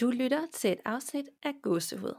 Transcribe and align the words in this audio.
Du 0.00 0.10
lytter 0.10 0.40
til 0.54 0.72
et 0.72 0.78
afsnit 0.84 1.24
af 1.42 1.52
Gåsehud. 1.62 2.14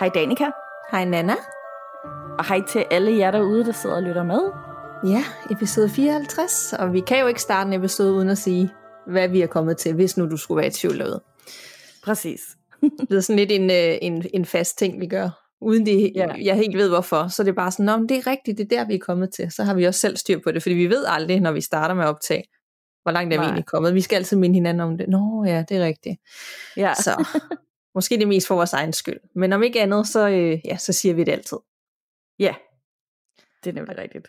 Hej 0.00 0.08
Danika, 0.14 0.50
Hej 0.90 1.04
Nana. 1.04 1.34
og 2.38 2.48
hej 2.48 2.60
til 2.68 2.84
alle 2.90 3.18
jer 3.18 3.30
derude, 3.30 3.64
der 3.64 3.72
sidder 3.72 3.96
og 3.96 4.02
lytter 4.02 4.22
med. 4.22 4.40
Ja, 5.12 5.24
episode 5.50 5.90
54, 5.90 6.72
og 6.72 6.92
vi 6.92 7.00
kan 7.00 7.20
jo 7.20 7.26
ikke 7.26 7.42
starte 7.42 7.68
en 7.68 7.74
episode 7.74 8.12
uden 8.12 8.28
at 8.28 8.38
sige, 8.38 8.70
hvad 9.06 9.28
vi 9.28 9.40
er 9.40 9.46
kommet 9.46 9.76
til, 9.76 9.94
hvis 9.94 10.16
nu 10.16 10.30
du 10.30 10.36
skulle 10.36 10.56
være 10.56 10.66
i 10.66 10.70
tvivl 10.70 10.98
derude. 10.98 11.22
Præcis. 12.04 12.40
Det 13.08 13.16
er 13.16 13.20
sådan 13.20 13.38
lidt 13.38 13.52
en, 13.52 13.70
øh, 13.70 13.98
en, 14.02 14.26
en 14.34 14.44
fast 14.44 14.78
ting, 14.78 15.00
vi 15.00 15.06
gør, 15.06 15.47
uden 15.60 15.86
det, 15.86 16.12
Ja. 16.14 16.26
jeg 16.42 16.56
helt 16.56 16.76
ved 16.76 16.88
hvorfor. 16.88 17.28
Så 17.28 17.42
det 17.42 17.48
er 17.50 17.54
bare 17.54 17.70
sådan, 17.70 18.00
men 18.00 18.08
det 18.08 18.16
er 18.16 18.26
rigtigt, 18.26 18.58
det 18.58 18.72
er 18.72 18.76
der, 18.78 18.84
vi 18.86 18.94
er 18.94 18.98
kommet 18.98 19.32
til. 19.32 19.50
Så 19.52 19.64
har 19.64 19.74
vi 19.74 19.84
også 19.84 20.00
selv 20.00 20.16
styr 20.16 20.38
på 20.44 20.52
det, 20.52 20.62
fordi 20.62 20.74
vi 20.74 20.86
ved 20.90 21.04
aldrig, 21.08 21.40
når 21.40 21.52
vi 21.52 21.60
starter 21.60 21.94
med 21.94 22.04
at 22.04 22.08
optage, 22.08 22.44
hvor 23.02 23.12
langt 23.12 23.34
er 23.34 23.38
vi 23.38 23.44
egentlig 23.44 23.66
kommet. 23.66 23.94
Vi 23.94 24.00
skal 24.00 24.16
altid 24.16 24.36
minde 24.36 24.54
hinanden 24.54 24.80
om 24.80 24.98
det. 24.98 25.08
Nå 25.08 25.44
ja, 25.46 25.64
det 25.68 25.76
er 25.76 25.84
rigtigt. 25.84 26.16
Ja, 26.76 26.94
Så 26.94 27.24
måske 27.94 28.14
det 28.14 28.22
er 28.22 28.26
mest 28.26 28.46
for 28.46 28.54
vores 28.54 28.72
egen 28.72 28.92
skyld. 28.92 29.20
Men 29.34 29.52
om 29.52 29.62
ikke 29.62 29.80
andet, 29.82 30.06
så, 30.06 30.28
øh, 30.28 30.58
ja, 30.64 30.76
så 30.76 30.92
siger 30.92 31.14
vi 31.14 31.24
det 31.24 31.32
altid. 31.32 31.58
ja. 32.38 32.54
det 33.64 33.70
er 33.70 33.74
nemlig 33.74 33.98
rigtigt. 33.98 34.28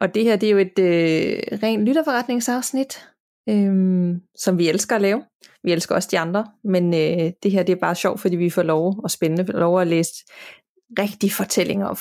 Og 0.00 0.14
det 0.14 0.24
her, 0.24 0.36
det 0.36 0.46
er 0.46 0.50
jo 0.50 0.58
et 0.58 0.78
øh, 0.78 1.58
rent 1.62 1.84
lytterforretningsafsnit, 1.86 3.08
øhm, 3.48 4.20
som 4.36 4.58
vi 4.58 4.68
elsker 4.68 4.96
at 4.96 5.02
lave. 5.02 5.24
Vi 5.62 5.72
elsker 5.72 5.94
også 5.94 6.08
de 6.12 6.18
andre, 6.18 6.46
men 6.64 6.94
øh, 6.94 7.32
det 7.42 7.50
her, 7.50 7.62
det 7.62 7.72
er 7.72 7.80
bare 7.80 7.94
sjovt, 7.94 8.20
fordi 8.20 8.36
vi 8.36 8.50
får 8.50 8.62
lov 8.62 9.00
og 9.04 9.10
spændende 9.10 9.52
lov 9.52 9.80
at 9.80 9.86
læse 9.86 10.12
rigtige 10.98 11.32
fortællinger 11.32 11.94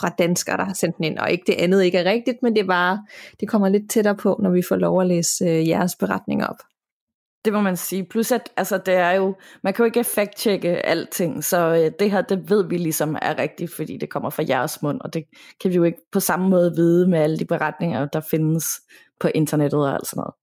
fra 0.00 0.08
danskere, 0.08 0.56
der 0.56 0.64
har 0.64 0.74
sendt 0.74 0.96
den 0.96 1.04
ind. 1.04 1.18
Og 1.18 1.30
ikke 1.30 1.44
det 1.46 1.54
andet 1.54 1.82
ikke 1.82 1.98
er 1.98 2.10
rigtigt, 2.10 2.36
men 2.42 2.54
det 2.54 2.62
er 2.62 2.66
bare, 2.66 3.06
det 3.40 3.48
kommer 3.48 3.68
lidt 3.68 3.90
tættere 3.90 4.16
på, 4.16 4.40
når 4.42 4.50
vi 4.50 4.62
får 4.68 4.76
lov 4.76 5.00
at 5.00 5.06
læse 5.06 5.44
øh, 5.44 5.68
jeres 5.68 5.96
beretninger 5.96 6.46
op. 6.46 6.58
Det 7.44 7.52
må 7.52 7.60
man 7.60 7.76
sige. 7.76 8.04
Plus 8.04 8.32
at 8.32 8.50
altså, 8.56 8.78
det 8.78 8.94
er 8.94 9.10
jo, 9.10 9.36
man 9.62 9.74
kan 9.74 9.82
jo 9.82 9.84
ikke 9.84 10.04
fact-checke 10.04 10.68
alting, 10.68 11.44
så 11.44 11.58
øh, 11.58 11.92
det 11.98 12.10
her, 12.10 12.22
det 12.22 12.50
ved 12.50 12.68
vi 12.68 12.78
ligesom 12.78 13.16
er 13.22 13.38
rigtigt, 13.38 13.74
fordi 13.74 13.96
det 13.96 14.10
kommer 14.10 14.30
fra 14.30 14.44
jeres 14.48 14.82
mund, 14.82 15.00
og 15.00 15.14
det 15.14 15.24
kan 15.60 15.70
vi 15.70 15.76
jo 15.76 15.84
ikke 15.84 15.98
på 16.12 16.20
samme 16.20 16.48
måde 16.48 16.72
vide 16.76 17.08
med 17.08 17.18
alle 17.18 17.38
de 17.38 17.44
beretninger, 17.44 18.06
der 18.06 18.20
findes 18.30 18.66
på 19.20 19.28
internettet 19.34 19.80
og 19.80 19.94
alt 19.94 20.06
sådan 20.06 20.20
noget. 20.20 20.34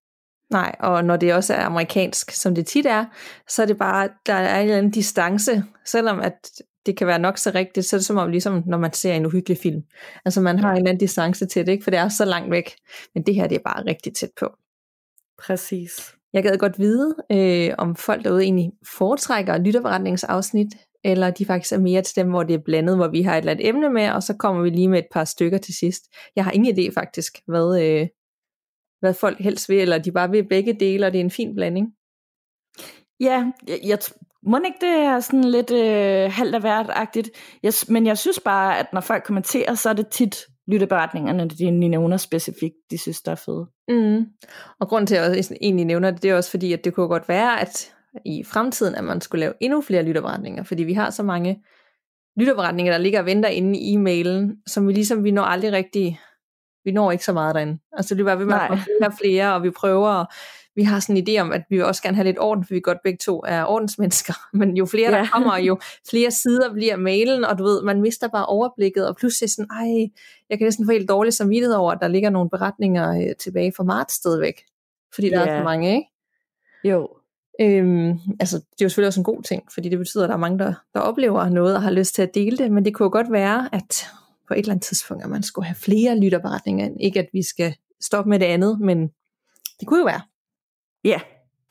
Nej, 0.51 0.75
og 0.79 1.05
når 1.05 1.17
det 1.17 1.33
også 1.33 1.53
er 1.53 1.65
amerikansk, 1.65 2.31
som 2.31 2.55
det 2.55 2.67
tit 2.67 2.85
er, 2.85 3.05
så 3.47 3.61
er 3.61 3.65
det 3.65 3.77
bare, 3.77 4.09
der 4.25 4.33
er 4.33 4.59
en 4.59 4.63
eller 4.63 4.77
anden 4.77 4.91
distance, 4.91 5.63
selvom 5.85 6.19
at 6.19 6.49
det 6.85 6.97
kan 6.97 7.07
være 7.07 7.19
nok 7.19 7.37
så 7.37 7.51
rigtigt, 7.55 7.85
så 7.85 7.95
er 7.95 7.97
det 7.97 8.05
som 8.05 8.17
om, 8.17 8.29
ligesom 8.29 8.63
når 8.65 8.77
man 8.77 8.93
ser 8.93 9.13
en 9.13 9.25
uhyggelig 9.25 9.57
film. 9.57 9.81
Altså 10.25 10.41
man 10.41 10.59
har 10.59 10.71
en 10.71 10.77
eller 10.77 10.89
anden 10.89 10.99
distance 10.99 11.45
til 11.45 11.65
det, 11.65 11.71
ikke? 11.71 11.83
for 11.83 11.91
det 11.91 11.99
er 11.99 12.09
så 12.09 12.25
langt 12.25 12.51
væk. 12.51 12.75
Men 13.13 13.23
det 13.23 13.35
her, 13.35 13.47
det 13.47 13.55
er 13.55 13.63
bare 13.65 13.85
rigtig 13.85 14.13
tæt 14.13 14.29
på. 14.39 14.49
Præcis. 15.39 16.15
Jeg 16.33 16.43
gad 16.43 16.57
godt 16.57 16.79
vide, 16.79 17.15
øh, 17.31 17.75
om 17.77 17.95
folk 17.95 18.23
derude 18.23 18.43
egentlig 18.43 18.71
foretrækker 18.97 19.57
lytterforretningsafsnit, 19.57 20.67
eller 21.03 21.29
de 21.31 21.45
faktisk 21.45 21.73
er 21.73 21.79
mere 21.79 22.01
til 22.01 22.15
dem, 22.15 22.29
hvor 22.29 22.43
det 22.43 22.53
er 22.53 22.63
blandet, 22.65 22.95
hvor 22.95 23.07
vi 23.07 23.21
har 23.21 23.33
et 23.33 23.37
eller 23.37 23.51
andet 23.51 23.67
emne 23.67 23.89
med, 23.89 24.09
og 24.09 24.23
så 24.23 24.33
kommer 24.37 24.61
vi 24.63 24.69
lige 24.69 24.87
med 24.87 24.99
et 24.99 25.07
par 25.11 25.23
stykker 25.23 25.57
til 25.57 25.73
sidst. 25.73 26.03
Jeg 26.35 26.43
har 26.43 26.51
ingen 26.51 26.77
idé 26.77 26.93
faktisk, 26.93 27.37
hvad, 27.47 27.81
øh, 27.81 28.07
hvad 28.99 29.13
folk 29.13 29.39
helst 29.39 29.69
vil, 29.69 29.79
eller 29.79 29.97
de 29.97 30.11
bare 30.11 30.31
vil 30.31 30.47
begge 30.47 30.73
dele, 30.73 31.05
og 31.05 31.11
det 31.13 31.19
er 31.19 31.23
en 31.23 31.31
fin 31.31 31.55
blanding. 31.55 31.87
Ja, 33.19 33.51
jeg, 33.67 33.79
jeg 33.83 33.99
må 34.45 34.59
ikke 34.65 34.77
det 34.81 34.89
er 34.89 35.19
sådan 35.19 35.43
lidt 35.43 35.71
øh, 35.71 36.31
halvt 36.31 36.55
af 36.55 36.61
hvert-agtigt. 36.61 37.29
Jeg, 37.63 37.73
men 37.87 38.07
jeg 38.07 38.17
synes 38.17 38.39
bare, 38.39 38.79
at 38.79 38.93
når 38.93 39.01
folk 39.01 39.23
kommenterer, 39.23 39.73
så 39.73 39.89
er 39.89 39.93
det 39.93 40.07
tit 40.07 40.37
lytteberetningerne, 40.67 41.47
de 41.47 41.71
nævner 41.71 42.17
specifikt, 42.17 42.75
de 42.91 42.97
synes, 42.97 43.21
der 43.21 43.31
er 43.31 43.35
fede. 43.35 43.67
Mm. 43.87 44.25
Og 44.79 44.87
grunden 44.87 45.07
til, 45.07 45.15
at 45.15 45.21
jeg 45.21 45.37
også 45.39 45.55
egentlig 45.61 45.85
nævner 45.85 46.11
det, 46.11 46.23
det 46.23 46.31
er 46.31 46.35
også 46.35 46.51
fordi, 46.51 46.73
at 46.73 46.85
det 46.85 46.93
kunne 46.93 47.07
godt 47.07 47.29
være, 47.29 47.61
at 47.61 47.93
i 48.25 48.43
fremtiden, 48.43 48.95
at 48.95 49.03
man 49.03 49.21
skulle 49.21 49.39
lave 49.39 49.53
endnu 49.61 49.81
flere 49.81 50.03
lytterberetninger, 50.03 50.63
fordi 50.63 50.83
vi 50.83 50.93
har 50.93 51.09
så 51.09 51.23
mange 51.23 51.63
lytterberetninger, 52.37 52.93
der 52.93 52.99
ligger 52.99 53.19
og 53.19 53.25
venter 53.25 53.49
inde 53.49 53.79
i 53.79 53.95
e-mailen, 53.95 54.63
som 54.67 54.87
vi 54.87 54.93
ligesom, 54.93 55.23
vi 55.23 55.31
når 55.31 55.43
aldrig 55.43 55.71
rigtig, 55.71 56.19
vi 56.83 56.91
når 56.91 57.11
ikke 57.11 57.25
så 57.25 57.33
meget 57.33 57.55
derinde. 57.55 57.79
Altså 57.93 58.15
det 58.15 58.21
er 58.21 58.25
bare 58.25 58.39
ved 58.39 58.45
med 58.45 58.55
at 58.55 58.69
flere 58.69 59.09
og 59.09 59.13
flere, 59.21 59.53
og 59.53 59.63
vi 59.63 59.69
prøver, 59.69 60.09
og 60.09 60.25
vi 60.75 60.83
har 60.83 60.99
sådan 60.99 61.17
en 61.17 61.27
idé 61.29 61.41
om, 61.41 61.51
at 61.51 61.61
vi 61.69 61.75
vil 61.75 61.85
også 61.85 62.03
gerne 62.03 62.15
have 62.15 62.25
lidt 62.25 62.39
orden, 62.39 62.63
for 62.65 62.73
vi 62.73 62.79
godt 62.79 62.97
begge 63.03 63.17
to 63.17 63.43
er 63.47 63.63
ordensmennesker, 63.65 64.33
men 64.57 64.77
jo 64.77 64.85
flere 64.85 65.11
der 65.11 65.17
Ja. 65.17 65.27
kommer, 65.33 65.57
jo 65.57 65.79
flere 66.09 66.31
sider 66.31 66.73
bliver 66.73 66.95
mailen, 66.95 67.45
og 67.45 67.57
du 67.57 67.63
ved, 67.63 67.83
man 67.83 68.01
mister 68.01 68.27
bare 68.27 68.45
overblikket, 68.45 69.07
og 69.07 69.15
pludselig 69.15 69.49
sådan, 69.51 69.69
ej, 69.71 70.09
jeg 70.49 70.57
kan 70.57 70.65
næsten 70.65 70.85
få 70.85 70.91
helt 70.91 71.09
dårlig 71.09 71.33
samvittighed 71.33 71.75
over, 71.75 71.91
at 71.91 71.97
der 72.01 72.07
ligger 72.07 72.29
nogle 72.29 72.49
beretninger 72.49 73.11
øh, 73.29 73.35
tilbage 73.39 73.73
fra 73.77 73.83
marts 73.83 74.13
stadigvæk, 74.13 74.61
fordi 75.13 75.29
der 75.29 75.39
er 75.39 75.51
Ja. 75.51 75.59
så 75.59 75.63
mange, 75.63 75.95
ikke? 75.95 76.07
Jo, 76.83 77.09
Øhm, 77.61 78.09
altså, 78.39 78.57
det 78.57 78.81
er 78.81 78.85
jo 78.85 78.89
selvfølgelig 78.89 79.07
også 79.07 79.19
en 79.19 79.23
god 79.23 79.41
ting, 79.43 79.63
fordi 79.73 79.89
det 79.89 79.97
betyder, 79.97 80.23
at 80.23 80.27
der 80.29 80.35
er 80.35 80.39
mange, 80.39 80.59
der, 80.59 80.73
der 80.93 80.99
oplever 80.99 81.49
noget 81.49 81.75
og 81.75 81.81
har 81.81 81.91
lyst 81.91 82.15
til 82.15 82.21
at 82.21 82.35
dele 82.35 82.57
det, 82.57 82.71
men 82.71 82.85
det 82.85 82.93
kunne 82.93 83.03
jo 83.05 83.09
godt 83.11 83.31
være, 83.31 83.69
at 83.75 84.05
på 84.47 84.53
et 84.53 84.57
eller 84.57 84.71
andet 84.71 84.85
tidspunkt, 84.85 85.23
at 85.23 85.29
man 85.29 85.43
skulle 85.43 85.65
have 85.65 85.75
flere 85.75 86.19
lytterberetninger. 86.19 86.89
Ikke 86.99 87.19
at 87.19 87.27
vi 87.33 87.43
skal 87.43 87.75
stoppe 88.01 88.29
med 88.29 88.39
det 88.39 88.45
andet, 88.45 88.79
men 88.79 89.07
det 89.79 89.87
kunne 89.87 89.99
jo 89.99 90.05
være. 90.05 90.21
Ja, 91.05 91.19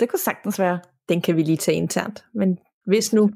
det 0.00 0.08
kunne 0.08 0.20
sagtens 0.20 0.58
være. 0.58 0.80
Den 1.08 1.22
kan 1.22 1.36
vi 1.36 1.42
lige 1.42 1.56
tage 1.56 1.76
internt. 1.76 2.24
Men 2.34 2.58
hvis 2.86 3.12
nu 3.12 3.30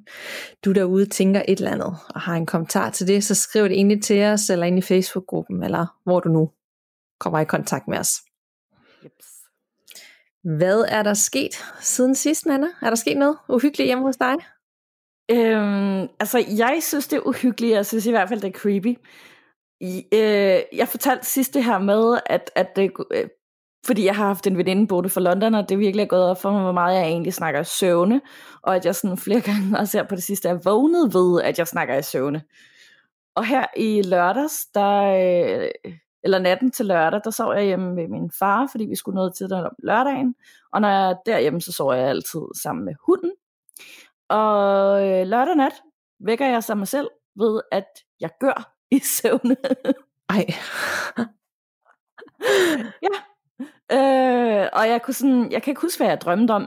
du 0.64 0.72
derude 0.72 1.06
tænker 1.06 1.42
et 1.48 1.58
eller 1.58 1.70
andet, 1.70 1.96
og 2.14 2.20
har 2.20 2.34
en 2.34 2.46
kommentar 2.46 2.90
til 2.90 3.06
det, 3.06 3.24
så 3.24 3.34
skriv 3.34 3.64
det 3.64 3.72
egentlig 3.72 4.02
til 4.02 4.24
os, 4.24 4.50
eller 4.50 4.66
ind 4.66 4.78
i 4.78 4.82
Facebook-gruppen, 4.82 5.62
eller 5.62 5.86
hvor 6.04 6.20
du 6.20 6.28
nu 6.28 6.50
kommer 7.20 7.40
i 7.40 7.44
kontakt 7.44 7.88
med 7.88 7.98
os. 7.98 8.12
Jeps. 9.04 9.26
Hvad 10.58 10.84
er 10.88 11.02
der 11.02 11.14
sket 11.14 11.64
siden 11.80 12.14
sidst, 12.14 12.46
Nana? 12.46 12.66
Er 12.82 12.88
der 12.88 12.94
sket 12.94 13.16
noget 13.16 13.36
uhyggeligt 13.48 13.86
hjemme 13.86 14.04
hos 14.04 14.16
dig? 14.16 14.34
Øhm, 15.30 16.08
altså, 16.20 16.44
jeg 16.56 16.78
synes, 16.80 17.08
det 17.08 17.16
er 17.16 17.26
uhyggeligt. 17.26 17.74
Jeg 17.74 17.86
synes 17.86 18.06
i 18.06 18.10
hvert 18.10 18.28
fald, 18.28 18.40
det 18.40 18.48
er 18.48 18.58
creepy. 18.58 18.98
I, 19.80 20.04
øh, 20.12 20.78
jeg 20.78 20.88
fortalte 20.88 21.26
sidst 21.26 21.54
det 21.54 21.64
her 21.64 21.78
med, 21.78 22.20
at, 22.26 22.50
at 22.54 22.76
det, 22.76 22.90
øh, 23.10 23.28
fordi 23.88 24.04
jeg 24.04 24.16
har 24.16 24.26
haft 24.26 24.46
en 24.46 24.58
veninde 24.58 24.86
boende 24.86 25.08
for 25.08 25.20
London, 25.20 25.54
og 25.54 25.68
det 25.68 25.78
virkelig 25.78 26.02
er 26.02 26.08
gået 26.08 26.24
op 26.24 26.40
for 26.40 26.52
mig, 26.52 26.62
hvor 26.62 26.72
meget 26.72 26.96
jeg 26.96 27.06
egentlig 27.06 27.34
snakker 27.34 27.60
i 27.60 27.64
søvne, 27.64 28.20
og 28.62 28.76
at 28.76 28.84
jeg 28.84 28.94
sådan 28.94 29.18
flere 29.18 29.40
gange 29.50 29.78
også 29.78 29.98
her 29.98 30.04
på 30.04 30.14
det 30.14 30.22
sidste 30.22 30.48
er 30.48 30.58
vågnet 30.64 31.14
ved, 31.14 31.42
at 31.42 31.58
jeg 31.58 31.66
snakker 31.66 31.96
i 31.96 32.02
søvne. 32.02 32.42
Og 33.34 33.46
her 33.46 33.66
i 33.76 34.02
lørdags, 34.02 34.66
der, 34.74 35.02
øh, 35.02 35.70
eller 36.22 36.38
natten 36.38 36.70
til 36.70 36.86
lørdag, 36.86 37.20
der 37.24 37.30
sov 37.30 37.54
jeg 37.54 37.64
hjemme 37.64 37.94
med 37.94 38.08
min 38.08 38.30
far, 38.38 38.68
fordi 38.70 38.84
vi 38.84 38.96
skulle 38.96 39.14
noget 39.14 39.36
til 39.36 39.52
om 39.52 39.74
lørdagen, 39.82 40.34
og 40.72 40.80
når 40.80 40.88
jeg 40.88 41.10
er 41.10 41.14
derhjemme, 41.26 41.60
så 41.60 41.72
sover 41.72 41.94
jeg 41.94 42.08
altid 42.08 42.40
sammen 42.62 42.84
med 42.84 42.94
hunden. 43.06 43.32
Og 44.28 45.08
øh, 45.08 45.26
lørdag 45.26 45.56
nat 45.56 45.72
vækker 46.20 46.46
jeg 46.46 46.64
sig 46.64 46.78
mig 46.78 46.88
selv 46.88 47.08
ved, 47.36 47.60
at 47.72 47.86
jeg 48.20 48.30
gør 48.40 48.74
i 48.90 48.98
søvne. 48.98 49.56
Ej, 50.28 50.46
øh, 53.92 54.66
og 54.72 54.88
jeg 54.88 55.00
kunne 55.04 55.14
sådan, 55.14 55.52
jeg 55.52 55.62
kan 55.62 55.70
ikke 55.70 55.80
huske, 55.82 55.98
hvad 55.98 56.08
jeg 56.08 56.20
drømte 56.20 56.52
om 56.52 56.62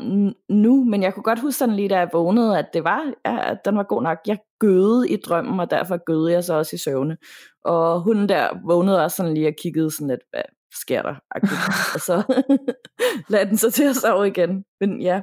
nu, 0.50 0.84
men 0.84 1.04
jeg 1.04 1.14
kunne 1.14 1.24
godt 1.24 1.40
huske 1.40 1.58
sådan 1.58 1.76
lige, 1.76 1.90
da 1.90 1.98
jeg 1.98 2.10
vågnede, 2.14 2.60
at 2.60 2.66
det 2.74 2.84
var, 2.84 3.14
ja, 3.26 3.52
at 3.52 3.58
den 3.66 3.78
var 3.78 3.84
god 3.84 4.04
nok. 4.04 4.18
Jeg 4.28 4.38
gøede 4.60 5.10
i 5.10 5.18
drømmen, 5.18 5.60
og 5.60 5.72
derfor 5.72 5.98
gøede 6.06 6.32
jeg 6.32 6.44
så 6.44 6.54
også 6.54 6.76
i 6.76 6.80
søvne. 6.80 7.18
Og 7.66 8.02
hunden 8.02 8.30
der 8.30 8.48
vågnede 8.68 9.04
også 9.04 9.16
sådan 9.18 9.34
lige 9.34 9.48
og 9.48 9.54
kiggede 9.62 9.92
sådan 9.92 10.08
lidt, 10.08 10.22
hvad 10.30 10.42
sker 10.82 11.02
der? 11.02 11.16
og 11.96 12.00
så 12.00 12.24
lagde 13.32 13.50
den 13.50 13.58
så 13.58 13.72
til 13.72 13.84
at 13.84 13.96
sove 13.96 14.28
igen. 14.28 14.64
Men 14.80 15.02
ja, 15.02 15.22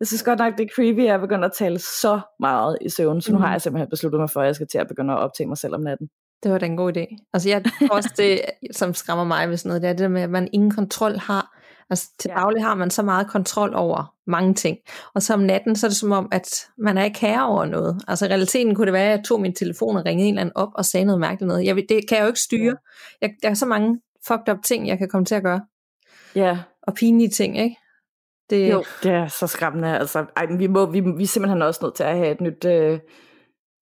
jeg 0.00 0.06
synes 0.06 0.22
godt 0.22 0.38
nok, 0.38 0.58
det 0.58 0.64
er 0.64 0.74
creepy, 0.74 0.98
at 1.00 1.06
jeg 1.06 1.20
begynder 1.20 1.44
at 1.48 1.52
tale 1.52 1.78
så 1.78 2.20
meget 2.40 2.78
i 2.80 2.88
søvn, 2.88 3.20
så 3.20 3.32
nu 3.32 3.38
Mhm. 3.38 3.44
har 3.44 3.52
jeg 3.52 3.60
simpelthen 3.60 3.90
besluttet 3.90 4.20
mig 4.20 4.30
for, 4.30 4.40
at 4.40 4.46
jeg 4.46 4.54
skal 4.54 4.66
til 4.72 4.78
at 4.78 4.88
begynde 4.88 5.12
at 5.12 5.18
optage 5.18 5.46
mig 5.48 5.58
selv 5.58 5.74
om 5.74 5.80
natten. 5.80 6.08
Det 6.42 6.52
var 6.52 6.58
da 6.58 6.66
en 6.66 6.76
god 6.76 6.96
idé. 6.96 7.28
Altså 7.32 7.48
jeg 7.48 7.64
tror 7.78 7.96
også 7.96 8.14
det, 8.16 8.40
som 8.72 8.94
skræmmer 8.94 9.24
mig 9.24 9.48
ved 9.50 9.56
sådan 9.56 9.68
noget, 9.68 9.82
det 9.82 9.88
er 9.88 9.92
det 9.92 10.00
der 10.00 10.08
med, 10.08 10.22
at 10.22 10.30
man 10.30 10.48
ingen 10.52 10.70
kontrol 10.70 11.16
har. 11.16 11.58
Altså 11.90 12.08
til 12.18 12.30
Ja. 12.34 12.40
daglig 12.40 12.62
har 12.62 12.74
man 12.74 12.90
så 12.90 13.02
meget 13.02 13.28
kontrol 13.30 13.74
over 13.74 14.14
mange 14.26 14.54
ting. 14.54 14.78
Og 15.14 15.22
så 15.22 15.34
om 15.34 15.40
natten, 15.40 15.76
så 15.76 15.86
er 15.86 15.88
det 15.88 15.96
som 15.96 16.12
om, 16.12 16.28
at 16.32 16.66
man 16.78 16.98
er 16.98 17.04
ikke 17.04 17.20
herre 17.20 17.46
over 17.46 17.64
noget. 17.64 18.02
Altså 18.08 18.26
i 18.26 18.28
realiteten 18.28 18.74
kunne 18.74 18.84
det 18.86 18.92
være, 18.92 19.04
at 19.04 19.10
jeg 19.18 19.24
tog 19.24 19.40
min 19.40 19.54
telefon 19.54 19.96
og 19.96 20.04
ringede 20.04 20.28
en 20.28 20.34
eller 20.34 20.40
anden 20.40 20.56
op 20.56 20.68
og 20.74 20.84
sagde 20.84 21.04
noget 21.06 21.20
mærkeligt 21.20 21.48
noget. 21.48 21.64
Jeg, 21.64 21.76
det 21.76 22.08
kan 22.08 22.16
jeg 22.18 22.22
jo 22.22 22.26
ikke 22.26 22.40
styre. 22.40 22.76
Jeg, 23.20 23.30
der 23.42 23.50
er 23.50 23.54
så 23.54 23.66
mange 23.66 24.00
fucked 24.26 24.48
up 24.54 24.58
ting, 24.64 24.88
jeg 24.88 24.98
kan 24.98 25.08
komme 25.08 25.24
til 25.24 25.34
at 25.34 25.42
gøre. 25.42 25.60
Ja, 26.34 26.58
Og 26.82 26.94
pinlige 26.94 27.30
ting, 27.30 27.58
ikke? 27.58 27.76
Det, 28.50 28.70
Jo, 28.72 28.84
det 29.02 29.10
er 29.12 29.26
så 29.26 29.46
skræmmende. 29.46 29.98
Altså, 29.98 30.24
ej, 30.36 30.46
vi, 30.58 30.66
må, 30.66 30.90
vi, 30.90 31.00
vi 31.00 31.22
er 31.22 31.26
simpelthen 31.26 31.62
også 31.62 31.80
nødt 31.82 31.94
til 31.94 32.04
at 32.04 32.16
have 32.16 32.30
et 32.30 32.40
nyt, 32.40 32.64
øh, 32.64 32.98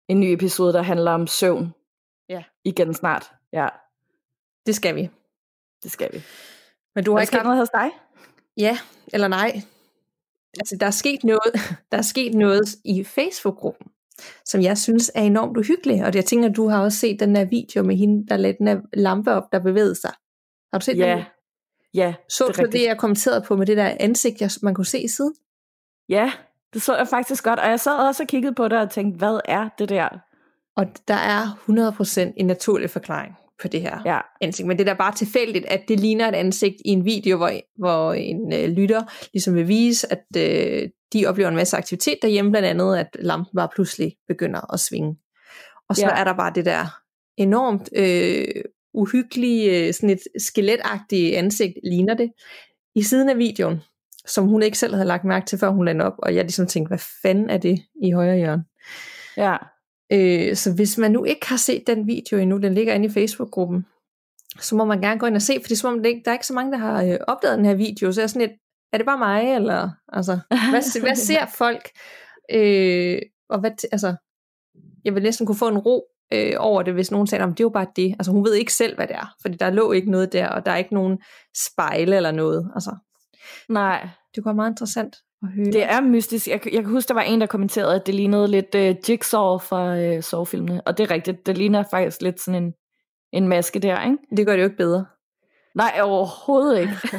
en 0.08 0.20
ny 0.20 0.24
episode, 0.24 0.72
der 0.72 0.82
handler 0.82 1.10
om 1.12 1.26
søvn. 1.26 1.72
Ja. 2.28 2.42
Igen 2.64 2.94
snart. 2.94 3.32
Ja, 3.52 3.68
det 4.66 4.74
skal 4.74 4.94
vi. 4.96 5.10
det 5.82 5.90
skal 5.92 6.12
vi. 6.12 6.22
Men 6.94 7.04
du 7.04 7.12
har 7.12 7.20
ikke 7.20 7.36
noget 7.36 7.58
hos 7.58 7.68
dig? 7.68 7.90
Ja, 8.56 8.78
eller 9.12 9.28
nej. 9.28 9.60
Altså, 10.58 10.76
der 10.80 10.86
er 10.86 10.90
sket 10.90 11.24
noget, 11.24 11.52
der 11.92 11.98
er 11.98 12.02
sket 12.02 12.34
noget 12.34 12.68
i 12.84 13.04
Facebook-gruppen. 13.04 13.86
som 14.44 14.60
jeg 14.62 14.78
synes 14.78 15.10
er 15.14 15.22
enormt 15.22 15.56
uhyggelig. 15.56 16.04
Og 16.04 16.14
jeg 16.14 16.24
tænker, 16.24 16.48
du 16.48 16.68
har 16.68 16.82
også 16.82 16.98
set 16.98 17.20
den 17.20 17.36
her 17.36 17.44
video 17.44 17.82
med 17.82 17.96
hende, 17.96 18.26
der 18.28 18.36
lagde 18.36 18.58
den 18.58 18.68
her 18.68 18.80
lampe 18.92 19.32
op, 19.32 19.52
der 19.52 19.58
bevægede 19.58 19.94
sig. 19.94 20.12
Har 20.72 20.78
du 20.78 20.84
set 20.84 20.98
Ja, 20.98 21.14
den? 21.16 21.24
ja, 21.94 22.14
Så 22.28 22.44
det 22.46 22.56
du 22.56 22.62
rigtigt. 22.62 22.80
det, 22.82 22.88
jeg 22.88 22.98
kommenterede 22.98 23.44
på 23.46 23.56
med 23.56 23.66
det 23.66 23.76
der 23.76 23.96
ansigt, 24.00 24.40
jeg, 24.40 24.50
man 24.62 24.74
kunne 24.74 24.86
se 24.86 25.00
i 25.00 25.08
siden? 25.08 25.34
ja, 26.08 26.32
det 26.72 26.82
så 26.82 26.96
jeg 26.96 27.08
faktisk 27.08 27.44
godt. 27.44 27.58
Og 27.60 27.68
jeg 27.70 27.80
sad 27.80 27.98
også 28.08 28.22
og 28.22 28.26
kiggede 28.28 28.54
på 28.54 28.68
det 28.68 28.78
og 28.78 28.90
tænkte, 28.90 29.18
hvad 29.18 29.40
er 29.44 29.68
det 29.78 29.88
der? 29.88 30.08
Og 30.76 30.86
der 31.08 31.14
er 31.14 31.42
100% 32.30 32.32
en 32.36 32.46
naturlig 32.46 32.90
forklaring 32.90 33.34
på 33.62 33.68
det 33.68 33.80
her 33.80 33.98
Ja, 34.04 34.20
ansigt. 34.40 34.68
Men 34.68 34.78
det 34.78 34.88
er 34.88 34.92
da 34.92 34.98
bare 34.98 35.14
tilfældigt, 35.14 35.66
at 35.66 35.82
det 35.88 36.00
ligner 36.00 36.28
et 36.28 36.34
ansigt 36.34 36.74
i 36.84 36.88
en 36.88 37.04
video, 37.04 37.36
hvor, 37.36 37.50
hvor 37.78 38.12
en 38.12 38.52
øh, 38.52 38.68
lytter 38.68 39.02
ligesom 39.32 39.54
vil 39.54 39.68
vise, 39.68 40.06
at 40.12 40.24
øh, 40.36 40.88
de 41.12 41.26
oplever 41.26 41.48
en 41.48 41.56
masse 41.56 41.76
aktivitet 41.76 42.18
derhjemme, 42.22 42.50
blandt 42.50 42.68
andet, 42.68 42.96
at 42.96 43.06
lampen 43.18 43.56
bare 43.56 43.68
pludselig 43.74 44.16
begynder 44.28 44.72
at 44.74 44.80
svinge. 44.80 45.16
Og 45.88 45.96
så 45.96 46.06
Ja. 46.06 46.20
er 46.20 46.24
der 46.24 46.32
bare 46.36 46.52
det 46.54 46.64
der 46.64 46.98
enormt 47.36 47.88
øh, 47.96 48.62
uhyggelige, 48.94 49.86
øh, 49.86 49.94
sådan 49.94 50.10
et 50.10 50.20
skeletagtige 50.42 51.36
ansigt, 51.38 51.74
ligner 51.84 52.14
det, 52.14 52.32
i 52.94 53.02
siden 53.02 53.28
af 53.28 53.38
videoen, 53.38 53.80
som 54.26 54.46
hun 54.48 54.62
ikke 54.62 54.78
selv 54.78 54.94
havde 54.94 55.08
lagt 55.08 55.24
mærke 55.24 55.46
til, 55.46 55.58
før 55.58 55.68
hun 55.68 55.84
lagde 55.84 56.00
op, 56.04 56.14
og 56.18 56.34
jeg 56.34 56.44
ligesom 56.44 56.66
tænkte, 56.66 56.88
hvad 56.88 57.02
fanden 57.22 57.50
er 57.50 57.58
det 57.58 57.82
i 58.02 58.10
højre 58.10 58.36
hjørne? 58.36 58.64
ja, 59.36 59.56
Øh, 60.12 60.56
så 60.56 60.74
hvis 60.74 60.98
man 60.98 61.12
nu 61.12 61.24
ikke 61.24 61.48
har 61.48 61.56
set 61.56 61.86
den 61.86 62.06
video 62.06 62.38
endnu, 62.38 62.56
den 62.56 62.74
ligger 62.74 62.94
inde 62.94 63.06
i 63.06 63.10
Facebook-gruppen, 63.10 63.86
så 64.60 64.76
må 64.76 64.84
man 64.84 65.00
gerne 65.00 65.20
gå 65.20 65.26
ind 65.26 65.36
og 65.36 65.42
se, 65.42 65.52
for 65.54 65.68
det 65.68 65.72
er 65.72 65.76
som 65.76 65.94
om, 65.94 66.02
der 66.02 66.10
er 66.26 66.32
ikke 66.32 66.46
så 66.46 66.54
mange, 66.54 66.72
der 66.72 66.78
har 66.78 67.02
øh, 67.02 67.18
opdaget 67.26 67.58
den 67.58 67.66
her 67.66 67.74
video, 67.74 68.12
så 68.12 68.20
jeg 68.20 68.24
er 68.24 68.28
sådan 68.28 68.48
lidt, 68.48 68.60
er 68.92 68.98
det 68.98 69.06
bare 69.06 69.18
mig, 69.18 69.54
eller 69.54 69.90
altså, 70.12 70.38
hvad, 70.48 71.00
hvad 71.00 71.16
ser 71.16 71.46
folk? 71.62 71.90
Øh, 72.52 73.18
og 73.48 73.60
hvad, 73.60 73.70
altså, 73.92 74.14
jeg 75.04 75.14
vil 75.14 75.22
næsten 75.22 75.46
kunne 75.46 75.56
få 75.56 75.68
en 75.68 75.78
ro 75.78 76.04
øh, 76.32 76.54
over 76.58 76.82
det, 76.82 76.94
hvis 76.94 77.10
nogen 77.10 77.26
sagde, 77.26 77.44
at 77.44 77.48
det 77.50 77.60
er 77.60 77.64
jo 77.64 77.68
bare 77.68 77.86
det. 77.96 78.12
Altså 78.18 78.32
hun 78.32 78.44
ved 78.44 78.54
ikke 78.54 78.72
selv, 78.72 78.96
hvad 78.96 79.06
det 79.06 79.16
er, 79.16 79.34
fordi 79.42 79.56
der 79.56 79.70
lå 79.70 79.92
ikke 79.92 80.10
noget 80.10 80.32
der, 80.32 80.48
og 80.48 80.66
der 80.66 80.72
er 80.72 80.76
ikke 80.76 80.94
nogen 80.94 81.18
spejle 81.56 82.16
eller 82.16 82.30
noget. 82.30 82.70
Altså, 82.74 82.96
nej. 83.68 84.08
det 84.34 84.42
kunne 84.42 84.50
være 84.50 84.54
meget 84.54 84.70
interessant 84.70 85.16
at 85.46 85.52
høre. 85.52 85.66
Det 85.66 85.82
er 85.82 86.00
mystisk. 86.00 86.48
Jeg, 86.48 86.60
jeg 86.72 86.82
kan 86.82 86.90
huske, 86.90 87.08
der 87.08 87.14
var 87.14 87.22
en, 87.22 87.40
der 87.40 87.46
kommenterede, 87.46 87.94
at 87.94 88.06
det 88.06 88.14
lignede 88.14 88.48
lidt 88.48 88.74
uh, 88.74 89.10
Jigsaw 89.10 89.58
fra 89.58 90.14
uh, 90.16 90.20
Saw-filmene. 90.22 90.82
Og 90.86 90.98
det 90.98 91.04
er 91.04 91.10
rigtigt. 91.10 91.46
Det 91.46 91.58
ligner 91.58 91.84
faktisk 91.90 92.22
lidt 92.22 92.40
sådan 92.40 92.62
en, 92.64 92.74
en 93.32 93.48
maske 93.48 93.78
der, 93.78 94.04
ikke? 94.04 94.16
det 94.36 94.46
gør 94.46 94.52
det 94.52 94.62
jo 94.62 94.66
ikke 94.66 94.76
bedre. 94.76 95.06
Nej, 95.74 96.00
overhovedet 96.02 96.80
ikke. 96.80 96.92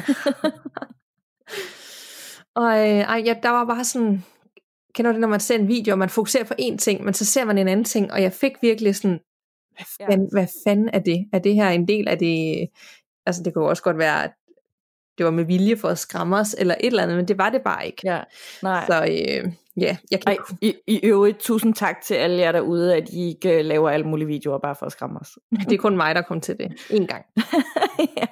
Og 2.54 2.78
øh, 2.78 2.98
ej, 2.98 3.22
ja, 3.26 3.34
der 3.42 3.50
var 3.50 3.64
bare 3.64 3.84
sådan, 3.84 4.24
kender 4.94 5.10
du 5.10 5.14
det, 5.14 5.20
når 5.20 5.28
man 5.28 5.40
ser 5.40 5.54
en 5.58 5.68
video, 5.68 5.92
og 5.92 5.98
man 5.98 6.08
fokuserer 6.08 6.44
på 6.44 6.54
én 6.60 6.76
ting, 6.76 7.04
men 7.04 7.14
så 7.14 7.24
ser 7.24 7.44
man 7.44 7.58
en 7.58 7.68
anden 7.68 7.84
ting, 7.84 8.12
og 8.12 8.22
jeg 8.22 8.32
fik 8.32 8.52
virkelig 8.62 8.96
sådan, 8.96 9.20
hvad 9.76 9.86
Ja. 10.00 10.06
fanden, 10.06 10.28
hvad 10.32 10.46
fanden 10.66 10.90
er 10.92 10.98
det? 10.98 11.28
Er 11.32 11.38
det 11.38 11.54
her 11.54 11.68
en 11.68 11.88
del 11.88 12.08
af 12.08 12.18
det, 12.18 12.66
altså 13.26 13.42
det 13.42 13.54
kunne 13.54 13.68
også 13.68 13.82
godt 13.82 13.98
være, 13.98 14.24
at 14.24 14.30
det 15.18 15.24
var 15.24 15.30
med 15.30 15.44
vilje 15.44 15.76
for 15.76 15.88
at 15.88 15.98
skræmme 15.98 16.36
os, 16.36 16.54
eller 16.58 16.74
et 16.80 16.86
eller 16.86 17.02
andet, 17.02 17.16
men 17.16 17.28
det 17.28 17.38
var 17.38 17.50
det 17.50 17.62
bare 17.62 17.86
ikke. 17.86 18.00
ja, 18.04 18.20
nej. 18.62 18.86
Så 18.86 19.02
øh, 19.02 19.52
ja, 19.76 19.96
jeg 20.10 20.20
kan 20.20 20.36
Ej, 20.36 20.36
i, 20.60 20.74
i 20.86 21.00
øvrigt, 21.02 21.38
tusind 21.38 21.74
tak 21.74 22.00
til 22.00 22.14
alle 22.14 22.38
jer 22.38 22.52
derude, 22.52 22.96
at 22.96 23.08
I 23.08 23.28
ikke 23.28 23.58
uh, 23.58 23.64
laver 23.64 23.90
alle 23.90 24.06
mulige 24.06 24.26
videoer 24.26 24.58
bare 24.58 24.74
for 24.78 24.86
at 24.86 24.92
skræmme 24.92 25.20
os. 25.20 25.38
det 25.50 25.72
er 25.72 25.78
kun 25.78 25.96
mig, 25.96 26.14
der 26.14 26.22
kom 26.22 26.40
til 26.40 26.58
det 26.58 26.72
en 26.90 27.06
gang. 27.06 27.24
ja. 28.18 28.26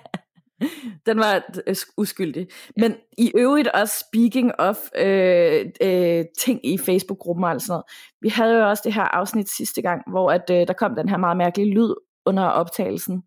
Den 1.07 1.19
var 1.19 1.43
øh, 1.67 1.77
uskyldig. 1.97 2.49
Men 2.77 2.97
i 3.19 3.33
øvrigt 3.37 3.69
også 3.69 4.05
speaking 4.09 4.53
of 4.59 4.77
øh, 4.99 5.67
øh, 5.83 6.25
ting 6.39 6.67
i 6.67 6.79
Facebook-gruppen 6.79 7.45
og 7.45 7.61
sådan 7.61 7.73
noget. 7.73 7.85
Vi 8.21 8.29
havde 8.29 8.59
jo 8.59 8.69
også 8.69 8.83
det 8.87 8.95
her 8.95 9.03
afsnit 9.03 9.49
sidste 9.57 9.83
gang, 9.83 10.03
hvor 10.11 10.31
at, 10.31 10.51
øh, 10.51 10.67
der 10.67 10.73
kom 10.73 10.95
den 10.95 11.09
her 11.09 11.17
meget 11.17 11.37
mærkelige 11.37 11.75
lyd 11.75 11.95
under 12.27 12.43
optagelsen. 12.43 13.23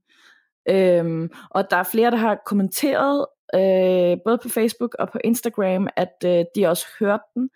Øhm, 0.70 1.30
og 1.50 1.72
der 1.72 1.78
er 1.78 1.84
flere, 1.84 2.12
der 2.12 2.18
har 2.18 2.42
kommenteret, 2.46 3.26
øh, 3.56 4.18
både 4.26 4.38
på 4.44 4.50
Facebook 4.50 4.96
og 5.00 5.12
på 5.12 5.20
Instagram, 5.24 5.88
at 5.96 6.16
øh, 6.26 6.46
de 6.56 6.68
også 6.68 6.86
hørte 7.00 7.24
den. 7.36 7.50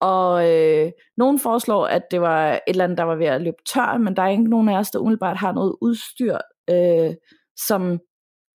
Og 0.00 0.50
øh, 0.50 0.90
nogen 1.16 1.38
foreslår, 1.38 1.86
at 1.86 2.02
det 2.10 2.20
var 2.20 2.52
et 2.52 2.60
eller 2.66 2.84
andet, 2.84 2.98
der 2.98 3.04
var 3.04 3.14
ved 3.14 3.26
at 3.26 3.42
løbe 3.42 3.62
tør, 3.74 3.98
men 3.98 4.16
der 4.16 4.22
er 4.22 4.28
ikke 4.28 4.50
nogen 4.50 4.68
af 4.68 4.78
os, 4.78 4.90
der 4.90 4.98
umiddelbart 4.98 5.36
har 5.36 5.52
noget 5.52 5.76
udstyr, 5.80 6.38
øh, 6.70 7.14
som 7.56 7.98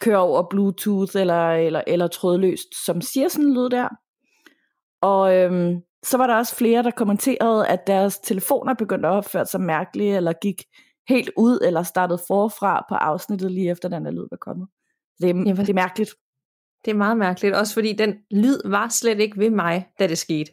kører 0.02 0.18
over 0.18 0.50
Bluetooth 0.50 1.16
eller, 1.16 1.52
eller, 1.52 1.82
eller 1.88 2.08
trådløst, 2.08 2.86
som 2.86 3.02
siger 3.02 3.28
sådan 3.28 3.46
en 3.46 3.54
lyd 3.54 3.70
der. 3.70 3.88
Og 5.02 5.36
øhm, 5.36 5.82
så 6.04 6.18
var 6.18 6.28
der 6.28 6.36
også 6.36 6.56
flere, 6.56 6.84
der 6.84 6.92
kommenterede, 6.92 7.68
at 7.68 7.88
deres 7.88 8.20
telefoner 8.20 8.74
begyndte 8.74 9.08
at 9.08 9.14
opføre 9.14 9.46
sig 9.46 9.62
mærkeligt, 9.62 10.18
eller 10.18 10.34
gik 10.42 10.64
helt 11.10 11.30
ud, 11.38 11.60
eller 11.66 11.84
startede 11.84 12.20
forfra 12.28 12.86
på 12.90 12.96
afsnittet 12.96 13.52
lige 13.52 13.72
efter 13.72 13.90
den 13.90 14.06
her 14.06 14.12
lyd 14.12 14.28
var 14.32 14.38
kommet. 14.42 14.68
Det 15.22 15.30
er, 15.30 15.34
Ja, 15.34 15.52
det 15.52 15.70
er 15.70 15.74
mærkeligt. 15.74 16.12
Det 16.86 16.92
er 16.92 16.96
meget 16.96 17.18
mærkeligt, 17.18 17.56
også 17.56 17.74
fordi 17.74 17.94
den 17.94 18.16
lyd 18.32 18.58
var 18.66 18.90
slet 18.90 19.20
ikke 19.20 19.40
ved 19.40 19.50
mig, 19.50 19.88
da 20.00 20.08
det 20.08 20.18
skete. 20.18 20.52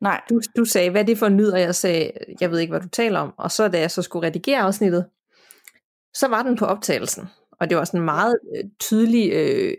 Nej, 0.00 0.20
Du, 0.30 0.40
du 0.56 0.64
sagde, 0.64 0.90
hvad 0.90 1.00
er 1.00 1.06
det 1.06 1.18
for 1.18 1.26
en 1.26 1.36
lyd, 1.36 1.48
og 1.50 1.60
jeg 1.60 1.74
sagde, 1.74 2.10
jeg 2.40 2.50
ved 2.50 2.58
ikke, 2.58 2.70
hvad 2.70 2.80
du 2.80 2.88
taler 2.88 3.20
om. 3.20 3.32
Og 3.36 3.50
så 3.50 3.68
da 3.68 3.80
jeg 3.80 3.90
så 3.90 4.02
skulle 4.02 4.26
redigere 4.26 4.60
afsnittet, 4.60 5.06
så 6.14 6.28
var 6.28 6.42
den 6.42 6.56
på 6.56 6.64
optagelsen. 6.64 7.28
Og 7.60 7.70
det 7.70 7.78
var 7.78 7.84
sådan 7.84 8.04
meget 8.04 8.38
øh, 8.56 8.64
tydelig, 8.80 9.32
øh, 9.32 9.74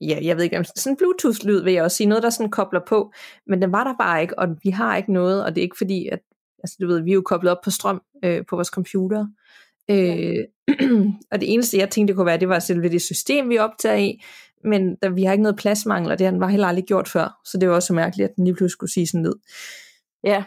ja, 0.00 0.18
jeg 0.22 0.36
ved 0.36 0.44
ikke, 0.44 0.64
sådan 0.64 0.92
en 0.92 0.96
Bluetooth-lyd, 0.96 1.62
vil 1.62 1.72
jeg 1.72 1.84
også 1.84 1.96
sige, 1.96 2.06
noget, 2.06 2.22
der 2.22 2.30
sådan 2.30 2.50
kobler 2.50 2.80
på. 2.88 3.12
Men 3.46 3.62
den 3.62 3.72
var 3.72 3.84
der 3.84 3.94
bare 3.98 4.22
ikke, 4.22 4.38
og 4.38 4.48
vi 4.62 4.70
har 4.70 4.96
ikke 4.96 5.12
noget, 5.12 5.44
og 5.44 5.54
det 5.54 5.60
er 5.60 5.62
ikke 5.62 5.78
fordi, 5.78 6.08
at, 6.08 6.20
altså 6.58 6.76
du 6.80 6.86
ved, 6.86 7.02
vi 7.02 7.10
er 7.10 7.14
jo 7.14 7.22
koblet 7.22 7.52
op 7.52 7.60
på 7.64 7.70
strøm 7.70 8.02
øh, 8.24 8.46
på 8.48 8.56
vores 8.56 8.68
computer. 8.68 9.26
Øh, 9.90 10.44
og 11.32 11.40
det 11.40 11.52
eneste, 11.52 11.78
jeg 11.78 11.90
tænkte, 11.90 12.10
det 12.10 12.16
kunne 12.16 12.26
være, 12.26 12.40
det 12.40 12.48
var 12.48 12.58
selve 12.58 12.88
det 12.88 13.02
system, 13.02 13.48
vi 13.48 13.58
optager 13.58 13.96
i, 13.96 14.22
men 14.64 14.96
der, 15.02 15.08
vi 15.08 15.24
har 15.24 15.32
ikke 15.32 15.42
noget 15.42 15.56
pladsmangel, 15.56 16.12
og 16.12 16.18
det 16.18 16.26
har 16.26 16.30
den 16.30 16.40
bare 16.40 16.50
heller 16.50 16.66
aldrig 16.66 16.84
gjort 16.84 17.08
før. 17.08 17.40
Så 17.44 17.58
det 17.58 17.68
var 17.68 17.74
også 17.74 17.92
mærkeligt, 17.92 18.30
at 18.30 18.36
den 18.36 18.44
lige 18.44 18.54
pludselig 18.54 18.70
skulle 18.70 18.92
sige 18.92 19.06
sådan 19.06 19.24
lyd. 19.24 19.34
ja, 20.24 20.44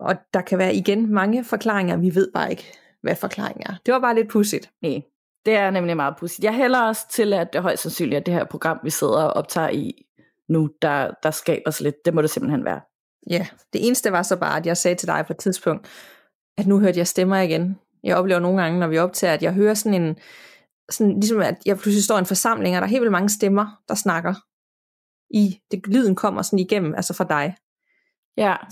Og 0.00 0.16
der 0.34 0.40
kan 0.40 0.58
være 0.58 0.74
igen 0.74 1.12
mange 1.14 1.44
forklaringer, 1.44 1.96
vi 1.96 2.14
ved 2.14 2.28
bare 2.34 2.50
ikke, 2.50 2.72
hvad 3.02 3.16
forklaringen 3.16 3.66
er. 3.66 3.74
Det 3.86 3.94
var 3.94 4.00
bare 4.00 4.14
lidt 4.14 4.28
pudsigt. 4.28 4.70
nej. 4.82 5.02
Det 5.46 5.56
er 5.56 5.70
nemlig 5.70 5.96
meget 5.96 6.14
pudsigt. 6.18 6.44
Jeg 6.44 6.54
hælder 6.54 6.80
også 6.80 7.06
til, 7.10 7.32
at 7.32 7.52
det 7.52 7.62
højst 7.62 7.82
sandsynligt 7.82 8.16
er 8.16 8.24
det 8.24 8.34
her 8.34 8.44
program, 8.44 8.78
vi 8.84 8.90
sidder 8.90 9.22
og 9.22 9.32
optager 9.32 9.68
i 9.68 10.04
nu, 10.48 10.70
der, 10.82 11.10
der 11.22 11.30
skaber 11.30 11.70
sig 11.70 11.84
lidt. 11.84 12.04
Det 12.04 12.14
må 12.14 12.22
det 12.22 12.30
simpelthen 12.30 12.64
være. 12.64 12.80
Ja, 13.30 13.46
det 13.72 13.86
eneste 13.86 14.12
var 14.12 14.22
så 14.22 14.36
bare, 14.36 14.56
at 14.56 14.66
jeg 14.66 14.76
sagde 14.76 14.94
til 14.94 15.08
dig 15.08 15.24
på 15.26 15.32
et 15.32 15.36
tidspunkt, 15.36 15.88
at 16.58 16.66
nu 16.66 16.78
hørte 16.80 16.98
jeg 16.98 17.06
stemmer 17.06 17.36
igen. 17.36 17.78
Jeg 18.04 18.16
oplever 18.16 18.40
nogle 18.40 18.62
gange, 18.62 18.80
når 18.80 18.86
vi 18.86 18.98
optager, 18.98 19.34
at 19.34 19.42
jeg 19.42 19.52
hører 19.52 19.74
sådan 19.74 20.02
en, 20.02 20.16
sådan, 20.90 21.20
ligesom 21.20 21.40
at 21.40 21.54
jeg 21.66 21.78
pludselig 21.78 22.04
står 22.04 22.16
i 22.16 22.18
en 22.18 22.26
forsamling, 22.26 22.76
og 22.76 22.80
der 22.80 22.86
er 22.86 22.90
helt 22.90 23.00
vildt 23.00 23.12
mange 23.12 23.28
stemmer, 23.28 23.66
der 23.88 23.94
snakker 23.94 24.34
i, 25.30 25.60
det, 25.70 25.86
lyden 25.86 26.14
kommer 26.14 26.42
sådan 26.42 26.58
igennem, 26.58 26.94
altså 26.94 27.14
fra 27.14 27.24
dig. 27.24 27.56
Ja, 28.36 28.56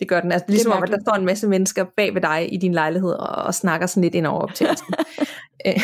Det 0.00 0.08
gør 0.08 0.20
den, 0.20 0.32
altså 0.32 0.46
ligesom 0.48 0.72
om, 0.72 0.82
at 0.82 0.88
der 0.88 0.98
står 1.06 1.14
en 1.14 1.24
masse 1.24 1.48
mennesker 1.48 1.84
bag 1.96 2.14
ved 2.14 2.20
dig 2.20 2.54
i 2.54 2.56
din 2.56 2.74
lejlighed, 2.74 3.12
og, 3.12 3.28
og 3.44 3.54
snakker 3.54 3.86
sådan 3.86 4.02
lidt 4.02 4.14
ind 4.14 4.26
over 4.26 4.40
optagelsen. 4.42 4.94
Øh, 5.66 5.74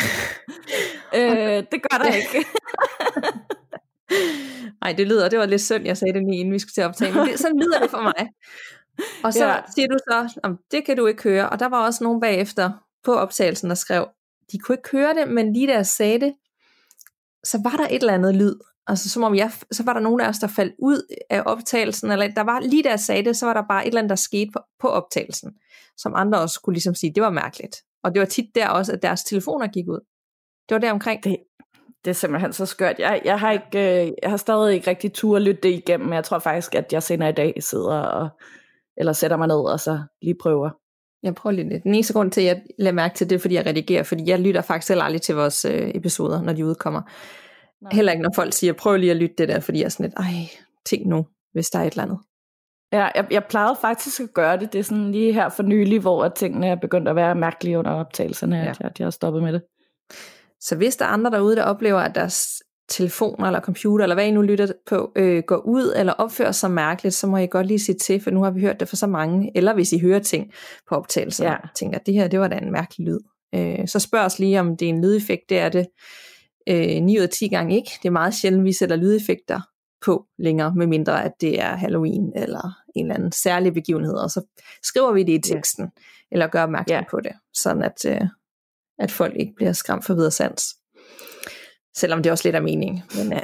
øh, 1.15 1.63
det 1.71 1.81
gør 1.89 1.97
der 1.97 2.13
ikke. 2.15 2.45
Nej, 4.81 4.93
det 4.97 5.07
lyder, 5.07 5.29
det 5.29 5.39
var 5.39 5.45
lidt 5.45 5.61
synd, 5.61 5.85
jeg 5.85 5.97
sagde 5.97 6.13
det 6.13 6.23
lige 6.23 6.39
inden 6.39 6.53
vi 6.53 6.59
skulle 6.59 6.73
til 6.73 6.81
at 6.81 6.87
optage, 6.87 7.13
men 7.13 7.27
det, 7.27 7.39
sådan 7.39 7.59
lyder 7.59 7.79
det 7.79 7.89
for 7.89 8.01
mig. 8.01 8.27
Og 9.23 9.33
så 9.33 9.45
Ja. 9.45 9.59
siger 9.75 9.87
du 9.87 9.97
så, 9.97 10.39
om 10.43 10.57
det 10.71 10.85
kan 10.85 10.97
du 10.97 11.05
ikke 11.07 11.23
høre, 11.23 11.49
og 11.49 11.59
der 11.59 11.69
var 11.69 11.85
også 11.85 12.03
nogen 12.03 12.21
bagefter 12.21 12.71
på 13.03 13.13
optagelsen, 13.15 13.69
der 13.69 13.75
skrev, 13.75 14.07
de 14.51 14.59
kunne 14.59 14.75
ikke 14.75 14.89
høre 14.91 15.13
det, 15.13 15.27
men 15.27 15.53
lige 15.53 15.67
da 15.67 15.73
jeg 15.73 15.85
sagde 15.85 16.19
det, 16.19 16.33
så 17.43 17.59
var 17.63 17.77
der 17.77 17.87
et 17.87 18.01
eller 18.01 18.13
andet 18.13 18.35
lyd. 18.35 18.55
Altså 18.87 19.09
som 19.09 19.23
om 19.23 19.35
jeg, 19.35 19.51
så 19.71 19.83
var 19.83 19.93
der 19.93 19.99
nogen 19.99 20.21
af 20.21 20.29
os, 20.29 20.39
der 20.39 20.47
faldt 20.47 20.73
ud 20.79 21.15
af 21.29 21.43
optagelsen, 21.45 22.11
eller 22.11 22.27
der 22.27 22.41
var 22.41 22.59
lige 22.59 22.83
da 22.83 22.89
jeg 22.89 22.99
sagde 22.99 23.23
det, 23.23 23.37
så 23.37 23.45
var 23.45 23.53
der 23.53 23.63
bare 23.69 23.83
et 23.83 23.87
eller 23.87 23.99
andet, 23.99 24.09
der 24.09 24.15
skete 24.15 24.51
på, 24.53 24.59
på 24.79 24.87
optagelsen, 24.87 25.51
som 25.97 26.13
andre 26.15 26.39
også 26.39 26.61
kunne 26.61 26.73
ligesom 26.73 26.95
sige, 26.95 27.13
det 27.15 27.23
var 27.23 27.29
mærkeligt. 27.29 27.75
Og 28.03 28.13
det 28.13 28.19
var 28.19 28.25
tit 28.25 28.55
der 28.55 28.69
også, 28.69 28.93
at 28.93 29.01
deres 29.01 29.23
telefoner 29.23 29.67
gik 29.67 29.87
ud. 29.87 29.99
Det 30.69 30.75
var 30.75 30.79
der 30.79 30.91
omkring. 30.91 31.23
Det, 31.23 31.37
det 32.05 32.11
er 32.11 32.15
simpelthen 32.15 32.53
så 32.53 32.65
skørt. 32.65 32.99
Jeg, 32.99 33.21
jeg, 33.25 33.39
har 33.39 33.51
ikke, 33.51 34.05
øh, 34.05 34.11
jeg 34.21 34.29
har 34.29 34.37
stadig 34.37 34.73
ikke 34.73 34.89
rigtig 34.89 35.13
tur 35.13 35.35
at 35.35 35.41
lytte 35.41 35.61
det 35.61 35.69
igennem, 35.69 36.07
men 36.07 36.15
jeg 36.15 36.23
tror 36.23 36.39
faktisk, 36.39 36.75
at 36.75 36.93
jeg 36.93 37.03
senere 37.03 37.29
i 37.29 37.33
dag 37.33 37.53
sidder 37.59 37.99
og, 37.99 38.29
eller 38.97 39.13
sætter 39.13 39.37
mig 39.37 39.47
ned 39.47 39.55
og 39.71 39.79
så 39.79 40.01
lige 40.21 40.35
prøver. 40.41 40.69
Jeg 41.23 41.35
prøver 41.35 41.51
lige 41.51 41.69
lidt. 41.69 41.83
Den 41.83 41.95
eneste 41.95 42.13
grund 42.13 42.31
til, 42.31 42.41
at 42.41 42.47
jeg 42.47 42.61
lader 42.79 42.95
mærke 42.95 43.15
til 43.15 43.29
det, 43.29 43.41
fordi 43.41 43.55
jeg 43.55 43.65
redigerer, 43.65 44.03
fordi 44.03 44.29
jeg 44.29 44.39
lytter 44.39 44.61
faktisk 44.61 44.87
selv 44.87 45.01
aldrig 45.03 45.21
til 45.21 45.35
vores 45.35 45.65
øh, 45.65 45.91
episoder, 45.95 46.41
når 46.41 46.53
de 46.53 46.65
udkommer. 46.65 47.01
Nej. 47.81 47.91
Heller 47.93 48.11
ikke, 48.11 48.23
når 48.23 48.31
folk 48.35 48.53
siger, 48.53 48.73
prøv 48.73 48.97
lige 48.97 49.11
at 49.11 49.17
lytte 49.17 49.35
det 49.37 49.47
der, 49.47 49.59
fordi 49.59 49.79
jeg 49.79 49.85
er 49.85 49.89
sådan 49.89 50.03
lidt, 50.03 50.13
ej, 50.17 50.49
tænk 50.85 51.05
nu, 51.05 51.27
hvis 51.53 51.69
der 51.69 51.79
er 51.79 51.83
et 51.83 51.91
eller 51.91 52.03
andet. 52.03 52.17
Ja, 52.93 53.09
jeg, 53.15 53.27
jeg 53.31 53.43
plejede 53.45 53.77
faktisk 53.81 54.19
at 54.19 54.33
gøre 54.33 54.59
det. 54.59 54.73
Det 54.73 54.79
er 54.79 54.83
sådan 54.83 55.11
lige 55.11 55.33
her 55.33 55.49
for 55.49 55.63
nylig, 55.63 55.99
hvor 55.99 56.29
tingene 56.29 56.67
er 56.67 56.75
begyndt 56.75 57.07
at 57.07 57.15
være 57.15 57.35
mærkelige 57.35 57.79
under 57.79 57.91
optagelserne, 57.91 58.55
ja. 58.55 58.61
At, 58.61 58.79
jeg, 58.79 58.87
at 58.87 58.99
jeg 58.99 59.05
har 59.05 59.11
stoppet 59.11 59.43
med 59.43 59.53
det. 59.53 59.61
Så 60.59 60.75
hvis 60.75 60.95
der 60.95 61.05
er 61.05 61.09
andre 61.09 61.31
derude, 61.31 61.55
der 61.55 61.63
oplever, 61.63 61.99
at 61.99 62.15
deres 62.15 62.63
telefoner 62.91 63.47
eller 63.47 63.59
computer, 63.59 64.05
eller 64.05 64.15
hvad 64.15 64.27
I 64.27 64.31
nu 64.31 64.41
lytter 64.41 64.67
på, 64.85 65.11
øh, 65.15 65.43
går 65.47 65.57
ud 65.57 65.93
eller 65.95 66.13
opfører 66.13 66.51
sig 66.51 66.71
mærkeligt, 66.71 67.15
så 67.15 67.27
må 67.27 67.37
I 67.37 67.47
godt 67.47 67.67
lige 67.67 67.79
sige 67.79 67.97
til, 67.97 68.21
for 68.21 68.31
nu 68.31 68.43
har 68.43 68.51
vi 68.51 68.61
hørt 68.61 68.79
det 68.79 68.89
for 68.89 68.95
så 68.95 69.07
mange, 69.07 69.51
eller 69.55 69.73
hvis 69.73 69.93
I 69.93 69.99
hører 69.99 70.19
ting 70.19 70.51
på 70.89 70.95
optagelser, 70.95 71.45
ja. 71.45 71.57
tænker, 71.75 71.99
at 71.99 72.05
det 72.05 72.13
her, 72.13 72.27
det 72.27 72.39
var 72.39 72.47
da 72.47 72.57
en 72.57 72.71
mærkelig 72.71 73.07
lyd. 73.07 73.19
Øh, 73.55 73.87
så 73.87 73.99
spørg 73.99 74.21
os 74.21 74.39
lige, 74.39 74.59
om 74.59 74.77
det 74.77 74.85
er 74.85 74.89
en 74.89 75.01
lydeffekt, 75.01 75.41
det 75.49 75.59
er 75.59 75.69
det 75.69 75.87
øh, 76.69 77.01
9 77.03 77.17
ud 77.17 77.23
af 77.23 77.29
10 77.29 77.47
gange 77.47 77.75
ikke. 77.75 77.91
Det 78.03 78.07
er 78.07 78.11
meget 78.11 78.33
sjældent, 78.33 78.65
vi 78.65 78.73
sætter 78.73 78.95
lydeffekter 78.95 79.61
på 80.05 80.25
længere, 80.39 80.75
medmindre 80.75 81.23
at 81.23 81.31
det 81.41 81.61
er 81.61 81.75
Halloween 81.75 82.31
eller 82.35 82.83
en 82.95 83.05
eller 83.05 83.15
anden 83.15 83.31
særlig 83.31 83.73
begivenhed, 83.73 84.13
og 84.13 84.29
så 84.29 84.41
skriver 84.83 85.11
vi 85.11 85.23
det 85.23 85.33
i 85.33 85.53
teksten, 85.53 85.83
ja. 85.83 86.01
eller 86.31 86.47
gør 86.47 86.63
opmærksom 86.63 86.95
ja. 86.95 87.03
på 87.11 87.19
det, 87.19 87.31
sådan 87.53 87.83
at, 87.83 88.05
øh, 88.05 88.21
at 88.99 89.11
folk 89.11 89.35
ikke 89.35 89.53
bliver 89.55 89.73
skræmt 89.73 90.05
for 90.05 90.13
videre 90.13 90.31
sans. 90.31 90.75
Selvom 91.95 92.23
det 92.23 92.31
også 92.31 92.47
lidt 92.47 92.55
er 92.55 92.61
mening. 92.61 93.03
Men, 93.17 93.33
øh. 93.33 93.39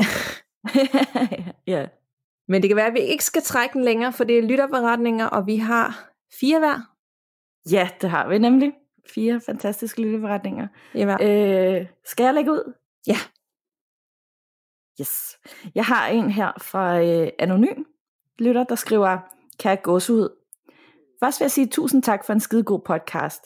ja. 1.74 1.86
men 2.48 2.62
det 2.62 2.70
kan 2.70 2.78
være, 2.78 2.88
at 2.88 2.94
vi 2.94 3.00
ikke 3.00 3.24
skal 3.24 3.42
trække 3.42 3.74
den 3.74 3.84
længere, 3.84 4.14
for 4.14 4.24
det 4.24 4.38
er 4.38 4.42
lytterberetninger, 4.42 5.26
og 5.26 5.48
vi 5.48 5.58
har 5.58 6.10
fire 6.40 6.60
hver. 6.60 6.94
Ja, 7.72 7.90
det 8.02 8.10
har 8.10 8.28
vi 8.28 8.38
nemlig. 8.38 8.74
Fire 9.14 9.42
fantastiske 9.46 10.02
lytterberetninger. 10.02 10.68
Ja. 10.96 11.18
Øh, 11.22 11.88
skal 12.06 12.24
jeg 12.24 12.34
lægge 12.34 12.52
ud? 12.52 12.74
Ja. 13.08 13.18
Yes. 15.02 15.38
Jeg 15.76 15.86
har 15.86 16.08
en 16.08 16.32
her 16.32 16.52
fra 16.62 17.02
øh, 17.02 17.30
Anonym 17.40 17.84
lytter, 18.40 18.64
der 18.64 18.76
skriver, 18.76 19.18
kan 19.60 19.70
jeg 19.70 19.82
gås 19.82 20.10
ud? 20.10 20.30
Først 21.24 21.40
vil 21.40 21.44
jeg 21.44 21.52
sige 21.52 21.68
tusind 21.68 22.04
tak 22.04 22.26
for 22.26 22.34
en 22.34 22.40
skide 22.40 22.64
god 22.64 22.80
podcast. 22.80 23.44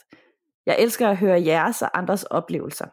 Jeg 0.66 0.76
elsker 0.78 1.08
at 1.08 1.16
høre 1.16 1.44
jeres 1.44 1.82
og 1.82 1.98
andres 1.98 2.24
oplevelser. 2.24 2.86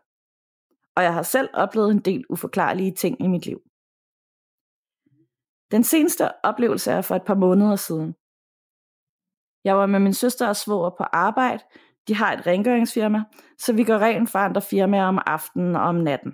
Og 1.00 1.04
jeg 1.04 1.14
har 1.14 1.24
selv 1.24 1.50
oplevet 1.54 1.92
en 1.92 2.00
del 2.00 2.26
uforklarlige 2.30 2.92
ting 2.92 3.22
i 3.22 3.28
mit 3.28 3.46
liv. 3.46 3.60
Den 5.72 5.84
seneste 5.84 6.46
oplevelse 6.46 6.92
er 6.92 7.02
for 7.02 7.16
et 7.16 7.26
par 7.26 7.36
måneder 7.36 7.76
siden. 7.76 8.10
Jeg 9.64 9.76
var 9.78 9.86
med 9.86 10.00
min 10.00 10.14
søster 10.14 10.48
og 10.48 10.56
svoger 10.56 10.90
på 10.90 11.04
arbejde. 11.04 11.64
De 12.08 12.16
har 12.16 12.34
et 12.34 12.48
rengøringsfirma, 12.48 13.24
så 13.58 13.74
vi 13.74 13.84
går 13.84 13.98
rent 13.98 14.30
for 14.30 14.40
andre 14.40 14.62
firmaer 14.62 15.06
om 15.06 15.20
aftenen 15.26 15.76
og 15.76 15.82
om 15.82 15.96
natten. 15.96 16.32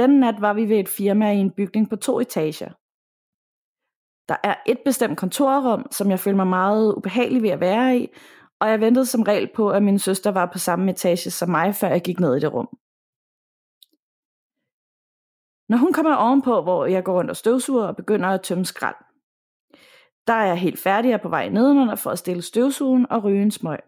Den 0.00 0.20
nat 0.20 0.40
var 0.40 0.52
vi 0.52 0.68
ved 0.68 0.78
et 0.80 0.88
firma 0.88 1.32
i 1.32 1.36
en 1.36 1.50
bygning 1.50 1.90
på 1.90 1.96
to 1.96 2.20
etager. 2.20 2.70
Der 4.28 4.36
er 4.44 4.54
et 4.66 4.80
bestemt 4.84 5.18
kontorrum, 5.18 5.86
som 5.90 6.10
jeg 6.10 6.20
følte 6.20 6.36
mig 6.36 6.46
meget 6.46 6.94
ubehagelig 6.94 7.42
ved 7.42 7.50
at 7.50 7.60
være 7.60 7.98
i, 7.98 8.08
og 8.60 8.68
jeg 8.68 8.80
ventede 8.80 9.06
som 9.06 9.22
regel 9.22 9.50
på, 9.54 9.70
at 9.70 9.82
min 9.82 9.98
søster 9.98 10.30
var 10.30 10.46
på 10.52 10.58
samme 10.58 10.90
etage 10.90 11.30
som 11.30 11.48
mig, 11.48 11.74
før 11.74 11.88
jeg 11.88 12.02
gik 12.02 12.20
ned 12.20 12.36
i 12.36 12.40
det 12.40 12.52
rum. 12.52 12.78
Når 15.68 15.76
hun 15.76 15.92
kommer 15.92 16.14
ovenpå, 16.14 16.62
hvor 16.62 16.86
jeg 16.86 17.04
går 17.04 17.18
rundt 17.18 17.30
og 17.30 17.36
støvsuger 17.36 17.86
og 17.86 17.96
begynder 17.96 18.28
at 18.28 18.42
tømme 18.42 18.64
skrald, 18.64 18.96
der 20.26 20.32
er 20.32 20.46
jeg 20.46 20.58
helt 20.58 20.78
færdig 20.78 21.14
og 21.14 21.20
på 21.20 21.28
vej 21.28 21.48
nedenunder 21.48 21.94
for 21.94 22.10
at 22.10 22.18
stille 22.18 22.42
støvsugen 22.42 23.06
og 23.10 23.24
ryge 23.24 23.42
en 23.42 23.50
smøg. 23.50 23.78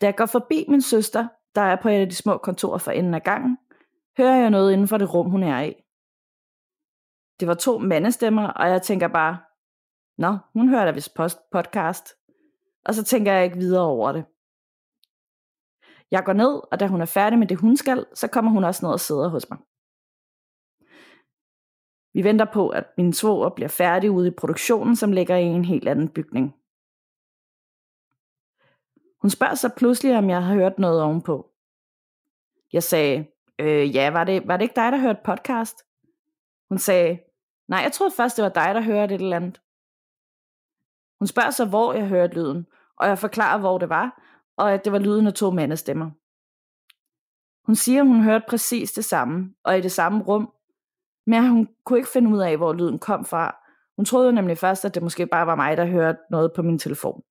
Da 0.00 0.06
jeg 0.06 0.16
går 0.16 0.26
forbi 0.26 0.64
min 0.68 0.82
søster, 0.82 1.28
der 1.54 1.60
er 1.60 1.76
på 1.82 1.88
et 1.88 2.00
af 2.00 2.08
de 2.08 2.14
små 2.14 2.38
kontorer 2.38 2.78
for 2.78 2.90
enden 2.90 3.14
af 3.14 3.22
gangen, 3.22 3.58
hører 4.18 4.36
jeg 4.36 4.50
noget 4.50 4.72
inden 4.72 4.88
for 4.88 4.98
det 4.98 5.14
rum, 5.14 5.30
hun 5.30 5.42
er 5.42 5.60
i. 5.60 5.74
Det 7.40 7.48
var 7.48 7.54
to 7.54 7.78
mandestemmer, 7.78 8.48
og 8.48 8.68
jeg 8.68 8.82
tænker 8.82 9.08
bare, 9.08 9.38
Nå, 10.18 10.38
hun 10.52 10.68
hører 10.68 10.84
da 10.84 10.90
vist 10.90 11.14
podcast. 11.52 12.21
Og 12.84 12.94
så 12.94 13.04
tænker 13.04 13.32
jeg 13.32 13.44
ikke 13.44 13.56
videre 13.56 13.86
over 13.86 14.12
det. 14.12 14.24
Jeg 16.10 16.24
går 16.24 16.32
ned, 16.32 16.60
og 16.72 16.80
da 16.80 16.86
hun 16.86 17.00
er 17.00 17.06
færdig 17.06 17.38
med 17.38 17.46
det, 17.46 17.58
hun 17.58 17.76
skal, 17.76 18.06
så 18.14 18.28
kommer 18.28 18.50
hun 18.50 18.64
også 18.64 18.86
ned 18.86 18.92
og 18.92 19.00
sidder 19.00 19.28
hos 19.28 19.50
mig. 19.50 19.58
Vi 22.14 22.24
venter 22.24 22.46
på, 22.52 22.68
at 22.68 22.84
min 22.96 23.12
svoger 23.12 23.48
bliver 23.48 23.68
færdig 23.68 24.10
ude 24.10 24.28
i 24.28 24.36
produktionen, 24.38 24.96
som 24.96 25.12
ligger 25.12 25.36
i 25.36 25.44
en 25.44 25.64
helt 25.64 25.88
anden 25.88 26.08
bygning. 26.08 26.54
Hun 29.20 29.30
spørger 29.30 29.54
så 29.54 29.68
pludselig, 29.76 30.18
om 30.18 30.30
jeg 30.30 30.44
har 30.44 30.54
hørt 30.54 30.78
noget 30.78 31.02
ovenpå. 31.02 31.50
Jeg 32.72 32.82
sagde, 32.82 33.26
øh, 33.58 33.94
ja, 33.94 34.10
var 34.10 34.24
det, 34.24 34.46
var 34.46 34.56
det 34.56 34.62
ikke 34.64 34.76
dig, 34.76 34.92
der 34.92 34.98
hørte 34.98 35.20
podcast? 35.24 35.76
Hun 36.68 36.78
sagde, 36.78 37.18
nej, 37.68 37.80
jeg 37.80 37.92
troede 37.92 38.14
først, 38.16 38.36
det 38.36 38.42
var 38.42 38.48
dig, 38.48 38.74
der 38.74 38.80
hørte 38.80 39.14
et 39.14 39.20
eller 39.20 39.36
andet. 39.36 39.60
Hun 41.22 41.26
spørger 41.26 41.50
så, 41.50 41.64
hvor 41.64 41.92
jeg 41.92 42.08
hørte 42.08 42.34
lyden, 42.34 42.66
og 42.96 43.08
jeg 43.08 43.18
forklarer, 43.18 43.58
hvor 43.58 43.78
det 43.78 43.88
var, 43.88 44.22
og 44.56 44.72
at 44.72 44.84
det 44.84 44.92
var 44.92 44.98
lyden 44.98 45.26
af 45.26 45.34
to 45.34 45.50
mandestemmer. 45.50 46.10
Hun 47.66 47.74
siger, 47.74 48.02
hun 48.02 48.22
hørte 48.22 48.44
præcis 48.48 48.92
det 48.92 49.04
samme, 49.04 49.54
og 49.64 49.78
i 49.78 49.80
det 49.80 49.92
samme 49.92 50.22
rum, 50.24 50.52
men 51.26 51.48
hun 51.48 51.68
kunne 51.84 51.98
ikke 51.98 52.10
finde 52.12 52.30
ud 52.30 52.38
af, 52.38 52.56
hvor 52.56 52.72
lyden 52.72 52.98
kom 52.98 53.24
fra. 53.24 53.56
Hun 53.96 54.04
troede 54.04 54.32
nemlig 54.32 54.58
først, 54.58 54.84
at 54.84 54.94
det 54.94 55.02
måske 55.02 55.26
bare 55.26 55.46
var 55.46 55.54
mig, 55.54 55.76
der 55.76 55.86
hørte 55.86 56.18
noget 56.30 56.52
på 56.52 56.62
min 56.62 56.78
telefon. 56.78 57.22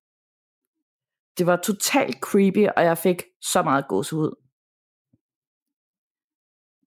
Det 1.38 1.46
var 1.46 1.56
totalt 1.56 2.16
creepy, 2.20 2.68
og 2.76 2.84
jeg 2.84 2.98
fik 2.98 3.22
så 3.40 3.62
meget 3.62 3.88
gåsehud. 3.88 4.34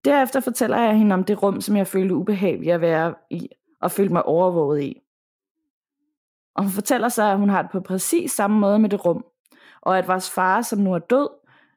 Derefter 0.05 0.39
fortæller 0.39 0.77
jeg 0.77 0.97
hende 0.97 1.13
om 1.13 1.23
det 1.23 1.43
rum, 1.43 1.61
som 1.61 1.75
jeg 1.75 1.87
følte 1.87 2.15
ubehag 2.15 2.59
ved 2.59 2.67
at 2.67 2.81
være 2.81 3.15
i, 3.29 3.49
og 3.81 3.91
følte 3.91 4.13
mig 4.13 4.23
overvåget 4.23 4.81
i. 4.81 5.01
Og 6.55 6.63
hun 6.63 6.71
fortæller 6.71 7.09
sig, 7.09 7.31
at 7.31 7.37
hun 7.37 7.49
har 7.49 7.61
det 7.61 7.71
på 7.71 7.79
præcis 7.79 8.31
samme 8.31 8.59
måde 8.59 8.79
med 8.79 8.89
det 8.89 9.05
rum, 9.05 9.25
og 9.81 9.97
at 9.97 10.07
vores 10.07 10.31
far, 10.31 10.61
som 10.61 10.79
nu 10.79 10.93
er 10.93 10.99
død, 10.99 11.29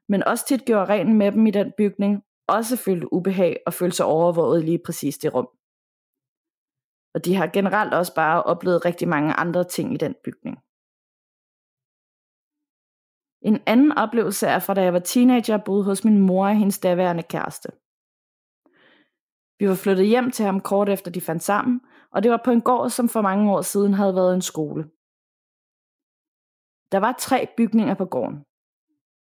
men 0.08 0.24
også 0.24 0.44
tit 0.46 0.64
gjorde 0.64 0.92
ren 0.92 1.18
med 1.18 1.32
dem 1.32 1.46
i 1.46 1.50
den 1.50 1.72
bygning, 1.78 2.22
også 2.48 2.76
følte 2.76 3.12
ubehag 3.12 3.56
og 3.66 3.74
følte 3.74 3.96
sig 3.96 4.06
overvåget 4.06 4.64
lige 4.64 4.80
præcis 4.84 5.18
det 5.18 5.34
rum. 5.34 5.48
Og 7.14 7.24
de 7.24 7.34
har 7.34 7.46
generelt 7.46 7.94
også 7.94 8.14
bare 8.14 8.42
oplevet 8.42 8.84
rigtig 8.84 9.08
mange 9.08 9.32
andre 9.32 9.64
ting 9.64 9.94
i 9.94 9.96
den 9.96 10.14
bygning. 10.24 10.58
En 13.42 13.62
anden 13.66 13.92
oplevelse 13.92 14.46
er 14.46 14.58
fra 14.58 14.74
da 14.74 14.82
jeg 14.82 14.92
var 14.92 14.98
teenager 14.98 15.54
og 15.58 15.64
boede 15.64 15.84
hos 15.84 16.04
min 16.04 16.18
mor 16.18 16.46
og 16.48 16.56
hendes 16.56 16.78
daværende 16.78 17.22
kæreste. 17.22 17.68
Vi 19.58 19.68
var 19.68 19.74
flyttet 19.74 20.06
hjem 20.06 20.30
til 20.30 20.44
ham 20.44 20.60
kort 20.60 20.88
efter 20.88 21.10
de 21.10 21.20
fandt 21.20 21.42
sammen, 21.42 21.80
og 22.10 22.22
det 22.22 22.30
var 22.30 22.40
på 22.44 22.50
en 22.50 22.60
gård, 22.60 22.90
som 22.90 23.08
for 23.08 23.20
mange 23.22 23.52
år 23.52 23.62
siden 23.62 23.94
havde 23.94 24.14
været 24.14 24.34
en 24.34 24.42
skole. 24.42 24.82
Der 26.92 26.98
var 26.98 27.14
tre 27.18 27.48
bygninger 27.56 27.94
på 27.94 28.04
gården. 28.04 28.44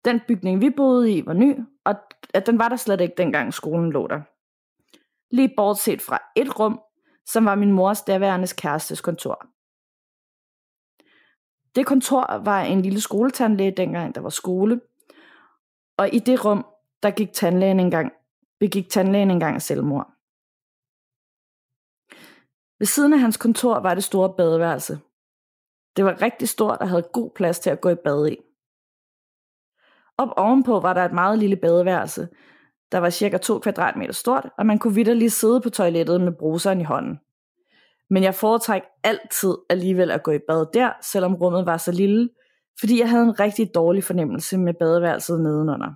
Den 0.05 0.21
bygning, 0.28 0.61
vi 0.61 0.71
boede 0.71 1.12
i, 1.12 1.26
var 1.26 1.33
ny, 1.33 1.59
og 1.85 1.95
at 2.35 2.47
den 2.47 2.59
var 2.59 2.69
der 2.69 2.76
slet 2.76 3.00
ikke 3.00 3.14
dengang 3.19 3.55
skolen 3.55 3.93
lå 3.93 4.07
der. 4.07 4.21
Lige 5.35 5.55
bortset 5.57 6.02
fra 6.02 6.19
et 6.37 6.61
rum, 6.61 6.81
som 7.26 7.45
var 7.45 7.55
min 7.55 7.73
mors 7.73 8.02
daværende 8.02 8.49
kærestes 8.59 9.00
kontor. 9.00 9.47
Det 11.75 11.87
kontor 11.87 12.38
var 12.45 12.61
en 12.62 12.83
lille 12.83 13.00
skoletandlæge 13.00 13.71
dengang, 13.76 14.14
der 14.14 14.21
var 14.21 14.28
skole, 14.28 14.81
og 15.99 16.14
i 16.14 16.19
det 16.19 16.45
rum, 16.45 16.66
der 17.02 17.11
gik 17.11 17.33
tandlægen 17.33 17.81
engang, 17.81 18.12
begik 18.61 18.88
tandlægen 18.88 19.31
engang 19.31 19.62
selvmord. 19.62 20.16
Ved 22.78 22.87
siden 22.87 23.12
af 23.12 23.18
hans 23.18 23.37
kontor 23.37 23.80
var 23.80 23.95
det 23.95 24.04
store 24.04 24.35
badeværelse. 24.37 24.99
Det 25.97 26.04
var 26.04 26.23
rigtig 26.23 26.49
stort 26.49 26.78
og 26.78 26.88
havde 26.88 27.09
god 27.12 27.30
plads 27.35 27.59
til 27.59 27.71
at 27.71 27.80
gå 27.80 27.88
i 27.88 27.95
bad 27.95 28.28
i. 28.28 28.37
Op 30.18 30.28
ovenpå 30.37 30.80
var 30.80 30.95
der 30.95 31.04
et 31.04 31.12
meget 31.12 31.38
lille 31.38 31.56
badeværelse, 31.56 32.28
der 32.92 32.99
var 32.99 33.11
cirka 33.11 33.38
2 33.38 33.59
kvadratmeter 33.59 34.12
stort, 34.12 34.49
og 34.59 34.66
man 34.66 34.78
kunne 34.78 34.95
vidderligt 34.95 35.33
sidde 35.33 35.61
på 35.61 35.71
toilettet 35.71 36.21
med 36.21 36.33
bruseren 36.33 36.80
i 36.80 36.85
hånden. 36.85 37.18
Men 38.11 38.23
jeg 38.23 38.35
foretræk 38.35 38.83
altid 39.04 39.54
alligevel 39.71 40.11
at 40.11 40.23
gå 40.23 40.30
i 40.30 40.38
bad 40.49 40.66
der, 40.75 40.92
selvom 41.02 41.35
rummet 41.35 41.66
var 41.66 41.76
så 41.76 41.92
lille, 41.92 42.30
fordi 42.80 43.00
jeg 43.00 43.11
havde 43.11 43.25
en 43.25 43.40
rigtig 43.40 43.75
dårlig 43.75 44.04
fornemmelse 44.04 44.59
med 44.59 44.75
badeværelset 44.75 45.40
nedenunder. 45.40 45.90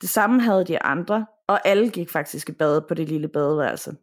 Det 0.00 0.08
samme 0.08 0.40
havde 0.40 0.64
de 0.64 0.82
andre, 0.82 1.26
og 1.48 1.66
alle 1.66 1.90
gik 1.90 2.10
faktisk 2.10 2.48
i 2.48 2.52
bad 2.52 2.80
på 2.88 2.94
det 2.94 3.08
lille 3.08 3.28
badeværelse. 3.28 3.96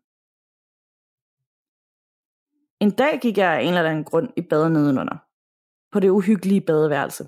En 2.79 2.91
dag 2.91 3.19
gik 3.21 3.37
jeg 3.37 3.53
af 3.53 3.61
en 3.61 3.67
eller 3.67 3.89
anden 3.89 4.03
grund 4.03 4.29
i 4.37 4.41
bad 4.41 4.69
nedenunder. 4.69 5.17
På 5.91 5.99
det 5.99 6.09
uhyggelige 6.09 6.61
badeværelse. 6.61 7.27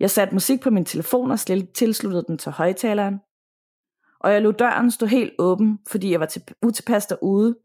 Jeg 0.00 0.10
satte 0.10 0.34
musik 0.34 0.60
på 0.60 0.70
min 0.70 0.84
telefon 0.84 1.30
og 1.30 1.38
tilsluttede 1.74 2.24
den 2.28 2.38
til 2.38 2.52
højtaleren. 2.52 3.20
Og 4.20 4.32
jeg 4.32 4.42
lod 4.42 4.52
døren 4.52 4.90
stå 4.90 5.06
helt 5.06 5.32
åben, 5.38 5.78
fordi 5.90 6.10
jeg 6.10 6.20
var 6.20 6.26
til, 6.26 6.42
utilpas 6.62 7.06
derude, 7.06 7.58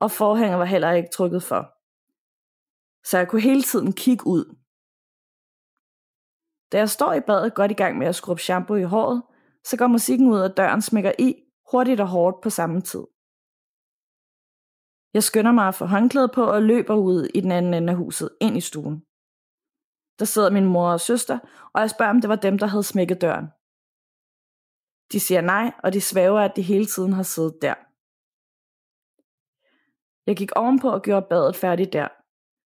og 0.00 0.10
forhænger 0.10 0.56
var 0.56 0.64
heller 0.64 0.90
ikke 0.90 1.08
trykket 1.14 1.42
for. 1.42 1.72
Så 3.04 3.18
jeg 3.18 3.28
kunne 3.28 3.40
hele 3.40 3.62
tiden 3.62 3.92
kigge 3.92 4.26
ud. 4.26 4.56
Da 6.72 6.78
jeg 6.78 6.90
står 6.90 7.12
i 7.12 7.20
badet 7.20 7.54
godt 7.54 7.70
i 7.70 7.74
gang 7.74 7.98
med 7.98 8.06
at 8.06 8.14
skrubbe 8.14 8.42
shampoo 8.42 8.76
i 8.76 8.82
håret, 8.82 9.22
så 9.64 9.76
går 9.76 9.86
musikken 9.86 10.28
ud, 10.28 10.40
og 10.40 10.56
døren 10.56 10.82
smækker 10.82 11.12
i, 11.18 11.34
hurtigt 11.70 12.00
og 12.00 12.08
hårdt 12.08 12.40
på 12.42 12.50
samme 12.50 12.80
tid. 12.80 13.11
Jeg 15.14 15.22
skynder 15.22 15.52
mig 15.52 15.68
at 15.68 15.74
få 15.74 15.84
håndklæde 15.84 16.28
på 16.34 16.44
og 16.44 16.62
løber 16.62 16.94
ud 16.94 17.24
i 17.34 17.40
den 17.40 17.52
anden 17.52 17.74
ende 17.74 17.90
af 17.90 17.96
huset, 17.96 18.30
ind 18.40 18.56
i 18.56 18.60
stuen. 18.60 19.00
Der 20.18 20.24
sidder 20.24 20.50
min 20.50 20.64
mor 20.64 20.88
og 20.92 21.00
søster, 21.00 21.38
og 21.74 21.80
jeg 21.80 21.90
spørger, 21.90 22.10
om 22.10 22.20
det 22.20 22.28
var 22.28 22.36
dem, 22.36 22.58
der 22.58 22.66
havde 22.66 22.82
smækket 22.82 23.20
døren. 23.20 23.46
De 25.12 25.20
siger 25.20 25.40
nej, 25.40 25.72
og 25.84 25.92
de 25.92 26.00
svæver, 26.00 26.40
at 26.40 26.56
de 26.56 26.62
hele 26.62 26.86
tiden 26.86 27.12
har 27.12 27.22
siddet 27.22 27.62
der. 27.62 27.74
Jeg 30.26 30.36
gik 30.36 30.52
ovenpå 30.56 30.90
og 30.90 31.02
gjorde 31.02 31.26
badet 31.30 31.56
færdigt 31.56 31.92
der. 31.92 32.08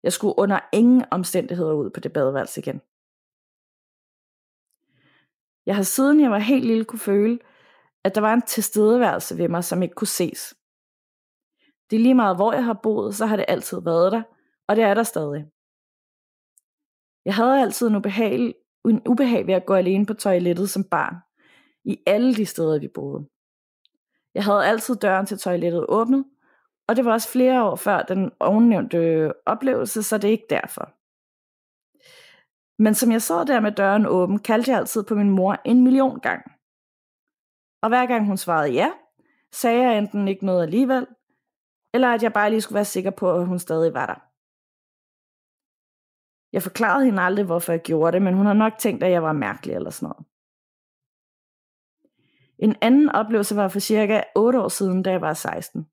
Jeg 0.03 0.13
skulle 0.13 0.39
under 0.39 0.59
ingen 0.73 1.05
omstændigheder 1.11 1.73
ud 1.73 1.89
på 1.89 1.99
det 1.99 2.13
badeværelse 2.13 2.61
igen. 2.61 2.81
Jeg 5.65 5.75
har 5.75 5.83
siden 5.83 6.21
jeg 6.21 6.31
var 6.31 6.39
helt 6.39 6.65
lille 6.65 6.85
kunne 6.85 6.99
føle, 6.99 7.39
at 8.03 8.15
der 8.15 8.21
var 8.21 8.33
en 8.33 8.41
tilstedeværelse 8.41 9.37
ved 9.37 9.47
mig, 9.47 9.63
som 9.63 9.83
ikke 9.83 9.95
kunne 9.95 10.07
ses. 10.07 10.55
Det 11.89 11.96
er 11.96 12.00
lige 12.00 12.15
meget, 12.15 12.36
hvor 12.36 12.54
jeg 12.54 12.65
har 12.65 12.80
boet, 12.84 13.15
så 13.15 13.25
har 13.25 13.36
det 13.36 13.46
altid 13.48 13.82
været 13.82 14.12
der, 14.12 14.24
og 14.68 14.75
det 14.75 14.84
er 14.84 14.94
der 14.94 15.04
stadig. 15.04 15.46
Jeg 17.25 17.36
havde 17.36 17.62
altid 17.62 17.88
en 17.88 17.96
ubehag, 17.96 18.54
en 18.86 19.01
ubehag 19.08 19.48
ved 19.48 19.54
at 19.54 19.65
gå 19.65 19.74
alene 19.74 20.06
på 20.06 20.13
toilettet 20.13 20.70
som 20.70 20.84
barn, 20.84 21.15
i 21.84 21.98
alle 22.08 22.36
de 22.36 22.46
steder, 22.46 22.80
vi 22.80 22.88
boede. 22.88 23.27
Jeg 24.34 24.44
havde 24.44 24.65
altid 24.65 24.96
døren 24.96 25.25
til 25.25 25.38
toilettet 25.38 25.86
åbnet, 25.89 26.25
og 26.88 26.96
det 26.96 27.06
var 27.06 27.13
også 27.13 27.30
flere 27.30 27.63
år 27.63 27.75
før 27.75 28.01
den 28.01 28.32
ovennævnte 28.39 29.34
oplevelse, 29.46 30.04
så 30.04 30.18
det 30.18 30.27
er 30.27 30.32
ikke 30.32 30.48
derfor. 30.50 30.94
Men 32.84 32.94
som 32.96 33.12
jeg 33.12 33.22
sad 33.22 33.46
der 33.46 33.60
med 33.60 33.72
døren 33.72 34.06
åben, 34.06 34.39
kaldte 34.39 34.72
jeg 34.72 34.80
altid 34.80 35.04
på 35.04 35.15
min 35.15 35.30
mor 35.30 35.62
en 35.65 35.84
million 35.84 36.20
gang. 36.20 36.51
Og 37.82 37.89
hver 37.89 38.06
gang 38.06 38.25
hun 38.25 38.38
svarede 38.38 38.74
ja, 38.74 38.92
sagde 39.51 39.82
jeg 39.82 39.98
enten 39.98 40.27
ikke 40.27 40.46
noget 40.46 40.63
alligevel, 40.63 41.08
eller 41.95 42.07
at 42.13 42.23
jeg 42.23 42.33
bare 42.33 42.49
lige 42.49 42.61
skulle 42.61 42.75
være 42.75 42.85
sikker 42.95 43.11
på, 43.11 43.25
at 43.35 43.47
hun 43.47 43.59
stadig 43.59 43.93
var 43.93 44.05
der. 44.05 44.19
Jeg 46.55 46.63
forklarede 46.63 47.05
hende 47.05 47.21
aldrig, 47.21 47.45
hvorfor 47.45 47.71
jeg 47.71 47.81
gjorde 47.81 48.11
det, 48.11 48.21
men 48.21 48.33
hun 48.33 48.45
har 48.45 48.53
nok 48.53 48.73
tænkt, 48.79 49.03
at 49.03 49.11
jeg 49.11 49.23
var 49.23 49.33
mærkelig 49.33 49.75
eller 49.75 49.89
sådan 49.89 50.09
noget. 50.09 50.25
En 52.59 52.75
anden 52.81 53.09
oplevelse 53.09 53.55
var 53.55 53.67
for 53.67 53.79
cirka 53.79 54.23
8 54.35 54.61
år 54.61 54.67
siden, 54.67 55.03
da 55.03 55.11
jeg 55.11 55.21
var 55.21 55.33
16. 55.33 55.87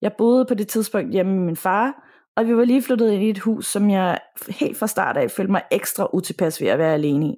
Jeg 0.00 0.12
boede 0.18 0.46
på 0.46 0.54
det 0.54 0.68
tidspunkt 0.68 1.12
hjemme 1.12 1.36
med 1.36 1.44
min 1.44 1.56
far, 1.56 2.08
og 2.36 2.46
vi 2.46 2.56
var 2.56 2.64
lige 2.64 2.82
flyttet 2.82 3.12
ind 3.12 3.22
i 3.22 3.30
et 3.30 3.38
hus, 3.38 3.66
som 3.66 3.90
jeg 3.90 4.20
helt 4.48 4.76
fra 4.78 4.86
start 4.86 5.16
af 5.16 5.30
følte 5.30 5.52
mig 5.52 5.62
ekstra 5.72 6.08
utilpas 6.14 6.60
ved 6.60 6.68
at 6.68 6.78
være 6.78 6.94
alene 6.94 7.26
i. 7.26 7.36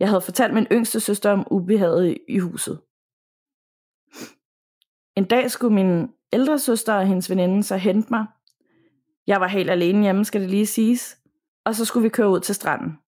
Jeg 0.00 0.08
havde 0.08 0.20
fortalt 0.20 0.54
min 0.54 0.66
yngste 0.72 1.00
søster 1.00 1.30
om 1.30 1.46
ubehaget 1.50 2.18
i 2.28 2.38
huset. 2.38 2.80
En 5.16 5.24
dag 5.24 5.50
skulle 5.50 5.74
min 5.74 6.08
ældre 6.32 6.58
søster 6.58 6.94
og 6.94 7.06
hendes 7.06 7.30
veninde 7.30 7.62
så 7.62 7.76
hente 7.76 8.08
mig. 8.10 8.26
Jeg 9.26 9.40
var 9.40 9.46
helt 9.46 9.70
alene 9.70 10.02
hjemme, 10.02 10.24
skal 10.24 10.40
det 10.40 10.50
lige 10.50 10.66
siges. 10.66 11.18
Og 11.64 11.74
så 11.74 11.84
skulle 11.84 12.02
vi 12.02 12.08
køre 12.08 12.30
ud 12.30 12.40
til 12.40 12.54
stranden. 12.54 12.98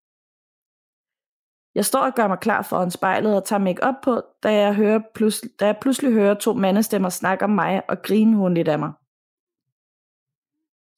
Jeg 1.75 1.85
står 1.85 2.01
og 2.01 2.15
gør 2.15 2.29
mig 2.29 2.39
klar 2.39 2.63
foran 2.63 2.91
spejlet 2.91 3.37
og 3.37 3.45
tager 3.45 3.61
make 3.61 3.83
op 3.85 3.95
på, 4.03 4.23
da 4.43 4.55
jeg, 4.55 4.75
hører 4.75 5.01
pludselig, 5.15 5.61
da 5.61 5.67
jeg 5.67 5.79
pludselig 5.81 6.13
hører 6.13 6.35
to 6.35 6.53
mandestemmer 6.53 7.09
snakke 7.09 7.45
om 7.45 7.51
mig 7.51 7.83
og 7.91 8.03
grine 8.03 8.55
lidt 8.55 8.69
af 8.69 8.79
mig. 8.79 8.93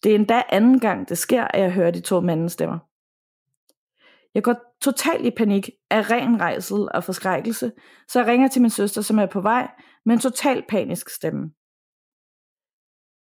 Det 0.03 0.11
er 0.11 0.15
endda 0.15 0.43
anden 0.49 0.81
gang, 0.81 1.09
det 1.09 1.19
sker, 1.19 1.45
at 1.45 1.61
jeg 1.61 1.73
hører 1.73 1.91
de 1.91 2.01
to 2.01 2.21
mandestemmer. 2.21 2.79
Jeg 4.35 4.43
går 4.43 4.55
totalt 4.81 5.27
i 5.27 5.31
panik 5.31 5.71
af 5.91 6.11
ren 6.11 6.41
rejsel 6.41 6.89
og 6.95 7.05
forskrækkelse, 7.05 7.73
så 8.09 8.21
jeg 8.21 8.29
ringer 8.29 8.49
til 8.49 8.63
min 8.63 8.71
søster, 8.71 9.03
som 9.03 9.19
er 9.19 9.27
på 9.27 9.41
vej, 9.41 9.71
med 10.05 10.15
en 10.15 10.21
total 10.21 10.65
panisk 10.69 11.09
stemme. 11.09 11.53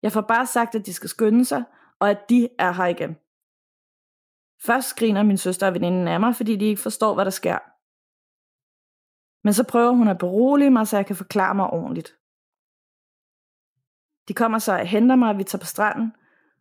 Jeg 0.03 0.13
får 0.13 0.21
bare 0.21 0.47
sagt, 0.47 0.75
at 0.75 0.87
de 0.87 0.93
skal 0.93 1.09
skynde 1.09 1.45
sig, 1.45 1.65
og 1.99 2.11
at 2.11 2.21
de 2.29 2.49
er 2.59 2.73
her 2.73 2.87
igen. 2.87 3.17
Først 4.63 4.97
griner 4.97 5.23
min 5.23 5.37
søster 5.37 5.67
og 5.67 5.75
veninden 5.75 6.09
af 6.09 6.21
mig, 6.21 6.37
fordi 6.37 6.57
de 6.57 6.65
ikke 6.65 6.83
forstår, 6.83 7.15
hvad 7.15 7.25
der 7.25 7.31
sker. 7.31 7.59
Men 9.45 9.53
så 9.53 9.65
prøver 9.69 9.91
hun 9.91 10.09
at 10.09 10.19
berolige 10.19 10.71
mig, 10.71 10.87
så 10.87 10.97
jeg 10.97 11.07
kan 11.07 11.17
forklare 11.17 11.55
mig 11.55 11.67
ordentligt. 11.67 12.17
De 14.29 14.35
kommer 14.35 14.59
så 14.59 14.73
og 14.73 14.87
henter 14.87 15.17
mig, 15.17 15.29
og 15.29 15.39
vi 15.39 15.45
tager 15.45 15.61
på 15.61 15.67
stranden, 15.67 16.13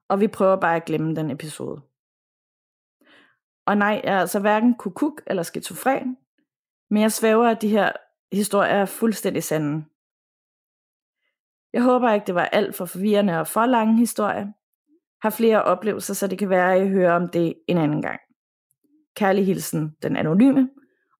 og 0.07 0.19
vi 0.19 0.27
prøver 0.27 0.55
bare 0.55 0.75
at 0.75 0.85
glemme 0.85 1.15
den 1.15 1.31
episode. 1.31 1.81
Og 3.65 3.77
nej, 3.77 4.01
jeg 4.03 4.13
er 4.13 4.19
altså 4.19 4.39
hverken 4.39 4.75
kukuk 4.77 5.21
eller 5.27 5.43
skizofren, 5.43 6.17
men 6.89 7.01
jeg 7.01 7.11
svæver, 7.11 7.47
at 7.47 7.61
de 7.61 7.69
her 7.69 7.91
historier 8.31 8.71
er 8.71 8.85
fuldstændig 8.85 9.43
sande. 9.43 9.85
Jeg 11.73 11.83
håber 11.83 12.13
ikke, 12.13 12.27
det 12.27 12.35
var 12.35 12.45
alt 12.45 12.75
for 12.75 12.85
forvirrende 12.85 13.39
og 13.39 13.47
for 13.47 13.65
lange 13.65 13.97
historier. 13.97 14.47
Har 15.21 15.29
flere 15.29 15.63
oplevelser, 15.63 16.13
så 16.13 16.27
det 16.27 16.39
kan 16.39 16.49
være, 16.49 16.75
at 16.75 16.85
I 16.85 16.89
hører 16.89 17.13
om 17.13 17.29
det 17.29 17.53
en 17.67 17.77
anden 17.77 18.01
gang. 18.01 18.19
Kærlig 19.15 19.45
hilsen, 19.45 19.95
den 20.03 20.17
anonyme. 20.17 20.69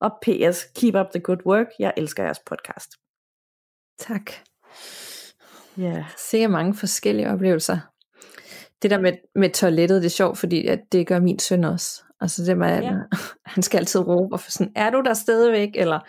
Og 0.02 0.12
PS, 0.22 0.64
keep 0.76 0.96
up 0.96 1.12
the 1.12 1.22
good 1.22 1.46
work. 1.46 1.68
Jeg 1.80 1.94
elsker 1.98 2.24
jeres 2.24 2.40
podcast. 2.40 2.90
Tak. 4.00 4.32
Ja. 5.78 5.84
Yeah. 5.84 6.04
Sikker 6.18 6.48
mange 6.48 6.74
forskellige 6.74 7.30
oplevelser. 7.30 7.78
Det 8.82 8.92
der 8.92 9.00
med, 9.00 9.14
med 9.36 9.50
toilettet, 9.50 10.02
det 10.02 10.06
er 10.06 10.10
sjovt, 10.10 10.38
fordi 10.38 10.68
at 10.68 10.80
det 10.92 11.08
gør 11.08 11.20
min 11.20 11.40
søn 11.40 11.64
også. 11.64 12.04
Altså 12.22 12.44
det 12.44 12.58
med, 12.58 12.82
ja. 12.82 12.94
han 13.54 13.64
skal 13.64 13.78
altid 13.78 14.00
råbe, 14.00 14.36
og 14.36 14.40
sådan, 14.40 14.74
er 14.76 14.90
du 14.90 15.02
der 15.06 15.14
stadigvæk? 15.14 15.70
Eller 15.76 16.00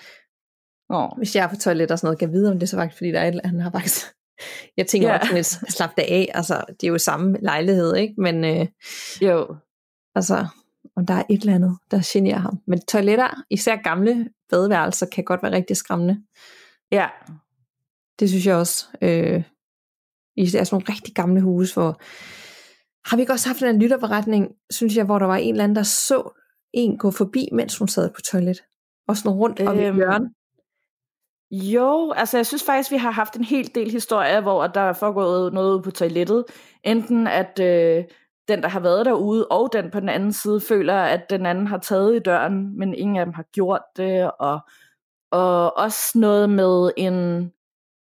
oh. 0.88 1.08
hvis 1.16 1.36
jeg 1.36 1.44
er 1.44 1.48
på 1.48 1.56
toilettet 1.56 1.92
og 1.92 1.98
sådan 1.98 2.06
noget, 2.06 2.18
kan 2.18 2.28
jeg 2.28 2.32
vide, 2.32 2.50
om 2.50 2.58
det 2.58 2.62
er 2.62 2.66
så 2.66 2.76
faktisk, 2.76 2.98
fordi 2.98 3.10
der 3.10 3.20
er 3.20 3.28
et, 3.28 3.40
han 3.44 3.60
har 3.60 3.70
faktisk 3.70 4.06
jeg 4.76 4.86
tænker 4.86 5.08
ja. 5.08 5.18
også 5.18 5.34
lidt, 5.34 5.46
slap 5.46 5.96
det 5.96 6.02
af, 6.02 6.30
altså 6.34 6.64
det 6.80 6.86
er 6.86 6.90
jo 6.90 6.98
samme 6.98 7.38
lejlighed, 7.42 7.96
ikke? 7.96 8.14
Men 8.18 8.44
øh, 8.44 8.66
jo. 9.22 9.56
altså, 10.14 10.46
om 10.96 11.06
der 11.06 11.14
er 11.14 11.22
et 11.30 11.40
eller 11.40 11.54
andet, 11.54 11.78
der 11.90 12.00
generer 12.04 12.38
ham. 12.38 12.60
Men 12.66 12.80
toiletter, 12.80 13.42
især 13.50 13.76
gamle 13.76 14.28
badeværelser, 14.50 15.06
kan 15.06 15.24
godt 15.24 15.42
være 15.42 15.52
rigtig 15.52 15.76
skræmmende. 15.76 16.22
Ja. 16.92 17.08
Det 18.20 18.28
synes 18.28 18.46
jeg 18.46 18.56
også. 18.56 18.86
Øh, 19.02 19.42
især 20.36 20.64
sådan 20.64 20.74
nogle 20.74 20.94
rigtig 20.94 21.14
gamle 21.14 21.40
huse, 21.40 21.74
hvor 21.74 22.00
har 23.08 23.16
vi 23.16 23.22
ikke 23.22 23.32
også 23.32 23.48
haft 23.48 23.62
en 23.62 23.78
lytterberetning, 23.78 24.48
synes 24.70 24.96
jeg, 24.96 25.04
hvor 25.04 25.18
der 25.18 25.26
var 25.26 25.36
en 25.36 25.54
eller 25.54 25.64
anden, 25.64 25.76
der 25.76 25.82
så 25.82 26.40
en 26.72 26.98
gå 26.98 27.10
forbi, 27.10 27.48
mens 27.52 27.78
hun 27.78 27.88
sad 27.88 28.10
på 28.14 28.20
toilet. 28.20 28.62
Og 29.08 29.16
sådan 29.16 29.30
rundt 29.30 29.60
om 29.60 29.78
øhm, 29.78 29.94
i 29.94 29.96
hjørnet. 29.96 30.30
Jo, 31.50 32.12
altså 32.16 32.38
jeg 32.38 32.46
synes 32.46 32.64
faktisk, 32.64 32.90
vi 32.90 32.96
har 32.96 33.10
haft 33.10 33.36
en 33.36 33.44
hel 33.44 33.74
del 33.74 33.90
historier, 33.90 34.40
hvor 34.40 34.66
der 34.66 34.80
er 34.80 34.92
foregået 34.92 35.52
noget 35.52 35.84
på 35.84 35.90
toilettet. 35.90 36.44
Enten 36.84 37.26
at 37.26 37.60
øh, 37.60 38.04
den, 38.48 38.62
der 38.62 38.68
har 38.68 38.80
været 38.80 39.06
derude, 39.06 39.46
og 39.46 39.68
den 39.72 39.90
på 39.90 40.00
den 40.00 40.08
anden 40.08 40.32
side, 40.32 40.60
føler, 40.60 40.94
at 40.94 41.30
den 41.30 41.46
anden 41.46 41.66
har 41.66 41.78
taget 41.78 42.16
i 42.16 42.18
døren, 42.18 42.78
men 42.78 42.94
ingen 42.94 43.16
af 43.16 43.26
dem 43.26 43.34
har 43.34 43.44
gjort 43.52 43.82
det. 43.96 44.30
Og, 44.40 44.60
og 45.30 45.76
også 45.76 46.18
noget 46.18 46.50
med 46.50 46.90
en 46.96 47.50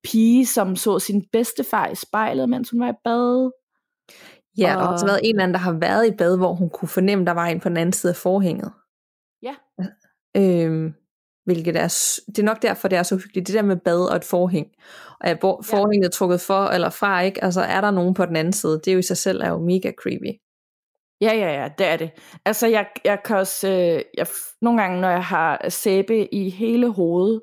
pige, 0.03 0.45
som 0.45 0.75
så 0.75 0.99
sin 0.99 1.25
bedstefar 1.31 1.88
i 1.88 1.95
spejlet, 1.95 2.49
mens 2.49 2.69
hun 2.69 2.79
var 2.79 2.89
i 2.89 2.95
bad. 3.03 3.51
Ja, 4.57 4.75
og... 4.75 4.79
der 4.79 4.85
har 4.85 4.93
også 4.93 5.05
været 5.05 5.19
en 5.23 5.35
eller 5.35 5.43
anden, 5.43 5.53
der 5.53 5.59
har 5.59 5.77
været 5.79 6.07
i 6.07 6.15
bad, 6.17 6.38
hvor 6.38 6.53
hun 6.53 6.69
kunne 6.69 6.89
fornemme, 6.89 7.25
der 7.25 7.31
var 7.31 7.45
en 7.45 7.59
på 7.59 7.69
den 7.69 7.77
anden 7.77 7.93
side 7.93 8.12
af 8.12 8.15
forhænget. 8.15 8.71
Ja. 9.41 9.55
Øhm, 10.38 10.93
hvilket 11.53 11.75
er, 11.75 11.88
det 12.27 12.39
er 12.39 12.43
nok 12.43 12.62
derfor, 12.62 12.88
det 12.88 12.97
er 12.97 13.03
så 13.03 13.15
hyggeligt, 13.15 13.47
det 13.47 13.55
der 13.55 13.62
med 13.62 13.77
bad 13.77 14.09
og 14.09 14.15
et 14.15 14.23
forhæng. 14.23 14.67
Og 15.19 15.29
er 15.29 15.35
forhænget 15.63 16.07
ja. 16.07 16.09
trukket 16.09 16.41
for 16.41 16.65
eller 16.65 16.89
fra, 16.89 17.21
ikke? 17.21 17.43
Altså 17.43 17.62
er 17.62 17.81
der 17.81 17.91
nogen 17.91 18.13
på 18.13 18.25
den 18.25 18.35
anden 18.35 18.53
side, 18.53 18.73
det 18.73 18.88
er 18.88 18.93
jo 18.93 18.99
i 18.99 19.01
sig 19.01 19.17
selv 19.17 19.41
er 19.41 19.49
jo 19.49 19.59
mega 19.59 19.91
creepy. 20.01 20.39
Ja, 21.21 21.33
ja, 21.35 21.62
ja, 21.62 21.69
det 21.77 21.88
er 21.88 21.97
det. 21.97 22.12
Altså 22.45 22.67
jeg, 22.67 22.85
jeg 23.05 23.23
kan 23.25 23.38
også, 23.38 23.67
øh, 23.67 24.01
jeg, 24.17 24.27
nogle 24.62 24.81
gange 24.81 25.01
når 25.01 25.09
jeg 25.09 25.23
har 25.23 25.69
sæbe 25.69 26.33
i 26.33 26.49
hele 26.49 26.89
hovedet, 26.89 27.41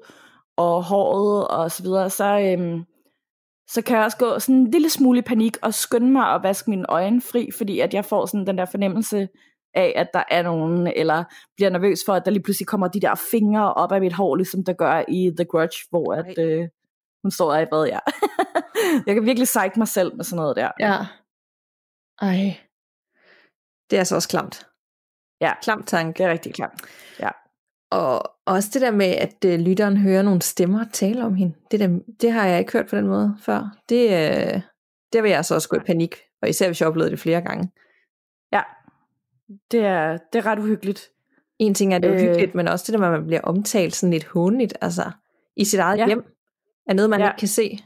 og 0.57 0.85
håret 0.85 1.49
og 1.49 1.71
så 1.71 1.83
videre, 1.83 2.11
så, 2.11 2.40
øhm, 2.40 2.85
så 3.69 3.83
kan 3.83 3.97
jeg 3.97 4.05
også 4.05 4.16
gå 4.16 4.38
sådan 4.38 4.55
en 4.55 4.71
lille 4.71 4.90
smule 4.90 5.19
i 5.19 5.23
panik 5.23 5.57
og 5.62 5.75
skynde 5.75 6.11
mig 6.11 6.35
at 6.35 6.42
vaske 6.42 6.71
mine 6.71 6.85
øjne 6.88 7.21
fri, 7.21 7.51
fordi 7.51 7.81
at 7.81 7.95
jeg 7.95 8.05
får 8.05 8.27
sådan 8.27 8.47
den 8.47 8.59
der 8.59 8.64
fornemmelse 8.64 9.29
af, 9.77 9.93
at 9.97 10.09
der 10.15 10.23
er 10.31 10.43
nogen, 10.43 10.87
eller 10.97 11.25
bliver 11.57 11.71
nervøs 11.71 11.99
for, 12.07 12.12
at 12.12 12.25
der 12.25 12.31
lige 12.31 12.43
pludselig 12.43 12.67
kommer 12.67 12.89
de 12.89 13.01
der 13.01 13.15
fingre 13.31 13.75
op 13.75 13.93
af 13.93 14.01
mit 14.01 14.12
hår, 14.12 14.37
ligesom 14.37 14.65
der 14.65 14.73
gør 14.73 15.05
i 15.09 15.33
The 15.37 15.45
Grudge, 15.45 15.79
hvor 15.91 16.15
at, 16.15 16.39
øh, 16.39 16.69
hun 17.25 17.31
står 17.31 17.53
der 17.53 17.61
i 17.61 17.67
bad, 17.67 17.87
ja. 17.87 17.99
jeg 19.07 19.15
kan 19.15 19.25
virkelig 19.25 19.49
sejte 19.49 19.79
mig 19.79 19.89
selv 19.89 20.17
med 20.17 20.25
sådan 20.25 20.37
noget 20.37 20.57
der. 20.57 20.71
Ja. 20.81 20.97
Ej. 22.21 22.57
Det 23.91 23.97
er 23.97 24.01
altså 24.01 24.15
også 24.15 24.29
klamt. 24.29 24.67
Ja. 25.41 25.53
Klamt 25.62 25.89
tanke. 25.89 26.19
Det 26.19 26.27
er 26.27 26.31
rigtig 26.31 26.55
klamt. 26.55 26.83
Ja. 27.21 27.29
Og 27.91 28.37
også 28.47 28.71
det 28.73 28.83
der 28.83 28.91
med, 28.91 29.07
at 29.07 29.45
øh, 29.47 29.59
lytteren 29.59 29.97
hører 29.97 30.23
nogle 30.23 30.43
stemmer 30.43 30.85
tale 30.93 31.25
om 31.25 31.35
hende, 31.35 31.55
det, 31.71 31.81
der, 31.81 31.99
det 32.21 32.33
har 32.33 32.47
jeg 32.47 32.59
ikke 32.59 32.73
hørt 32.73 32.89
på 32.91 32.97
den 32.97 33.07
måde 33.07 33.37
før. 33.41 33.77
Det, 33.89 34.05
øh, 34.05 34.61
der 35.12 35.23
vil 35.23 35.31
jeg 35.31 35.45
så 35.45 35.55
også 35.55 35.69
gå 35.69 35.77
i 35.77 35.87
panik, 35.87 36.17
og 36.43 36.49
især 36.49 36.69
hvis 36.69 36.81
jeg 36.81 36.89
oplevede 36.89 37.11
det 37.11 37.21
flere 37.21 37.41
gange. 37.41 37.71
Ja, 38.53 38.62
det 39.71 39.81
er, 39.81 40.19
det 40.33 40.39
er 40.39 40.47
ret 40.47 40.59
uhyggeligt. 40.59 41.11
En 41.59 41.75
ting 41.75 41.95
er 41.95 41.99
det 41.99 42.09
øh, 42.09 42.15
uhyggeligt, 42.15 42.55
men 42.55 42.69
også 42.69 42.85
det 42.87 42.93
der 42.93 42.99
med, 42.99 43.07
at 43.07 43.21
man 43.21 43.27
bliver 43.27 43.41
omtalt 43.41 43.95
sådan 43.95 44.13
lidt 44.13 44.25
hånligt, 44.25 44.75
altså 44.81 45.11
i 45.57 45.65
sit 45.65 45.81
eget 45.81 45.99
ja. 45.99 46.07
hjem, 46.07 46.25
er 46.87 46.95
noget, 46.95 47.11
man 47.11 47.21
ja. 47.21 47.29
ikke 47.29 47.39
kan 47.39 47.49
se. 47.49 47.79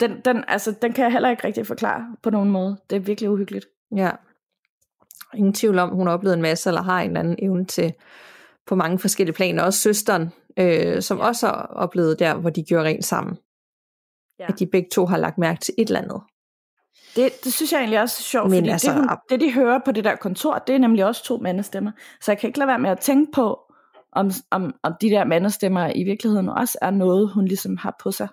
Den, 0.00 0.20
den, 0.24 0.44
altså, 0.48 0.74
den 0.82 0.92
kan 0.92 1.04
jeg 1.04 1.12
heller 1.12 1.30
ikke 1.30 1.44
rigtig 1.44 1.66
forklare 1.66 2.16
på 2.22 2.30
nogen 2.30 2.50
måde. 2.50 2.76
Det 2.90 2.96
er 2.96 3.00
virkelig 3.00 3.30
uhyggeligt. 3.30 3.66
Ja. 3.96 4.10
Ingen 5.34 5.52
tvivl 5.54 5.78
om, 5.78 5.90
hun 5.90 6.06
har 6.06 6.14
oplevet 6.14 6.34
en 6.34 6.42
masse, 6.42 6.70
eller 6.70 6.82
har 6.82 7.00
en 7.00 7.10
eller 7.10 7.20
anden 7.20 7.36
evne 7.38 7.64
til 7.64 7.94
på 8.66 8.74
mange 8.74 8.98
forskellige 8.98 9.34
planer. 9.34 9.62
Også 9.62 9.78
søsteren, 9.78 10.32
øh, 10.58 11.02
som 11.02 11.20
også 11.20 11.46
har 11.46 11.52
oplevet 11.54 12.18
der, 12.18 12.34
hvor 12.34 12.50
de 12.50 12.64
gjorde 12.64 12.84
rent 12.84 13.04
sammen. 13.04 13.36
Ja. 14.38 14.46
At 14.48 14.58
de 14.58 14.66
begge 14.66 14.88
to 14.92 15.06
har 15.06 15.16
lagt 15.16 15.38
mærke 15.38 15.60
til 15.60 15.74
et 15.78 15.88
eller 15.88 16.00
andet. 16.00 16.20
Det, 17.16 17.32
det 17.44 17.52
synes 17.52 17.72
jeg 17.72 17.78
egentlig 17.78 18.00
også 18.00 18.16
er 18.20 18.22
sjovt, 18.22 18.50
Men 18.50 18.58
fordi 18.58 18.70
altså, 18.70 18.90
det, 18.90 18.98
hun, 18.98 19.08
det, 19.30 19.40
de 19.40 19.52
hører 19.52 19.80
på 19.84 19.92
det 19.92 20.04
der 20.04 20.16
kontor, 20.16 20.58
det 20.58 20.74
er 20.74 20.78
nemlig 20.78 21.04
også 21.04 21.24
to 21.24 21.38
mandestemmer. 21.38 21.92
Så 22.20 22.32
jeg 22.32 22.38
kan 22.38 22.48
ikke 22.48 22.58
lade 22.58 22.68
være 22.68 22.78
med 22.78 22.90
at 22.90 23.00
tænke 23.00 23.32
på, 23.32 23.60
om, 24.12 24.30
om, 24.50 24.74
om 24.82 24.94
de 25.00 25.10
der 25.10 25.24
mandestemmer 25.24 25.92
i 25.94 26.04
virkeligheden 26.04 26.48
også 26.48 26.78
er 26.82 26.90
noget, 26.90 27.32
hun 27.32 27.44
ligesom 27.44 27.76
har 27.76 27.96
på 28.02 28.12
sig. 28.12 28.28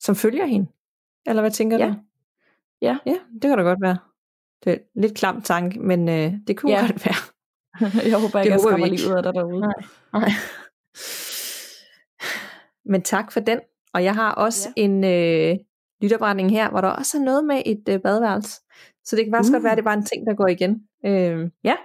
Som 0.00 0.16
følger 0.16 0.46
hende? 0.46 0.70
Eller 1.26 1.42
hvad 1.42 1.50
tænker 1.50 1.78
ja. 1.78 1.86
du? 1.86 1.94
Ja. 2.82 2.98
Ja, 3.06 3.16
det 3.32 3.42
kan 3.42 3.58
da 3.58 3.64
godt 3.64 3.82
være. 3.82 3.98
Det 4.64 4.72
er 4.72 4.78
lidt 4.94 5.16
klam 5.16 5.42
tanke, 5.42 5.80
men 5.80 6.08
øh, 6.08 6.32
det 6.46 6.56
kunne 6.56 6.72
ja. 6.72 6.80
godt 6.80 7.06
være. 7.06 7.14
jeg 8.10 8.20
håber 8.20 8.40
ikke, 8.40 8.50
det 8.50 8.50
jeg 8.50 8.60
skræmmer 8.60 8.86
lige 8.86 9.08
ud 9.08 9.16
af 9.16 9.22
dig 9.22 9.34
derude. 9.34 9.60
Nej. 9.60 9.74
Nej. 10.12 10.30
Men 12.84 13.02
tak 13.02 13.32
for 13.32 13.40
den. 13.40 13.60
Og 13.94 14.04
jeg 14.04 14.14
har 14.14 14.32
også 14.32 14.68
ja. 14.76 14.82
en 14.82 15.04
øh, 15.04 15.56
lytterbrænding 16.04 16.50
her, 16.50 16.70
hvor 16.70 16.80
der 16.80 16.88
også 16.88 17.18
er 17.18 17.22
noget 17.22 17.44
med 17.44 17.62
et 17.66 17.88
øh, 17.88 18.00
badeværelse. 18.00 18.60
Så 19.04 19.16
det 19.16 19.24
kan 19.24 19.32
faktisk 19.32 19.50
uh. 19.50 19.54
godt 19.54 19.62
være, 19.62 19.72
at 19.72 19.76
det 19.76 19.84
bare 19.84 19.94
en 19.94 20.04
ting, 20.04 20.26
der 20.26 20.34
går 20.34 20.46
igen 20.46 20.88
øh, 21.06 21.50
ja. 21.64 21.76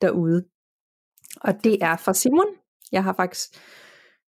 derude. 0.00 0.44
Og 1.40 1.64
det 1.64 1.78
er 1.82 1.96
fra 1.96 2.14
Simon. 2.14 2.46
Jeg 2.92 3.04
har 3.04 3.12
faktisk 3.12 3.48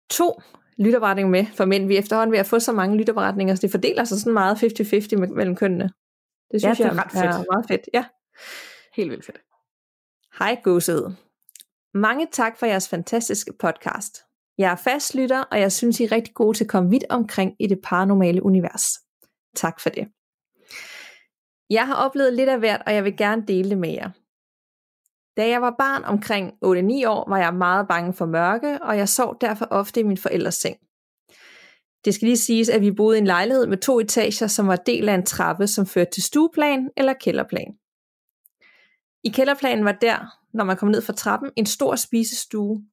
to 0.09 0.41
lytterberetninger 0.77 1.29
med 1.29 1.45
for 1.45 1.65
mænd. 1.65 1.87
Vi 1.87 1.95
er 1.95 1.99
efterhånden 1.99 2.31
ved 2.31 2.39
at 2.39 2.45
få 2.45 2.59
så 2.59 2.71
mange 2.71 2.97
lytterberetninger, 2.97 3.55
så 3.55 3.61
det 3.61 3.71
fordeler 3.71 4.03
sig 4.03 4.19
sådan 4.19 4.33
meget 4.33 4.55
50-50 4.63 5.35
mellem 5.35 5.55
kønnene. 5.55 5.89
Det 6.51 6.61
synes 6.61 6.79
ja, 6.79 6.83
det 6.83 6.91
er 6.91 6.95
jeg 6.95 7.05
ret 7.05 7.11
fedt. 7.11 7.25
er 7.25 7.53
meget 7.53 7.65
fedt. 7.67 7.89
Ja. 7.93 8.05
Helt 8.95 9.11
vildt 9.11 9.25
fedt. 9.25 9.37
Hej 10.39 10.61
Gåsed. 10.63 11.03
Mange 11.93 12.27
tak 12.31 12.59
for 12.59 12.65
jeres 12.65 12.89
fantastiske 12.89 13.53
podcast. 13.59 14.26
Jeg 14.57 14.71
er 14.71 14.75
fastlytter, 14.75 15.43
og 15.43 15.59
jeg 15.59 15.71
synes, 15.71 15.99
I 15.99 16.03
er 16.03 16.11
rigtig 16.11 16.33
gode 16.33 16.57
til 16.57 16.63
at 16.63 16.69
komme 16.69 16.89
vidt 16.89 17.03
omkring 17.09 17.55
i 17.59 17.67
det 17.67 17.79
paranormale 17.83 18.43
univers. 18.43 18.85
Tak 19.55 19.79
for 19.79 19.89
det. 19.89 20.07
Jeg 21.69 21.87
har 21.87 21.95
oplevet 21.95 22.33
lidt 22.33 22.49
af 22.49 22.59
hvert, 22.59 22.81
og 22.85 22.93
jeg 22.93 23.03
vil 23.03 23.17
gerne 23.17 23.43
dele 23.47 23.69
det 23.69 23.77
med 23.77 23.89
jer. 23.89 24.09
Da 25.37 25.49
jeg 25.49 25.61
var 25.61 25.75
barn 25.79 26.03
omkring 26.03 26.53
8-9 26.53 26.57
år, 27.07 27.29
var 27.29 27.37
jeg 27.37 27.53
meget 27.53 27.87
bange 27.87 28.13
for 28.13 28.25
mørke, 28.25 28.83
og 28.83 28.97
jeg 28.97 29.09
sov 29.09 29.37
derfor 29.41 29.67
ofte 29.71 29.99
i 29.99 30.03
min 30.03 30.17
forældres 30.17 30.55
seng. 30.55 30.77
Det 32.05 32.13
skal 32.13 32.25
lige 32.25 32.37
siges, 32.37 32.69
at 32.69 32.81
vi 32.81 32.91
boede 32.91 33.17
i 33.17 33.21
en 33.21 33.27
lejlighed 33.27 33.67
med 33.67 33.77
to 33.77 33.99
etager, 33.99 34.47
som 34.47 34.67
var 34.67 34.75
del 34.75 35.09
af 35.09 35.13
en 35.13 35.25
trappe, 35.25 35.67
som 35.67 35.85
førte 35.85 36.11
til 36.11 36.23
stueplan 36.23 36.89
eller 36.97 37.13
kælderplan. 37.13 37.77
I 39.23 39.29
kælderplanen 39.29 39.85
var 39.85 39.91
der, 39.91 40.39
når 40.53 40.63
man 40.63 40.77
kom 40.77 40.89
ned 40.89 41.01
fra 41.01 41.13
trappen, 41.13 41.51
en 41.55 41.65
stor 41.65 41.95
spisestue, 41.95 42.83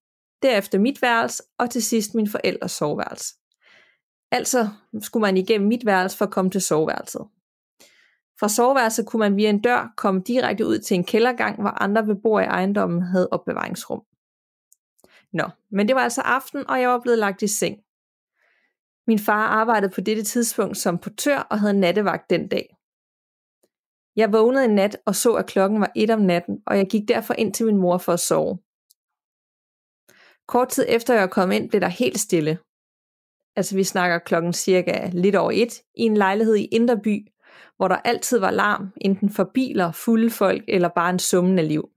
derefter 0.44 0.78
mit 0.78 1.02
værelse, 1.02 1.42
og 1.58 1.70
til 1.70 1.82
sidst 1.82 2.14
min 2.14 2.28
forældres 2.28 2.72
soveværelse. 2.72 3.34
Altså 4.30 4.68
skulle 5.02 5.20
man 5.20 5.36
igennem 5.36 5.68
mit 5.68 5.86
værelse 5.86 6.18
for 6.18 6.24
at 6.24 6.30
komme 6.30 6.50
til 6.50 6.60
soveværelset. 6.60 7.22
Fra 8.40 8.48
soveværelset 8.48 9.06
kunne 9.06 9.20
man 9.20 9.36
via 9.36 9.50
en 9.50 9.60
dør 9.60 9.92
komme 9.96 10.22
direkte 10.26 10.66
ud 10.66 10.78
til 10.78 10.94
en 10.94 11.04
kældergang, 11.04 11.60
hvor 11.60 11.82
andre 11.82 12.04
beboere 12.04 12.44
i 12.44 12.46
ejendommen 12.46 13.02
havde 13.02 13.28
opbevaringsrum. 13.30 14.02
Nå, 15.32 15.48
men 15.70 15.88
det 15.88 15.96
var 15.96 16.02
altså 16.02 16.20
aften, 16.20 16.70
og 16.70 16.80
jeg 16.80 16.88
var 16.88 17.00
blevet 17.00 17.18
lagt 17.18 17.42
i 17.42 17.46
seng. 17.46 17.76
Min 19.06 19.18
far 19.18 19.46
arbejdede 19.46 19.92
på 19.92 20.00
dette 20.00 20.22
tidspunkt 20.22 20.76
som 20.76 20.98
portør 20.98 21.38
og 21.38 21.60
havde 21.60 21.80
nattevagt 21.80 22.30
den 22.30 22.48
dag. 22.48 22.76
Jeg 24.16 24.32
vågnede 24.32 24.64
en 24.64 24.74
nat 24.74 24.96
og 25.06 25.14
så, 25.14 25.32
at 25.32 25.46
klokken 25.46 25.80
var 25.80 25.92
et 25.96 26.10
om 26.10 26.20
natten, 26.20 26.62
og 26.66 26.76
jeg 26.76 26.86
gik 26.90 27.08
derfor 27.08 27.34
ind 27.34 27.54
til 27.54 27.66
min 27.66 27.76
mor 27.76 27.98
for 27.98 28.12
at 28.12 28.20
sove. 28.20 28.58
Kort 30.48 30.68
tid 30.68 30.86
efter 30.88 31.14
jeg 31.14 31.30
kom 31.30 31.52
ind, 31.52 31.68
blev 31.68 31.80
der 31.80 31.88
helt 31.88 32.20
stille. 32.20 32.58
Altså 33.56 33.76
vi 33.76 33.84
snakker 33.84 34.18
klokken 34.18 34.52
cirka 34.52 35.10
lidt 35.12 35.36
over 35.36 35.50
et, 35.54 35.82
i 35.94 36.02
en 36.02 36.16
lejlighed 36.16 36.56
i 36.56 36.64
Inderby, 36.64 37.28
hvor 37.76 37.88
der 37.88 37.96
altid 37.96 38.38
var 38.38 38.50
larm, 38.50 38.92
enten 39.00 39.30
for 39.30 39.50
biler, 39.54 39.92
fulde 39.92 40.30
folk 40.30 40.64
eller 40.68 40.88
bare 40.88 41.10
en 41.10 41.18
summende 41.18 41.62
liv. 41.62 41.90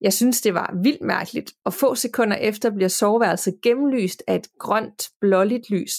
Jeg 0.00 0.12
synes, 0.12 0.40
det 0.40 0.54
var 0.54 0.74
vildt 0.82 1.02
mærkeligt, 1.02 1.52
og 1.64 1.74
få 1.74 1.94
sekunder 1.94 2.36
efter 2.36 2.70
bliver 2.70 2.88
soveværelset 2.88 3.60
gennemlyst 3.62 4.22
af 4.26 4.34
et 4.34 4.48
grønt, 4.58 5.08
blåligt 5.20 5.70
lys. 5.70 5.94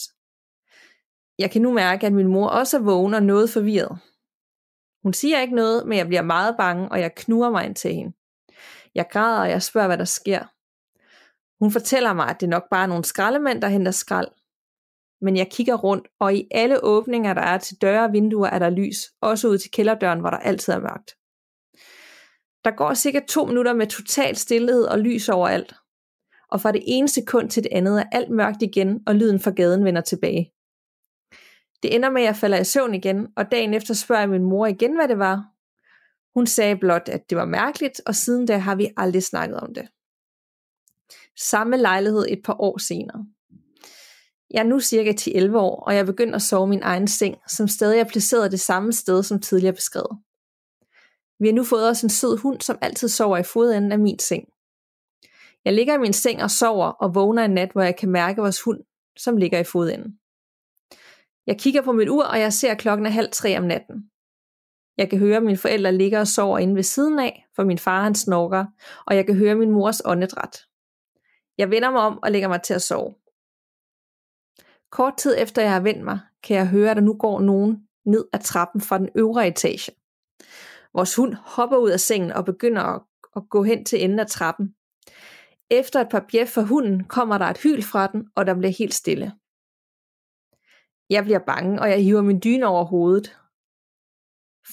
Jeg 1.40 1.52
kan 1.52 1.62
nu 1.62 1.72
mærke, 1.74 2.08
at 2.08 2.14
min 2.14 2.28
mor 2.28 2.48
også 2.48 2.78
er 2.78 2.82
vågen 2.82 3.14
og 3.14 3.24
noget 3.24 3.50
forvirret. 3.50 4.00
Hun 5.04 5.14
siger 5.14 5.42
ikke 5.42 5.56
noget, 5.56 5.88
men 5.88 5.98
jeg 5.98 6.08
bliver 6.08 6.22
meget 6.22 6.56
bange, 6.58 6.92
og 6.92 7.00
jeg 7.00 7.16
knurrer 7.16 7.50
mig 7.50 7.66
ind 7.66 7.76
til 7.76 7.94
hende. 7.94 8.14
Jeg 8.96 9.06
græder, 9.12 9.42
og 9.42 9.50
jeg 9.50 9.62
spørger, 9.62 9.88
hvad 9.88 9.98
der 9.98 10.06
sker. 10.06 10.46
Hun 11.62 11.72
fortæller 11.72 12.14
mig, 12.14 12.30
at 12.30 12.42
det 12.42 12.50
nok 12.50 12.64
bare 12.72 12.84
er 12.84 12.88
nogle 12.88 13.06
skraldemænd, 13.06 13.62
der 13.62 13.68
henter 13.68 13.92
skrald. 13.92 14.28
Men 15.22 15.38
jeg 15.38 15.52
kigger 15.52 15.76
rundt, 15.76 16.08
og 16.20 16.36
i 16.36 16.48
alle 16.52 16.84
åbninger, 16.84 17.34
der 17.34 17.42
er 17.42 17.58
til 17.58 17.82
døre 17.82 18.04
og 18.04 18.14
vinduer, 18.14 18.50
er 18.50 18.60
der 18.60 18.70
lys, 18.70 18.98
også 19.22 19.48
ud 19.48 19.58
til 19.58 19.72
kælderdøren, 19.72 20.20
hvor 20.20 20.30
der 20.30 20.38
altid 20.38 20.74
er 20.74 20.80
mørkt. 20.80 21.12
Der 22.66 22.72
går 22.72 22.94
cirka 22.94 23.20
to 23.30 23.46
minutter 23.46 23.74
med 23.74 23.88
total 23.88 24.36
stillhed 24.36 24.84
og 24.84 25.00
lys 25.00 25.30
overalt. 25.30 25.74
Og 26.50 26.62
fra 26.62 26.72
det 26.72 26.84
ene 26.86 27.08
sekund 27.08 27.50
til 27.50 27.64
det 27.64 27.72
andet 27.72 28.00
er 28.02 28.06
alt 28.12 28.30
mørkt 28.30 28.62
igen, 28.62 29.00
og 29.08 29.16
lyden 29.16 29.40
fra 29.40 29.52
gaden 29.52 29.86
vender 29.86 30.02
tilbage. 30.02 30.52
Det 31.84 31.96
ender 31.96 32.10
med, 32.10 32.22
at 32.22 32.26
jeg 32.26 32.36
falder 32.36 32.58
i 32.58 32.64
søvn 32.64 32.94
igen, 32.94 33.28
og 33.38 33.52
dagen 33.52 33.74
efter 33.74 33.94
spørger 33.94 34.22
jeg 34.22 34.30
min 34.30 34.44
mor 34.44 34.66
igen, 34.66 34.96
hvad 34.96 35.08
det 35.08 35.20
var. 35.20 35.46
Hun 36.34 36.48
sagde 36.48 36.78
blot, 36.78 37.10
at 37.10 37.30
det 37.30 37.38
var 37.38 37.46
mærkeligt, 37.46 38.02
og 38.06 38.16
siden 38.16 38.46
da 38.46 38.58
har 38.58 38.76
vi 38.76 38.88
aldrig 38.98 39.24
snakket 39.24 39.60
om 39.60 39.74
det. 39.74 39.88
Samme 41.40 41.78
lejlighed 41.78 42.26
et 42.30 42.42
par 42.44 42.62
år 42.62 42.78
senere. 42.78 43.26
Jeg 44.52 44.60
er 44.60 44.64
nu 44.64 44.80
cirka 44.80 45.12
10-11 45.12 45.58
år, 45.58 45.84
og 45.84 45.96
jeg 45.96 46.06
begynder 46.06 46.36
at 46.36 46.42
sove 46.42 46.68
min 46.68 46.84
egen 46.84 47.08
seng, 47.08 47.36
som 47.48 47.68
stadig 47.68 48.00
er 48.00 48.04
placeret 48.04 48.52
det 48.52 48.60
samme 48.60 48.94
sted 48.94 49.24
som 49.24 49.40
tidligere 49.40 49.74
beskrevet. 49.74 50.18
Vi 51.40 51.48
har 51.48 51.54
nu 51.54 51.64
fået 51.64 51.90
os 51.90 52.02
en 52.02 52.10
sød 52.10 52.38
hund, 52.38 52.62
som 52.62 52.78
altid 52.82 53.08
sover 53.08 53.38
i 53.38 53.44
fodenden 53.44 53.92
af 53.92 54.00
min 54.00 54.20
seng. 54.20 54.44
Jeg 55.66 55.74
ligger 55.74 55.94
i 55.94 55.98
min 55.98 56.14
seng 56.14 56.44
og 56.44 56.52
sover 56.52 56.88
og 56.88 57.16
vågner 57.16 57.46
en 57.46 57.52
nat, 57.52 57.72
hvor 57.72 57.82
jeg 57.82 57.96
kan 57.98 58.10
mærke 58.10 58.42
vores 58.42 58.62
hund, 58.62 58.80
som 59.18 59.38
ligger 59.38 59.60
i 59.60 59.64
fodenden. 59.64 60.20
Jeg 61.48 61.60
kigger 61.60 61.82
på 61.82 61.92
mit 61.92 62.10
ur, 62.10 62.24
og 62.24 62.40
jeg 62.40 62.54
ser, 62.54 62.72
at 62.72 62.78
klokken 62.78 63.06
er 63.06 63.10
halv 63.10 63.30
tre 63.32 63.58
om 63.58 63.64
natten. 63.64 64.10
Jeg 64.98 65.10
kan 65.10 65.20
høre, 65.20 65.38
at 65.38 65.44
mine 65.44 65.58
forældre 65.58 65.92
ligger 65.92 66.20
og 66.20 66.28
sover 66.28 66.60
inde 66.60 66.76
ved 66.76 66.84
siden 66.84 67.20
af, 67.20 67.46
for 67.56 67.64
min 67.64 67.78
far 67.78 68.04
han 68.04 68.16
snorker, 68.16 68.66
og 69.08 69.16
jeg 69.16 69.26
kan 69.26 69.36
høre 69.36 69.56
min 69.56 69.72
mors 69.72 70.02
åndedræt. 70.06 70.71
Jeg 71.62 71.72
vender 71.72 71.92
mig 71.92 72.02
om 72.02 72.20
og 72.24 72.32
lægger 72.32 72.48
mig 72.48 72.62
til 72.62 72.74
at 72.74 72.82
sove. 72.82 73.16
Kort 74.92 75.18
tid 75.18 75.36
efter 75.38 75.62
jeg 75.62 75.72
har 75.72 75.80
vendt 75.80 76.04
mig, 76.04 76.20
kan 76.44 76.58
jeg 76.58 76.68
høre, 76.68 76.92
at 76.92 76.98
der 76.98 77.04
nu 77.04 77.14
går 77.14 77.40
nogen 77.40 77.88
ned 78.06 78.26
ad 78.34 78.40
trappen 78.40 78.82
fra 78.82 78.98
den 78.98 79.10
øvre 79.16 79.48
etage. 79.48 79.92
Vores 80.94 81.16
hund 81.16 81.34
hopper 81.34 81.78
ud 81.78 81.90
af 81.90 82.00
sengen 82.00 82.32
og 82.32 82.46
begynder 82.46 82.82
at, 82.82 83.02
at 83.36 83.44
gå 83.50 83.64
hen 83.64 83.86
til 83.86 84.04
enden 84.04 84.20
af 84.20 84.28
trappen. 84.28 84.76
Efter 85.70 86.02
et 86.02 86.10
par 86.10 86.26
bjæf 86.32 86.50
fra 86.50 86.62
hunden 86.62 87.04
kommer 87.04 87.38
der 87.38 87.46
et 87.46 87.58
hyl 87.58 87.82
fra 87.84 88.08
den, 88.08 88.28
og 88.36 88.46
der 88.46 88.54
bliver 88.54 88.74
helt 88.80 88.94
stille. 88.94 89.34
Jeg 91.10 91.24
bliver 91.24 91.40
bange, 91.40 91.82
og 91.82 91.90
jeg 91.90 92.04
hiver 92.04 92.22
min 92.22 92.42
dyne 92.44 92.68
over 92.68 92.84
hovedet. 92.84 93.38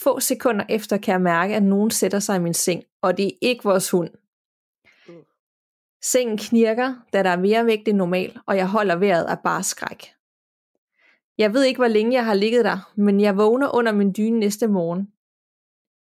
Få 0.02 0.20
sekunder 0.20 0.64
efter 0.68 0.98
kan 0.98 1.12
jeg 1.12 1.20
mærke, 1.20 1.56
at 1.56 1.62
nogen 1.62 1.90
sætter 1.90 2.18
sig 2.18 2.36
i 2.36 2.42
min 2.42 2.54
seng, 2.54 2.84
og 3.02 3.16
det 3.16 3.26
er 3.26 3.38
ikke 3.40 3.64
vores 3.64 3.90
hund. 3.90 4.10
Sengen 6.02 6.38
knirker, 6.38 6.94
da 7.12 7.22
der 7.22 7.30
er 7.30 7.40
mere 7.40 7.66
vægt 7.66 7.88
end 7.88 7.96
normal, 7.96 8.38
og 8.46 8.56
jeg 8.56 8.68
holder 8.68 8.96
vejret 8.96 9.24
af 9.24 9.38
bare 9.44 9.62
skræk. 9.62 10.06
Jeg 11.38 11.54
ved 11.54 11.64
ikke, 11.64 11.78
hvor 11.78 11.88
længe 11.88 12.12
jeg 12.14 12.24
har 12.24 12.34
ligget 12.34 12.64
der, 12.64 12.92
men 12.96 13.20
jeg 13.20 13.36
vågner 13.36 13.74
under 13.74 13.92
min 13.92 14.14
dyne 14.16 14.38
næste 14.38 14.68
morgen. 14.68 15.12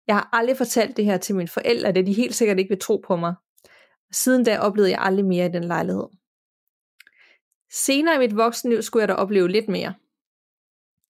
Jeg 0.07 0.15
har 0.15 0.29
aldrig 0.33 0.57
fortalt 0.57 0.97
det 0.97 1.05
her 1.05 1.17
til 1.17 1.35
mine 1.35 1.47
forældre, 1.47 1.91
da 1.91 2.01
de 2.01 2.13
helt 2.13 2.35
sikkert 2.35 2.59
ikke 2.59 2.69
vil 2.69 2.79
tro 2.79 3.03
på 3.07 3.15
mig. 3.15 3.33
Siden 4.11 4.43
da 4.43 4.59
oplevede 4.59 4.91
jeg 4.91 4.99
aldrig 5.01 5.25
mere 5.25 5.45
i 5.45 5.51
den 5.51 5.63
lejlighed. 5.63 6.07
Senere 7.71 8.15
i 8.15 8.19
mit 8.19 8.37
voksenliv 8.37 8.81
skulle 8.81 9.01
jeg 9.01 9.07
da 9.07 9.13
opleve 9.13 9.49
lidt 9.49 9.67
mere. 9.67 9.93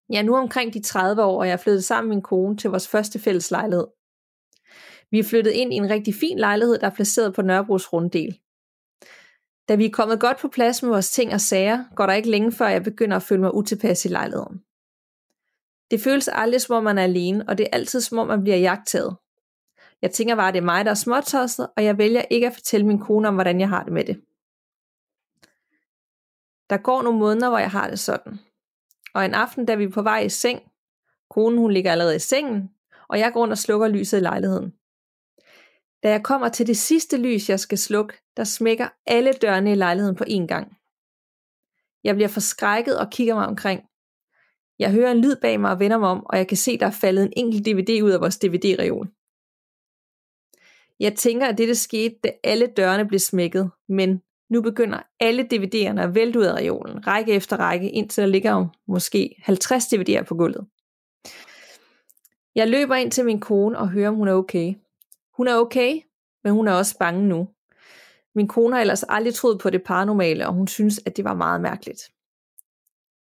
Jeg 0.09 0.19
er 0.19 0.23
nu 0.23 0.35
omkring 0.35 0.73
de 0.73 0.81
30 0.81 1.23
år, 1.23 1.39
og 1.39 1.47
jeg 1.47 1.53
er 1.53 1.57
flyttet 1.57 1.83
sammen 1.83 2.09
med 2.09 2.15
min 2.15 2.23
kone 2.23 2.57
til 2.57 2.69
vores 2.69 2.87
første 2.87 3.19
fælles 3.19 3.51
lejlighed. 3.51 3.87
Vi 5.11 5.19
er 5.19 5.23
flyttet 5.23 5.51
ind 5.51 5.73
i 5.73 5.75
en 5.75 5.89
rigtig 5.89 6.15
fin 6.15 6.39
lejlighed, 6.39 6.77
der 6.77 6.87
er 6.87 6.95
placeret 6.95 7.33
på 7.33 7.41
Nørrebros 7.41 7.93
runddel. 7.93 8.39
Da 9.69 9.75
vi 9.75 9.85
er 9.85 9.89
kommet 9.89 10.19
godt 10.19 10.37
på 10.37 10.47
plads 10.47 10.83
med 10.83 10.89
vores 10.89 11.11
ting 11.11 11.33
og 11.33 11.41
sager, 11.41 11.83
går 11.95 12.05
der 12.05 12.13
ikke 12.13 12.29
længe 12.29 12.51
før 12.51 12.67
jeg 12.67 12.83
begynder 12.83 13.17
at 13.17 13.23
føle 13.23 13.41
mig 13.41 13.53
utilpas 13.53 14.05
i 14.05 14.07
lejligheden. 14.07 14.63
Det 15.91 16.01
føles 16.01 16.27
aldrig 16.27 16.61
som 16.61 16.75
om 16.75 16.83
man 16.83 16.97
er 16.97 17.03
alene, 17.03 17.45
og 17.47 17.57
det 17.57 17.63
er 17.63 17.77
altid 17.77 18.01
som 18.01 18.17
om 18.17 18.27
man 18.27 18.43
bliver 18.43 18.57
jagtet. 18.57 19.15
Jeg 20.01 20.11
tænker 20.11 20.35
bare, 20.35 20.47
at 20.47 20.53
det 20.53 20.59
er 20.59 20.65
mig, 20.65 20.85
der 20.85 20.91
er 20.91 20.95
småtosset, 20.95 21.69
og 21.77 21.83
jeg 21.83 21.97
vælger 21.97 22.21
ikke 22.21 22.47
at 22.47 22.53
fortælle 22.53 22.85
min 22.85 22.99
kone 22.99 23.27
om, 23.27 23.33
hvordan 23.33 23.59
jeg 23.59 23.69
har 23.69 23.83
det 23.83 23.93
med 23.93 24.03
det. 24.03 24.21
Der 26.69 26.77
går 26.77 27.01
nogle 27.01 27.19
måneder, 27.19 27.49
hvor 27.49 27.59
jeg 27.59 27.71
har 27.71 27.89
det 27.89 27.99
sådan. 27.99 28.39
Og 29.13 29.25
en 29.25 29.33
aften, 29.33 29.65
da 29.65 29.75
vi 29.75 29.83
er 29.83 29.89
på 29.89 30.01
vej 30.01 30.19
i 30.19 30.29
seng, 30.29 30.61
konen 31.29 31.59
hun 31.59 31.71
ligger 31.71 31.91
allerede 31.91 32.15
i 32.15 32.19
sengen, 32.19 32.69
og 33.07 33.19
jeg 33.19 33.33
går 33.33 33.41
rundt 33.41 33.51
og 33.51 33.57
slukker 33.57 33.87
lyset 33.87 34.17
i 34.17 34.21
lejligheden. 34.21 34.73
Da 36.03 36.09
jeg 36.09 36.23
kommer 36.23 36.49
til 36.49 36.67
det 36.67 36.77
sidste 36.77 37.17
lys, 37.17 37.49
jeg 37.49 37.59
skal 37.59 37.77
slukke, 37.77 38.13
der 38.37 38.43
smækker 38.43 38.89
alle 39.07 39.33
dørene 39.33 39.71
i 39.71 39.75
lejligheden 39.75 40.15
på 40.15 40.23
én 40.23 40.45
gang. 40.45 40.77
Jeg 42.03 42.15
bliver 42.15 42.27
forskrækket 42.27 42.99
og 42.99 43.09
kigger 43.11 43.35
mig 43.35 43.47
omkring. 43.47 43.81
Jeg 44.79 44.91
hører 44.91 45.11
en 45.11 45.21
lyd 45.21 45.35
bag 45.41 45.59
mig 45.59 45.71
og 45.71 45.79
vender 45.79 45.97
mig 45.97 46.09
om, 46.09 46.25
og 46.25 46.37
jeg 46.37 46.47
kan 46.47 46.57
se, 46.57 46.77
der 46.77 46.85
er 46.85 46.91
faldet 47.01 47.23
en 47.23 47.33
enkelt 47.37 47.65
DVD 47.65 48.01
ud 48.03 48.11
af 48.11 48.21
vores 48.21 48.37
DVD-reol. 48.37 49.07
Jeg 50.99 51.15
tænker, 51.15 51.47
at 51.47 51.57
dette 51.57 51.75
skete, 51.75 52.15
da 52.23 52.31
alle 52.43 52.67
dørene 52.77 53.07
blev 53.07 53.19
smækket, 53.19 53.71
men 53.89 54.21
nu 54.49 54.61
begynder 54.61 55.01
alle 55.19 55.47
DVD'erne 55.53 56.01
at 56.01 56.15
vælte 56.15 56.39
ud 56.39 56.45
af 56.45 56.53
reolen, 56.53 57.07
række 57.07 57.33
efter 57.33 57.57
række, 57.57 57.89
indtil 57.89 58.21
der 58.21 58.29
ligger 58.29 58.67
måske 58.87 59.35
50 59.43 59.85
DVD'er 59.85 60.23
på 60.23 60.35
gulvet. 60.35 60.67
Jeg 62.55 62.67
løber 62.67 62.95
ind 62.95 63.11
til 63.11 63.25
min 63.25 63.39
kone 63.39 63.77
og 63.77 63.89
hører, 63.89 64.09
om 64.09 64.15
hun 64.15 64.27
er 64.27 64.33
okay. 64.33 64.73
Hun 65.39 65.47
er 65.47 65.55
okay, 65.55 66.01
men 66.43 66.53
hun 66.53 66.67
er 66.67 66.73
også 66.73 66.97
bange 66.97 67.27
nu. 67.27 67.47
Min 68.35 68.47
kone 68.47 68.73
har 68.75 68.81
ellers 68.81 69.03
aldrig 69.09 69.33
troet 69.33 69.59
på 69.59 69.69
det 69.69 69.83
paranormale, 69.83 70.47
og 70.47 70.53
hun 70.53 70.67
synes, 70.67 71.01
at 71.05 71.17
det 71.17 71.25
var 71.25 71.33
meget 71.33 71.61
mærkeligt. 71.61 72.01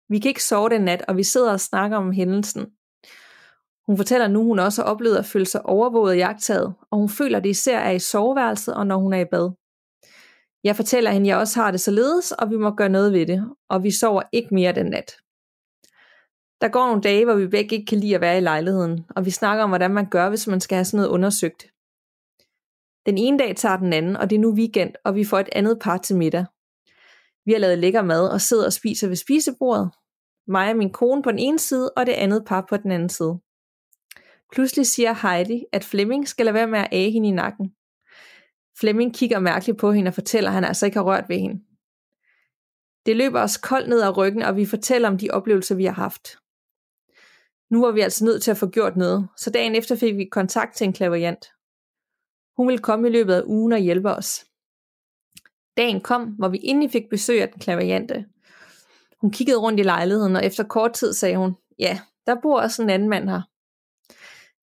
Vi 0.10 0.19
kan 0.19 0.30
ikke 0.30 0.43
sove 0.43 0.69
den 0.69 0.82
nat, 0.82 1.06
og 1.08 1.17
vi 1.17 1.24
sidder 1.24 1.52
og 1.52 1.60
snakker 1.60 1.97
om 1.97 2.12
hændelsen. 2.12 2.65
Hun 3.86 3.97
fortæller 3.97 4.28
nu, 4.28 4.43
hun 4.43 4.60
også 4.60 4.82
har 4.82 4.89
oplevet 4.89 5.17
at 5.17 5.26
føle 5.26 5.45
sig 5.45 5.65
overvåget 5.65 6.12
og 6.12 6.17
jagtaget, 6.17 6.74
og 6.91 6.97
hun 6.97 7.10
føler 7.10 7.39
det 7.39 7.50
især 7.50 7.80
er 7.80 7.91
i 7.91 8.00
soveværelset 8.00 8.74
og 8.74 8.88
når 8.88 8.97
hun 8.97 9.13
er 9.13 9.19
i 9.19 9.26
bad. 9.26 9.52
Jeg 10.63 10.76
fortæller 10.76 11.12
hende, 11.12 11.26
at 11.26 11.30
jeg 11.30 11.38
også 11.38 11.62
har 11.62 11.71
det 11.71 11.82
således, 11.82 12.32
og 12.32 12.50
vi 12.50 12.58
må 12.58 12.71
gøre 12.71 12.89
noget 12.89 13.13
ved 13.13 13.26
det, 13.26 13.50
og 13.69 13.84
vi 13.84 13.91
sover 13.91 14.21
ikke 14.32 14.54
mere 14.54 14.76
den 14.76 14.86
nat. 14.86 15.12
Der 16.62 16.67
går 16.67 16.88
nogle 16.88 17.02
dage, 17.02 17.26
hvor 17.26 17.36
vi 17.36 17.47
begge 17.47 17.76
ikke 17.76 17.86
kan 17.86 18.00
lide 18.00 18.15
at 18.15 18.21
være 18.21 18.38
i 18.38 18.41
lejligheden, 18.41 19.06
og 19.15 19.26
vi 19.26 19.32
snakker 19.32 19.63
om, 19.63 19.69
hvordan 19.69 19.91
man 19.91 20.10
gør, 20.10 20.30
hvis 20.30 20.47
man 20.47 20.62
skal 20.62 20.76
have 20.76 20.86
sådan 20.86 20.97
noget 20.97 21.10
undersøgt. 21.10 21.71
Den 23.05 23.17
ene 23.17 23.39
dag 23.39 23.55
tager 23.55 23.77
den 23.77 23.93
anden, 23.93 24.17
og 24.17 24.29
det 24.29 24.35
er 24.35 24.39
nu 24.39 24.53
weekend, 24.53 24.93
og 25.05 25.15
vi 25.15 25.23
får 25.23 25.39
et 25.39 25.49
andet 25.51 25.79
par 25.79 25.97
til 25.97 26.15
middag. 26.15 26.45
Vi 27.45 27.51
har 27.51 27.59
lavet 27.59 27.77
lækker 27.77 28.01
mad 28.01 28.29
og 28.29 28.41
sidder 28.41 28.65
og 28.65 28.73
spiser 28.73 29.07
ved 29.07 29.15
spisebordet. 29.15 29.91
Mig 30.47 30.69
og 30.69 30.77
min 30.77 30.91
kone 30.91 31.23
på 31.23 31.31
den 31.31 31.39
ene 31.39 31.59
side, 31.59 31.91
og 31.91 32.05
det 32.05 32.13
andet 32.13 32.45
par 32.45 32.65
på 32.69 32.77
den 32.77 32.91
anden 32.91 33.09
side. 33.09 33.39
Pludselig 34.51 34.87
siger 34.87 35.13
Heidi, 35.13 35.65
at 35.71 35.83
Flemming 35.83 36.27
skal 36.27 36.45
lade 36.45 36.53
være 36.53 36.67
med 36.67 36.79
at 36.79 36.87
æge 36.91 37.11
hende 37.11 37.29
i 37.29 37.31
nakken. 37.31 37.73
Flemming 38.79 39.15
kigger 39.15 39.39
mærkeligt 39.39 39.79
på 39.79 39.91
hende 39.91 40.09
og 40.09 40.13
fortæller, 40.13 40.49
at 40.49 40.53
han 40.53 40.63
altså 40.63 40.85
ikke 40.85 40.97
har 40.97 41.05
rørt 41.05 41.29
ved 41.29 41.37
hende. 41.37 41.61
Det 43.05 43.15
løber 43.15 43.41
os 43.41 43.57
koldt 43.57 43.89
ned 43.89 44.01
ad 44.01 44.17
ryggen, 44.17 44.41
og 44.41 44.55
vi 44.55 44.65
fortæller 44.65 45.07
om 45.07 45.17
de 45.17 45.29
oplevelser, 45.31 45.75
vi 45.75 45.85
har 45.85 45.93
haft. 45.93 46.27
Nu 47.69 47.81
var 47.85 47.91
vi 47.91 48.01
altså 48.01 48.25
nødt 48.25 48.43
til 48.43 48.51
at 48.51 48.57
få 48.57 48.67
gjort 48.69 48.97
noget, 48.97 49.27
så 49.37 49.49
dagen 49.49 49.75
efter 49.75 49.95
fik 49.95 50.17
vi 50.17 50.25
kontakt 50.25 50.75
til 50.75 50.85
en 50.85 50.93
klaverjant. 50.93 51.45
Hun 52.57 52.67
ville 52.67 52.81
komme 52.81 53.07
i 53.07 53.11
løbet 53.11 53.33
af 53.33 53.43
ugen 53.45 53.73
og 53.73 53.79
hjælpe 53.79 54.09
os. 54.09 54.45
Dagen 55.77 56.01
kom, 56.01 56.23
hvor 56.23 56.47
vi 56.49 56.59
endelig 56.63 56.91
fik 56.91 57.09
besøg 57.09 57.41
af 57.41 57.49
den 57.49 57.59
klaverjante. 57.59 58.25
Hun 59.21 59.31
kiggede 59.31 59.57
rundt 59.57 59.79
i 59.79 59.83
lejligheden, 59.83 60.35
og 60.35 60.45
efter 60.45 60.63
kort 60.63 60.93
tid 60.93 61.13
sagde 61.13 61.37
hun, 61.37 61.55
ja, 61.79 61.99
der 62.25 62.35
bor 62.41 62.61
også 62.61 62.83
en 62.83 62.89
anden 62.89 63.09
mand 63.09 63.29
her. 63.29 63.41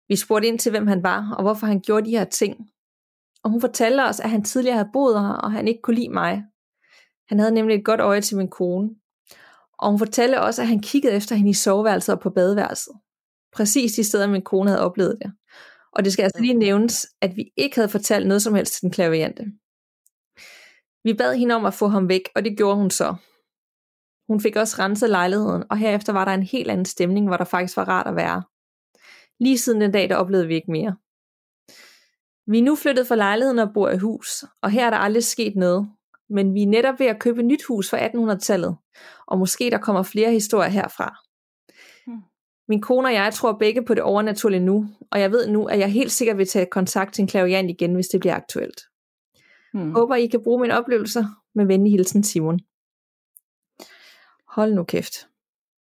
Vi 0.08 0.16
spurgte 0.16 0.48
ind 0.48 0.58
til, 0.58 0.70
hvem 0.70 0.86
han 0.86 1.02
var, 1.02 1.34
og 1.36 1.42
hvorfor 1.42 1.66
han 1.66 1.80
gjorde 1.80 2.06
de 2.06 2.10
her 2.10 2.24
ting. 2.24 2.70
Og 3.42 3.50
hun 3.50 3.60
fortalte 3.60 4.00
os, 4.00 4.20
at 4.20 4.30
han 4.30 4.44
tidligere 4.44 4.76
havde 4.76 4.90
boet 4.92 5.20
her, 5.20 5.28
og 5.28 5.52
han 5.52 5.68
ikke 5.68 5.80
kunne 5.82 5.96
lide 5.96 6.08
mig. 6.08 6.44
Han 7.28 7.38
havde 7.38 7.54
nemlig 7.54 7.76
et 7.78 7.84
godt 7.84 8.00
øje 8.00 8.20
til 8.20 8.36
min 8.36 8.48
kone. 8.48 8.90
Og 9.78 9.90
hun 9.90 9.98
fortalte 9.98 10.40
også, 10.40 10.62
at 10.62 10.68
han 10.68 10.80
kiggede 10.80 11.14
efter 11.14 11.36
hende 11.36 11.50
i 11.50 11.54
soveværelset 11.54 12.14
og 12.14 12.20
på 12.20 12.30
badeværelset. 12.30 12.92
Præcis 13.52 13.92
de 13.92 14.04
steder, 14.04 14.26
min 14.26 14.42
kone 14.42 14.70
havde 14.70 14.82
oplevet 14.82 15.18
det. 15.22 15.32
Og 15.92 16.04
det 16.04 16.12
skal 16.12 16.22
altså 16.22 16.40
lige 16.40 16.54
nævnes, 16.54 17.06
at 17.20 17.36
vi 17.36 17.52
ikke 17.56 17.76
havde 17.76 17.88
fortalt 17.88 18.26
noget 18.26 18.42
som 18.42 18.54
helst 18.54 18.72
til 18.72 18.82
den 18.82 18.90
klaviante. 18.90 19.44
Vi 21.04 21.14
bad 21.14 21.36
hende 21.36 21.54
om 21.54 21.64
at 21.64 21.74
få 21.74 21.88
ham 21.88 22.08
væk, 22.08 22.28
og 22.34 22.44
det 22.44 22.56
gjorde 22.56 22.76
hun 22.76 22.90
så. 22.90 23.16
Hun 24.28 24.40
fik 24.40 24.56
også 24.56 24.76
renset 24.78 25.10
lejligheden, 25.10 25.64
og 25.70 25.78
herefter 25.78 26.12
var 26.12 26.24
der 26.24 26.32
en 26.32 26.42
helt 26.42 26.70
anden 26.70 26.84
stemning, 26.84 27.26
hvor 27.26 27.36
der 27.36 27.44
faktisk 27.44 27.76
var 27.76 27.88
rart 27.88 28.06
at 28.06 28.16
være. 28.16 28.42
Lige 29.40 29.58
siden 29.58 29.80
den 29.80 29.92
dag, 29.92 30.08
der 30.08 30.16
oplevede 30.16 30.46
vi 30.46 30.54
ikke 30.54 30.70
mere. 30.70 30.96
Vi 32.46 32.58
er 32.58 32.62
nu 32.62 32.76
flyttet 32.76 33.06
fra 33.06 33.16
lejligheden 33.16 33.58
og 33.58 33.70
bor 33.74 33.90
i 33.90 33.98
hus, 33.98 34.44
og 34.62 34.70
her 34.70 34.86
er 34.86 34.90
der 34.90 34.96
aldrig 34.96 35.24
sket 35.24 35.56
noget. 35.56 35.88
Men 36.30 36.54
vi 36.54 36.62
er 36.62 36.66
netop 36.66 37.00
ved 37.00 37.06
at 37.06 37.20
købe 37.20 37.40
et 37.40 37.46
nyt 37.46 37.64
hus 37.68 37.90
fra 37.90 38.06
1800-tallet, 38.06 38.76
og 39.26 39.38
måske 39.38 39.70
der 39.70 39.78
kommer 39.78 40.02
flere 40.02 40.30
historier 40.30 40.68
herfra. 40.68 41.27
Min 42.68 42.80
kone 42.80 43.08
og 43.08 43.14
jeg 43.14 43.34
tror 43.34 43.52
begge 43.52 43.84
på 43.84 43.94
det 43.94 44.02
overnaturlige 44.02 44.60
nu, 44.60 44.86
og 45.10 45.20
jeg 45.20 45.30
ved 45.30 45.48
nu, 45.48 45.64
at 45.64 45.78
jeg 45.78 45.92
helt 45.92 46.12
sikkert 46.12 46.38
vil 46.38 46.46
tage 46.46 46.66
kontakt 46.66 47.14
til 47.14 47.22
en 47.22 47.28
klaviant 47.28 47.70
igen, 47.70 47.94
hvis 47.94 48.08
det 48.08 48.20
bliver 48.20 48.34
aktuelt. 48.34 48.80
Hmm. 49.72 49.92
Håber, 49.92 50.14
I 50.14 50.26
kan 50.26 50.42
bruge 50.42 50.60
mine 50.60 50.78
oplevelser. 50.78 51.24
Med 51.54 51.66
venlig 51.66 51.92
hilsen, 51.92 52.24
Simon. 52.24 52.60
Hold 54.48 54.74
nu 54.74 54.84
kæft. 54.84 55.28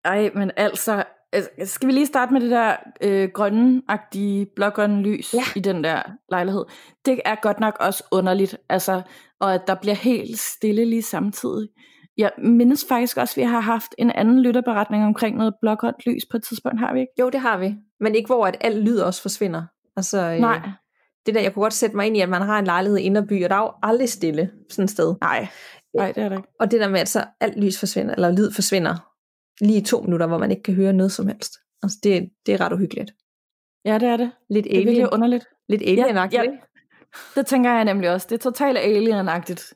Ej, 0.05 0.31
men 0.35 0.51
altså, 0.57 1.03
skal 1.63 1.87
vi 1.87 1.93
lige 1.93 2.05
starte 2.05 2.33
med 2.33 2.41
det 2.41 2.51
der 2.51 2.75
øh, 3.01 3.29
grønne-agtige, 3.33 4.45
blågrønne 4.55 5.03
lys 5.03 5.33
ja. 5.33 5.43
i 5.55 5.59
den 5.59 5.83
der 5.83 6.01
lejlighed? 6.29 6.65
Det 7.05 7.21
er 7.25 7.35
godt 7.41 7.59
nok 7.59 7.77
også 7.79 8.03
underligt, 8.11 8.57
altså, 8.69 9.01
og 9.39 9.53
at 9.53 9.61
der 9.67 9.75
bliver 9.75 9.95
helt 9.95 10.39
stille 10.39 10.85
lige 10.85 11.01
samtidig. 11.01 11.69
Jeg 12.17 12.31
mindes 12.37 12.85
faktisk 12.89 13.17
også, 13.17 13.33
at 13.33 13.37
vi 13.37 13.51
har 13.51 13.59
haft 13.59 13.95
en 13.97 14.11
anden 14.11 14.41
lytterberetning 14.41 15.05
omkring 15.05 15.37
noget 15.37 15.53
blågrønt 15.61 15.95
lys 16.05 16.21
på 16.31 16.37
et 16.37 16.43
tidspunkt, 16.43 16.79
har 16.79 16.93
vi 16.93 16.99
ikke? 16.99 17.13
Jo, 17.19 17.29
det 17.29 17.39
har 17.39 17.57
vi. 17.57 17.75
Men 17.99 18.15
ikke 18.15 18.27
hvor 18.27 18.45
at 18.45 18.57
alt 18.61 18.83
lyd 18.83 18.99
også 18.99 19.21
forsvinder. 19.21 19.63
Altså, 19.97 20.21
øh, 20.21 20.39
Nej. 20.39 20.69
Det 21.25 21.35
der, 21.35 21.41
jeg 21.41 21.53
kunne 21.53 21.63
godt 21.63 21.73
sætte 21.73 21.95
mig 21.95 22.07
ind 22.07 22.17
i, 22.17 22.21
at 22.21 22.29
man 22.29 22.41
har 22.41 22.59
en 22.59 22.65
lejlighed 22.65 22.97
i 22.97 23.01
Inderby, 23.01 23.43
og 23.43 23.49
der 23.49 23.55
er 23.55 23.61
jo 23.61 23.71
aldrig 23.83 24.09
stille 24.09 24.51
sådan 24.69 24.83
et 24.83 24.89
sted. 24.89 25.15
Nej, 25.21 25.47
Nej 25.93 26.11
det 26.11 26.23
er 26.23 26.29
det 26.29 26.37
ikke. 26.37 26.49
Og 26.59 26.71
det 26.71 26.79
der 26.79 26.89
med, 26.89 26.99
at 26.99 27.09
så 27.09 27.25
alt 27.39 27.59
lys 27.63 27.79
forsvinder, 27.79 28.15
eller 28.15 28.31
lyd 28.31 28.51
forsvinder, 28.51 29.11
lige 29.61 29.81
i 29.81 29.83
to 29.83 30.01
minutter, 30.01 30.27
hvor 30.27 30.37
man 30.37 30.51
ikke 30.51 30.63
kan 30.63 30.73
høre 30.73 30.93
noget 30.93 31.11
som 31.11 31.27
helst. 31.27 31.53
Altså 31.83 31.97
det, 32.03 32.29
det 32.45 32.53
er 32.53 32.61
ret 32.61 32.73
uhyggeligt. 32.73 33.11
Ja, 33.85 33.97
det 33.97 34.07
er 34.07 34.17
det. 34.17 34.31
Lidt 34.49 34.65
alien. 34.65 34.87
Det 34.87 35.01
er 35.01 35.13
underligt. 35.13 35.45
Lidt 35.69 35.81
alien 35.81 36.15
ja, 36.15 36.27
ja. 36.31 36.43
Det 37.35 37.45
tænker 37.45 37.73
jeg 37.73 37.85
nemlig 37.85 38.09
også. 38.09 38.27
Det 38.29 38.35
er 38.35 38.51
totalt 38.51 38.77
alien-agtigt. 38.77 39.73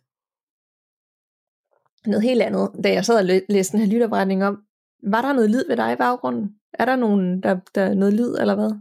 Noget 2.07 2.23
helt 2.23 2.41
andet. 2.41 2.71
Da 2.83 2.93
jeg 2.93 3.05
sad 3.05 3.17
og 3.17 3.41
læste 3.49 3.77
den 3.77 3.85
her 3.85 3.93
lytterberetning 3.93 4.45
om, 4.45 4.57
var 5.03 5.21
der 5.21 5.33
noget 5.33 5.49
lyd 5.49 5.67
ved 5.67 5.77
dig 5.77 5.93
i 5.93 5.95
baggrunden? 5.95 6.49
Er 6.73 6.85
der 6.85 6.95
nogen, 6.95 7.43
der, 7.43 7.57
der 7.75 7.81
er 7.81 7.93
noget 7.93 8.13
lyd, 8.13 8.35
eller 8.39 8.55
hvad? 8.55 8.71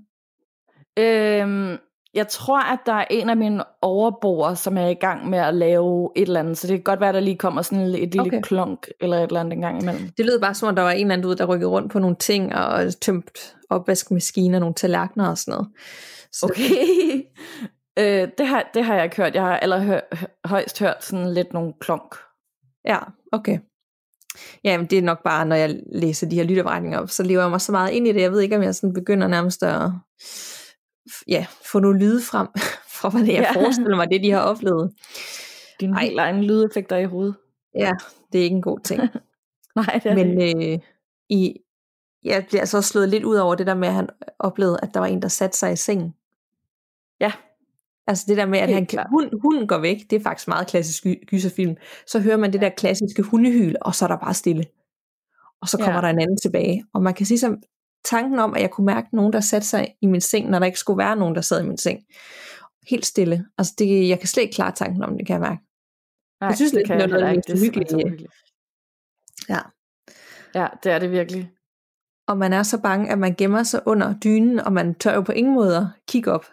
Øhm, 0.98 1.78
jeg 2.14 2.28
tror, 2.28 2.72
at 2.72 2.78
der 2.86 2.92
er 2.92 3.04
en 3.10 3.30
af 3.30 3.36
mine 3.36 3.64
overboer, 3.82 4.54
som 4.54 4.78
er 4.78 4.86
i 4.86 4.94
gang 4.94 5.30
med 5.30 5.38
at 5.38 5.54
lave 5.54 6.10
et 6.16 6.22
eller 6.22 6.40
andet, 6.40 6.58
så 6.58 6.66
det 6.66 6.76
kan 6.76 6.82
godt 6.82 7.00
være, 7.00 7.08
at 7.08 7.14
der 7.14 7.20
lige 7.20 7.36
kommer 7.36 7.62
sådan 7.62 7.84
et 7.84 7.90
lille 7.90 8.20
okay. 8.20 8.40
klunk 8.40 8.88
eller 9.00 9.16
et 9.16 9.22
eller 9.22 9.40
andet 9.40 9.52
en 9.52 9.60
gang 9.60 9.82
imellem. 9.82 10.08
Det 10.16 10.26
lød 10.26 10.40
bare 10.40 10.54
som 10.54 10.68
om, 10.68 10.76
der 10.76 10.82
var 10.82 10.90
en 10.90 11.00
eller 11.00 11.14
anden 11.14 11.30
ud, 11.30 11.34
der 11.34 11.46
rykkede 11.46 11.70
rundt 11.70 11.92
på 11.92 11.98
nogle 11.98 12.16
ting 12.16 12.54
og 12.54 13.00
tømt 13.00 13.56
opvaskemaskiner, 13.70 14.58
nogle 14.58 14.74
tallerkener 14.74 15.28
og 15.28 15.38
sådan 15.38 15.52
noget. 15.52 15.68
Så. 16.32 16.46
Okay. 16.46 17.24
øh, 17.98 18.28
det, 18.38 18.46
har, 18.46 18.70
det 18.74 18.84
har 18.84 18.94
jeg 18.94 19.04
ikke 19.04 19.16
hørt. 19.16 19.34
Jeg 19.34 19.42
har 19.42 19.56
allerhøjst 19.56 20.78
hørt 20.80 21.04
sådan 21.04 21.34
lidt 21.34 21.52
nogle 21.52 21.72
klunk. 21.80 22.14
Ja, 22.84 22.98
okay. 23.32 23.58
Jamen, 24.64 24.86
det 24.86 24.98
er 24.98 25.02
nok 25.02 25.22
bare, 25.22 25.46
når 25.46 25.56
jeg 25.56 25.80
læser 25.92 26.28
de 26.28 26.36
her 26.36 26.44
lytterberetninger 26.44 26.98
op, 26.98 27.10
så 27.10 27.22
lever 27.22 27.42
jeg 27.42 27.50
mig 27.50 27.60
så 27.60 27.72
meget 27.72 27.90
ind 27.90 28.06
i 28.06 28.12
det. 28.12 28.20
Jeg 28.20 28.32
ved 28.32 28.40
ikke, 28.40 28.56
om 28.56 28.62
jeg 28.62 28.74
sådan 28.74 28.92
begynder 28.92 29.28
nærmest 29.28 29.62
at 29.62 29.90
ja, 31.28 31.46
få 31.72 31.78
nogle 31.78 31.98
lyde 31.98 32.22
frem, 32.22 32.48
fra 33.00 33.08
hvad 33.08 33.20
det 33.20 33.30
er, 33.30 33.34
jeg 33.34 33.52
ja. 33.54 33.62
forestiller 33.62 33.96
mig, 33.96 34.10
det 34.10 34.22
de 34.22 34.30
har 34.30 34.40
oplevet. 34.40 34.92
Din 35.80 35.96
helt 35.96 36.18
egen 36.18 36.44
lydeffekter 36.44 36.96
i 36.96 37.04
hovedet. 37.04 37.34
Ja, 37.74 37.92
det 38.32 38.38
er 38.38 38.42
ikke 38.42 38.56
en 38.56 38.62
god 38.62 38.80
ting. 38.80 39.00
Nej, 39.76 40.00
det 40.02 40.10
er 40.10 40.14
Men 40.14 40.36
det. 40.36 40.72
Øh, 40.72 40.78
i, 41.28 41.56
jeg 42.24 42.46
bliver 42.48 42.64
så 42.64 42.82
slået 42.82 43.08
lidt 43.08 43.24
ud 43.24 43.36
over 43.36 43.54
det 43.54 43.66
der 43.66 43.74
med, 43.74 43.88
at 43.88 43.94
han 43.94 44.08
oplevede, 44.38 44.78
at 44.82 44.94
der 44.94 45.00
var 45.00 45.06
en, 45.06 45.22
der 45.22 45.28
satte 45.28 45.58
sig 45.58 45.72
i 45.72 45.76
sengen. 45.76 46.14
Altså 48.06 48.24
det 48.28 48.36
der 48.36 48.46
med, 48.46 48.58
at 48.58 48.74
han, 48.74 48.86
hund, 49.10 49.40
hunden 49.42 49.68
går 49.68 49.78
væk, 49.78 49.96
det 50.10 50.16
er 50.16 50.22
faktisk 50.22 50.48
meget 50.48 50.66
klassisk 50.66 51.06
gyserfilm. 51.26 51.76
Så 52.06 52.20
hører 52.20 52.36
man 52.36 52.52
det 52.52 52.60
der 52.60 52.68
klassiske 52.68 53.22
hundehyl, 53.22 53.74
og 53.80 53.94
så 53.94 54.04
er 54.04 54.08
der 54.08 54.16
bare 54.16 54.34
stille. 54.34 54.64
Og 55.60 55.68
så 55.68 55.78
kommer 55.78 55.94
ja. 55.94 56.00
der 56.00 56.08
en 56.08 56.20
anden 56.20 56.38
tilbage. 56.38 56.84
Og 56.94 57.02
man 57.02 57.14
kan 57.14 57.26
sige, 57.26 57.38
som 57.38 57.62
tanken 58.04 58.38
om, 58.38 58.54
at 58.54 58.60
jeg 58.60 58.70
kunne 58.70 58.84
mærke 58.84 59.08
nogen, 59.12 59.32
der 59.32 59.40
satte 59.40 59.68
sig 59.68 59.94
i 60.00 60.06
min 60.06 60.20
seng, 60.20 60.50
når 60.50 60.58
der 60.58 60.66
ikke 60.66 60.78
skulle 60.78 60.98
være 60.98 61.16
nogen, 61.16 61.34
der 61.34 61.40
sad 61.40 61.62
i 61.62 61.66
min 61.66 61.78
seng. 61.78 62.00
Helt 62.88 63.06
stille. 63.06 63.46
Altså, 63.58 63.74
det, 63.78 64.08
jeg 64.08 64.18
kan 64.18 64.28
slet 64.28 64.42
ikke 64.42 64.54
klare 64.54 64.72
tanken 64.72 65.02
om 65.02 65.18
det, 65.18 65.26
kan 65.26 65.34
jeg 65.34 65.40
mærke. 65.40 65.62
Nej, 66.40 66.48
jeg 66.48 66.56
synes, 66.56 66.72
det, 66.72 66.78
det 66.78 66.86
kan 66.86 66.96
noget, 66.96 67.10
noget 67.10 67.46
det 67.46 67.60
hyggeligt. 67.60 67.92
Ja. 69.48 69.58
Ja, 70.54 70.66
det 70.82 70.92
er 70.92 70.98
det 70.98 71.10
virkelig. 71.10 71.50
Og 72.28 72.38
man 72.38 72.52
er 72.52 72.62
så 72.62 72.80
bange, 72.80 73.10
at 73.10 73.18
man 73.18 73.34
gemmer 73.34 73.62
sig 73.62 73.80
under 73.86 74.14
dynen, 74.18 74.60
og 74.60 74.72
man 74.72 74.94
tør 74.94 75.14
jo 75.14 75.20
på 75.20 75.32
ingen 75.32 75.54
måde 75.54 75.92
kigge 76.08 76.32
op 76.32 76.46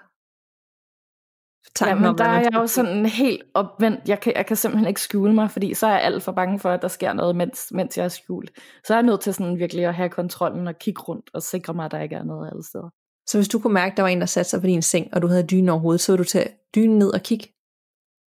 Ja, 1.82 1.96
men 1.96 2.18
der 2.18 2.24
er 2.24 2.40
jeg 2.40 2.54
jo 2.54 2.68
sådan 2.68 3.06
helt 3.06 3.44
opvendt. 3.54 4.00
Jeg 4.08 4.20
kan, 4.20 4.34
jeg 4.36 4.46
kan 4.46 4.56
simpelthen 4.56 4.88
ikke 4.88 5.02
skjule 5.02 5.34
mig, 5.34 5.52
fordi 5.52 5.74
så 5.74 5.88
er 5.88 5.92
jeg 5.92 6.02
alt 6.02 6.24
for 6.24 6.32
bange 6.32 6.60
for, 6.60 6.70
at 6.70 6.82
der 6.82 6.88
sker 6.88 7.14
noget, 7.14 7.36
mens, 7.36 7.72
mens 7.72 7.98
jeg 7.98 8.04
er 8.04 8.10
skjult. 8.10 8.52
Så 8.84 8.94
er 8.94 8.98
jeg 8.98 9.04
nødt 9.04 9.22
til 9.22 9.34
sådan 9.34 9.60
virkelig 9.60 9.86
at 9.86 9.94
have 9.94 10.10
kontrollen 10.10 10.68
og 10.68 10.80
kigge 10.80 11.02
rundt 11.02 11.30
og 11.34 11.44
sikre 11.44 11.74
mig, 11.74 11.86
at 11.86 11.92
der 11.92 12.02
ikke 12.02 12.16
er 12.16 12.24
noget 12.24 12.50
alle 12.52 12.64
steder. 12.64 12.90
Så 13.28 13.38
hvis 13.38 13.48
du 13.48 13.60
kunne 13.60 13.74
mærke, 13.74 13.92
at 13.92 13.98
der 13.98 14.04
var 14.04 14.10
en, 14.10 14.20
der 14.20 14.26
satte 14.26 14.50
sig 14.50 14.62
på 14.62 14.68
din 14.68 14.82
seng, 14.82 15.08
og 15.14 15.22
du 15.22 15.28
havde 15.28 15.48
dynen 15.48 15.70
over 15.70 15.80
hovedet, 15.80 16.02
så 16.02 16.12
var 16.12 16.18
du 16.18 16.24
til 16.24 16.48
dynen 16.76 17.00
ned 17.00 17.14
og 17.14 17.22
kigge? 17.22 17.48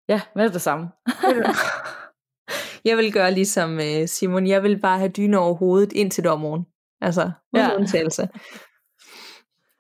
Ja, 0.09 0.21
hvad 0.35 0.45
er 0.47 0.53
det 0.53 0.61
samme? 0.63 0.89
jeg 2.89 2.97
vil 2.97 3.13
gøre 3.13 3.31
ligesom 3.31 3.81
øh, 3.81 4.09
Simon. 4.09 4.47
Jeg 4.47 4.63
vil 4.63 4.81
bare 4.81 4.99
have 4.99 5.11
dyne 5.11 5.39
over 5.39 5.55
hovedet 5.55 5.93
indtil 5.93 6.25
det 6.25 6.33
om 6.33 6.41
morgen. 6.41 6.67
Altså, 7.01 7.23
uden 7.23 7.67
ja. 7.67 7.77
undtagelse. 7.77 8.29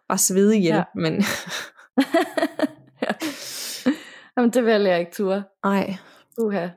Bare 0.08 0.18
svede 0.18 0.56
ihjel, 0.56 0.74
ja. 0.74 0.84
men... 0.94 1.22
ja. 3.08 3.14
Jamen, 4.36 4.50
det 4.50 4.64
vil 4.64 4.82
jeg 4.82 5.00
ikke 5.00 5.12
ture. 5.12 5.42
Nej. 5.64 5.96
Uha. 6.38 6.68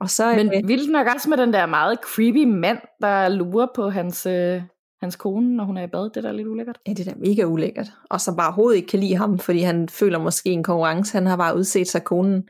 Og 0.00 0.10
så, 0.10 0.34
Men 0.36 0.46
øh, 0.46 0.68
vildt 0.68 0.90
nok 0.90 1.06
også 1.14 1.28
med 1.30 1.36
den 1.36 1.52
der 1.52 1.66
meget 1.66 1.98
creepy 2.02 2.44
mand, 2.44 2.78
der 3.00 3.28
lurer 3.28 3.66
på 3.74 3.90
hans, 3.90 4.26
øh, 4.26 4.62
hans 5.00 5.16
kone, 5.16 5.56
når 5.56 5.64
hun 5.64 5.76
er 5.76 5.82
i 5.82 5.86
bad. 5.86 6.10
Det 6.10 6.22
der 6.22 6.28
er 6.28 6.32
lidt 6.32 6.48
ulækkert. 6.48 6.78
Ja, 6.86 6.92
det 6.92 7.08
er 7.08 7.12
da 7.12 7.18
mega 7.18 7.44
ulækkert. 7.44 7.92
Og 8.10 8.20
så 8.20 8.36
bare 8.36 8.46
overhovedet 8.46 8.76
ikke 8.76 8.88
kan 8.88 9.00
lide 9.00 9.16
ham, 9.16 9.38
fordi 9.38 9.60
han 9.60 9.88
føler 9.88 10.18
måske 10.18 10.50
en 10.50 10.62
konkurrence. 10.62 11.12
Han 11.12 11.26
har 11.26 11.36
bare 11.36 11.56
udset 11.56 11.88
sig 11.88 12.04
konen. 12.04 12.48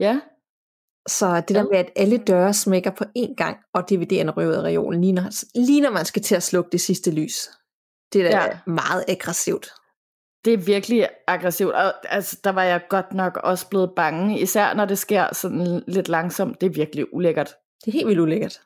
Ja. 0.00 0.20
Så 1.08 1.42
det 1.48 1.56
der 1.56 1.62
med, 1.62 1.78
at 1.78 1.90
alle 1.96 2.18
døre 2.18 2.54
smækker 2.54 2.90
på 2.90 3.04
én 3.18 3.34
gang, 3.34 3.56
og 3.74 3.80
DVD'erne 3.92 4.30
røver 4.30 4.56
af 4.56 4.62
reolen, 4.62 5.00
lige 5.00 5.12
når, 5.12 5.58
lige 5.66 5.80
når 5.80 5.90
man 5.90 6.04
skal 6.04 6.22
til 6.22 6.34
at 6.34 6.42
slukke 6.42 6.70
det 6.72 6.80
sidste 6.80 7.10
lys. 7.10 7.48
Det 8.12 8.26
er 8.26 8.30
da 8.30 8.36
ja. 8.36 8.58
meget 8.66 9.04
aggressivt. 9.08 9.68
Det 10.46 10.54
er 10.54 10.58
virkelig 10.58 11.08
aggressivt, 11.26 11.72
og 11.72 11.92
altså, 12.14 12.40
der 12.44 12.50
var 12.50 12.62
jeg 12.62 12.80
godt 12.88 13.14
nok 13.14 13.36
også 13.36 13.68
blevet 13.68 13.90
bange, 13.96 14.40
især 14.40 14.74
når 14.74 14.84
det 14.84 14.98
sker 14.98 15.34
sådan 15.34 15.82
lidt 15.88 16.08
langsomt. 16.08 16.60
Det 16.60 16.66
er 16.66 16.70
virkelig 16.70 17.14
ulækkert. 17.14 17.54
Det 17.84 17.88
er 17.88 17.92
helt 17.92 18.06
vildt 18.06 18.20
ulækkert. 18.20 18.60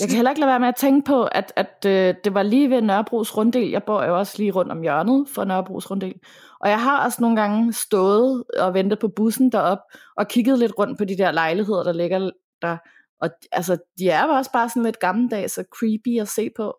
Jeg 0.00 0.08
kan 0.08 0.16
heller 0.16 0.30
ikke 0.30 0.40
lade 0.40 0.50
være 0.50 0.60
med 0.60 0.68
at 0.68 0.76
tænke 0.76 1.06
på, 1.06 1.24
at, 1.24 1.52
at 1.56 1.84
øh, 1.86 2.14
det 2.24 2.34
var 2.34 2.42
lige 2.42 2.70
ved 2.70 2.82
Nørrebros 2.82 3.36
Runddel. 3.36 3.70
Jeg 3.70 3.82
bor 3.82 4.04
jo 4.04 4.18
også 4.18 4.34
lige 4.38 4.50
rundt 4.50 4.72
om 4.72 4.82
hjørnet 4.82 5.28
for 5.28 5.44
Nørrebros 5.44 5.90
Runddel. 5.90 6.14
Og 6.60 6.68
jeg 6.70 6.82
har 6.82 7.04
også 7.04 7.18
nogle 7.20 7.40
gange 7.40 7.72
stået 7.72 8.44
og 8.58 8.74
ventet 8.74 8.98
på 8.98 9.08
bussen 9.08 9.52
derop 9.52 9.78
og 10.16 10.28
kigget 10.28 10.58
lidt 10.58 10.72
rundt 10.78 10.98
på 10.98 11.04
de 11.04 11.18
der 11.18 11.32
lejligheder, 11.32 11.82
der 11.82 11.92
ligger 11.92 12.30
der. 12.62 12.76
Og 13.20 13.30
altså, 13.52 13.78
de 13.98 14.08
er 14.08 14.26
jo 14.26 14.30
også 14.30 14.52
bare 14.52 14.68
sådan 14.68 14.82
lidt 14.82 14.98
gammeldags 14.98 15.58
og 15.58 15.64
creepy 15.78 16.20
at 16.20 16.28
se 16.28 16.50
på. 16.56 16.76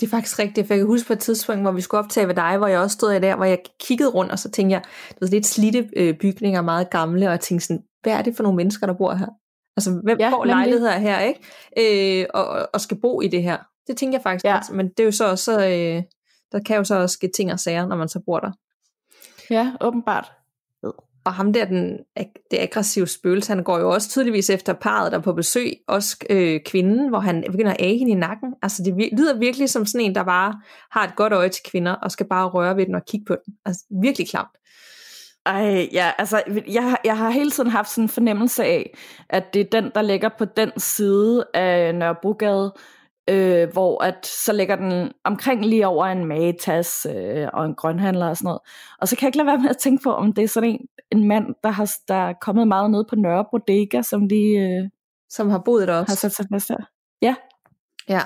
Det 0.00 0.06
er 0.06 0.10
faktisk 0.10 0.38
rigtigt, 0.38 0.66
for 0.66 0.74
jeg 0.74 0.80
kan 0.80 0.86
huske 0.86 1.06
på 1.06 1.12
et 1.12 1.18
tidspunkt, 1.18 1.62
hvor 1.62 1.72
vi 1.72 1.80
skulle 1.80 2.04
optage 2.04 2.28
ved 2.28 2.34
dig, 2.34 2.58
hvor 2.58 2.66
jeg 2.66 2.80
også 2.80 2.94
stod 2.94 3.20
der, 3.20 3.36
hvor 3.36 3.44
jeg 3.44 3.58
kiggede 3.80 4.10
rundt, 4.10 4.32
og 4.32 4.38
så 4.38 4.50
tænkte 4.50 4.72
jeg, 4.72 4.82
det 5.08 5.20
var 5.20 5.26
lidt 5.26 5.46
slidte 5.46 5.90
øh, 5.96 6.14
bygninger, 6.14 6.62
meget 6.62 6.90
gamle, 6.90 7.26
og 7.26 7.32
jeg 7.32 7.40
tænkte 7.40 7.66
sådan, 7.66 7.82
hvad 8.02 8.12
er 8.12 8.22
det 8.22 8.36
for 8.36 8.42
nogle 8.42 8.56
mennesker, 8.56 8.86
der 8.86 8.94
bor 8.94 9.14
her? 9.14 9.26
Altså, 9.76 10.00
hvem 10.04 10.18
ja, 10.20 10.30
får 10.30 10.44
lejligheder 10.44 10.98
her, 10.98 11.20
ikke? 11.20 12.20
Øh, 12.20 12.26
og, 12.34 12.68
og 12.74 12.80
skal 12.80 13.00
bo 13.00 13.20
i 13.20 13.28
det 13.28 13.42
her. 13.42 13.56
Det 13.86 13.96
tænker 13.96 14.18
jeg 14.18 14.22
faktisk, 14.22 14.44
ja. 14.44 14.60
men 14.72 14.88
det 14.88 15.00
er 15.00 15.04
jo 15.04 15.12
så 15.12 15.30
også, 15.30 15.52
øh, 15.52 16.02
der 16.52 16.60
kan 16.66 16.76
jo 16.76 16.84
så 16.84 16.94
også 16.94 17.12
ske 17.12 17.30
ting 17.34 17.52
og 17.52 17.60
sager, 17.60 17.86
når 17.86 17.96
man 17.96 18.08
så 18.08 18.20
bor 18.26 18.38
der. 18.38 18.50
Ja, 19.50 19.72
åbenbart. 19.80 20.32
Og 21.28 21.34
ham 21.34 21.52
der, 21.52 21.64
den, 21.64 21.98
det 22.50 22.58
aggressive 22.58 23.06
spøgelse, 23.06 23.52
han 23.52 23.62
går 23.62 23.78
jo 23.78 23.90
også 23.90 24.08
tydeligvis 24.08 24.50
efter 24.50 24.72
parret, 24.72 25.12
der 25.12 25.18
er 25.18 25.22
på 25.22 25.32
besøg, 25.32 25.72
også 25.88 26.16
øh, 26.30 26.60
kvinden, 26.66 27.08
hvor 27.08 27.18
han 27.18 27.44
begynder 27.50 27.70
at 27.70 27.80
age 27.80 27.98
hende 27.98 28.12
i 28.12 28.14
nakken. 28.14 28.54
Altså 28.62 28.82
det 28.82 29.12
lyder 29.12 29.38
virkelig 29.38 29.70
som 29.70 29.86
sådan 29.86 30.06
en, 30.06 30.14
der 30.14 30.24
bare 30.24 30.60
har 30.90 31.04
et 31.04 31.16
godt 31.16 31.32
øje 31.32 31.48
til 31.48 31.62
kvinder, 31.70 31.92
og 31.92 32.10
skal 32.10 32.26
bare 32.26 32.48
røre 32.48 32.76
ved 32.76 32.86
den 32.86 32.94
og 32.94 33.04
kigge 33.04 33.24
på 33.24 33.36
den. 33.44 33.54
Altså 33.66 33.84
virkelig 34.02 34.28
klamt. 34.28 34.48
Ej, 35.46 35.88
ja, 35.92 36.12
altså, 36.18 36.42
jeg, 36.68 36.96
jeg 37.04 37.18
har 37.18 37.30
hele 37.30 37.50
tiden 37.50 37.70
haft 37.70 37.90
sådan 37.90 38.04
en 38.04 38.08
fornemmelse 38.08 38.64
af, 38.64 38.96
at 39.28 39.54
det 39.54 39.60
er 39.60 39.80
den, 39.80 39.90
der 39.94 40.02
ligger 40.02 40.28
på 40.38 40.44
den 40.44 40.70
side 40.76 41.44
af 41.54 41.94
Nørrebrogade, 41.94 42.74
øh, 43.28 43.72
hvor 43.72 44.04
at 44.04 44.26
så 44.26 44.52
ligger 44.52 44.76
den 44.76 45.12
omkring 45.24 45.64
lige 45.64 45.86
over 45.86 46.06
en 46.06 46.24
magetas 46.24 47.06
øh, 47.16 47.48
og 47.52 47.66
en 47.66 47.74
grønhandler 47.74 48.28
og 48.28 48.36
sådan 48.36 48.46
noget. 48.46 48.60
Og 49.00 49.08
så 49.08 49.16
kan 49.16 49.24
jeg 49.24 49.28
ikke 49.28 49.38
lade 49.38 49.46
være 49.46 49.58
med 49.58 49.70
at 49.70 49.76
tænke 49.76 50.02
på, 50.02 50.12
om 50.12 50.32
det 50.32 50.44
er 50.44 50.48
sådan 50.48 50.70
en, 50.70 50.86
en 51.10 51.28
mand, 51.28 51.46
der, 51.64 51.70
har, 51.70 51.92
der 52.08 52.14
er 52.14 52.32
kommet 52.40 52.68
meget 52.68 52.90
ned 52.90 53.04
på 53.08 53.16
Nørre 53.16 53.44
Bodega, 53.50 54.02
som 54.02 54.28
de... 54.28 54.56
Øh, 54.56 54.90
som 55.30 55.50
har 55.50 55.58
boet 55.58 55.88
der 55.88 55.94
også. 55.94 56.10
Har 56.10 56.16
sat 56.16 56.32
sig 56.32 56.46
fast 56.52 56.68
der. 56.68 56.76
Ja. 57.22 57.34
Ja. 58.08 58.20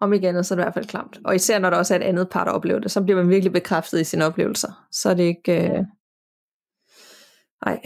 Om 0.00 0.12
igen, 0.12 0.44
så 0.44 0.54
er 0.54 0.56
det 0.56 0.62
i 0.62 0.64
hvert 0.64 0.74
fald 0.74 0.86
klamt. 0.86 1.20
Og 1.24 1.34
især 1.34 1.58
når 1.58 1.70
der 1.70 1.76
også 1.76 1.94
er 1.94 1.98
et 1.98 2.02
andet 2.02 2.28
par, 2.28 2.44
der 2.44 2.52
oplever 2.52 2.80
det, 2.80 2.90
så 2.90 3.02
bliver 3.02 3.20
man 3.20 3.30
virkelig 3.30 3.52
bekræftet 3.52 4.00
i 4.00 4.04
sine 4.04 4.24
oplevelser. 4.24 4.86
Så 4.90 5.10
er 5.10 5.14
det 5.14 5.24
ikke... 5.24 5.70
Øh... 5.70 5.84
Ej, 7.66 7.80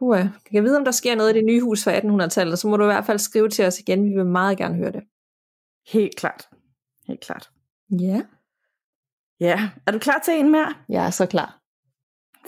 uh, 0.00 0.16
kan 0.18 0.52
jeg 0.52 0.62
vide, 0.62 0.76
om 0.76 0.84
der 0.84 0.90
sker 0.90 1.16
noget 1.16 1.30
i 1.30 1.38
det 1.38 1.44
nye 1.44 1.60
hus 1.60 1.84
fra 1.84 1.98
1800-tallet, 1.98 2.58
så 2.58 2.68
må 2.68 2.76
du 2.76 2.84
i 2.84 2.86
hvert 2.86 3.06
fald 3.06 3.18
skrive 3.18 3.48
til 3.48 3.66
os 3.66 3.78
igen. 3.78 4.04
Vi 4.04 4.14
vil 4.14 4.26
meget 4.26 4.58
gerne 4.58 4.74
høre 4.74 4.92
det. 4.92 5.02
Helt 5.86 6.16
klart. 6.16 6.48
Helt 7.06 7.20
klart. 7.20 7.50
Ja. 8.00 8.22
Ja, 9.40 9.70
er 9.86 9.92
du 9.92 9.98
klar 9.98 10.18
til 10.24 10.34
en 10.34 10.50
mere? 10.50 10.74
Jeg 10.88 11.06
er 11.06 11.10
så 11.10 11.26
klar. 11.26 11.60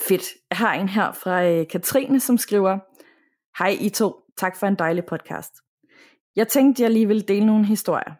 Fedt. 0.09 0.23
Jeg 0.51 0.59
har 0.59 0.75
en 0.75 0.89
her 0.89 1.13
fra 1.13 1.45
øh, 1.45 1.69
Katrine, 1.69 2.21
som 2.21 2.39
skriver, 2.39 2.79
Hej 3.59 3.77
I 3.81 3.89
to, 3.89 4.15
tak 4.37 4.57
for 4.57 4.67
en 4.67 4.75
dejlig 4.75 5.05
podcast. 5.05 5.53
Jeg 6.37 6.49
tænkte, 6.49 6.83
jeg 6.83 6.91
lige 6.91 7.07
ville 7.07 7.23
dele 7.23 7.47
nogle 7.47 7.67
historier. 7.67 8.15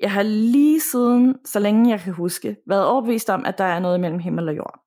Jeg 0.00 0.12
har 0.12 0.22
lige 0.22 0.80
siden, 0.80 1.46
så 1.46 1.58
længe 1.58 1.90
jeg 1.90 2.00
kan 2.00 2.12
huske, 2.12 2.56
været 2.66 2.86
overbevist 2.86 3.30
om, 3.30 3.44
at 3.44 3.58
der 3.58 3.64
er 3.64 3.78
noget 3.78 4.00
mellem 4.00 4.18
himmel 4.18 4.48
og 4.48 4.56
jord. 4.56 4.80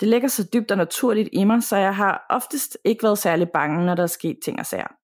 Det 0.00 0.08
ligger 0.08 0.28
så 0.28 0.48
dybt 0.54 0.70
og 0.70 0.76
naturligt 0.76 1.28
i 1.32 1.44
mig, 1.44 1.62
så 1.62 1.76
jeg 1.76 1.96
har 1.96 2.26
oftest 2.30 2.78
ikke 2.84 3.02
været 3.02 3.18
særlig 3.18 3.48
bange, 3.50 3.86
når 3.86 3.94
der 3.94 4.02
er 4.02 4.06
sket 4.06 4.38
ting 4.44 4.58
og 4.58 4.66
sager. 4.66 4.99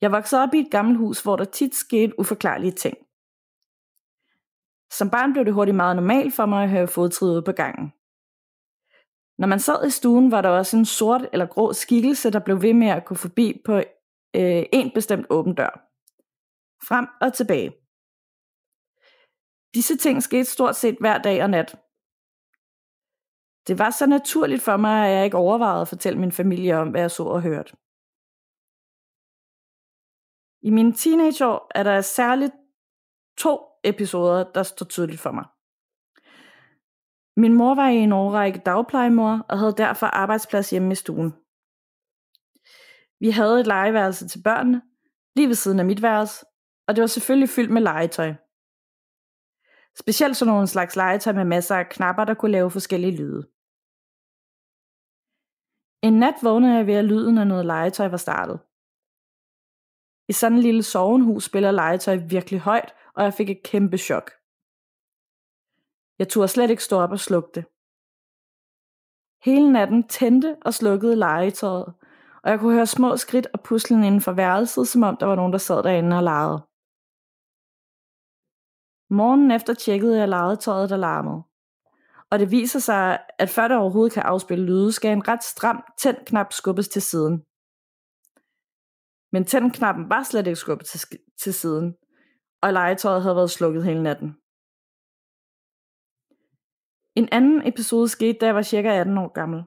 Jeg 0.00 0.12
voksede 0.12 0.42
op 0.42 0.54
i 0.54 0.58
et 0.58 0.70
gammelt 0.70 0.98
hus, 0.98 1.22
hvor 1.22 1.36
der 1.36 1.44
tit 1.44 1.74
skete 1.74 2.18
uforklarlige 2.18 2.72
ting. 2.72 2.96
Som 4.90 5.10
barn 5.10 5.32
blev 5.32 5.44
det 5.44 5.54
hurtigt 5.54 5.76
meget 5.76 5.96
normalt 5.96 6.34
for 6.34 6.46
mig 6.46 6.64
at 6.64 6.70
høre 6.70 6.88
fodtrin 6.88 7.44
på 7.44 7.52
gangen. 7.52 7.92
Når 9.38 9.46
man 9.46 9.60
sad 9.60 9.86
i 9.86 9.90
stuen, 9.90 10.30
var 10.30 10.40
der 10.40 10.48
også 10.48 10.76
en 10.76 10.84
sort 10.84 11.26
eller 11.32 11.46
grå 11.46 11.72
skikkelse, 11.72 12.30
der 12.30 12.38
blev 12.38 12.62
ved 12.62 12.74
med 12.74 12.88
at 12.88 13.04
gå 13.04 13.14
forbi 13.14 13.60
på 13.64 13.76
øh, 14.36 14.64
en 14.72 14.90
bestemt 14.94 15.26
åben 15.30 15.54
dør. 15.54 15.90
Frem 16.88 17.06
og 17.20 17.32
tilbage. 17.32 17.70
Disse 19.74 19.96
ting 19.96 20.22
skete 20.22 20.44
stort 20.44 20.76
set 20.76 20.96
hver 21.00 21.18
dag 21.18 21.42
og 21.42 21.50
nat. 21.50 21.76
Det 23.68 23.78
var 23.78 23.90
så 23.90 24.06
naturligt 24.06 24.62
for 24.62 24.76
mig, 24.76 25.06
at 25.06 25.16
jeg 25.16 25.24
ikke 25.24 25.36
overvejede 25.36 25.80
at 25.80 25.88
fortælle 25.88 26.18
min 26.18 26.32
familie 26.32 26.76
om, 26.78 26.88
hvad 26.88 27.00
jeg 27.00 27.10
så 27.10 27.22
og 27.22 27.42
hørte. 27.42 27.76
I 30.64 30.70
mine 30.70 30.92
teenageår 30.92 31.70
er 31.74 31.82
der 31.82 32.00
særligt 32.00 32.52
to 33.38 33.60
episoder, 33.84 34.52
der 34.52 34.62
står 34.62 34.86
tydeligt 34.86 35.20
for 35.20 35.30
mig. 35.30 35.44
Min 37.36 37.54
mor 37.54 37.74
var 37.74 37.88
i 37.88 37.96
en 37.96 38.12
årrække 38.12 38.58
dagplejemor 38.58 39.46
og 39.48 39.58
havde 39.58 39.74
derfor 39.76 40.06
arbejdsplads 40.06 40.70
hjemme 40.70 40.92
i 40.92 40.94
stuen. 40.94 41.30
Vi 43.20 43.30
havde 43.30 43.60
et 43.60 43.66
legeværelse 43.66 44.28
til 44.28 44.42
børnene, 44.42 44.82
lige 45.36 45.48
ved 45.48 45.54
siden 45.54 45.78
af 45.78 45.84
mit 45.84 46.02
værelse, 46.02 46.46
og 46.86 46.96
det 46.96 47.02
var 47.02 47.06
selvfølgelig 47.06 47.48
fyldt 47.48 47.70
med 47.70 47.82
legetøj. 47.82 48.34
Specielt 49.98 50.36
sådan 50.36 50.52
nogle 50.52 50.66
slags 50.66 50.96
legetøj 50.96 51.32
med 51.32 51.44
masser 51.44 51.76
af 51.76 51.88
knapper, 51.88 52.24
der 52.24 52.34
kunne 52.34 52.52
lave 52.52 52.70
forskellige 52.70 53.16
lyde. 53.16 53.42
En 56.02 56.18
nat 56.18 56.34
vågnede 56.42 56.76
jeg 56.76 56.86
ved, 56.86 56.94
at 56.94 57.04
lyden 57.04 57.38
af 57.38 57.46
noget 57.46 57.66
legetøj 57.66 58.08
var 58.08 58.16
startet. 58.16 58.60
I 60.28 60.32
sådan 60.32 60.56
en 60.56 60.62
lille 60.62 60.82
sovenhus 60.82 61.44
spiller 61.44 61.70
legetøj 61.70 62.16
virkelig 62.16 62.60
højt, 62.60 62.94
og 63.14 63.24
jeg 63.24 63.34
fik 63.34 63.50
et 63.50 63.62
kæmpe 63.64 63.98
chok. 63.98 64.30
Jeg 66.18 66.28
turde 66.28 66.48
slet 66.48 66.70
ikke 66.70 66.84
stå 66.84 66.96
op 67.00 67.10
og 67.10 67.20
slukke 67.20 67.50
det. 67.54 67.64
Hele 69.44 69.72
natten 69.72 70.08
tændte 70.08 70.56
og 70.62 70.74
slukkede 70.74 71.16
legetøjet, 71.16 71.94
og 72.42 72.50
jeg 72.50 72.58
kunne 72.58 72.74
høre 72.74 72.86
små 72.86 73.16
skridt 73.16 73.46
og 73.52 73.60
puslen 73.60 74.04
inden 74.04 74.20
for 74.20 74.32
værelset, 74.32 74.88
som 74.88 75.02
om 75.02 75.16
der 75.16 75.26
var 75.26 75.34
nogen, 75.34 75.52
der 75.52 75.58
sad 75.58 75.82
derinde 75.82 76.16
og 76.16 76.22
legede. 76.22 76.60
Morgen 79.10 79.50
efter 79.50 79.74
tjekkede 79.74 80.18
jeg 80.18 80.28
legetøjet, 80.28 80.90
der 80.90 80.96
larmede. 80.96 81.42
Og 82.30 82.38
det 82.38 82.50
viser 82.50 82.78
sig, 82.78 83.18
at 83.38 83.50
før 83.50 83.68
det 83.68 83.76
overhovedet 83.76 84.12
kan 84.12 84.22
afspille 84.22 84.64
lyde, 84.64 84.92
skal 84.92 85.12
en 85.12 85.28
ret 85.28 85.44
stram 85.44 85.84
tændknap 85.98 86.52
skubbes 86.52 86.88
til 86.88 87.02
siden. 87.02 87.44
Men 89.34 89.44
tændknappen 89.44 90.10
var 90.10 90.22
slet 90.22 90.46
ikke 90.46 90.56
skubbet 90.56 90.86
til, 90.86 91.00
til 91.42 91.54
siden, 91.54 91.96
og 92.62 92.72
legetøjet 92.72 93.22
havde 93.22 93.36
været 93.36 93.50
slukket 93.50 93.84
hele 93.84 94.02
natten. 94.02 94.28
En 97.14 97.28
anden 97.32 97.66
episode 97.68 98.08
skete, 98.08 98.38
da 98.38 98.46
jeg 98.46 98.54
var 98.54 98.62
cirka 98.62 98.88
18 98.88 99.18
år 99.18 99.32
gammel. 99.32 99.64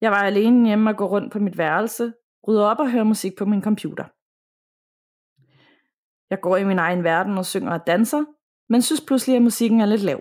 Jeg 0.00 0.10
var 0.10 0.22
alene 0.22 0.68
hjemme 0.68 0.90
og 0.90 0.96
gå 0.96 1.06
rundt 1.06 1.32
på 1.32 1.38
mit 1.38 1.58
værelse, 1.58 2.12
rydde 2.48 2.70
op 2.70 2.78
og 2.78 2.90
høre 2.92 3.04
musik 3.04 3.32
på 3.38 3.44
min 3.44 3.62
computer. 3.62 4.04
Jeg 6.30 6.40
går 6.40 6.56
i 6.56 6.64
min 6.64 6.78
egen 6.78 7.04
verden 7.04 7.38
og 7.38 7.46
synger 7.46 7.72
og 7.72 7.86
danser, 7.86 8.24
men 8.68 8.82
synes 8.82 9.04
pludselig, 9.06 9.36
at 9.36 9.42
musikken 9.42 9.80
er 9.80 9.86
lidt 9.86 10.02
lav. 10.02 10.20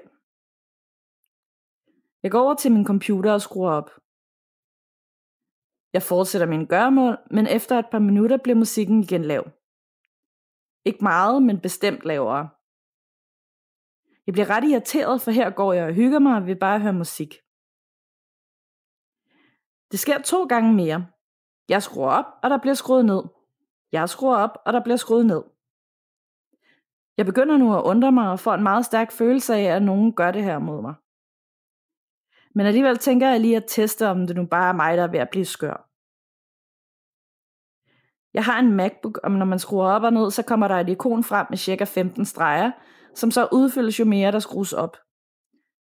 Jeg 2.23 2.31
går 2.31 2.41
over 2.41 2.55
til 2.55 2.71
min 2.71 2.85
computer 2.85 3.31
og 3.33 3.41
skruer 3.41 3.71
op. 3.71 3.89
Jeg 5.93 6.03
fortsætter 6.03 6.47
min 6.47 6.65
gørmål, 6.65 7.17
men 7.31 7.47
efter 7.47 7.79
et 7.79 7.89
par 7.91 7.99
minutter 7.99 8.37
bliver 8.37 8.55
musikken 8.55 9.03
igen 9.03 9.23
lav. 9.25 9.49
Ikke 10.85 11.03
meget, 11.03 11.43
men 11.43 11.59
bestemt 11.59 12.05
lavere. 12.05 12.49
Jeg 14.25 14.33
bliver 14.33 14.49
ret 14.49 14.63
irriteret, 14.63 15.21
for 15.21 15.31
her 15.31 15.49
går 15.49 15.73
jeg 15.73 15.85
og 15.87 15.93
hygger 15.93 16.19
mig 16.19 16.35
og 16.35 16.45
vil 16.45 16.55
bare 16.55 16.79
høre 16.79 16.93
musik. 16.93 17.35
Det 19.91 19.99
sker 19.99 20.21
to 20.21 20.45
gange 20.45 20.73
mere. 20.73 21.07
Jeg 21.69 21.83
skruer 21.83 22.09
op, 22.09 22.25
og 22.43 22.49
der 22.49 22.57
bliver 22.57 22.73
skruet 22.73 23.05
ned. 23.05 23.23
Jeg 23.91 24.09
skruer 24.09 24.37
op, 24.37 24.57
og 24.65 24.73
der 24.73 24.83
bliver 24.83 24.97
skruet 24.97 25.25
ned. 25.25 25.43
Jeg 27.17 27.25
begynder 27.25 27.57
nu 27.57 27.77
at 27.77 27.83
undre 27.83 28.11
mig 28.11 28.31
og 28.31 28.39
får 28.39 28.53
en 28.53 28.63
meget 28.63 28.85
stærk 28.85 29.11
følelse 29.11 29.55
af, 29.55 29.75
at 29.75 29.81
nogen 29.81 30.13
gør 30.13 30.31
det 30.31 30.43
her 30.43 30.59
mod 30.59 30.81
mig. 30.81 30.93
Men 32.55 32.65
alligevel 32.65 32.97
tænker 32.97 33.29
jeg 33.29 33.39
lige 33.39 33.57
at 33.57 33.65
teste, 33.67 34.07
om 34.07 34.27
det 34.27 34.35
nu 34.35 34.45
bare 34.45 34.69
er 34.69 34.73
mig, 34.73 34.97
der 34.97 35.03
er 35.03 35.11
ved 35.11 35.19
at 35.19 35.29
blive 35.29 35.45
skør. 35.45 35.89
Jeg 38.33 38.45
har 38.45 38.59
en 38.59 38.75
MacBook, 38.75 39.17
og 39.17 39.31
når 39.31 39.45
man 39.45 39.59
skruer 39.59 39.87
op 39.87 40.03
og 40.03 40.13
ned, 40.13 40.31
så 40.31 40.43
kommer 40.43 40.67
der 40.67 40.75
et 40.75 40.89
ikon 40.89 41.23
frem 41.23 41.47
med 41.49 41.57
cirka 41.57 41.83
15 41.83 42.25
streger, 42.25 42.71
som 43.15 43.31
så 43.31 43.47
udfyldes 43.51 43.99
jo 43.99 44.05
mere, 44.05 44.31
der 44.31 44.39
skrues 44.39 44.73
op. 44.73 44.97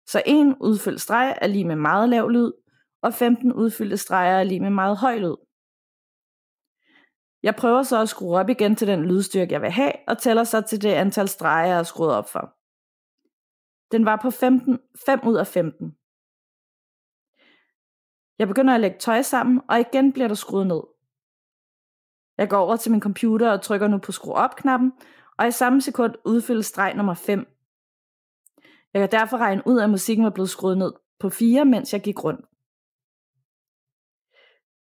Så 0.07 0.21
en 0.25 0.55
udfyldt 0.61 1.01
streg 1.01 1.37
er 1.41 1.47
lige 1.47 1.65
med 1.65 1.75
meget 1.75 2.09
lav 2.09 2.29
lyd, 2.29 2.51
og 3.01 3.13
15 3.13 3.53
udfyldte 3.53 3.97
streger 3.97 4.39
er 4.39 4.43
lige 4.43 4.59
med 4.59 4.69
meget 4.69 4.97
høj 4.97 5.17
lyd. 5.17 5.35
Jeg 7.43 7.55
prøver 7.55 7.83
så 7.83 8.01
at 8.01 8.09
skrue 8.09 8.39
op 8.39 8.49
igen 8.49 8.75
til 8.75 8.87
den 8.87 9.05
lydstyrke, 9.05 9.53
jeg 9.53 9.61
vil 9.61 9.71
have, 9.71 9.93
og 10.07 10.17
tæller 10.17 10.43
så 10.43 10.61
til 10.61 10.81
det 10.81 10.89
antal 10.89 11.27
streger, 11.27 11.67
jeg 11.67 11.75
har 11.75 11.83
skruet 11.83 12.11
op 12.11 12.29
for. 12.29 12.55
Den 13.91 14.05
var 14.05 14.19
på 14.21 14.31
15, 14.31 14.79
5 15.05 15.19
ud 15.27 15.37
af 15.37 15.47
15. 15.47 15.98
Jeg 18.39 18.47
begynder 18.47 18.73
at 18.73 18.81
lægge 18.81 18.97
tøj 18.99 19.21
sammen, 19.21 19.61
og 19.69 19.79
igen 19.79 20.13
bliver 20.13 20.27
der 20.27 20.35
skruet 20.35 20.67
ned. 20.67 20.81
Jeg 22.37 22.49
går 22.49 22.57
over 22.57 22.75
til 22.75 22.91
min 22.91 23.01
computer 23.01 23.51
og 23.51 23.61
trykker 23.61 23.87
nu 23.87 23.97
på 23.97 24.11
skru 24.11 24.33
op-knappen, 24.33 24.93
og 25.37 25.47
i 25.47 25.51
samme 25.51 25.81
sekund 25.81 26.15
udfyldes 26.25 26.65
streg 26.65 26.93
nummer 26.95 27.13
5. 27.13 27.47
Jeg 28.93 29.01
kan 29.01 29.19
derfor 29.19 29.37
regne 29.37 29.63
ud, 29.65 29.79
at 29.79 29.89
musikken 29.89 30.25
var 30.25 30.29
blevet 30.29 30.49
skruet 30.49 30.77
ned 30.77 30.93
på 31.19 31.29
4, 31.29 31.65
mens 31.65 31.93
jeg 31.93 32.01
gik 32.01 32.23
rundt. 32.23 32.45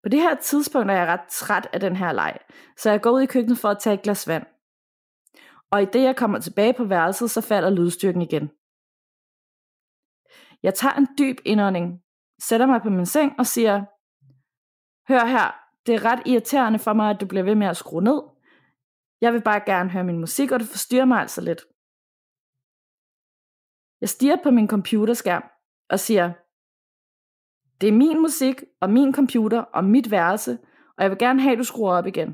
På 0.03 0.09
det 0.09 0.21
her 0.21 0.35
tidspunkt 0.35 0.91
er 0.91 0.95
jeg 0.95 1.07
ret 1.07 1.29
træt 1.31 1.69
af 1.73 1.81
den 1.81 1.97
her 1.97 2.13
leg, 2.13 2.39
så 2.77 2.91
jeg 2.91 3.03
går 3.03 3.11
ud 3.11 3.21
i 3.21 3.27
køkkenet 3.27 3.59
for 3.59 3.69
at 3.69 3.79
tage 3.79 3.95
et 3.95 4.03
glas 4.03 4.29
vand. 4.29 4.47
Og 5.71 5.83
i 5.83 5.85
det 5.85 6.03
jeg 6.03 6.17
kommer 6.17 6.39
tilbage 6.39 6.73
på 6.73 6.85
værelset, 6.85 7.31
så 7.31 7.41
falder 7.41 7.71
lydstyrken 7.71 8.23
igen. 8.23 8.51
Jeg 10.63 10.75
tager 10.75 10.95
en 10.95 11.09
dyb 11.19 11.37
indånding, 11.45 12.03
sætter 12.49 12.67
mig 12.67 12.81
på 12.83 12.91
min 12.91 13.07
seng 13.07 13.33
og 13.39 13.47
siger, 13.47 13.75
Hør 15.09 15.25
her, 15.35 15.47
det 15.87 15.95
er 15.95 16.05
ret 16.05 16.23
irriterende 16.27 16.79
for 16.79 16.93
mig, 16.93 17.11
at 17.11 17.21
du 17.21 17.27
bliver 17.27 17.43
ved 17.43 17.55
med 17.55 17.67
at 17.67 17.77
skrue 17.77 18.03
ned. 18.03 18.21
Jeg 19.21 19.33
vil 19.33 19.43
bare 19.43 19.61
gerne 19.61 19.91
høre 19.91 20.05
min 20.05 20.21
musik, 20.21 20.51
og 20.53 20.61
det 20.61 20.69
forstyrrer 20.69 21.05
mig 21.05 21.19
altså 21.21 21.41
lidt. 21.41 21.63
Jeg 24.01 24.09
stiger 24.09 24.37
på 24.43 24.51
min 24.51 24.69
computerskærm 24.69 25.45
og 25.91 25.99
siger, 26.01 26.27
det 27.81 27.89
er 27.89 27.93
min 27.93 28.19
musik 28.27 28.57
og 28.81 28.91
min 28.91 29.15
computer 29.15 29.61
og 29.77 29.85
mit 29.85 30.11
værelse, 30.11 30.53
og 30.97 31.03
jeg 31.03 31.11
vil 31.11 31.19
gerne 31.19 31.43
have, 31.43 31.53
at 31.53 31.59
du 31.59 31.65
skruer 31.65 31.93
op 31.99 32.07
igen. 32.07 32.31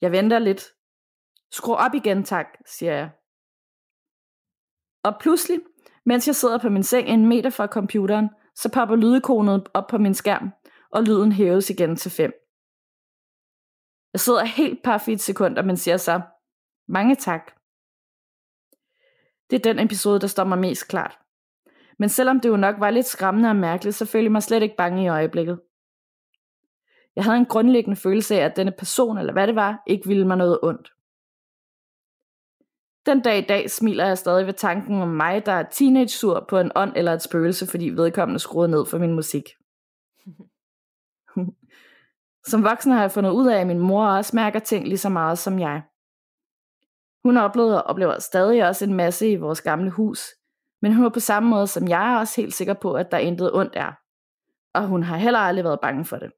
Jeg 0.00 0.12
venter 0.12 0.38
lidt. 0.38 0.62
Skru 1.50 1.72
op 1.74 1.94
igen, 1.94 2.24
tak, 2.24 2.46
siger 2.66 2.94
jeg. 3.00 3.10
Og 5.04 5.12
pludselig, 5.20 5.60
mens 6.06 6.26
jeg 6.26 6.36
sidder 6.36 6.58
på 6.58 6.68
min 6.68 6.82
seng 6.82 7.08
en 7.08 7.26
meter 7.26 7.50
fra 7.50 7.66
computeren, 7.66 8.28
så 8.54 8.70
popper 8.72 8.96
lydikonet 8.96 9.68
op 9.74 9.86
på 9.86 9.98
min 9.98 10.14
skærm, 10.14 10.50
og 10.90 11.02
lyden 11.02 11.32
hæves 11.32 11.70
igen 11.70 11.96
til 11.96 12.10
5. 12.10 12.32
Jeg 14.12 14.20
sidder 14.20 14.44
helt 14.44 14.82
par 14.84 15.08
i 15.08 15.12
et 15.12 15.20
sekund, 15.20 15.62
men 15.62 15.76
siger 15.76 15.96
så, 15.96 16.20
mange 16.88 17.14
tak. 17.14 17.52
Det 19.50 19.58
er 19.58 19.72
den 19.72 19.78
episode, 19.78 20.20
der 20.20 20.26
står 20.26 20.44
mig 20.44 20.58
mest 20.58 20.88
klart. 20.88 21.18
Men 21.98 22.08
selvom 22.08 22.40
det 22.40 22.48
jo 22.48 22.56
nok 22.56 22.74
var 22.78 22.90
lidt 22.90 23.06
skræmmende 23.06 23.48
og 23.48 23.56
mærkeligt, 23.56 23.96
så 23.96 24.06
følte 24.06 24.24
jeg 24.24 24.32
mig 24.32 24.42
slet 24.42 24.62
ikke 24.62 24.76
bange 24.76 25.04
i 25.04 25.08
øjeblikket. 25.08 25.60
Jeg 27.16 27.24
havde 27.24 27.36
en 27.36 27.46
grundlæggende 27.46 27.96
følelse 27.96 28.40
af, 28.40 28.44
at 28.44 28.56
denne 28.56 28.72
person, 28.72 29.18
eller 29.18 29.32
hvad 29.32 29.46
det 29.46 29.54
var, 29.54 29.82
ikke 29.86 30.08
ville 30.08 30.26
mig 30.26 30.36
noget 30.36 30.58
ondt. 30.62 30.92
Den 33.06 33.20
dag 33.20 33.38
i 33.38 33.46
dag 33.46 33.70
smiler 33.70 34.06
jeg 34.06 34.18
stadig 34.18 34.46
ved 34.46 34.54
tanken 34.54 35.02
om 35.02 35.08
mig, 35.08 35.46
der 35.46 35.52
er 35.52 35.62
teenage-sur 35.70 36.46
på 36.48 36.58
en 36.58 36.72
ånd 36.74 36.92
eller 36.96 37.12
et 37.12 37.22
spøgelse, 37.22 37.66
fordi 37.66 37.88
vedkommende 37.88 38.38
skruede 38.38 38.70
ned 38.70 38.86
for 38.86 38.98
min 38.98 39.14
musik. 39.14 39.44
som 42.50 42.64
voksen 42.64 42.92
har 42.92 43.00
jeg 43.00 43.10
fundet 43.10 43.30
ud 43.30 43.48
af, 43.48 43.60
at 43.60 43.66
min 43.66 43.78
mor 43.78 44.06
også 44.06 44.36
mærker 44.36 44.58
ting 44.58 44.88
lige 44.88 44.98
så 44.98 45.08
meget 45.08 45.38
som 45.38 45.58
jeg. 45.58 45.82
Hun 47.24 47.36
oplevede 47.36 47.82
og 47.82 47.90
oplever 47.90 48.18
stadig 48.18 48.68
også 48.68 48.84
en 48.84 48.94
masse 48.94 49.30
i 49.30 49.36
vores 49.36 49.60
gamle 49.60 49.90
hus, 49.90 50.20
men 50.82 50.94
hun 50.94 51.04
er 51.04 51.10
på 51.10 51.20
samme 51.20 51.48
måde 51.48 51.66
som 51.66 51.88
jeg 51.88 52.14
er 52.14 52.18
også 52.18 52.40
helt 52.40 52.54
sikker 52.54 52.74
på, 52.74 52.94
at 52.94 53.10
der 53.10 53.18
intet 53.18 53.54
ondt 53.54 53.76
er. 53.76 53.92
Og 54.74 54.86
hun 54.86 55.02
har 55.02 55.16
heller 55.16 55.38
aldrig 55.38 55.64
været 55.64 55.80
bange 55.80 56.04
for 56.04 56.16
det. 56.16 56.32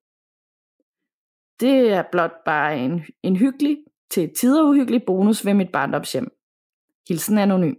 Det 1.60 1.92
er 1.92 2.02
blot 2.12 2.44
bare 2.44 2.78
en, 2.78 3.04
en 3.22 3.36
hyggelig, 3.36 3.78
til 4.10 4.34
tider 4.36 4.68
uhyggelig 4.68 5.02
bonus 5.06 5.46
ved 5.46 5.54
mit 5.54 5.72
barndomshjem. 5.72 6.33
Hilsen 7.08 7.38
anonym. 7.38 7.74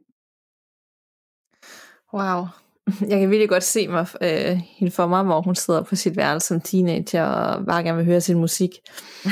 Wow. 2.13 2.45
Jeg 3.09 3.19
kan 3.19 3.29
virkelig 3.29 3.49
godt 3.49 3.63
se 3.63 3.87
mig 3.87 4.07
øh, 4.21 4.57
hende 4.57 4.91
for 4.91 5.07
mig, 5.07 5.23
hvor 5.23 5.41
hun 5.41 5.55
sidder 5.55 5.83
på 5.83 5.95
sit 5.95 6.17
værelse 6.17 6.47
som 6.47 6.61
teenager 6.61 7.23
og 7.23 7.65
bare 7.65 7.83
gerne 7.83 7.97
vil 7.97 8.05
høre 8.05 8.21
sin 8.21 8.37
musik. 8.37 8.71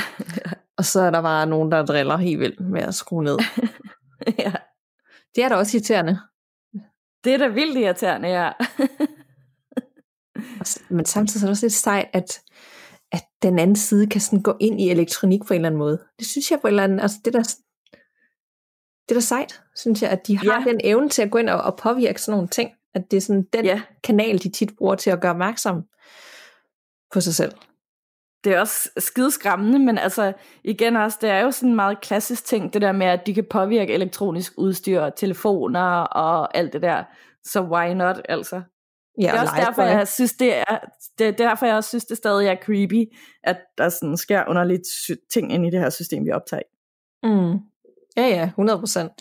og 0.78 0.86
så 0.86 1.02
er 1.02 1.12
der 1.12 1.22
bare 1.22 1.46
nogen, 1.46 1.72
der 1.72 1.86
driller 1.86 2.18
helt 2.18 2.40
vildt 2.40 2.60
med 2.60 2.82
at 2.82 2.96
skrue 2.96 3.24
ned. 3.24 3.38
ja. 4.44 4.54
Det 5.36 5.44
er 5.44 5.50
da 5.50 5.56
også 5.56 5.78
irriterende. 5.78 6.20
Det 7.24 7.34
er 7.34 7.38
da 7.38 7.48
vildt 7.48 7.78
irriterende, 7.78 8.28
ja. 8.28 8.52
Men 10.90 11.06
samtidig 11.06 11.44
er 11.44 11.48
det 11.48 11.52
også 11.52 11.66
lidt 11.66 11.74
sejt, 11.74 12.10
at, 12.14 12.42
at 13.12 13.24
den 13.42 13.60
anden 13.60 13.76
side 13.76 14.08
kan 14.08 14.22
sådan 14.22 14.42
gå 14.42 14.58
ind 14.60 14.82
i 14.82 14.90
elektronik 14.90 15.42
på 15.48 15.54
en 15.54 15.56
eller 15.56 15.70
anden 15.70 15.80
måde. 15.80 16.04
Det 16.20 16.28
synes 16.28 16.52
jeg 16.52 16.60
på 16.62 16.68
en 16.68 16.72
eller 16.72 16.84
anden, 16.84 17.00
altså 17.00 17.18
det 17.26 17.34
der, 17.34 17.56
det 19.10 19.16
er 19.16 19.20
da 19.20 19.20
sejt, 19.20 19.62
synes 19.76 20.02
jeg, 20.02 20.10
at 20.10 20.28
de 20.28 20.38
har 20.38 20.64
ja. 20.66 20.72
den 20.72 20.82
evne 20.84 21.10
til 21.10 21.22
at 21.22 21.32
gå 21.32 21.38
ind 21.38 21.50
og, 21.50 21.62
og 21.62 21.78
påvirke 21.78 22.22
sådan 22.22 22.36
nogle 22.38 22.48
ting. 22.48 22.72
At 22.94 23.12
det 23.12 23.18
er 23.18 23.22
sådan 23.22 23.48
den 23.54 23.66
ja. 23.66 23.82
kanal, 24.04 24.44
de 24.44 24.50
tit 24.50 24.72
bruger 24.78 24.96
til 24.96 25.10
at 25.10 25.22
gøre 25.22 25.32
opmærksom 25.32 25.84
på 27.14 27.22
sig 27.22 27.36
selv. 27.36 27.52
Det 28.44 28.54
er 28.54 28.60
også 28.60 28.90
skideskræmmende, 28.98 29.80
men 29.80 29.98
altså 29.98 30.34
igen 30.64 30.96
også, 30.96 31.18
det 31.22 31.30
er 31.30 31.40
jo 31.40 31.52
sådan 31.52 31.70
en 31.70 31.76
meget 31.76 32.02
klassisk 32.02 32.46
ting, 32.46 32.74
det 32.74 32.82
der 32.82 32.92
med, 32.92 33.08
at 33.08 33.28
de 33.28 33.34
kan 33.34 33.46
påvirke 33.50 33.94
elektronisk 33.94 34.54
udstyr, 34.58 35.10
telefoner 35.10 36.00
og 36.00 36.58
alt 36.58 36.74
det 36.74 36.82
der. 36.82 37.04
Så 37.44 37.62
why 37.62 37.94
not, 37.94 38.22
altså? 38.30 38.62
Ja, 39.22 39.28
det 39.32 39.38
er 39.38 39.42
også 39.42 39.54
derfor, 39.58 39.82
jeg 39.82 40.08
synes, 40.08 40.34
det 40.34 40.58
er, 40.58 40.80
det, 41.20 41.28
er 41.28 41.32
derfor, 41.32 41.66
jeg 41.66 41.76
også 41.76 41.90
synes, 41.90 42.06
det 42.06 42.18
stadig 42.18 42.48
er 42.48 42.56
creepy, 42.56 43.14
at 43.44 43.58
der 43.78 43.90
sådan 43.90 44.18
sker 44.18 44.44
underligt 44.48 44.88
ting 45.34 45.54
ind 45.54 45.66
i 45.66 45.70
det 45.70 45.80
her 45.80 45.90
system, 45.90 46.26
vi 46.26 46.32
optager. 46.32 46.64
Mm. 47.24 47.60
Ja, 48.18 48.28
ja, 48.28 48.50
100%. 48.58 49.16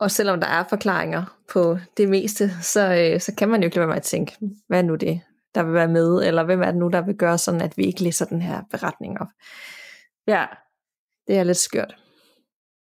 Og 0.00 0.10
selvom 0.10 0.40
der 0.40 0.46
er 0.46 0.64
forklaringer 0.68 1.38
på 1.52 1.78
det 1.96 2.08
meste, 2.08 2.50
så, 2.62 2.94
øh, 2.94 3.20
så 3.20 3.34
kan 3.38 3.48
man 3.48 3.60
jo 3.60 3.64
ikke 3.64 3.76
lade 3.76 3.86
være 3.86 3.94
med 3.94 3.96
at 3.96 4.02
tænke, 4.02 4.36
hvad 4.68 4.78
er 4.78 4.82
nu 4.82 4.94
det, 4.94 5.20
der 5.54 5.62
vil 5.62 5.74
være 5.74 5.88
med, 5.88 6.22
eller 6.24 6.44
hvem 6.44 6.62
er 6.62 6.66
det 6.66 6.76
nu, 6.76 6.88
der 6.88 7.00
vil 7.00 7.14
gøre 7.14 7.38
sådan, 7.38 7.60
at 7.60 7.76
vi 7.76 7.84
ikke 7.84 8.02
læser 8.02 8.24
den 8.24 8.42
her 8.42 8.62
beretning 8.70 9.20
op. 9.20 9.28
Ja. 10.26 10.46
Det 11.26 11.38
er 11.38 11.44
lidt 11.44 11.56
skørt. 11.56 11.96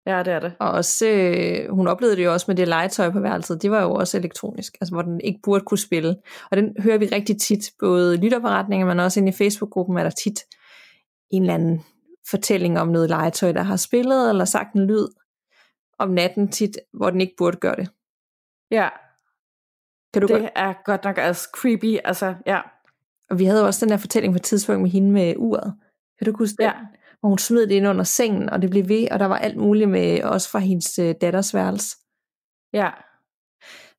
Ja, 0.06 0.24
det 0.24 0.34
er 0.34 0.40
det. 0.40 0.54
Og 0.60 0.72
også, 0.72 1.08
øh, 1.08 1.76
hun 1.76 1.88
oplevede 1.88 2.18
det 2.18 2.26
jo 2.26 2.34
også 2.34 2.46
med 2.48 2.56
det 2.56 2.68
legetøj 2.68 3.10
på 3.10 3.20
værelset, 3.20 3.62
det 3.62 3.72
var 3.72 3.82
jo 3.82 3.94
også 3.94 4.18
elektronisk, 4.18 4.78
altså 4.82 4.94
hvor 4.96 5.02
den 5.02 5.22
ikke 5.22 5.40
burde 5.44 5.64
kunne 5.66 5.78
spille. 5.78 6.16
Og 6.52 6.58
den 6.58 6.76
hører 6.80 6.98
vi 6.98 7.06
rigtig 7.06 7.42
tit, 7.42 7.72
både 7.80 8.18
lytterberetninger, 8.18 8.88
men 8.88 9.00
også 9.00 9.20
inde 9.20 9.30
i 9.30 9.36
Facebook-gruppen 9.36 9.98
er 9.98 10.04
der 10.04 10.10
tit 10.10 10.40
en 11.30 11.42
eller 11.42 11.54
anden 11.54 11.84
fortælling 12.30 12.80
om 12.80 12.88
noget 12.88 13.10
legetøj, 13.10 13.52
der 13.52 13.62
har 13.62 13.78
spillet 13.78 14.30
eller 14.30 14.46
sagt 14.46 14.74
en 14.74 14.88
lyd 14.88 15.08
om 15.98 16.10
natten 16.10 16.48
tit, 16.48 16.80
hvor 16.94 17.10
den 17.10 17.22
ikke 17.22 17.36
burde 17.38 17.58
gøre 17.58 17.76
det. 17.76 17.90
Ja, 18.72 18.90
kan 20.14 20.22
du 20.22 20.28
det 20.28 20.42
godt? 20.42 20.52
er 20.56 20.74
godt 20.86 21.04
nok 21.04 21.18
altså 21.18 21.50
creepy, 21.54 21.98
altså 22.04 22.36
ja. 22.46 22.62
Og 23.30 23.40
vi 23.40 23.46
havde 23.46 23.60
jo 23.60 23.66
også 23.66 23.86
den 23.86 23.92
der 23.92 23.98
fortælling 23.98 24.34
på 24.34 24.38
et 24.38 24.44
tidspunkt 24.44 24.82
med 24.82 24.90
hende 24.90 25.12
med 25.12 25.34
uret. 25.38 25.76
Kan 26.18 26.26
du 26.26 26.38
huske 26.38 26.56
det? 26.58 26.64
Ja. 26.64 26.74
Hvor 27.20 27.30
hun 27.30 27.38
smed 27.38 27.68
det 27.68 27.76
ind 27.76 27.88
under 27.88 28.04
sengen, 28.04 28.50
og 28.50 28.62
det 28.62 28.70
blev 28.70 28.88
ved, 28.88 29.12
og 29.12 29.20
der 29.20 29.26
var 29.26 29.38
alt 29.38 29.58
muligt 29.58 29.90
med, 29.90 30.24
også 30.24 30.50
fra 30.50 30.60
hendes 30.60 31.00
øh, 31.00 31.16
datters 31.22 31.54
værelse. 31.54 31.98
Ja. 32.74 32.92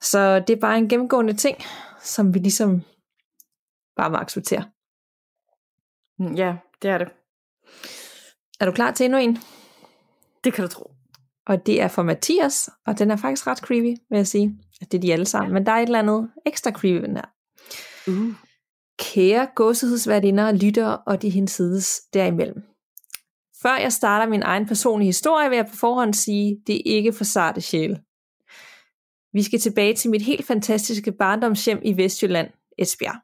Så 0.00 0.40
det 0.40 0.50
er 0.50 0.60
bare 0.60 0.78
en 0.78 0.88
gennemgående 0.88 1.32
ting, 1.32 1.58
som 2.00 2.34
vi 2.34 2.38
ligesom 2.38 2.82
bare 3.96 4.10
må 4.10 4.16
acceptere. 4.16 4.64
Mm, 6.18 6.34
ja, 6.34 6.56
det 6.82 6.90
er 6.90 6.98
det. 6.98 7.08
Er 8.60 8.66
du 8.66 8.72
klar 8.72 8.90
til 8.90 9.04
endnu 9.04 9.18
en? 9.18 9.38
Det 10.44 10.52
kan 10.52 10.64
du 10.64 10.68
tro. 10.68 10.90
Og 11.46 11.66
det 11.66 11.80
er 11.82 11.88
for 11.88 12.02
Mathias, 12.02 12.70
og 12.86 12.98
den 12.98 13.10
er 13.10 13.16
faktisk 13.16 13.46
ret 13.46 13.58
creepy, 13.58 13.96
vil 14.10 14.16
jeg 14.16 14.26
sige. 14.26 14.58
Det 14.80 14.94
er 14.94 15.00
de 15.00 15.12
alle 15.12 15.26
sammen, 15.26 15.50
ja. 15.50 15.54
men 15.54 15.66
der 15.66 15.72
er 15.72 15.76
et 15.76 15.86
eller 15.86 15.98
andet 15.98 16.30
ekstra 16.46 16.70
creepy 16.70 17.00
ved 17.00 17.08
den 17.08 17.16
her. 17.16 17.28
Uh. 18.08 18.34
Kære 18.98 19.48
gåsehudsværdinder, 19.54 20.52
lytter 20.52 20.86
og 20.86 21.22
de 21.22 21.30
hinsides 21.30 22.00
derimellem. 22.14 22.62
Før 23.62 23.76
jeg 23.76 23.92
starter 23.92 24.28
min 24.28 24.42
egen 24.42 24.66
personlige 24.66 25.06
historie, 25.06 25.48
vil 25.48 25.56
jeg 25.56 25.66
på 25.66 25.76
forhånd 25.76 26.14
sige, 26.14 26.62
det 26.66 26.76
er 26.76 26.82
ikke 26.84 27.12
for 27.12 27.24
sarte 27.24 27.60
sjæle. 27.60 28.00
Vi 29.32 29.42
skal 29.42 29.60
tilbage 29.60 29.94
til 29.94 30.10
mit 30.10 30.22
helt 30.22 30.46
fantastiske 30.46 31.12
barndomshjem 31.12 31.80
i 31.82 31.96
Vestjylland, 31.96 32.50
Esbjerg. 32.78 33.20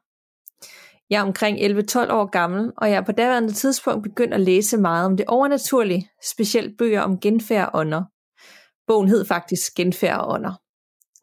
Jeg 1.11 1.19
er 1.19 1.23
omkring 1.23 1.57
11-12 1.57 2.11
år 2.11 2.25
gammel, 2.25 2.71
og 2.77 2.89
jeg 2.89 2.97
er 2.97 3.05
på 3.05 3.11
daværende 3.11 3.53
tidspunkt 3.53 4.03
begyndt 4.03 4.33
at 4.33 4.39
læse 4.39 4.77
meget 4.77 5.05
om 5.05 5.17
det 5.17 5.25
overnaturlige, 5.25 6.09
specielt 6.23 6.77
bøger 6.77 7.01
om 7.01 7.19
genfærd 7.19 7.69
og 7.73 7.79
ånder. 7.79 8.03
Bogen 8.87 9.07
hed 9.07 9.25
faktisk 9.25 9.75
Genfærd 9.75 10.19
og 10.19 10.33
ånder. 10.33 10.53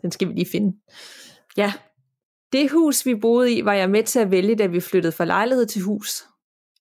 Den 0.03 0.11
skal 0.11 0.28
vi 0.28 0.32
lige 0.32 0.51
finde. 0.51 0.76
Ja. 1.57 1.72
Det 2.53 2.70
hus, 2.70 3.07
vi 3.07 3.14
boede 3.14 3.53
i, 3.53 3.64
var 3.64 3.72
jeg 3.72 3.91
med 3.91 4.03
til 4.03 4.18
at 4.18 4.30
vælge, 4.30 4.57
da 4.57 4.66
vi 4.66 4.80
flyttede 4.80 5.12
fra 5.12 5.24
lejlighed 5.24 5.66
til 5.66 5.82
hus. 5.82 6.24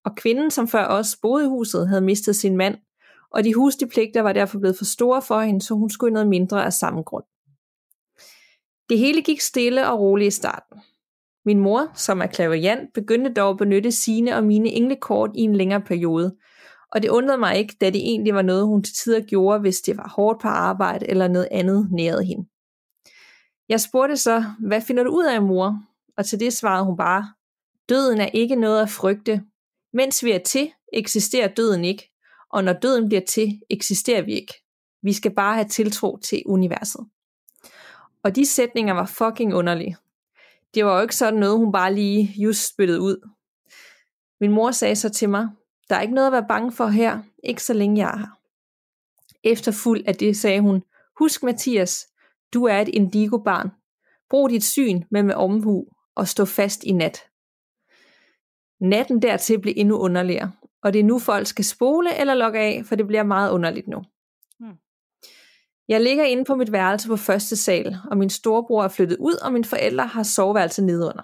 Og 0.06 0.16
kvinden, 0.16 0.52
som 0.52 0.68
før 0.68 0.88
os 0.88 1.18
boede 1.22 1.46
i 1.46 1.48
huset, 1.48 1.88
havde 1.88 2.02
mistet 2.02 2.36
sin 2.36 2.58
mand, 2.58 2.78
og 3.32 3.44
de 3.44 3.54
huslige 3.54 3.90
pligter 3.90 4.22
var 4.22 4.34
derfor 4.34 4.60
blevet 4.60 4.78
for 4.78 4.86
store 4.86 5.22
for 5.22 5.42
hende, 5.42 5.62
så 5.62 5.74
hun 5.74 5.90
skulle 5.90 6.14
noget 6.14 6.28
mindre 6.30 6.66
af 6.66 6.74
samme 6.74 7.02
grund. 7.02 7.24
Det 8.90 8.98
hele 9.00 9.22
gik 9.22 9.42
stille 9.42 9.90
og 9.90 10.00
roligt 10.00 10.28
i 10.28 10.38
starten. 10.38 10.82
Min 11.48 11.60
mor, 11.60 11.92
som 11.96 12.22
er 12.22 12.28
klaverjant, 12.28 12.94
begyndte 12.94 13.34
dog 13.34 13.50
at 13.50 13.58
benytte 13.58 13.92
sine 13.92 14.36
og 14.36 14.44
mine 14.44 14.70
englekort 14.70 15.32
i 15.36 15.42
en 15.42 15.56
længere 15.56 15.82
periode, 15.82 16.36
og 16.92 17.02
det 17.02 17.10
undrede 17.10 17.38
mig 17.38 17.58
ikke, 17.58 17.76
da 17.82 17.90
det 17.90 18.02
egentlig 18.02 18.34
var 18.34 18.42
noget, 18.42 18.66
hun 18.66 18.84
til 18.84 18.94
tider 18.94 19.22
gjorde, 19.22 19.60
hvis 19.60 19.82
det 19.82 19.98
var 19.98 20.14
hårdt 20.16 20.42
på 20.42 20.48
arbejde 20.48 21.10
eller 21.10 21.28
noget 21.28 21.48
andet 21.52 21.88
nærede 21.92 22.24
hende. 22.26 22.48
Jeg 23.70 23.82
spurgte 23.82 24.18
så, 24.18 24.44
hvad 24.60 24.82
finder 24.82 25.04
du 25.04 25.10
ud 25.10 25.26
af, 25.26 25.42
mor? 25.42 25.84
Og 26.18 26.26
til 26.26 26.40
det 26.40 26.54
svarede 26.54 26.86
hun 26.86 26.98
bare, 26.98 27.34
døden 27.90 28.22
er 28.22 28.30
ikke 28.34 28.56
noget 28.56 28.82
at 28.82 28.90
frygte. 28.90 29.44
Mens 29.94 30.24
vi 30.24 30.32
er 30.32 30.40
til, 30.40 30.72
eksisterer 30.94 31.48
døden 31.48 31.86
ikke, 31.86 32.12
og 32.50 32.64
når 32.64 32.74
døden 32.74 33.08
bliver 33.08 33.26
til, 33.26 33.62
eksisterer 33.70 34.22
vi 34.22 34.34
ikke. 34.34 34.54
Vi 35.04 35.14
skal 35.14 35.32
bare 35.36 35.56
have 35.56 35.68
tiltro 35.68 36.18
til 36.18 36.44
universet. 36.46 37.02
Og 38.24 38.36
de 38.36 38.46
sætninger 38.46 38.94
var 38.94 39.06
fucking 39.06 39.54
underlige. 39.54 39.98
Det 40.74 40.86
var 40.86 40.96
jo 40.96 41.02
ikke 41.02 41.16
sådan 41.16 41.40
noget, 41.40 41.58
hun 41.58 41.72
bare 41.72 41.94
lige 41.94 42.34
just 42.44 42.74
spyttede 42.74 43.02
ud. 43.02 43.30
Min 44.42 44.52
mor 44.52 44.72
sagde 44.72 44.96
så 44.96 45.10
til 45.10 45.30
mig, 45.30 45.50
der 45.90 45.96
er 45.96 46.02
ikke 46.02 46.14
noget 46.14 46.28
at 46.28 46.34
være 46.34 46.46
bange 46.48 46.72
for 46.72 46.88
her, 46.88 47.20
ikke 47.44 47.64
så 47.64 47.74
længe 47.74 47.98
jeg 47.98 48.14
er 48.14 48.18
her. 48.18 48.40
Efterfuld 49.44 50.04
af 50.08 50.16
det 50.16 50.38
sagde 50.38 50.62
hun, 50.62 50.84
husk 51.20 51.44
Mathias, 51.44 52.08
du 52.54 52.66
er 52.66 52.80
et 52.80 52.88
indigo-barn. 52.88 53.70
Brug 54.30 54.50
dit 54.50 54.64
syn 54.64 55.04
med 55.12 55.24
med 55.24 55.36
omhu 55.36 55.86
og 56.16 56.28
stå 56.28 56.46
fast 56.46 56.84
i 56.84 56.92
nat. 56.92 57.24
Natten 58.80 59.22
dertil 59.22 59.60
blev 59.62 59.74
endnu 59.78 59.98
underligere, 59.98 60.52
og 60.84 60.94
det 60.94 61.00
er 61.00 61.04
nu 61.04 61.20
folk 61.20 61.48
skal 61.48 61.66
spole 61.66 62.20
eller 62.20 62.34
logge 62.34 62.60
af, 62.60 62.86
for 62.86 62.96
det 62.96 63.08
bliver 63.08 63.24
meget 63.24 63.52
underligt 63.52 63.88
nu. 63.88 64.04
Jeg 65.88 66.02
ligger 66.02 66.24
inde 66.24 66.46
på 66.46 66.56
mit 66.56 66.72
værelse 66.72 67.08
på 67.08 67.18
første 67.18 67.56
sal, 67.56 67.98
og 68.12 68.18
min 68.18 68.30
storebror 68.30 68.84
er 68.84 68.88
flyttet 68.88 69.18
ud, 69.20 69.34
og 69.34 69.54
mine 69.54 69.66
forældre 69.66 70.08
har 70.08 70.24
soveværelse 70.24 70.82
nedunder. 70.82 71.24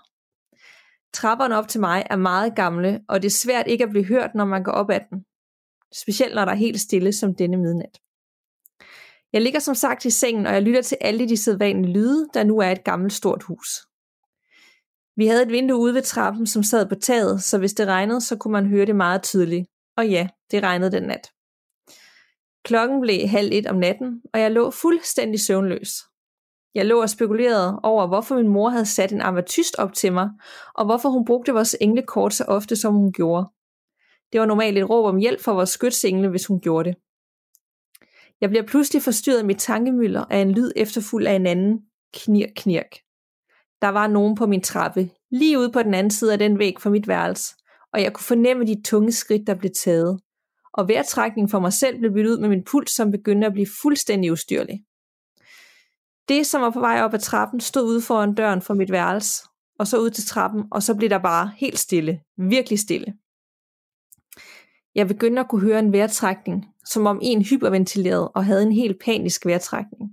Trapperne 1.14 1.58
op 1.58 1.68
til 1.68 1.80
mig 1.82 2.04
er 2.10 2.16
meget 2.16 2.56
gamle, 2.56 3.02
og 3.08 3.22
det 3.22 3.28
er 3.28 3.38
svært 3.44 3.68
ikke 3.68 3.84
at 3.84 3.90
blive 3.90 4.06
hørt, 4.06 4.36
når 4.36 4.46
man 4.46 4.64
går 4.64 4.72
op 4.72 4.90
ad 4.90 5.00
den. 5.10 5.26
Specielt 5.94 6.36
når 6.36 6.46
der 6.46 6.52
er 6.52 6.56
helt 6.56 6.82
stille 6.82 7.14
som 7.14 7.36
denne 7.36 7.58
midnat. 7.58 8.00
Jeg 9.34 9.42
ligger 9.42 9.60
som 9.60 9.76
sagt 9.76 10.06
i 10.06 10.10
sengen, 10.10 10.46
og 10.46 10.54
jeg 10.54 10.62
lytter 10.62 10.82
til 10.82 10.98
alle 11.02 11.30
de 11.30 11.38
sædvanlige 11.38 11.94
lyde, 11.94 12.28
der 12.34 12.44
nu 12.44 12.60
er 12.60 12.72
et 12.72 12.84
gammelt 12.84 13.14
stort 13.14 13.44
hus. 13.44 13.68
Vi 15.16 15.28
havde 15.28 15.44
et 15.44 15.52
vindue 15.52 15.78
ude 15.78 15.94
ved 15.94 16.02
trappen, 16.02 16.48
som 16.48 16.64
sad 16.64 16.90
på 16.90 16.96
taget, 16.96 17.44
så 17.44 17.58
hvis 17.58 17.74
det 17.74 17.88
regnede, 17.88 18.22
så 18.22 18.38
kunne 18.38 18.52
man 18.52 18.66
høre 18.66 18.86
det 18.86 18.96
meget 18.96 19.24
tydeligt. 19.24 19.68
Og 19.98 20.10
ja, 20.10 20.28
det 20.52 20.64
regnede 20.64 20.92
den 20.92 21.04
nat. 21.04 21.32
Klokken 22.64 23.02
blev 23.02 23.28
halv 23.28 23.50
et 23.52 23.68
om 23.68 23.76
natten, 23.76 24.22
og 24.34 24.40
jeg 24.40 24.52
lå 24.52 24.72
fuldstændig 24.72 25.40
søvnløs. 25.40 25.90
Jeg 26.76 26.86
lå 26.86 27.02
og 27.02 27.10
spekulerede 27.10 27.80
over, 27.84 28.08
hvorfor 28.08 28.36
min 28.36 28.48
mor 28.48 28.70
havde 28.70 28.86
sat 28.86 29.12
en 29.12 29.22
ametyst 29.22 29.76
op 29.76 29.94
til 29.94 30.14
mig, 30.14 30.30
og 30.76 30.86
hvorfor 30.86 31.10
hun 31.10 31.26
brugte 31.26 31.54
vores 31.54 31.76
englekort 31.82 32.34
så 32.34 32.44
ofte, 32.48 32.76
som 32.76 32.94
hun 32.94 33.12
gjorde. 33.12 33.48
Det 34.32 34.40
var 34.40 34.46
normalt 34.46 34.78
et 34.78 34.90
råb 34.90 35.06
om 35.06 35.18
hjælp 35.18 35.42
fra 35.42 35.54
vores 35.54 35.70
skytsengle, 35.70 36.30
hvis 36.30 36.46
hun 36.46 36.60
gjorde 36.60 36.90
det. 36.90 36.98
Jeg 38.42 38.50
bliver 38.50 38.64
pludselig 38.64 39.02
forstyrret 39.02 39.40
af 39.40 39.46
mit 39.46 39.58
tankemylder 39.58 40.26
af 40.30 40.38
en 40.38 40.52
lyd 40.52 40.72
efterfuld 40.76 41.28
af 41.28 41.34
en 41.34 41.48
anden. 41.48 41.82
Knirk, 42.14 42.50
knirk. 42.56 42.92
Der 43.82 43.90
var 43.90 44.08
nogen 44.08 44.36
på 44.36 44.46
min 44.46 44.62
trappe, 44.62 45.10
lige 45.32 45.60
ude 45.60 45.72
på 45.72 45.84
den 45.84 45.94
anden 45.94 46.12
side 46.12 46.34
af 46.34 46.40
den 46.40 46.60
væg 46.60 46.76
for 46.80 46.90
mit 46.90 47.08
værelse, 47.08 47.56
og 47.94 48.02
jeg 48.02 48.14
kunne 48.14 48.24
fornemme 48.24 48.66
de 48.66 48.82
tunge 48.86 49.12
skridt, 49.12 49.48
der 49.48 49.56
blev 49.56 49.72
taget. 49.84 50.20
Og 50.74 50.88
vejrtrækningen 50.88 51.50
for 51.50 51.60
mig 51.60 51.74
selv 51.74 52.00
blev 52.00 52.14
byttet 52.14 52.32
ud 52.32 52.40
med 52.40 52.50
min 52.50 52.64
puls, 52.64 52.92
som 52.92 53.12
begyndte 53.12 53.48
at 53.48 53.54
blive 53.54 53.68
fuldstændig 53.82 54.32
ustyrlig. 54.32 54.84
Det, 56.28 56.48
som 56.48 56.62
var 56.62 56.70
på 56.70 56.80
vej 56.80 57.02
op 57.02 57.14
ad 57.14 57.20
trappen, 57.20 57.60
stod 57.60 57.84
ude 57.84 58.02
foran 58.02 58.36
døren 58.36 58.62
for 58.62 58.74
mit 58.74 58.92
værelse, 58.92 59.44
og 59.80 59.88
så 59.88 59.98
ud 59.98 60.10
til 60.10 60.26
trappen, 60.26 60.64
og 60.72 60.84
så 60.84 60.96
blev 60.96 61.10
der 61.10 61.18
bare 61.18 61.52
helt 61.58 61.80
stille, 61.80 62.22
virkelig 62.38 62.80
stille. 62.80 63.14
Jeg 64.96 65.08
begyndte 65.08 65.40
at 65.40 65.50
kunne 65.50 65.62
høre 65.62 65.80
en 65.80 65.94
vejrtrækning, 65.94 66.66
som 66.86 67.06
om 67.06 67.20
en 67.22 67.42
hyperventilerede 67.46 68.32
og 68.32 68.46
havde 68.46 68.64
en 68.64 68.72
helt 68.72 69.02
panisk 69.06 69.46
vejrtrækning. 69.46 70.12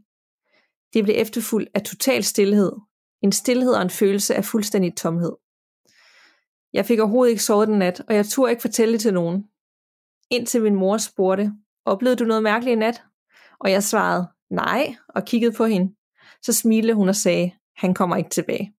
Det 0.92 1.04
blev 1.04 1.14
efterfulgt 1.18 1.70
af 1.74 1.82
total 1.82 2.24
stillhed, 2.24 2.72
en 3.22 3.32
stillhed 3.32 3.72
og 3.72 3.82
en 3.82 3.90
følelse 3.90 4.34
af 4.34 4.44
fuldstændig 4.44 4.96
tomhed. 4.96 5.32
Jeg 6.72 6.86
fik 6.86 6.98
overhovedet 6.98 7.30
ikke 7.30 7.42
sovet 7.42 7.68
den 7.68 7.78
nat, 7.78 8.02
og 8.08 8.14
jeg 8.14 8.26
turde 8.26 8.50
ikke 8.52 8.62
fortælle 8.62 8.92
det 8.92 9.00
til 9.00 9.14
nogen. 9.14 9.44
Indtil 10.30 10.62
min 10.62 10.74
mor 10.74 10.96
spurgte, 10.96 11.52
oplevede 11.84 12.16
du 12.16 12.24
noget 12.24 12.42
mærkeligt 12.42 12.76
i 12.76 12.78
nat? 12.78 13.02
Og 13.60 13.70
jeg 13.70 13.82
svarede, 13.82 14.28
nej, 14.50 14.94
og 15.08 15.24
kiggede 15.24 15.52
på 15.52 15.64
hende. 15.64 15.94
Så 16.42 16.52
smilede 16.52 16.94
hun 16.94 17.08
og 17.08 17.16
sagde, 17.16 17.52
han 17.76 17.94
kommer 17.94 18.16
ikke 18.16 18.30
tilbage. 18.30 18.74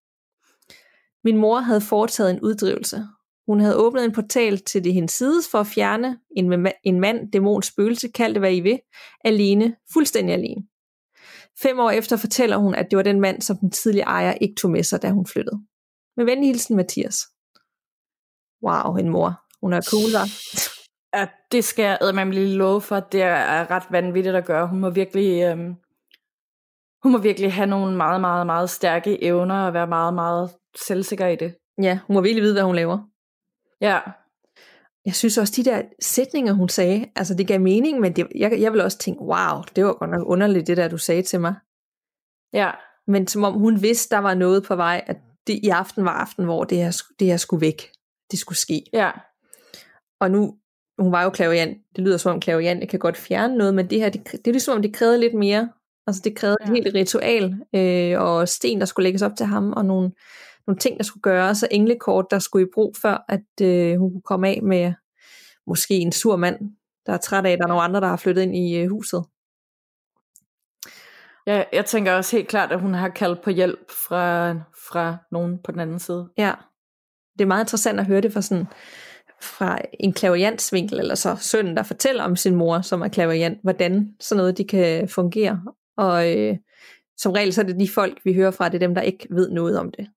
Min 1.24 1.38
mor 1.38 1.60
havde 1.60 1.82
foretaget 1.82 2.32
en 2.32 2.42
uddrivelse. 2.42 3.08
Hun 3.48 3.60
havde 3.60 3.78
åbnet 3.78 4.06
en 4.06 4.12
portal 4.12 4.60
til 4.60 4.84
det 4.84 4.94
hendes 4.94 5.12
sides 5.12 5.50
for 5.52 5.60
at 5.60 5.68
fjerne 5.68 6.20
en, 6.38 6.68
en 6.84 7.00
mand, 7.00 7.32
dæmon, 7.32 7.64
spøgelse, 7.64 8.08
kald 8.08 8.34
det 8.34 8.42
hvad 8.42 8.54
I 8.54 8.60
vil, 8.60 8.80
alene, 9.26 9.76
fuldstændig 9.94 10.34
alene. 10.34 10.68
Fem 11.62 11.80
år 11.80 11.92
efter 11.92 12.18
fortæller 12.18 12.58
hun, 12.58 12.76
at 12.76 12.88
det 12.92 12.98
var 12.98 13.04
den 13.04 13.22
mand, 13.22 13.42
som 13.42 13.58
den 13.58 13.72
tidlige 13.72 14.04
ejer 14.04 14.34
ikke 14.34 14.56
tog 14.56 14.72
med 14.72 14.84
sig, 14.84 15.02
da 15.02 15.10
hun 15.10 15.26
flyttede. 15.26 15.62
Med 16.18 16.26
venlig 16.26 16.48
hilsen, 16.48 16.76
Mathias. 16.76 17.18
Wow, 18.64 18.96
en 18.96 19.10
mor. 19.10 19.42
Hun 19.62 19.74
er 19.74 19.82
cool, 19.82 20.12
der. 20.12 20.26
Ja, 21.16 21.28
det 21.52 21.64
skal 21.64 21.84
jeg 21.84 22.16
med 22.16 22.26
lige 22.26 22.58
love 22.58 22.82
for. 22.82 23.00
Det 23.00 23.22
er 23.22 23.72
ret 23.72 23.84
vanvittigt 23.90 24.36
at 24.36 24.46
gøre. 24.46 24.68
Hun 24.68 24.80
må 24.80 24.90
virkelig, 24.90 25.44
øhm, 25.44 25.76
hun 27.04 27.12
må 27.12 27.18
virkelig 27.18 27.54
have 27.54 27.68
nogle 27.68 27.98
meget, 27.98 28.22
meget, 28.22 28.46
meget 28.46 28.70
stærke 28.70 29.24
evner 29.24 29.66
og 29.66 29.74
være 29.74 29.88
meget, 29.88 30.14
meget 30.14 30.50
selvsikker 30.76 31.28
i 31.28 31.36
det. 31.36 31.56
Ja, 31.82 32.00
hun 32.08 32.14
må 32.14 32.22
virkelig 32.22 32.44
vide, 32.44 32.54
hvad 32.54 32.64
hun 32.64 32.76
laver. 32.76 33.00
Ja. 33.82 34.00
Jeg 35.06 35.16
synes 35.16 35.38
også, 35.38 35.54
de 35.56 35.70
der 35.70 35.82
sætninger, 36.02 36.54
hun 36.54 36.70
sagde, 36.70 37.06
altså 37.16 37.34
det 37.34 37.48
gav 37.48 37.60
mening, 37.60 38.00
men 38.00 38.16
det, 38.16 38.28
jeg, 38.36 38.62
jeg 38.62 38.74
vil 38.74 38.82
også 38.82 38.98
tænke, 38.98 39.22
wow, 39.22 39.62
det 39.76 39.86
var 39.86 39.94
godt 39.94 40.12
nok 40.12 40.28
underligt, 40.28 40.68
det 40.68 40.78
der, 40.78 40.88
du 40.88 40.98
sagde 40.98 41.22
til 41.22 41.42
mig. 41.42 41.56
Ja. 42.54 42.72
Men 43.08 43.28
som 43.28 43.44
om 43.44 43.54
hun 43.54 43.82
vidste, 43.82 44.16
der 44.16 44.22
var 44.22 44.34
noget 44.34 44.64
på 44.64 44.76
vej, 44.76 45.04
at 45.08 45.18
det 45.48 45.54
i 45.64 45.70
aften 45.70 46.06
var 46.06 46.12
aften, 46.12 46.46
hvor 46.46 46.64
det 46.64 46.78
her, 46.78 47.02
det 47.20 47.28
her 47.28 47.38
skulle 47.38 47.62
væk. 47.62 47.92
Det 48.32 48.40
skulle 48.40 48.58
ske. 48.58 48.84
Ja. 48.94 49.12
Og 50.20 50.32
nu, 50.32 50.58
hun 51.02 51.12
var 51.12 51.24
jo 51.24 51.30
klaviant. 51.30 51.78
Det 51.96 52.04
lyder 52.04 52.18
som 52.18 52.34
om 52.34 52.40
klaviant 52.40 52.90
kan 52.90 53.00
godt 53.00 53.18
fjerne 53.18 53.58
noget, 53.58 53.74
men 53.74 53.90
det 53.90 54.00
her, 54.00 54.10
det, 54.10 54.32
det 54.32 54.48
er 54.48 54.52
ligesom 54.52 54.76
om 54.76 54.82
det 54.82 54.94
krævede 54.94 55.20
lidt 55.20 55.34
mere. 55.34 55.70
Altså 56.08 56.22
det 56.26 56.36
krævede 56.36 56.58
ja. 56.62 56.66
et 56.66 56.76
helt 56.76 56.96
ritual, 56.96 57.56
øh, 57.76 58.22
og 58.22 58.48
sten, 58.48 58.80
der 58.80 58.86
skulle 58.86 59.04
lægges 59.04 59.22
op 59.22 59.32
til 59.38 59.46
ham, 59.46 59.74
og 59.74 59.86
nogle, 59.86 60.12
nogle 60.68 60.80
ting, 60.80 60.98
der 60.98 61.04
skulle 61.04 61.22
gøres, 61.22 61.64
og 61.64 61.70
englekort, 61.72 62.26
der 62.32 62.40
skulle 62.40 62.68
i 62.68 62.72
brug, 62.74 62.96
før 63.02 63.26
at 63.30 63.66
øh, 63.68 64.00
hun 64.00 64.12
kunne 64.12 64.22
komme 64.22 64.48
af 64.48 64.60
med 64.64 64.94
måske 65.68 65.94
en 65.94 66.12
sur 66.12 66.36
mand, 66.36 66.60
der 67.06 67.14
er 67.14 67.18
træt 67.18 67.46
af, 67.46 67.52
at 67.52 67.60
der 67.60 67.66
er 67.66 67.68
nogle 67.68 67.84
andre, 67.84 68.02
der 68.02 68.08
har 68.08 68.18
flyttet 68.18 68.42
ind 68.42 68.56
i 68.56 68.78
øh, 68.78 68.90
huset. 68.90 69.24
Ja, 71.48 71.64
jeg 71.74 71.86
tænker 71.86 72.14
også 72.14 72.36
helt 72.36 72.48
klart, 72.48 72.72
at 72.72 72.82
hun 72.82 72.94
har 72.94 73.10
kaldt 73.10 73.42
på 73.42 73.50
hjælp 73.50 73.92
fra, 74.08 74.52
fra 74.90 75.18
nogen 75.32 75.60
på 75.64 75.72
den 75.72 75.80
anden 75.80 76.00
side. 76.00 76.30
Ja, 76.38 76.54
det 77.34 77.42
er 77.42 77.48
meget 77.48 77.64
interessant 77.64 78.00
at 78.00 78.06
høre 78.06 78.22
det 78.22 78.34
fra 78.34 78.42
sådan 78.42 78.68
fra 79.42 79.80
en 80.00 80.14
klaviansvinkel, 80.14 81.00
eller 81.00 81.16
så 81.16 81.36
sønnen, 81.36 81.78
der 81.78 81.84
fortæller 81.84 82.24
om 82.24 82.36
sin 82.36 82.56
mor, 82.56 82.82
som 82.82 83.02
er 83.02 83.08
klaviant, 83.08 83.60
hvordan 83.64 84.16
sådan 84.20 84.38
noget 84.38 84.58
de 84.58 84.64
kan 84.64 85.10
fungere. 85.10 85.62
Og 85.98 86.38
øh, 86.38 86.58
som 87.18 87.32
regel 87.32 87.54
så 87.54 87.62
er 87.62 87.66
det 87.66 87.80
de 87.80 87.90
folk, 87.90 88.20
vi 88.24 88.34
hører 88.34 88.52
fra, 88.52 88.70
det 88.70 88.76
er 88.76 88.88
dem, 88.88 88.96
der 88.96 89.02
ikke 89.02 89.28
ved 89.30 89.50
noget 89.50 89.80
om 89.80 89.92
det 89.92 90.08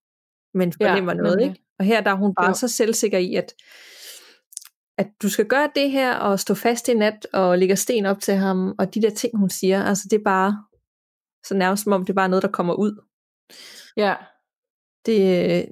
men 0.55 0.73
fornemmer 0.73 1.13
ja, 1.13 1.17
noget. 1.17 1.41
Ikke? 1.41 1.61
Og 1.79 1.85
her 1.85 2.01
der 2.01 2.11
er 2.11 2.15
hun 2.15 2.35
bare 2.35 2.47
ja. 2.47 2.53
så 2.53 2.67
selvsikker 2.67 3.17
i, 3.17 3.35
at, 3.35 3.53
at 4.97 5.07
du 5.21 5.29
skal 5.29 5.45
gøre 5.45 5.69
det 5.75 5.91
her, 5.91 6.15
og 6.15 6.39
stå 6.39 6.53
fast 6.53 6.87
i 6.87 6.93
nat, 6.93 7.27
og 7.33 7.57
lægge 7.57 7.75
sten 7.75 8.05
op 8.05 8.19
til 8.19 8.33
ham, 8.33 8.75
og 8.79 8.93
de 8.95 9.01
der 9.01 9.09
ting, 9.09 9.37
hun 9.37 9.49
siger, 9.49 9.83
altså 9.83 10.07
det 10.11 10.19
er 10.19 10.23
bare, 10.23 10.63
så 11.45 11.55
nærmest 11.55 11.83
som 11.83 11.93
om 11.93 12.01
det 12.01 12.09
er 12.09 12.15
bare 12.15 12.29
noget, 12.29 12.43
der 12.43 12.51
kommer 12.51 12.73
ud. 12.73 13.03
Ja. 13.97 14.15
Det, 15.05 15.65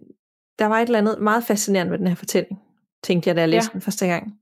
der 0.59 0.65
var 0.65 0.79
et 0.79 0.85
eller 0.85 0.99
andet 0.99 1.21
meget 1.21 1.43
fascinerende 1.43 1.91
ved 1.91 1.99
den 1.99 2.07
her 2.07 2.15
fortælling, 2.15 2.59
tænkte 3.03 3.27
jeg, 3.27 3.35
da 3.35 3.41
jeg 3.41 3.49
læste 3.49 3.69
ja. 3.69 3.73
den 3.73 3.81
første 3.81 4.07
gang. 4.07 4.39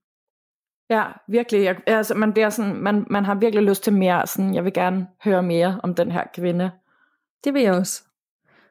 Ja, 0.89 1.05
virkelig. 1.27 1.63
Jeg, 1.63 1.75
altså, 1.87 2.13
man, 2.13 2.33
bliver 2.33 2.49
sådan, 2.49 2.75
man, 2.75 3.05
man 3.09 3.25
har 3.25 3.35
virkelig 3.35 3.63
lyst 3.63 3.83
til 3.83 3.93
mere. 3.93 4.27
Sådan, 4.27 4.55
jeg 4.55 4.65
vil 4.65 4.73
gerne 4.73 5.07
høre 5.23 5.43
mere 5.43 5.79
om 5.83 5.95
den 5.95 6.11
her 6.11 6.23
kvinde. 6.33 6.71
Det 7.43 7.53
vil 7.53 7.61
jeg 7.61 7.73
også. 7.73 8.03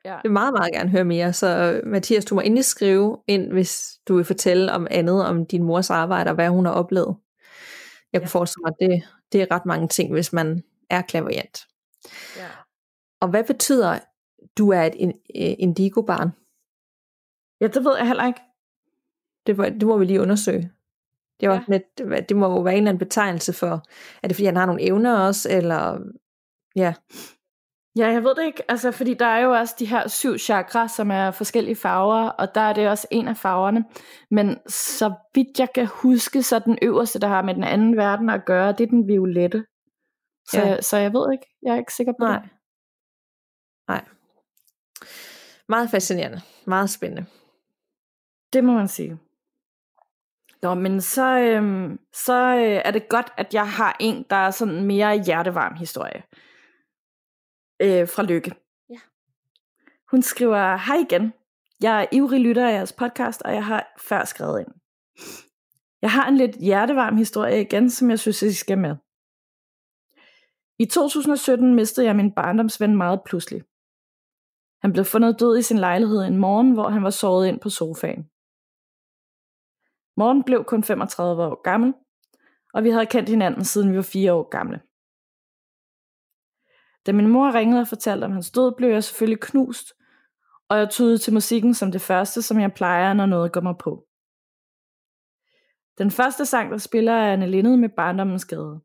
Ja. 0.05 0.13
Jeg 0.13 0.21
vil 0.23 0.33
meget, 0.33 0.53
meget 0.53 0.73
gerne 0.73 0.91
høre 0.91 1.05
mere. 1.05 1.33
Så 1.33 1.81
Mathias, 1.85 2.25
du 2.25 2.35
må 2.35 2.41
endelig 2.41 2.65
skrive 2.65 3.19
ind, 3.27 3.53
hvis 3.53 3.99
du 4.09 4.17
vil 4.17 4.25
fortælle 4.25 4.73
om 4.73 4.87
andet 4.91 5.27
om 5.27 5.47
din 5.47 5.63
mors 5.63 5.91
arbejde 5.91 6.31
og 6.31 6.35
hvad 6.35 6.49
hun 6.49 6.67
har 6.67 6.73
oplevet. 6.73 7.17
Jeg 8.13 8.19
ja. 8.19 8.19
kunne 8.19 8.29
forestille 8.29 8.63
mig, 8.63 8.75
at 8.81 8.91
det, 8.91 9.09
det 9.33 9.43
er 9.43 9.51
ret 9.51 9.67
mange 9.67 9.89
ting, 9.89 10.13
hvis 10.13 10.33
man 10.33 10.63
er 10.91 11.03
klaverjant. 11.03 11.67
Ja. 12.37 12.47
Og 13.21 13.29
hvad 13.29 13.45
betyder, 13.45 13.99
du 14.59 14.71
er 14.71 14.83
et 14.83 14.95
indigo-barn? 15.59 16.31
Ja, 17.61 17.67
det 17.67 17.85
ved 17.85 17.97
jeg 17.99 18.07
heller 18.07 18.27
ikke. 18.27 18.41
Det, 19.47 19.57
må, 19.57 19.65
det 19.65 19.83
må 19.83 19.99
vi 19.99 20.05
lige 20.05 20.21
undersøge. 20.21 20.71
Det, 21.41 21.49
var 21.49 21.65
ja. 21.69 21.79
lidt, 21.79 22.29
det 22.29 22.37
må 22.37 22.47
jo 22.47 22.61
være 22.61 22.75
en 22.75 22.79
eller 22.79 22.91
anden 22.91 22.99
betegnelse 22.99 23.53
for, 23.53 23.83
er 24.23 24.29
det 24.29 24.37
fordi 24.37 24.47
han 24.47 24.57
har 24.57 24.67
nogle 24.67 24.83
evner 24.83 25.19
også, 25.19 25.49
eller 25.51 25.99
ja. 26.77 26.95
Ja, 27.97 28.07
jeg 28.07 28.25
ved 28.25 28.35
det 28.35 28.45
ikke, 28.47 28.63
altså 28.69 28.93
fordi 28.93 29.15
der 29.15 29.27
er 29.27 29.41
jo 29.41 29.53
også 29.53 29.75
de 29.79 29.87
her 29.87 30.09
syv 30.09 30.39
chakra, 30.39 30.89
som 30.89 31.11
er 31.11 31.31
forskellige 31.31 31.77
farver, 31.77 32.29
og 32.29 32.55
der 32.55 32.61
er 32.61 32.73
det 32.73 32.89
også 32.89 33.09
en 33.11 33.29
af 33.29 33.37
farverne. 33.37 33.85
Men 34.31 34.59
så 34.69 35.15
vidt 35.35 35.59
jeg 35.59 35.69
kan 35.75 35.87
huske, 35.87 36.43
så 36.43 36.59
den 36.59 36.79
øverste, 36.83 37.21
der 37.21 37.29
har 37.29 37.43
med 37.43 37.55
den 37.55 37.65
anden 37.65 37.97
verden 37.97 38.31
at 38.31 38.45
gøre, 38.45 38.73
det 38.73 38.81
er 38.81 38.91
den 38.91 39.09
violette. 39.09 39.65
Så, 40.49 40.61
ja. 40.61 40.81
så 40.81 40.97
jeg 40.97 41.13
ved 41.13 41.33
ikke, 41.33 41.47
jeg 41.63 41.73
er 41.73 41.79
ikke 41.79 41.95
sikker 41.95 42.13
på 42.13 42.25
Nej. 42.25 42.39
det. 42.39 42.51
Nej. 43.89 44.05
Meget 45.69 45.91
fascinerende, 45.91 46.41
meget 46.67 46.91
spændende. 46.91 47.27
Det 48.53 48.65
må 48.65 48.73
man 48.73 48.89
sige. 48.89 49.19
Nå, 50.63 50.75
men 50.75 51.01
så, 51.01 51.39
øhm, 51.39 51.99
så 52.13 52.57
øh, 52.57 52.83
er 52.85 52.91
det 52.91 53.09
godt, 53.09 53.33
at 53.37 53.55
jeg 53.55 53.71
har 53.73 53.97
en, 54.01 54.27
der 54.31 54.37
er 54.37 54.51
sådan 54.51 54.85
mere 54.85 55.23
hjertevarm 55.25 55.75
historie. 55.75 56.23
Øh, 57.83 58.09
fra 58.09 58.23
Lykke. 58.23 58.55
Ja. 58.91 58.99
Hun 60.11 60.23
skriver, 60.23 60.77
hej 60.77 60.97
igen. 60.97 61.33
Jeg 61.83 62.03
er 62.03 62.07
ivrig 62.13 62.41
lytter 62.41 62.69
af 62.69 62.73
jeres 62.73 62.93
podcast, 62.93 63.43
og 63.43 63.55
jeg 63.55 63.65
har 63.65 63.95
før 63.99 64.25
skrevet 64.25 64.61
ind. 64.61 64.75
Jeg 66.03 66.11
har 66.11 66.29
en 66.29 66.37
lidt 66.37 66.57
hjertevarm 66.57 67.17
historie 67.17 67.61
igen, 67.61 67.91
som 67.91 68.11
jeg 68.11 68.19
synes, 68.19 68.43
I 68.43 68.53
skal 68.53 68.79
med. 68.79 68.97
I 70.79 70.87
2017 70.87 71.75
mistede 71.75 72.07
jeg 72.07 72.17
min 72.17 72.33
barndomsven 72.33 72.97
meget 72.97 73.21
pludselig. 73.27 73.63
Han 74.83 74.93
blev 74.93 75.05
fundet 75.05 75.41
død 75.41 75.59
i 75.59 75.63
sin 75.63 75.79
lejlighed 75.79 76.19
en 76.25 76.37
morgen, 76.37 76.73
hvor 76.73 76.89
han 76.89 77.03
var 77.03 77.11
sovet 77.11 77.49
ind 77.49 77.61
på 77.61 77.71
sofaen. 77.71 78.31
Morten 80.21 80.43
blev 80.43 80.65
kun 80.65 80.85
35 80.85 81.43
år 81.43 81.63
gammel, 81.63 81.95
og 82.75 82.85
vi 82.85 82.91
havde 82.91 83.07
kendt 83.07 83.29
hinanden 83.29 83.65
siden 83.65 83.91
vi 83.91 83.97
var 83.97 84.03
fire 84.03 84.33
år 84.33 84.49
gamle. 84.49 84.81
Da 87.07 87.13
min 87.13 87.29
mor 87.29 87.55
ringede 87.55 87.81
og 87.81 87.89
fortalte 87.89 88.25
om 88.25 88.33
hans 88.33 88.51
død, 88.51 88.75
blev 88.77 88.89
jeg 88.89 89.05
selvfølgelig 89.05 89.41
knust, 89.41 89.93
og 90.69 90.79
jeg 90.79 90.91
tydede 90.91 91.19
til 91.19 91.33
musikken 91.33 91.75
som 91.75 91.93
det 91.93 92.01
første, 92.01 92.43
som 92.43 92.61
jeg 92.61 92.73
plejer, 92.73 93.13
når 93.13 93.27
noget 93.27 93.53
går 93.53 93.61
mig 93.61 93.75
på. 93.79 94.07
Den 95.99 96.11
første 96.11 96.47
sang, 96.47 96.71
der 96.71 96.79
spiller, 96.79 97.13
er 97.13 97.33
Anne 97.33 97.47
Lindet 97.47 97.79
med 97.79 97.89
Barndommens 97.89 98.45
Gade. 98.45 98.81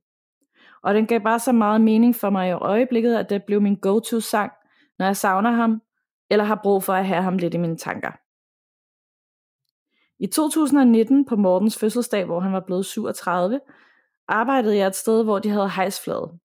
Og 0.83 0.93
den 0.93 1.07
gav 1.07 1.19
bare 1.19 1.39
så 1.39 1.51
meget 1.51 1.81
mening 1.81 2.15
for 2.15 2.29
mig 2.29 2.49
i 2.49 2.51
øjeblikket, 2.51 3.15
at 3.15 3.29
det 3.29 3.43
blev 3.43 3.61
min 3.61 3.75
go-to-sang, 3.75 4.51
når 4.99 5.05
jeg 5.05 5.17
savner 5.17 5.51
ham, 5.51 5.81
eller 6.29 6.45
har 6.45 6.59
brug 6.63 6.83
for 6.83 6.93
at 6.93 7.05
have 7.05 7.23
ham 7.23 7.37
lidt 7.37 7.53
i 7.53 7.57
mine 7.57 7.77
tanker. 7.77 8.11
I 10.19 10.27
2019 10.27 11.25
på 11.25 11.35
Mortens 11.35 11.79
fødselsdag, 11.79 12.25
hvor 12.25 12.39
han 12.39 12.53
var 12.53 12.63
blevet 12.65 12.85
37, 12.85 13.59
arbejdede 14.27 14.77
jeg 14.77 14.87
et 14.87 14.95
sted, 14.95 15.23
hvor 15.23 15.39
de 15.39 15.49
havde 15.49 15.69
hejsflade. 15.69 16.39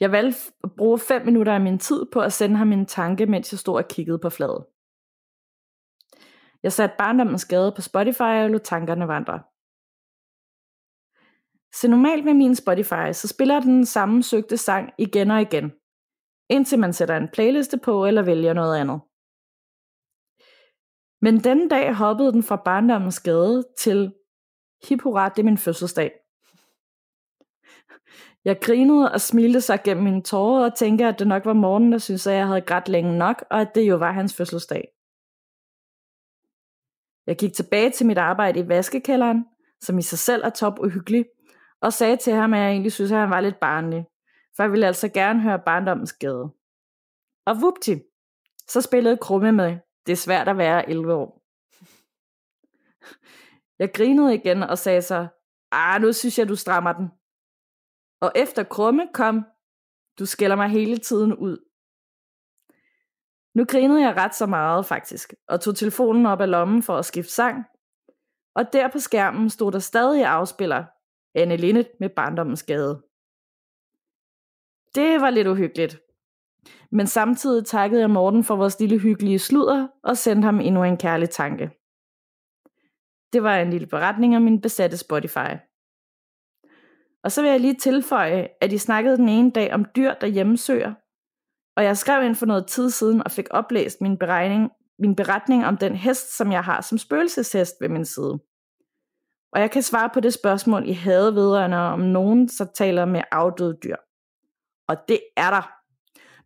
Jeg 0.00 0.12
valgte 0.12 0.52
at 0.64 0.70
bruge 0.76 0.98
5 0.98 1.24
minutter 1.24 1.54
af 1.54 1.60
min 1.60 1.78
tid 1.78 2.06
på 2.12 2.20
at 2.20 2.32
sende 2.32 2.56
ham 2.56 2.72
en 2.72 2.86
tanke, 2.86 3.26
mens 3.26 3.52
jeg 3.52 3.58
stod 3.58 3.76
og 3.76 3.88
kiggede 3.88 4.18
på 4.18 4.30
fladet. 4.30 4.64
Jeg 6.62 6.72
satte 6.72 6.94
barndommens 6.98 7.44
gade 7.44 7.72
på 7.76 7.82
Spotify 7.82 8.22
og 8.44 8.50
lod 8.50 8.60
tankerne 8.60 9.08
vandre. 9.08 9.42
Så 11.74 11.88
normalt 11.88 12.24
med 12.24 12.34
min 12.34 12.54
Spotify, 12.54 13.12
så 13.12 13.28
spiller 13.28 13.60
den 13.60 13.86
samme 13.86 14.22
søgte 14.22 14.56
sang 14.56 14.92
igen 14.98 15.30
og 15.30 15.40
igen, 15.40 15.72
indtil 16.50 16.78
man 16.78 16.92
sætter 16.92 17.16
en 17.16 17.28
playliste 17.32 17.78
på 17.78 18.06
eller 18.06 18.22
vælger 18.22 18.52
noget 18.52 18.76
andet. 18.76 19.00
Men 21.22 21.44
den 21.44 21.68
dag 21.68 21.94
hoppede 21.94 22.32
den 22.32 22.42
fra 22.42 22.56
barndommens 22.56 23.20
gade 23.20 23.64
til 23.78 24.14
hip 24.88 25.02
det 25.04 25.38
er 25.38 25.42
min 25.42 25.58
fødselsdag. 25.58 26.12
Jeg 28.44 28.60
grinede 28.62 29.12
og 29.12 29.20
smilte 29.20 29.60
sig 29.60 29.80
gennem 29.84 30.04
mine 30.04 30.22
tårer 30.22 30.64
og 30.64 30.76
tænkte, 30.76 31.04
at 31.04 31.18
det 31.18 31.26
nok 31.26 31.44
var 31.44 31.52
morgen, 31.52 31.92
der 31.92 31.98
syntes, 31.98 32.26
at 32.26 32.34
jeg 32.34 32.46
havde 32.46 32.60
grædt 32.60 32.88
længe 32.88 33.18
nok, 33.18 33.44
og 33.50 33.60
at 33.60 33.74
det 33.74 33.82
jo 33.82 33.96
var 33.96 34.12
hans 34.12 34.34
fødselsdag. 34.34 34.88
Jeg 37.26 37.36
gik 37.36 37.52
tilbage 37.52 37.90
til 37.90 38.06
mit 38.06 38.18
arbejde 38.18 38.60
i 38.60 38.68
vaskekælderen, 38.68 39.46
som 39.80 39.98
i 39.98 40.02
sig 40.02 40.18
selv 40.18 40.42
er 40.44 40.50
top 40.50 40.78
uhyggelig, 40.78 41.26
og 41.80 41.92
sagde 41.92 42.16
til 42.16 42.32
ham, 42.32 42.54
at 42.54 42.60
jeg 42.60 42.70
egentlig 42.70 42.92
synes, 42.92 43.12
at 43.12 43.18
han 43.18 43.30
var 43.30 43.40
lidt 43.40 43.60
barnlig, 43.60 44.04
for 44.56 44.62
jeg 44.62 44.72
ville 44.72 44.86
altså 44.86 45.08
gerne 45.08 45.40
høre 45.40 45.62
barndommens 45.66 46.12
gade. 46.12 46.50
Og 47.46 47.60
vupti, 47.60 47.98
så 48.68 48.80
spillede 48.80 49.16
Krumme 49.16 49.52
med, 49.52 49.78
det 50.06 50.12
er 50.12 50.16
svært 50.16 50.48
at 50.48 50.58
være 50.58 50.88
11 50.90 51.14
år. 51.14 51.42
Jeg 53.78 53.92
grinede 53.94 54.34
igen 54.34 54.62
og 54.62 54.78
sagde 54.78 55.02
så, 55.02 55.28
ah, 55.72 56.02
nu 56.02 56.12
synes 56.12 56.38
jeg, 56.38 56.48
du 56.48 56.56
strammer 56.56 56.92
den. 56.92 57.08
Og 58.20 58.32
efter 58.34 58.62
krumme 58.64 59.08
kom, 59.14 59.44
du 60.18 60.26
skælder 60.26 60.56
mig 60.56 60.68
hele 60.68 60.98
tiden 60.98 61.36
ud. 61.36 61.58
Nu 63.54 63.64
grinede 63.64 64.00
jeg 64.00 64.16
ret 64.16 64.34
så 64.34 64.46
meget 64.46 64.86
faktisk, 64.86 65.34
og 65.48 65.60
tog 65.60 65.76
telefonen 65.76 66.26
op 66.26 66.40
af 66.40 66.50
lommen 66.50 66.82
for 66.82 66.96
at 66.96 67.04
skifte 67.04 67.32
sang. 67.32 67.64
Og 68.54 68.72
der 68.72 68.88
på 68.88 68.98
skærmen 68.98 69.50
stod 69.50 69.72
der 69.72 69.78
stadig 69.78 70.24
afspiller 70.24 70.84
Anne 71.34 71.56
Linnet 71.56 71.90
med 72.00 72.08
barndommens 72.08 72.62
gade. 72.62 73.02
Det 74.94 75.20
var 75.20 75.30
lidt 75.30 75.48
uhyggeligt, 75.48 76.00
men 76.92 77.06
samtidig 77.06 77.66
takkede 77.66 78.00
jeg 78.00 78.10
Morten 78.10 78.44
for 78.44 78.56
vores 78.56 78.80
lille 78.80 78.98
hyggelige 78.98 79.38
sludder 79.38 79.88
og 80.04 80.16
sendte 80.16 80.44
ham 80.44 80.60
endnu 80.60 80.84
en 80.84 80.96
kærlig 80.96 81.30
tanke. 81.30 81.70
Det 83.32 83.42
var 83.42 83.56
en 83.56 83.70
lille 83.70 83.86
beretning 83.86 84.36
om 84.36 84.42
min 84.42 84.60
besatte 84.60 84.96
Spotify. 84.96 85.56
Og 87.24 87.32
så 87.32 87.42
vil 87.42 87.50
jeg 87.50 87.60
lige 87.60 87.74
tilføje, 87.74 88.48
at 88.60 88.72
I 88.72 88.78
snakkede 88.78 89.16
den 89.16 89.28
ene 89.28 89.50
dag 89.50 89.72
om 89.74 89.84
dyr, 89.96 90.14
der 90.14 90.26
hjemmesøger, 90.26 90.94
og 91.76 91.84
jeg 91.84 91.96
skrev 91.96 92.24
ind 92.24 92.34
for 92.34 92.46
noget 92.46 92.66
tid 92.66 92.90
siden 92.90 93.22
og 93.24 93.30
fik 93.30 93.46
oplæst 93.50 94.00
min, 94.00 94.18
beregning, 94.18 94.70
min 94.98 95.16
beretning 95.16 95.66
om 95.66 95.76
den 95.76 95.96
hest, 95.96 96.36
som 96.36 96.52
jeg 96.52 96.64
har 96.64 96.80
som 96.80 96.98
spøgelseshest 96.98 97.74
ved 97.80 97.88
min 97.88 98.04
side. 98.04 98.38
Og 99.52 99.60
jeg 99.60 99.70
kan 99.70 99.82
svare 99.82 100.10
på 100.14 100.20
det 100.20 100.34
spørgsmål, 100.34 100.88
I 100.88 100.92
havde 100.92 101.34
vedrørende, 101.34 101.76
om 101.76 102.00
nogen 102.00 102.48
så 102.48 102.66
taler 102.74 103.04
med 103.04 103.22
afdøde 103.30 103.78
dyr. 103.84 103.96
Og 104.88 104.96
det 105.08 105.20
er 105.36 105.50
der. 105.50 105.81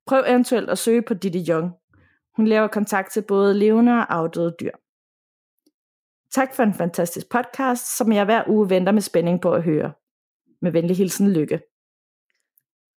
Prøv 0.07 0.25
eventuelt 0.27 0.71
at 0.71 0.79
søge 0.79 1.03
på 1.03 1.15
Didi 1.15 1.51
Young. 1.51 1.73
Hun 2.37 2.47
laver 2.47 2.67
kontakt 2.67 3.13
til 3.13 3.23
både 3.23 3.55
levende 3.55 3.93
og 3.93 4.15
afdøde 4.15 4.55
dyr. 4.61 4.73
Tak 6.35 6.55
for 6.55 6.63
en 6.63 6.75
fantastisk 6.75 7.29
podcast, 7.29 7.97
som 7.97 8.13
jeg 8.13 8.25
hver 8.25 8.43
uge 8.47 8.71
venter 8.71 8.93
med 8.93 9.03
spænding 9.03 9.41
på 9.41 9.53
at 9.53 9.63
høre. 9.63 9.93
Med 10.63 10.73
venlig 10.73 10.97
hilsen 10.97 11.33
Lykke. 11.33 11.61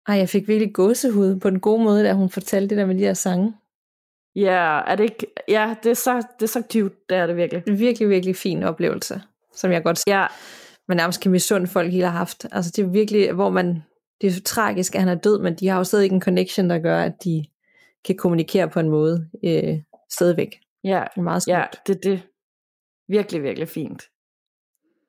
Ej, 0.09 0.15
jeg 0.15 0.29
fik 0.29 0.49
virkelig 0.49 0.75
gåsehud 0.75 1.41
på 1.41 1.51
den 1.51 1.61
gode 1.61 1.85
måde, 1.85 2.05
da 2.05 2.13
hun 2.13 2.31
fortalte 2.31 2.69
det 2.69 2.79
der 2.79 2.87
med 2.87 2.95
de 2.95 3.01
her 3.01 3.15
sange. 3.15 3.55
Ja, 4.35 4.81
er 4.87 4.97
det 4.97 5.05
ikke, 5.05 5.27
ja, 5.49 5.75
det 5.83 5.91
er 5.91 5.95
så, 5.95 6.17
det 6.17 6.43
er 6.43 6.47
så 6.47 6.63
cute, 6.73 6.95
det 7.09 7.17
er 7.17 7.27
det 7.27 7.37
virkelig. 7.37 7.63
En 7.67 7.79
virkelig, 7.79 8.09
virkelig 8.09 8.37
fin 8.37 8.63
oplevelse, 8.63 9.23
som 9.55 9.73
jeg 9.73 9.83
godt 9.83 10.01
ja. 10.07 10.27
man 10.89 10.97
nærmest 10.97 11.21
kan 11.21 11.31
misunde 11.31 11.67
folk 11.67 11.93
helt 11.93 12.05
har 12.05 12.13
haft. 12.13 12.47
Altså 12.53 12.73
det 12.77 12.85
er 12.85 12.89
virkelig, 12.89 13.33
hvor 13.33 13.51
man, 13.51 13.83
det 14.21 14.27
er 14.27 14.31
så 14.31 14.43
tragisk, 14.43 14.95
at 14.95 15.01
han 15.01 15.09
er 15.09 15.15
død, 15.15 15.43
men 15.43 15.55
de 15.55 15.69
har 15.69 15.79
jo 15.79 15.85
stadig 15.85 16.13
en 16.13 16.23
connection, 16.23 16.71
der 16.71 16.79
gør, 16.79 17.03
at 17.03 17.25
de 17.25 17.45
kan 18.05 18.17
kommunikere 18.17 18.69
på 18.69 18.81
en 18.81 18.89
måde 18.89 19.29
øh, 19.45 19.79
stadigvæk. 20.11 20.61
Ja, 20.85 21.05
det 21.15 21.19
er 21.21 21.23
meget 21.23 21.43
smukt. 21.43 21.59
ja 21.59 21.65
det 21.87 21.97
er 21.97 22.11
det. 22.11 22.23
Virkelig, 23.09 23.43
virkelig 23.43 23.69
fint. 23.69 24.03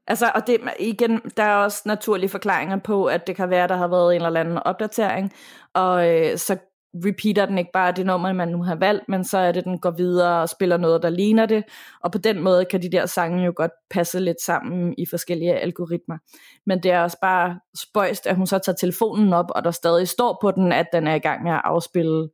Altså, 0.08 0.32
og 0.36 0.48
det, 0.48 0.60
igen, 0.80 1.22
der 1.38 1.44
er 1.44 1.56
også 1.56 1.82
naturlige 1.86 2.30
forklaringer 2.30 2.78
på, 2.78 3.06
at 3.06 3.28
det 3.28 3.36
kan 3.36 3.50
være, 3.50 3.68
der 3.68 3.76
har 3.76 3.88
været 3.88 4.16
en 4.16 4.22
eller 4.22 4.40
anden 4.40 4.58
opdatering, 4.58 5.34
og 5.74 6.10
øh, 6.10 6.38
så 6.38 6.58
repeater 6.96 7.46
den 7.46 7.58
ikke 7.58 7.72
bare 7.74 7.92
det 7.92 8.06
nummer, 8.06 8.34
man 8.34 8.48
nu 8.48 8.64
har 8.64 8.76
valgt, 8.76 9.10
men 9.10 9.24
så 9.24 9.38
er 9.38 9.52
det, 9.52 9.64
den 9.64 9.80
går 9.80 9.92
videre 9.92 10.42
og 10.42 10.50
spiller 10.50 10.78
noget, 10.78 11.04
der 11.04 11.10
ligner 11.10 11.46
det, 11.46 11.64
og 12.04 12.12
på 12.12 12.18
den 12.18 12.40
måde 12.40 12.66
kan 12.66 12.82
de 12.82 12.92
der 12.92 13.06
sange 13.06 13.46
jo 13.46 13.54
godt 13.56 13.72
passe 13.90 14.20
lidt 14.20 14.42
sammen 14.42 14.96
i 14.98 15.06
forskellige 15.06 15.54
algoritmer. 15.54 16.18
Men 16.66 16.84
det 16.84 16.92
er 16.92 17.02
også 17.02 17.18
bare 17.22 17.60
spøjst, 17.78 18.28
at 18.28 18.36
hun 18.36 18.48
så 18.48 18.60
tager 18.60 18.76
telefonen 18.76 19.34
op, 19.34 19.46
og 19.50 19.64
der 19.64 19.72
stadig 19.72 20.08
står 20.08 20.38
på 20.42 20.52
den, 20.52 20.72
at 20.72 20.86
den 20.94 21.08
er 21.08 21.16
i 21.16 21.20
gang 21.20 21.44
med 21.44 21.52
at 21.52 21.62
afspille 21.64 22.30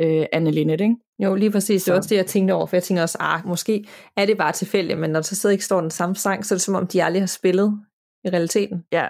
øh, 0.00 0.26
Anne 0.32 0.50
Linnet, 0.50 0.80
ikke? 0.80 0.96
Jo, 1.18 1.34
lige 1.34 1.50
præcis. 1.50 1.84
Det 1.84 1.92
var 1.92 1.98
også 1.98 2.08
det, 2.08 2.16
jeg 2.16 2.26
tænkte 2.26 2.52
over, 2.52 2.66
for 2.66 2.76
jeg 2.76 2.82
tænker 2.82 3.02
også, 3.02 3.18
ah, 3.20 3.46
måske 3.46 3.84
er 4.16 4.26
det 4.26 4.38
bare 4.38 4.52
tilfældigt, 4.52 4.98
men 4.98 5.10
når 5.10 5.20
der 5.20 5.24
så 5.24 5.36
stadig 5.36 5.52
ikke 5.52 5.64
står 5.64 5.80
den 5.80 5.90
samme 5.90 6.16
sang, 6.16 6.46
så 6.46 6.54
er 6.54 6.56
det 6.56 6.62
som 6.62 6.74
om, 6.74 6.86
de 6.86 7.04
aldrig 7.04 7.22
har 7.22 7.26
spillet 7.26 7.80
i 8.24 8.28
realiteten. 8.28 8.84
Ja, 8.92 9.06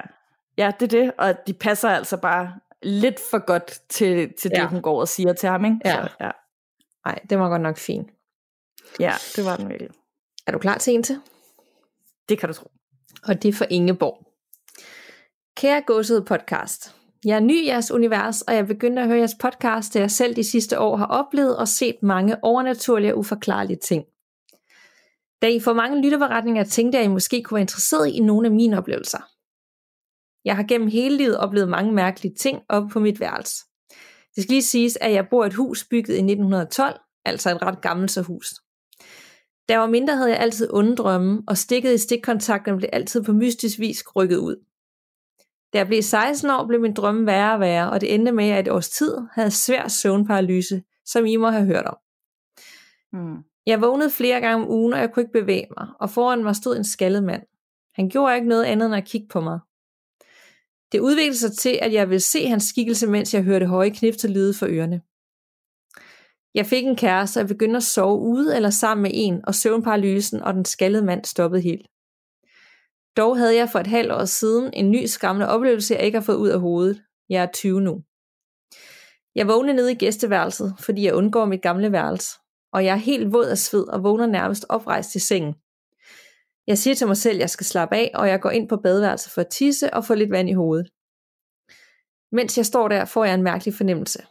ja 0.58 0.72
det 0.80 0.94
er 0.94 1.00
det, 1.02 1.12
og 1.18 1.34
de 1.46 1.52
passer 1.52 1.88
altså 1.88 2.16
bare 2.16 2.52
lidt 2.82 3.20
for 3.30 3.38
godt 3.46 3.80
til, 3.88 4.32
til 4.38 4.50
det, 4.50 4.56
Ja. 4.58 4.66
hun 4.68 4.82
går 4.82 5.00
og 5.00 5.08
siger 5.08 5.32
til 5.32 5.48
ham, 5.48 5.64
ikke? 5.64 5.76
Ja. 5.84 5.92
Så, 5.94 6.08
ja. 6.20 6.30
Nej, 7.06 7.18
det 7.30 7.38
var 7.38 7.48
godt 7.48 7.62
nok 7.62 7.76
fint. 7.78 8.10
ja, 9.00 9.12
det 9.36 9.44
var 9.44 9.56
den 9.56 9.68
virkelig. 9.68 9.90
Er 10.46 10.52
du 10.52 10.58
klar 10.58 10.78
til 10.78 10.94
en 10.94 11.02
til? 11.02 11.20
Det 12.28 12.38
kan 12.38 12.48
du 12.48 12.54
tro. 12.54 12.70
Og 13.24 13.42
det 13.42 13.48
er 13.48 13.52
for 13.52 13.66
Ingeborg. 13.70 14.24
Kære 15.56 15.82
gåsede 15.86 16.24
podcast. 16.24 16.94
Jeg 17.24 17.36
er 17.36 17.40
ny 17.40 17.62
i 17.62 17.66
jeres 17.66 17.90
univers, 17.90 18.42
og 18.42 18.54
jeg 18.54 18.66
begyndte 18.66 19.02
at 19.02 19.08
høre 19.08 19.18
jeres 19.18 19.34
podcast, 19.40 19.94
da 19.94 19.98
jeg 19.98 20.10
selv 20.10 20.36
de 20.36 20.44
sidste 20.44 20.80
år 20.80 20.96
har 20.96 21.06
oplevet 21.06 21.56
og 21.56 21.68
set 21.68 22.02
mange 22.02 22.44
overnaturlige 22.44 23.12
og 23.14 23.18
uforklarlige 23.18 23.76
ting. 23.76 24.04
Da 25.42 25.48
I 25.48 25.60
får 25.60 25.72
mange 25.72 26.02
lytterberetninger, 26.02 26.64
tænkte 26.64 26.96
jeg, 26.96 27.04
at 27.04 27.10
I 27.10 27.12
måske 27.12 27.42
kunne 27.42 27.56
være 27.56 27.60
interesseret 27.62 28.08
i 28.08 28.20
nogle 28.20 28.46
af 28.48 28.52
mine 28.54 28.78
oplevelser. 28.78 29.18
Jeg 30.48 30.56
har 30.56 30.62
gennem 30.62 30.88
hele 30.88 31.16
livet 31.16 31.38
oplevet 31.38 31.68
mange 31.68 31.92
mærkelige 31.92 32.34
ting 32.34 32.62
oppe 32.68 32.88
på 32.88 33.00
mit 33.00 33.20
værelse. 33.20 33.64
Det 34.36 34.42
skal 34.42 34.52
lige 34.52 34.62
siges, 34.62 34.98
at 35.00 35.12
jeg 35.12 35.28
bor 35.30 35.44
i 35.44 35.46
et 35.46 35.54
hus 35.54 35.84
bygget 35.90 36.14
i 36.14 36.18
1912, 36.18 37.00
altså 37.24 37.50
et 37.50 37.62
ret 37.62 37.80
gammelt 37.80 38.10
så 38.10 38.22
hus. 38.22 38.54
Da 39.68 39.72
jeg 39.72 39.80
var 39.80 39.86
mindre, 39.86 40.16
havde 40.16 40.30
jeg 40.30 40.38
altid 40.38 40.68
onde 40.72 40.96
drømme, 40.96 41.42
og 41.48 41.58
stikket 41.58 41.94
i 41.94 41.98
stikkontakterne 41.98 42.78
blev 42.78 42.90
altid 42.92 43.22
på 43.22 43.32
mystisk 43.32 43.78
vis 43.78 44.04
rykket 44.16 44.36
ud. 44.36 44.56
Da 45.72 45.78
jeg 45.78 45.86
blev 45.86 46.02
16 46.02 46.50
år, 46.50 46.66
blev 46.66 46.80
min 46.80 46.94
drømme 46.94 47.26
værre 47.26 47.54
og 47.54 47.60
værre, 47.60 47.90
og 47.90 48.00
det 48.00 48.14
endte 48.14 48.32
med, 48.32 48.44
at 48.44 48.50
jeg 48.50 48.60
et 48.60 48.68
års 48.68 48.88
tid 48.88 49.16
havde 49.32 49.50
svær 49.50 49.88
søvnparalyse, 49.88 50.82
som 51.04 51.26
I 51.26 51.36
må 51.36 51.50
have 51.50 51.66
hørt 51.66 51.86
om. 51.86 51.96
Mm. 53.12 53.36
Jeg 53.66 53.80
vågnede 53.80 54.10
flere 54.10 54.40
gange 54.40 54.64
om 54.64 54.70
ugen, 54.70 54.92
og 54.92 54.98
jeg 54.98 55.12
kunne 55.12 55.22
ikke 55.22 55.40
bevæge 55.40 55.66
mig, 55.76 55.88
og 56.00 56.10
foran 56.10 56.42
mig 56.42 56.56
stod 56.56 56.76
en 56.76 56.84
skaldet 56.84 57.24
mand. 57.24 57.42
Han 57.94 58.08
gjorde 58.08 58.34
ikke 58.34 58.48
noget 58.48 58.64
andet 58.64 58.86
end 58.86 58.96
at 58.96 59.04
kigge 59.04 59.28
på 59.28 59.40
mig. 59.40 59.58
Det 60.92 61.00
udviklede 61.00 61.38
sig 61.38 61.52
til, 61.52 61.78
at 61.82 61.92
jeg 61.92 62.08
ville 62.08 62.20
se 62.20 62.46
hans 62.46 62.64
skikkelse, 62.64 63.06
mens 63.06 63.34
jeg 63.34 63.42
hørte 63.42 63.66
høje 63.66 63.90
knifte 63.90 64.28
lyde 64.28 64.54
for 64.54 64.66
ørerne. 64.66 65.00
Jeg 66.54 66.66
fik 66.66 66.84
en 66.84 66.96
kæreste, 66.96 67.38
og 67.38 67.40
jeg 67.40 67.48
begyndte 67.48 67.76
at 67.76 67.82
sove 67.82 68.18
ude 68.18 68.56
eller 68.56 68.70
sammen 68.70 69.02
med 69.02 69.10
en, 69.14 69.40
og 69.46 69.54
søvnparalysen 69.54 70.42
og 70.42 70.54
den 70.54 70.64
skaldede 70.64 71.04
mand 71.04 71.24
stoppede 71.24 71.62
helt. 71.62 71.86
Dog 73.16 73.38
havde 73.38 73.56
jeg 73.56 73.68
for 73.72 73.78
et 73.78 73.86
halvt 73.86 74.12
år 74.12 74.24
siden 74.24 74.70
en 74.72 74.90
ny 74.90 75.06
skræmmende 75.06 75.48
oplevelse, 75.48 75.94
jeg 75.94 76.04
ikke 76.04 76.18
har 76.18 76.24
fået 76.24 76.36
ud 76.36 76.48
af 76.48 76.60
hovedet. 76.60 77.02
Jeg 77.28 77.42
er 77.42 77.48
20 77.54 77.80
nu. 77.80 78.02
Jeg 79.34 79.48
vågnede 79.48 79.76
nede 79.76 79.92
i 79.92 79.94
gæsteværelset, 79.94 80.74
fordi 80.80 81.04
jeg 81.04 81.14
undgår 81.14 81.44
mit 81.44 81.62
gamle 81.62 81.92
værelse, 81.92 82.38
og 82.72 82.84
jeg 82.84 82.92
er 82.92 82.96
helt 82.96 83.32
våd 83.32 83.46
af 83.46 83.58
sved 83.58 83.88
og 83.88 84.02
vågner 84.02 84.26
nærmest 84.26 84.66
oprejst 84.68 85.14
i 85.14 85.18
sengen. 85.18 85.54
Jeg 86.68 86.78
siger 86.78 86.94
til 86.94 87.06
mig 87.06 87.16
selv, 87.16 87.34
at 87.34 87.40
jeg 87.40 87.50
skal 87.50 87.66
slappe 87.66 87.96
af, 87.96 88.10
og 88.14 88.28
jeg 88.28 88.40
går 88.40 88.50
ind 88.50 88.68
på 88.68 88.76
badeværelset 88.76 89.32
for 89.32 89.40
at 89.40 89.48
tisse 89.48 89.94
og 89.94 90.04
få 90.04 90.14
lidt 90.14 90.30
vand 90.30 90.48
i 90.48 90.52
hovedet. 90.52 90.88
Mens 92.32 92.58
jeg 92.58 92.66
står 92.66 92.88
der, 92.88 93.04
får 93.04 93.24
jeg 93.24 93.34
en 93.34 93.42
mærkelig 93.42 93.74
fornemmelse. 93.74 94.22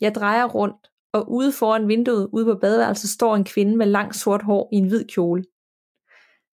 Jeg 0.00 0.14
drejer 0.14 0.44
rundt, 0.44 0.86
og 1.12 1.32
ude 1.32 1.52
foran 1.52 1.88
vinduet 1.88 2.28
ude 2.32 2.44
på 2.44 2.58
badeværelset 2.60 3.10
står 3.10 3.36
en 3.36 3.44
kvinde 3.44 3.76
med 3.76 3.86
langt 3.86 4.16
sort 4.16 4.42
hår 4.42 4.68
i 4.72 4.76
en 4.76 4.88
hvid 4.88 5.04
kjole. 5.04 5.44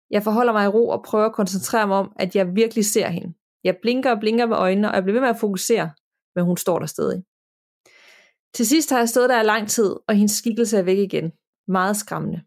Jeg 0.09 0.23
forholder 0.23 0.53
mig 0.53 0.65
i 0.65 0.67
ro 0.67 0.89
og 0.89 1.03
prøver 1.03 1.25
at 1.25 1.33
koncentrere 1.33 1.87
mig 1.87 1.97
om, 1.97 2.13
at 2.19 2.35
jeg 2.35 2.55
virkelig 2.55 2.85
ser 2.85 3.09
hende. 3.09 3.33
Jeg 3.63 3.77
blinker 3.81 4.11
og 4.11 4.19
blinker 4.19 4.45
med 4.45 4.57
øjnene, 4.57 4.89
og 4.89 4.95
jeg 4.95 5.03
bliver 5.03 5.13
ved 5.13 5.21
med 5.21 5.29
at 5.35 5.39
fokusere, 5.39 5.91
men 6.35 6.45
hun 6.45 6.57
står 6.57 6.79
der 6.79 6.85
stadig. 6.85 7.23
Til 8.53 8.67
sidst 8.67 8.89
har 8.89 8.97
jeg 8.97 9.09
stået 9.09 9.29
der 9.29 9.41
i 9.41 9.45
lang 9.45 9.69
tid, 9.69 9.95
og 10.07 10.15
hendes 10.15 10.31
skikkelse 10.31 10.77
er 10.77 10.83
væk 10.83 10.97
igen. 10.97 11.31
Meget 11.67 11.97
skræmmende. 11.97 12.41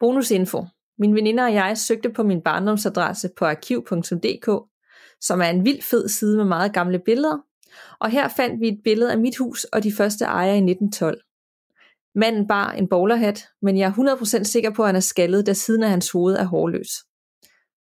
Bonusinfo. 0.00 0.64
Min 0.98 1.14
veninder 1.14 1.44
og 1.44 1.54
jeg 1.54 1.78
søgte 1.78 2.10
på 2.10 2.22
min 2.22 2.42
barndomsadresse 2.42 3.30
på 3.36 3.44
arkiv.dk, 3.44 4.48
som 5.20 5.40
er 5.40 5.46
en 5.46 5.64
vild 5.64 5.82
fed 5.82 6.08
side 6.08 6.36
med 6.36 6.44
meget 6.44 6.72
gamle 6.74 6.98
billeder, 6.98 7.38
og 8.00 8.10
her 8.10 8.28
fandt 8.28 8.60
vi 8.60 8.68
et 8.68 8.80
billede 8.84 9.12
af 9.12 9.18
mit 9.18 9.36
hus 9.36 9.64
og 9.64 9.82
de 9.82 9.92
første 9.92 10.24
ejere 10.24 10.54
i 10.54 10.70
1912. 10.70 11.20
Manden 12.14 12.48
bar 12.48 12.72
en 12.72 12.88
bowlerhat, 12.88 13.48
men 13.62 13.78
jeg 13.78 13.94
er 13.98 14.16
100% 14.40 14.42
sikker 14.42 14.70
på, 14.70 14.82
at 14.82 14.88
han 14.88 14.96
er 14.96 15.00
skaldet, 15.00 15.46
da 15.46 15.52
siden 15.52 15.82
af 15.82 15.90
hans 15.90 16.10
hoved 16.10 16.34
er 16.34 16.44
hårløs. 16.44 16.88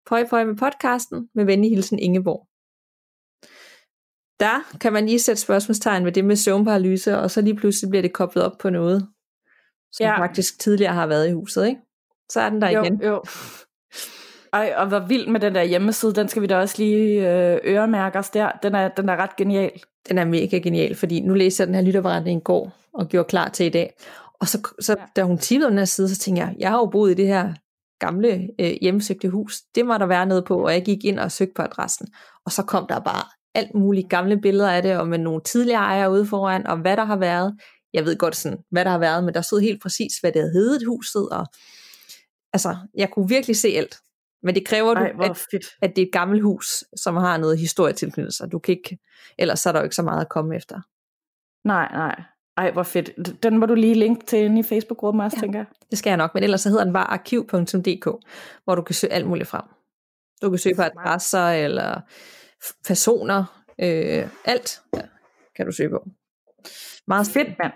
Pøj 0.05 0.27
pøj 0.29 0.45
med 0.45 0.55
podcasten, 0.55 1.29
med 1.35 1.45
venlig 1.45 1.69
hilsen 1.69 1.99
Ingeborg. 1.99 2.47
Der 4.39 4.77
kan 4.81 4.93
man 4.93 5.05
lige 5.05 5.19
sætte 5.19 5.41
spørgsmålstegn 5.41 6.05
ved 6.05 6.11
det 6.11 6.25
med 6.25 6.35
søvnparalyse, 6.35 7.17
og 7.17 7.31
så 7.31 7.41
lige 7.41 7.55
pludselig 7.55 7.89
bliver 7.89 8.01
det 8.01 8.13
koblet 8.13 8.43
op 8.43 8.57
på 8.59 8.69
noget, 8.69 9.07
som 9.91 10.03
Ja. 10.03 10.19
faktisk 10.21 10.59
tidligere 10.59 10.93
har 10.93 11.07
været 11.07 11.29
i 11.29 11.31
huset, 11.31 11.67
ikke? 11.67 11.81
Så 12.31 12.41
er 12.41 12.49
den 12.49 12.61
der 12.61 12.69
igen. 12.69 13.01
Jo, 13.03 13.07
jo. 13.09 13.23
Ej, 14.53 14.73
og 14.77 14.87
hvor 14.87 14.99
vild 14.99 15.27
med 15.27 15.39
den 15.39 15.55
der 15.55 15.63
hjemmeside, 15.63 16.13
den 16.13 16.27
skal 16.27 16.41
vi 16.41 16.47
da 16.47 16.57
også 16.57 16.75
lige 16.77 17.31
øh, 17.31 17.59
øremærke 17.65 18.19
os 18.19 18.29
der. 18.29 18.51
Den 18.63 18.75
er, 18.75 18.87
den 18.87 19.09
er 19.09 19.15
ret 19.15 19.35
genial. 19.35 19.71
Den 20.09 20.17
er 20.17 20.25
mega 20.25 20.57
genial, 20.57 20.95
fordi 20.95 21.21
nu 21.21 21.33
læste 21.33 21.61
jeg 21.61 21.67
den 21.67 21.75
her 21.75 21.81
lytterberetning 21.81 22.41
i 22.41 22.43
går, 22.43 22.71
og 22.93 23.07
gjorde 23.07 23.27
klar 23.27 23.49
til 23.49 23.65
i 23.65 23.69
dag. 23.69 23.93
Og 24.41 24.47
så, 24.47 24.67
så 24.81 24.95
Ja. 24.99 25.05
da 25.15 25.23
hun 25.23 25.37
tippede 25.37 25.69
den 25.69 25.77
her 25.77 25.85
side, 25.85 26.09
så 26.09 26.17
tænkte 26.19 26.43
jeg, 26.43 26.55
jeg 26.59 26.69
har 26.69 26.77
jo 26.77 26.85
boet 26.85 27.11
i 27.11 27.13
det 27.13 27.27
her 27.27 27.53
gamle 27.99 28.49
øh, 28.59 28.71
hjemmesøgte 28.81 29.29
hus. 29.29 29.61
Det 29.75 29.85
må 29.85 29.97
der 29.97 30.05
være 30.05 30.25
noget 30.25 30.45
på, 30.45 30.65
og 30.65 30.73
jeg 30.73 30.85
gik 30.85 31.05
ind 31.05 31.19
og 31.19 31.31
søgte 31.31 31.53
på 31.55 31.61
adressen. 31.61 32.07
Og 32.45 32.51
så 32.51 32.63
kom 32.63 32.85
der 32.89 32.99
bare 32.99 33.23
alt 33.55 33.75
muligt 33.75 34.09
gamle 34.09 34.41
billeder 34.41 34.69
af 34.69 34.81
det, 34.81 34.97
og 34.97 35.07
med 35.07 35.17
nogle 35.17 35.41
tidligere 35.41 35.79
ejere 35.81 36.11
ude 36.11 36.25
foran, 36.25 36.67
og 36.67 36.77
hvad 36.77 36.97
der 36.97 37.05
har 37.05 37.17
været. 37.17 37.55
Jeg 37.93 38.05
ved 38.05 38.17
godt 38.17 38.35
sådan, 38.35 38.57
hvad 38.71 38.85
der 38.85 38.91
har 38.91 38.97
været, 38.97 39.23
men 39.23 39.33
der 39.33 39.41
stod 39.41 39.61
helt 39.61 39.81
præcis, 39.81 40.13
hvad 40.21 40.31
det 40.31 40.41
havde 40.41 40.53
heddet 40.53 40.87
huset, 40.87 41.29
og 41.29 41.45
altså, 42.53 42.77
jeg 42.97 43.09
kunne 43.11 43.29
virkelig 43.29 43.55
se 43.55 43.67
alt. 43.67 43.99
Men 44.43 44.55
det 44.55 44.65
kræver, 44.65 44.95
Ej, 44.95 45.11
du, 45.11 45.23
at, 45.23 45.37
fedt. 45.51 45.65
at 45.81 45.95
det 45.95 46.01
er 46.01 46.05
et 46.05 46.11
gammelt 46.11 46.43
hus, 46.43 46.83
som 46.95 47.15
har 47.15 47.37
noget 47.37 47.59
historie 47.59 47.93
tilknyttet 47.93 48.33
sig. 48.33 48.51
Du 48.51 48.59
kan 48.59 48.71
ikke, 48.71 48.97
ellers 49.37 49.59
så 49.59 49.69
er 49.69 49.73
der 49.73 49.79
jo 49.79 49.83
ikke 49.83 49.95
så 49.95 50.03
meget 50.03 50.21
at 50.21 50.29
komme 50.29 50.55
efter. 50.55 50.81
Nej, 51.67 51.91
nej. 51.91 52.23
Ej, 52.57 52.71
hvor 52.71 52.83
fedt. 52.83 53.43
Den 53.43 53.57
må 53.57 53.65
du 53.65 53.73
lige 53.73 53.93
linke 53.93 54.25
til 54.25 54.39
inde 54.39 54.59
i 54.59 54.63
Facebook-gruppen 54.63 55.21
også, 55.21 55.37
ja. 55.37 55.39
Ja. 55.39 55.41
tænker 55.41 55.59
jeg. 55.59 55.65
Det 55.89 55.97
skal 55.97 56.09
jeg 56.09 56.17
nok, 56.17 56.33
men 56.33 56.43
ellers 56.43 56.61
så 56.61 56.69
hedder 56.69 56.83
den 56.83 56.93
bare 56.93 57.07
arkiv.dk, 57.07 58.07
hvor 58.63 58.75
du 58.75 58.81
kan 58.81 58.95
søge 58.95 59.13
alt 59.13 59.27
muligt 59.27 59.47
frem. 59.49 59.63
Du 60.41 60.49
kan 60.49 60.59
søge 60.59 60.75
på 60.75 60.81
adresser 60.81 61.47
eller 61.47 62.01
personer, 62.87 63.65
øh, 63.81 64.29
alt 64.45 64.81
ja, 64.95 65.01
kan 65.55 65.65
du 65.65 65.71
søge 65.71 65.89
på. 65.89 66.07
Meget 67.07 67.27
Fedt, 67.27 67.47
mand. 67.59 67.73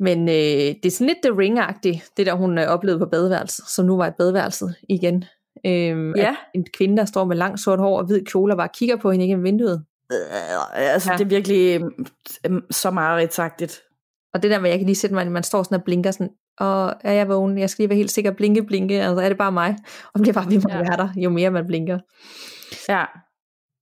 Men 0.00 0.28
øh, 0.28 0.34
det 0.82 0.86
er 0.86 0.90
sådan 0.90 1.06
lidt 1.06 1.18
The 1.24 1.32
Ring-agtigt, 1.42 2.12
det 2.16 2.26
der 2.26 2.34
hun 2.34 2.58
øh, 2.58 2.66
oplevede 2.66 2.98
på 2.98 3.06
badeværelset, 3.06 3.64
som 3.68 3.86
nu 3.86 3.96
var 3.96 4.06
et 4.06 4.14
badeværelset 4.18 4.74
igen. 4.88 5.24
Øhm, 5.66 6.14
Ja. 6.16 6.36
En 6.54 6.66
kvinde, 6.74 6.96
der 6.96 7.04
står 7.04 7.24
med 7.24 7.36
langt 7.36 7.60
sort 7.60 7.78
hår 7.78 7.98
og 7.98 8.06
hvid 8.06 8.24
kjole, 8.24 8.52
og 8.52 8.56
bare 8.56 8.68
kigger 8.74 8.96
på 8.96 9.10
hende 9.10 9.24
igennem 9.24 9.44
vinduet. 9.44 9.84
Øh, 10.12 10.92
altså, 10.92 11.12
ja. 11.12 11.16
Det 11.18 11.24
er 11.24 11.28
virkelig 11.28 11.80
øh, 12.50 12.62
så 12.70 12.90
meget 12.90 13.34
sagt. 13.34 13.82
Og 14.34 14.42
det 14.42 14.50
der 14.50 14.60
med, 14.60 14.70
jeg 14.70 14.78
kan 14.78 14.86
lige 14.86 14.96
sætte 14.96 15.14
mig, 15.14 15.22
at 15.26 15.32
man 15.32 15.42
står 15.42 15.62
sådan 15.62 15.78
og 15.78 15.84
blinker 15.84 16.10
sådan, 16.10 16.30
og 16.58 16.94
er 17.00 17.12
jeg 17.12 17.28
vågen? 17.28 17.58
Jeg 17.58 17.70
skal 17.70 17.82
lige 17.82 17.88
være 17.88 17.96
helt 17.96 18.10
sikker, 18.10 18.30
blinke, 18.30 18.62
blinke, 18.62 19.02
altså 19.02 19.20
er 19.20 19.28
det 19.28 19.38
bare 19.38 19.52
mig? 19.52 19.76
Og 20.04 20.10
man 20.14 20.22
bliver 20.22 20.34
bare 20.34 20.50
ved 20.50 20.60
med 20.64 20.72
at 20.72 20.80
være 20.80 20.96
der, 20.96 21.08
jo 21.16 21.30
mere 21.30 21.50
man 21.50 21.66
blinker. 21.66 21.98
Ja. 22.88 23.04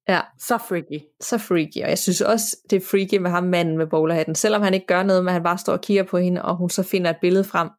Ja. 0.09 0.21
Så 0.39 0.59
freaky. 0.59 1.01
Så 1.21 1.39
freaky, 1.39 1.83
og 1.83 1.89
jeg 1.89 1.99
synes 1.99 2.21
også, 2.21 2.57
det 2.71 2.77
er 2.77 2.87
freaky 2.91 3.19
med 3.19 3.31
ham 3.31 3.45
manden 3.45 3.79
med 3.79 3.87
bowlerhatten, 3.87 4.35
selvom 4.35 4.63
han 4.63 4.75
ikke 4.75 4.87
gør 4.87 5.03
noget, 5.03 5.25
men 5.25 5.33
han 5.33 5.43
bare 5.43 5.59
står 5.59 5.73
og 5.73 5.81
kigger 5.81 6.03
på 6.03 6.19
hende, 6.19 6.43
og 6.43 6.57
hun 6.57 6.71
så 6.71 6.83
finder 6.83 7.11
et 7.11 7.17
billede 7.21 7.45
frem 7.45 7.71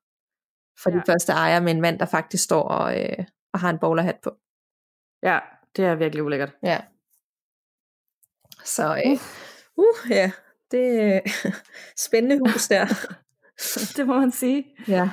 for 0.84 0.90
ja. 0.90 0.96
De 0.96 1.02
første 1.08 1.34
ejere 1.34 1.62
med 1.62 1.72
en 1.72 1.82
mand, 1.82 2.00
der 2.00 2.06
faktisk 2.06 2.44
står 2.44 2.64
og, 2.64 3.02
øh, 3.02 3.26
og 3.54 3.60
har 3.60 3.70
en 3.70 3.80
bowlerhat 3.80 4.16
på. 4.24 4.36
Ja, 5.24 5.40
det 5.76 5.86
er 5.86 5.96
virkelig 5.96 6.24
ulækkert. 6.24 6.56
Ja. 6.64 6.80
Så, 8.64 9.02
øh, 9.06 9.20
uh, 9.76 10.10
ja, 10.12 10.32
det 10.72 11.02
er 11.02 11.20
spændende 12.08 12.40
hus 12.40 12.68
der. 12.68 12.86
det 13.98 14.08
må 14.08 14.20
man 14.20 14.32
sige. 14.32 14.66
ja. 14.88 15.10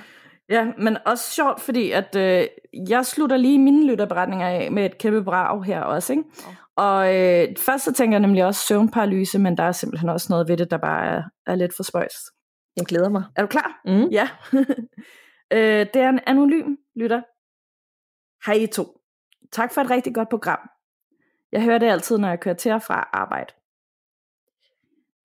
Ja, 0.48 0.72
men 0.78 0.96
også 1.06 1.30
sjovt, 1.30 1.60
fordi 1.60 1.90
at 1.90 2.16
øh, 2.16 2.46
jeg 2.88 3.06
slutter 3.06 3.36
lige 3.36 3.58
mine 3.58 3.86
lytterberetninger 3.86 4.48
af 4.48 4.72
med 4.72 4.86
et 4.86 4.98
kæmpe 4.98 5.24
brag 5.24 5.64
her 5.64 5.80
også, 5.80 6.12
ikke? 6.12 6.24
Og 6.76 7.16
øh, 7.16 7.56
først 7.58 7.84
så 7.84 7.92
tænker 7.92 8.14
jeg 8.14 8.20
nemlig 8.20 8.44
også 8.44 8.66
søvnparalyse, 8.66 9.38
men 9.38 9.56
der 9.56 9.62
er 9.62 9.72
simpelthen 9.72 10.08
også 10.08 10.26
noget 10.30 10.48
ved 10.48 10.56
det, 10.56 10.70
der 10.70 10.76
bare 10.76 11.06
er, 11.06 11.22
er 11.46 11.54
lidt 11.54 11.76
for 11.76 11.82
spøjs. 11.82 12.14
Jeg 12.76 12.86
glæder 12.86 13.08
mig. 13.08 13.24
Er 13.36 13.42
du 13.42 13.48
klar? 13.48 13.80
Mm. 13.84 14.08
Ja. 14.08 14.28
øh, 15.56 15.86
det 15.94 15.96
er 15.96 16.08
en 16.08 16.20
anonym 16.26 16.76
lytter. 16.96 17.22
Hej 18.46 18.54
I 18.54 18.66
to. 18.66 18.84
Tak 19.52 19.74
for 19.74 19.80
et 19.80 19.90
rigtig 19.90 20.14
godt 20.14 20.28
program. 20.28 20.58
Jeg 21.52 21.62
hører 21.62 21.78
det 21.78 21.86
altid, 21.86 22.18
når 22.18 22.28
jeg 22.28 22.40
kører 22.40 22.54
til 22.54 22.72
og 22.72 22.82
fra 22.82 23.08
arbejde. 23.12 23.54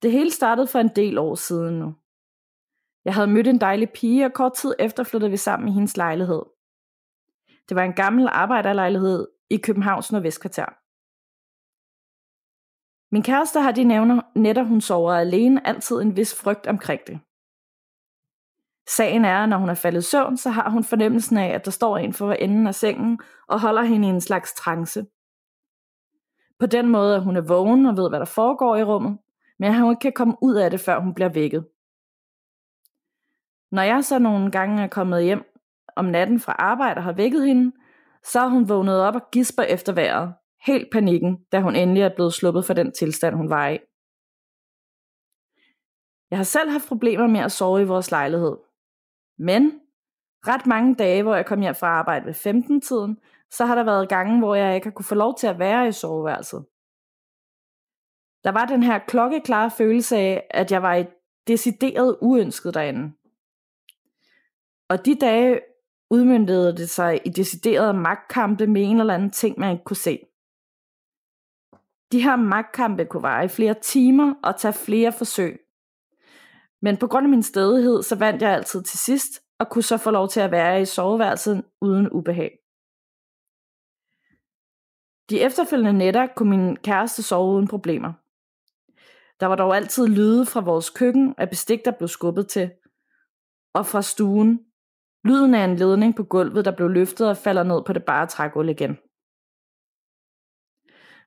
Det 0.02 0.12
hele 0.12 0.30
startede 0.30 0.66
for 0.66 0.78
en 0.78 0.90
del 0.96 1.18
år 1.18 1.34
siden 1.34 1.78
nu. 1.78 1.94
Jeg 3.04 3.14
havde 3.14 3.26
mødt 3.26 3.46
en 3.46 3.60
dejlig 3.60 3.90
pige, 3.90 4.24
og 4.24 4.32
kort 4.32 4.52
tid 4.54 4.74
efter 4.78 5.04
flyttede 5.04 5.30
vi 5.30 5.36
sammen 5.36 5.68
i 5.68 5.72
hendes 5.72 5.96
lejlighed. 5.96 6.42
Det 7.68 7.74
var 7.76 7.82
en 7.82 7.92
gammel 7.92 8.28
arbejderlejlighed 8.32 9.28
i 9.50 9.56
Københavns 9.56 10.12
Nordvestkvarter. 10.12 10.66
Min 13.12 13.22
kæreste 13.22 13.60
har 13.60 13.72
de 13.72 13.84
nævner, 13.84 14.20
netter 14.34 14.62
hun 14.62 14.80
sover 14.80 15.12
alene, 15.12 15.66
altid 15.66 15.96
en 15.96 16.16
vis 16.16 16.40
frygt 16.42 16.66
omkring 16.66 17.00
det. 17.06 17.20
Sagen 18.88 19.24
er, 19.24 19.36
at 19.36 19.48
når 19.48 19.56
hun 19.56 19.68
er 19.68 19.74
faldet 19.74 20.00
i 20.00 20.10
søvn, 20.10 20.36
så 20.36 20.50
har 20.50 20.70
hun 20.70 20.84
fornemmelsen 20.84 21.36
af, 21.36 21.48
at 21.48 21.64
der 21.64 21.70
står 21.70 21.98
en 21.98 22.12
for 22.12 22.32
enden 22.32 22.66
af 22.66 22.74
sengen 22.74 23.20
og 23.48 23.60
holder 23.60 23.82
hende 23.82 24.08
i 24.08 24.10
en 24.10 24.20
slags 24.20 24.52
trance. 24.52 25.06
På 26.58 26.66
den 26.66 26.88
måde, 26.88 27.16
at 27.16 27.22
hun 27.22 27.36
er 27.36 27.40
vågen 27.40 27.86
og 27.86 27.96
ved, 27.96 28.08
hvad 28.08 28.18
der 28.18 28.24
foregår 28.24 28.76
i 28.76 28.84
rummet, 28.84 29.18
men 29.58 29.70
at 29.70 29.80
hun 29.80 29.90
ikke 29.92 30.00
kan 30.00 30.12
komme 30.12 30.36
ud 30.42 30.54
af 30.54 30.70
det, 30.70 30.80
før 30.80 31.00
hun 31.00 31.14
bliver 31.14 31.28
vækket. 31.28 31.66
Når 33.70 33.82
jeg 33.82 34.04
så 34.04 34.18
nogle 34.18 34.50
gange 34.50 34.82
er 34.82 34.88
kommet 34.88 35.24
hjem 35.24 35.44
om 35.96 36.04
natten 36.04 36.40
fra 36.40 36.52
arbejde 36.58 36.98
og 36.98 37.04
har 37.04 37.12
vækket 37.12 37.46
hende, 37.46 37.72
så 38.22 38.40
er 38.40 38.48
hun 38.48 38.68
vågnet 38.68 39.00
op 39.00 39.14
og 39.14 39.30
gisper 39.32 39.62
efter 39.62 39.92
vejret. 39.92 40.34
Helt 40.66 40.88
panikken, 40.92 41.44
da 41.52 41.60
hun 41.60 41.76
endelig 41.76 42.02
er 42.02 42.14
blevet 42.14 42.34
sluppet 42.34 42.64
fra 42.64 42.74
den 42.74 42.92
tilstand, 42.92 43.34
hun 43.34 43.50
var 43.50 43.68
i. 43.68 43.78
Jeg 46.30 46.38
har 46.38 46.44
selv 46.44 46.70
haft 46.70 46.88
problemer 46.88 47.26
med 47.26 47.40
at 47.40 47.52
sove 47.52 47.82
i 47.82 47.84
vores 47.84 48.10
lejlighed. 48.10 48.56
Men 49.38 49.80
ret 50.46 50.66
mange 50.66 50.94
dage, 50.94 51.22
hvor 51.22 51.34
jeg 51.34 51.46
kom 51.46 51.60
hjem 51.60 51.74
fra 51.74 51.86
arbejde 51.86 52.26
ved 52.26 52.34
15-tiden, 52.34 53.18
så 53.50 53.66
har 53.66 53.74
der 53.74 53.84
været 53.84 54.08
gange, 54.08 54.38
hvor 54.38 54.54
jeg 54.54 54.74
ikke 54.74 54.86
har 54.86 54.92
kunne 54.92 55.04
få 55.04 55.14
lov 55.14 55.38
til 55.38 55.46
at 55.46 55.58
være 55.58 55.88
i 55.88 55.92
soveværelset. 55.92 56.66
Der 58.44 58.50
var 58.50 58.66
den 58.66 58.82
her 58.82 58.98
klokkeklare 58.98 59.70
følelse 59.70 60.16
af, 60.16 60.46
at 60.50 60.72
jeg 60.72 60.82
var 60.82 60.94
i 60.94 61.04
decideret 61.46 62.18
uønsket 62.20 62.74
derinde. 62.74 63.12
Og 64.90 65.06
de 65.06 65.14
dage 65.14 65.60
udmyndtede 66.10 66.76
det 66.76 66.90
sig 66.90 67.20
i 67.26 67.28
deciderede 67.28 67.94
magtkampe 67.94 68.66
med 68.66 68.82
en 68.82 69.00
eller 69.00 69.14
anden 69.14 69.30
ting, 69.30 69.58
man 69.58 69.72
ikke 69.72 69.84
kunne 69.84 69.96
se. 69.96 70.18
De 72.12 72.22
her 72.22 72.36
magtkampe 72.36 73.04
kunne 73.04 73.22
vare 73.22 73.44
i 73.44 73.48
flere 73.48 73.74
timer 73.82 74.34
og 74.42 74.56
tage 74.56 74.72
flere 74.72 75.12
forsøg. 75.12 75.60
Men 76.82 76.96
på 76.96 77.06
grund 77.06 77.26
af 77.26 77.30
min 77.30 77.42
stedighed, 77.42 78.02
så 78.02 78.16
vandt 78.16 78.42
jeg 78.42 78.50
altid 78.50 78.82
til 78.82 78.98
sidst, 78.98 79.42
og 79.58 79.70
kunne 79.70 79.82
så 79.82 79.96
få 79.96 80.10
lov 80.10 80.28
til 80.28 80.40
at 80.40 80.50
være 80.50 80.82
i 80.82 80.84
soveværelset 80.84 81.64
uden 81.80 82.10
ubehag. 82.10 82.58
De 85.30 85.40
efterfølgende 85.40 85.92
nætter 85.92 86.26
kunne 86.36 86.50
min 86.50 86.76
kæreste 86.76 87.22
sove 87.22 87.54
uden 87.54 87.68
problemer. 87.68 88.12
Der 89.40 89.46
var 89.46 89.56
dog 89.56 89.76
altid 89.76 90.06
lyde 90.06 90.46
fra 90.46 90.60
vores 90.60 90.90
køkken 90.90 91.34
at 91.38 91.48
bestik, 91.48 91.84
der 91.84 91.90
blev 91.98 92.08
skubbet 92.08 92.48
til, 92.48 92.70
og 93.74 93.86
fra 93.86 94.02
stuen. 94.02 94.69
Lyden 95.24 95.54
af 95.54 95.64
en 95.64 95.76
ledning 95.76 96.16
på 96.16 96.24
gulvet, 96.24 96.64
der 96.64 96.76
blev 96.76 96.88
løftet 96.88 97.28
og 97.28 97.36
falder 97.36 97.62
ned 97.62 97.82
på 97.86 97.92
det 97.92 98.04
bare 98.04 98.26
trægulv 98.26 98.68
igen. 98.68 98.98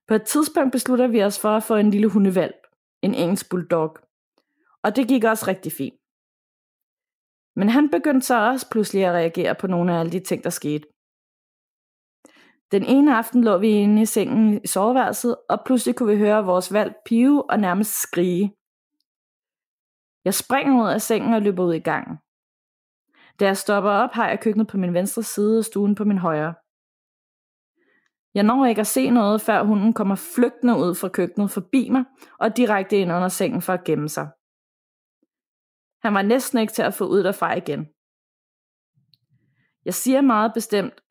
På 0.07 0.13
et 0.13 0.23
tidspunkt 0.23 0.71
beslutter 0.71 1.07
vi 1.07 1.23
os 1.23 1.39
for 1.39 1.49
at 1.49 1.63
få 1.63 1.75
en 1.75 1.89
lille 1.89 2.09
hundevalp, 2.09 2.61
en 3.01 3.13
engelsk 3.15 3.49
bulldog. 3.49 3.97
Og 4.83 4.95
det 4.95 5.07
gik 5.07 5.23
også 5.23 5.45
rigtig 5.47 5.71
fint. 5.71 5.99
Men 7.55 7.69
han 7.69 7.89
begyndte 7.89 8.27
så 8.27 8.49
også 8.49 8.69
pludselig 8.71 9.05
at 9.05 9.13
reagere 9.13 9.55
på 9.55 9.67
nogle 9.67 9.93
af 9.93 9.99
alle 9.99 10.11
de 10.11 10.19
ting, 10.19 10.43
der 10.43 10.49
skete. 10.49 10.85
Den 12.71 12.83
ene 12.83 13.17
aften 13.17 13.43
lå 13.43 13.57
vi 13.57 13.69
inde 13.69 14.01
i 14.01 14.05
sengen 14.05 14.63
i 14.63 14.67
soveværelset, 14.67 15.35
og 15.49 15.57
pludselig 15.65 15.95
kunne 15.95 16.13
vi 16.13 16.19
høre 16.19 16.45
vores 16.45 16.73
valg 16.73 16.95
pive 17.05 17.49
og 17.51 17.59
nærmest 17.59 18.01
skrige. 18.01 18.55
Jeg 20.25 20.33
springer 20.33 20.83
ud 20.83 20.89
af 20.89 21.01
sengen 21.01 21.33
og 21.33 21.41
løber 21.41 21.63
ud 21.63 21.73
i 21.73 21.79
gangen. 21.79 22.17
Da 23.39 23.45
jeg 23.45 23.57
stopper 23.57 23.89
op, 23.89 24.11
har 24.11 24.29
jeg 24.29 24.39
køkkenet 24.39 24.67
på 24.67 24.77
min 24.77 24.93
venstre 24.93 25.23
side 25.23 25.57
og 25.57 25.65
stuen 25.65 25.95
på 25.95 26.03
min 26.03 26.17
højre. 26.17 26.53
Jeg 28.33 28.43
når 28.43 28.65
ikke 28.65 28.81
at 28.81 28.87
se 28.87 29.09
noget, 29.09 29.41
før 29.41 29.63
hunden 29.63 29.93
kommer 29.93 30.15
flygtende 30.15 30.77
ud 30.77 30.95
fra 30.95 31.07
køkkenet 31.07 31.51
forbi 31.51 31.89
mig 31.89 32.03
og 32.39 32.57
direkte 32.57 32.97
ind 32.97 33.11
under 33.11 33.27
sengen 33.27 33.61
for 33.61 33.73
at 33.73 33.83
gemme 33.83 34.09
sig. 34.09 34.29
Han 36.01 36.13
var 36.13 36.21
næsten 36.21 36.59
ikke 36.59 36.73
til 36.73 36.81
at 36.81 36.93
få 36.93 37.05
ud 37.07 37.23
derfra 37.23 37.53
igen. 37.53 37.87
Jeg 39.85 39.93
siger 39.93 40.21
meget 40.21 40.51
bestemt, 40.53 41.01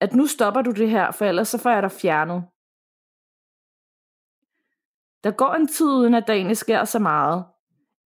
at 0.00 0.14
nu 0.14 0.26
stopper 0.26 0.62
du 0.62 0.70
det 0.70 0.90
her, 0.90 1.10
for 1.10 1.24
ellers 1.24 1.48
så 1.48 1.58
får 1.58 1.70
jeg 1.70 1.82
dig 1.82 1.92
fjernet. 1.92 2.44
Der 5.24 5.30
går 5.30 5.54
en 5.54 5.68
tid 5.68 5.86
uden, 5.86 6.14
at 6.14 6.24
der 6.26 6.34
egentlig 6.34 6.56
sker 6.56 6.84
så 6.84 6.98
meget, 6.98 7.44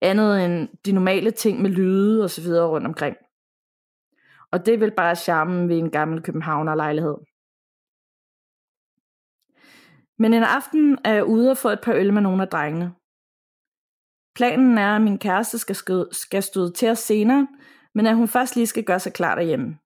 andet 0.01 0.45
end 0.45 0.69
de 0.85 0.91
normale 0.91 1.31
ting 1.31 1.61
med 1.61 1.69
lyde 1.69 2.23
og 2.23 2.29
så 2.29 2.41
videre 2.41 2.67
rundt 2.67 2.87
omkring. 2.87 3.17
Og 4.51 4.65
det 4.65 4.73
er 4.73 4.77
vel 4.77 4.91
bare 4.91 5.15
charmen 5.15 5.69
ved 5.69 5.77
en 5.77 5.91
gammel 5.91 6.23
Københavner 6.23 6.75
lejlighed. 6.75 7.17
Men 10.19 10.33
en 10.33 10.43
aften 10.43 10.97
er 11.05 11.13
jeg 11.13 11.25
ude 11.25 11.51
og 11.51 11.57
få 11.57 11.69
et 11.69 11.81
par 11.83 11.93
øl 11.93 12.13
med 12.13 12.21
nogle 12.21 12.41
af 12.41 12.47
drengene. 12.47 12.93
Planen 14.35 14.77
er, 14.77 14.95
at 14.95 15.01
min 15.01 15.19
kæreste 15.19 15.57
skal, 15.57 15.75
skød, 15.75 16.11
skal 16.11 16.43
støde 16.43 16.71
til 16.73 16.89
os 16.89 16.99
senere, 16.99 17.47
men 17.95 18.05
at 18.07 18.15
hun 18.15 18.27
først 18.27 18.55
lige 18.55 18.67
skal 18.67 18.83
gøre 18.83 18.99
sig 18.99 19.13
klar 19.13 19.35
derhjemme. 19.35 19.77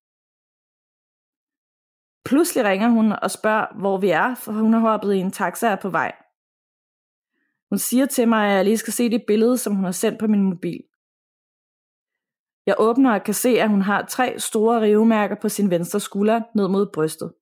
Pludselig 2.25 2.65
ringer 2.65 2.89
hun 2.89 3.11
og 3.11 3.31
spørger, 3.31 3.79
hvor 3.79 3.97
vi 3.97 4.09
er, 4.09 4.35
for 4.35 4.51
hun 4.51 4.73
har 4.73 4.79
hoppet 4.79 5.13
i 5.13 5.17
en 5.17 5.31
taxa 5.31 5.67
er 5.67 5.75
på 5.75 5.89
vej. 5.89 6.11
Hun 7.69 7.79
siger 7.79 8.05
til 8.05 8.27
mig, 8.27 8.47
at 8.47 8.55
jeg 8.55 8.63
lige 8.63 8.77
skal 8.77 8.93
se 8.93 9.09
det 9.09 9.23
billede, 9.27 9.57
som 9.57 9.75
hun 9.75 9.83
har 9.83 9.91
sendt 9.91 10.19
på 10.19 10.27
min 10.27 10.43
mobil. 10.43 10.83
Jeg 12.65 12.75
åbner 12.79 13.13
og 13.13 13.23
kan 13.23 13.33
se, 13.33 13.49
at 13.49 13.69
hun 13.69 13.81
har 13.81 14.05
tre 14.05 14.39
store 14.39 14.81
rivemærker 14.81 15.35
på 15.41 15.49
sin 15.49 15.69
venstre 15.69 15.99
skulder 15.99 16.41
ned 16.55 16.67
mod 16.67 16.85
brystet. 16.93 17.33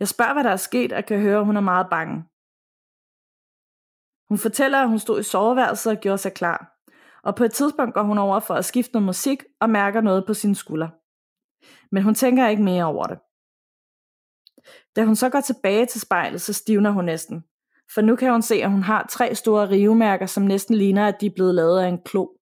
Jeg 0.00 0.08
spørger, 0.08 0.32
hvad 0.32 0.44
der 0.44 0.50
er 0.50 0.56
sket, 0.56 0.92
og 0.92 1.04
kan 1.04 1.20
høre, 1.20 1.38
at 1.38 1.46
hun 1.46 1.56
er 1.56 1.60
meget 1.60 1.86
bange. 1.90 2.24
Hun 4.28 4.38
fortæller, 4.38 4.78
at 4.78 4.88
hun 4.88 4.98
stod 4.98 5.20
i 5.20 5.22
soveværelset 5.22 5.92
og 5.92 6.00
gjorde 6.00 6.18
sig 6.18 6.34
klar. 6.34 6.72
Og 7.22 7.34
på 7.34 7.44
et 7.44 7.52
tidspunkt 7.52 7.94
går 7.94 8.02
hun 8.02 8.18
over 8.18 8.40
for 8.40 8.54
at 8.54 8.64
skifte 8.64 8.92
noget 8.92 9.06
musik 9.06 9.44
og 9.60 9.70
mærker 9.70 10.00
noget 10.00 10.26
på 10.26 10.34
sin 10.34 10.54
skulder. 10.54 10.88
Men 11.94 12.02
hun 12.02 12.14
tænker 12.14 12.48
ikke 12.48 12.62
mere 12.62 12.84
over 12.84 13.06
det. 13.06 13.18
Da 14.96 15.04
hun 15.04 15.16
så 15.16 15.30
går 15.30 15.40
tilbage 15.40 15.86
til 15.86 16.00
spejlet, 16.00 16.40
så 16.40 16.52
stivner 16.52 16.90
hun 16.90 17.04
næsten. 17.04 17.44
For 17.94 18.00
nu 18.00 18.16
kan 18.16 18.32
hun 18.32 18.42
se, 18.42 18.54
at 18.54 18.70
hun 18.70 18.82
har 18.82 19.06
tre 19.06 19.34
store 19.34 19.70
rivemærker, 19.70 20.26
som 20.26 20.42
næsten 20.42 20.74
ligner, 20.74 21.08
at 21.08 21.20
de 21.20 21.26
er 21.26 21.34
blevet 21.34 21.54
lavet 21.54 21.80
af 21.80 21.88
en 21.88 22.02
klo. 22.02 22.35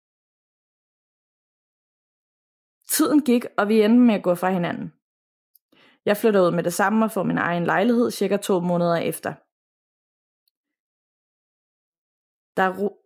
Tiden 2.94 3.20
gik, 3.24 3.44
og 3.58 3.68
vi 3.68 3.82
endte 3.82 4.00
med 4.00 4.14
at 4.14 4.22
gå 4.22 4.34
fra 4.34 4.50
hinanden. 4.50 4.92
Jeg 6.06 6.16
flytter 6.16 6.40
ud 6.46 6.50
med 6.50 6.62
det 6.62 6.74
samme 6.74 7.04
og 7.04 7.10
får 7.10 7.22
min 7.22 7.38
egen 7.38 7.64
lejlighed 7.64 8.10
cirka 8.10 8.36
to 8.36 8.60
måneder 8.60 8.96
efter. 8.96 9.30
Der 12.56 12.62
er, 12.62 12.72
ro- 12.80 13.00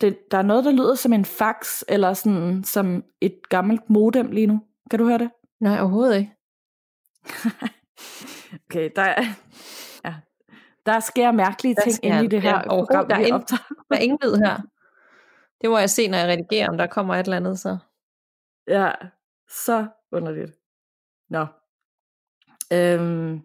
det, 0.00 0.30
der 0.30 0.38
er 0.38 0.42
noget, 0.42 0.64
der 0.64 0.72
lyder 0.72 0.94
som 0.94 1.12
en 1.12 1.24
fax, 1.24 1.82
eller 1.88 2.12
sådan 2.14 2.64
som 2.64 3.04
et 3.20 3.48
gammelt 3.48 3.90
modem 3.90 4.30
lige 4.30 4.46
nu. 4.46 4.60
Kan 4.90 4.98
du 4.98 5.04
høre 5.04 5.18
det? 5.18 5.30
Nej, 5.60 5.80
overhovedet 5.80 6.16
ikke. 6.18 6.36
okay, 8.64 8.90
der 8.96 9.02
er, 9.02 9.22
ja, 10.04 10.14
der 10.86 11.00
sker 11.00 11.32
mærkelige 11.32 11.74
der 11.74 11.82
ting 11.82 11.94
sker, 11.94 12.08
inde 12.08 12.24
i 12.24 12.28
det 12.28 12.42
her 12.42 12.58
ja, 12.58 12.68
program, 12.68 13.08
der 13.08 13.16
er, 13.16 13.20
ingen, 13.20 13.42
der 13.88 13.96
er 13.96 14.00
ingen 14.00 14.18
lyd 14.22 14.34
her. 14.34 14.56
Det 15.60 15.70
må 15.70 15.78
jeg 15.78 15.90
se, 15.90 16.08
når 16.08 16.18
jeg 16.18 16.28
redigerer, 16.28 16.68
om 16.68 16.78
der 16.78 16.86
kommer 16.86 17.14
et 17.14 17.24
eller 17.24 17.36
andet, 17.36 17.58
så. 17.58 17.78
Ja, 18.68 18.92
så 19.48 19.86
underligt. 20.12 20.52
Nå. 21.28 21.46
Øhm, 22.72 23.40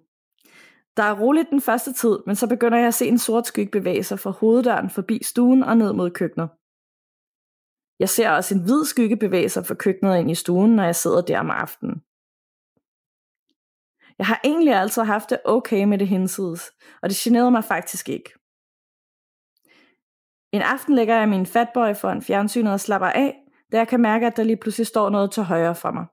der 0.98 1.04
er 1.04 1.20
roligt 1.20 1.50
den 1.50 1.62
første 1.62 1.94
tid, 1.94 2.20
men 2.26 2.36
så 2.36 2.48
begynder 2.48 2.78
jeg 2.78 2.88
at 2.88 2.94
se 2.94 3.08
en 3.08 3.18
sort 3.18 3.48
skygge 3.48 3.72
bevæge 3.72 4.04
sig 4.04 4.20
fra 4.20 4.32
hoveddøren 4.32 4.90
forbi 4.90 5.24
stuen 5.24 5.64
og 5.64 5.78
ned 5.78 5.94
mod 5.94 6.12
køkkenet. 6.12 6.50
Jeg 8.00 8.10
ser 8.10 8.30
også 8.30 8.56
en 8.56 8.64
hvid 8.64 8.86
skygge 8.86 9.18
bevæge 9.18 9.50
sig 9.50 9.66
fra 9.66 9.76
køkkenet 9.76 10.20
ind 10.20 10.32
i 10.32 10.36
stuen, 10.36 10.76
når 10.76 10.84
jeg 10.84 10.96
sidder 10.96 11.22
der 11.22 11.40
om 11.40 11.52
aftenen. 11.52 12.04
Jeg 14.18 14.28
har 14.28 14.40
egentlig 14.44 14.74
altid 14.74 15.02
haft 15.02 15.30
det 15.30 15.40
okay 15.46 15.84
med 15.84 15.98
det 15.98 16.08
hinsides, 16.08 16.72
og 17.02 17.10
det 17.10 17.18
generede 17.18 17.52
mig 17.52 17.64
faktisk 17.64 18.10
ikke. 18.10 18.34
En 20.56 20.62
aften 20.62 20.96
lægger 20.96 21.16
jeg 21.16 21.30
min 21.30 21.46
fatboy 21.46 21.96
foran 21.96 22.22
fjernsynet 22.22 22.74
og 22.74 22.80
slapper 22.80 23.08
af, 23.08 23.36
da 23.72 23.78
jeg 23.78 23.88
kan 23.88 24.02
mærke, 24.02 24.28
at 24.28 24.38
der 24.38 24.44
lige 24.44 24.58
pludselig 24.58 24.88
står 24.88 25.10
noget 25.10 25.32
til 25.32 25.44
højre 25.44 25.76
for 25.76 25.92
mig. 25.92 26.06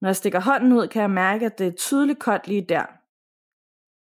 Når 0.00 0.08
jeg 0.08 0.16
stikker 0.16 0.40
hånden 0.40 0.72
ud, 0.72 0.88
kan 0.88 1.02
jeg 1.02 1.10
mærke, 1.10 1.46
at 1.46 1.58
det 1.58 1.66
er 1.66 1.72
tydeligt 1.72 2.18
koldt 2.18 2.48
lige 2.48 2.66
der. 2.68 2.86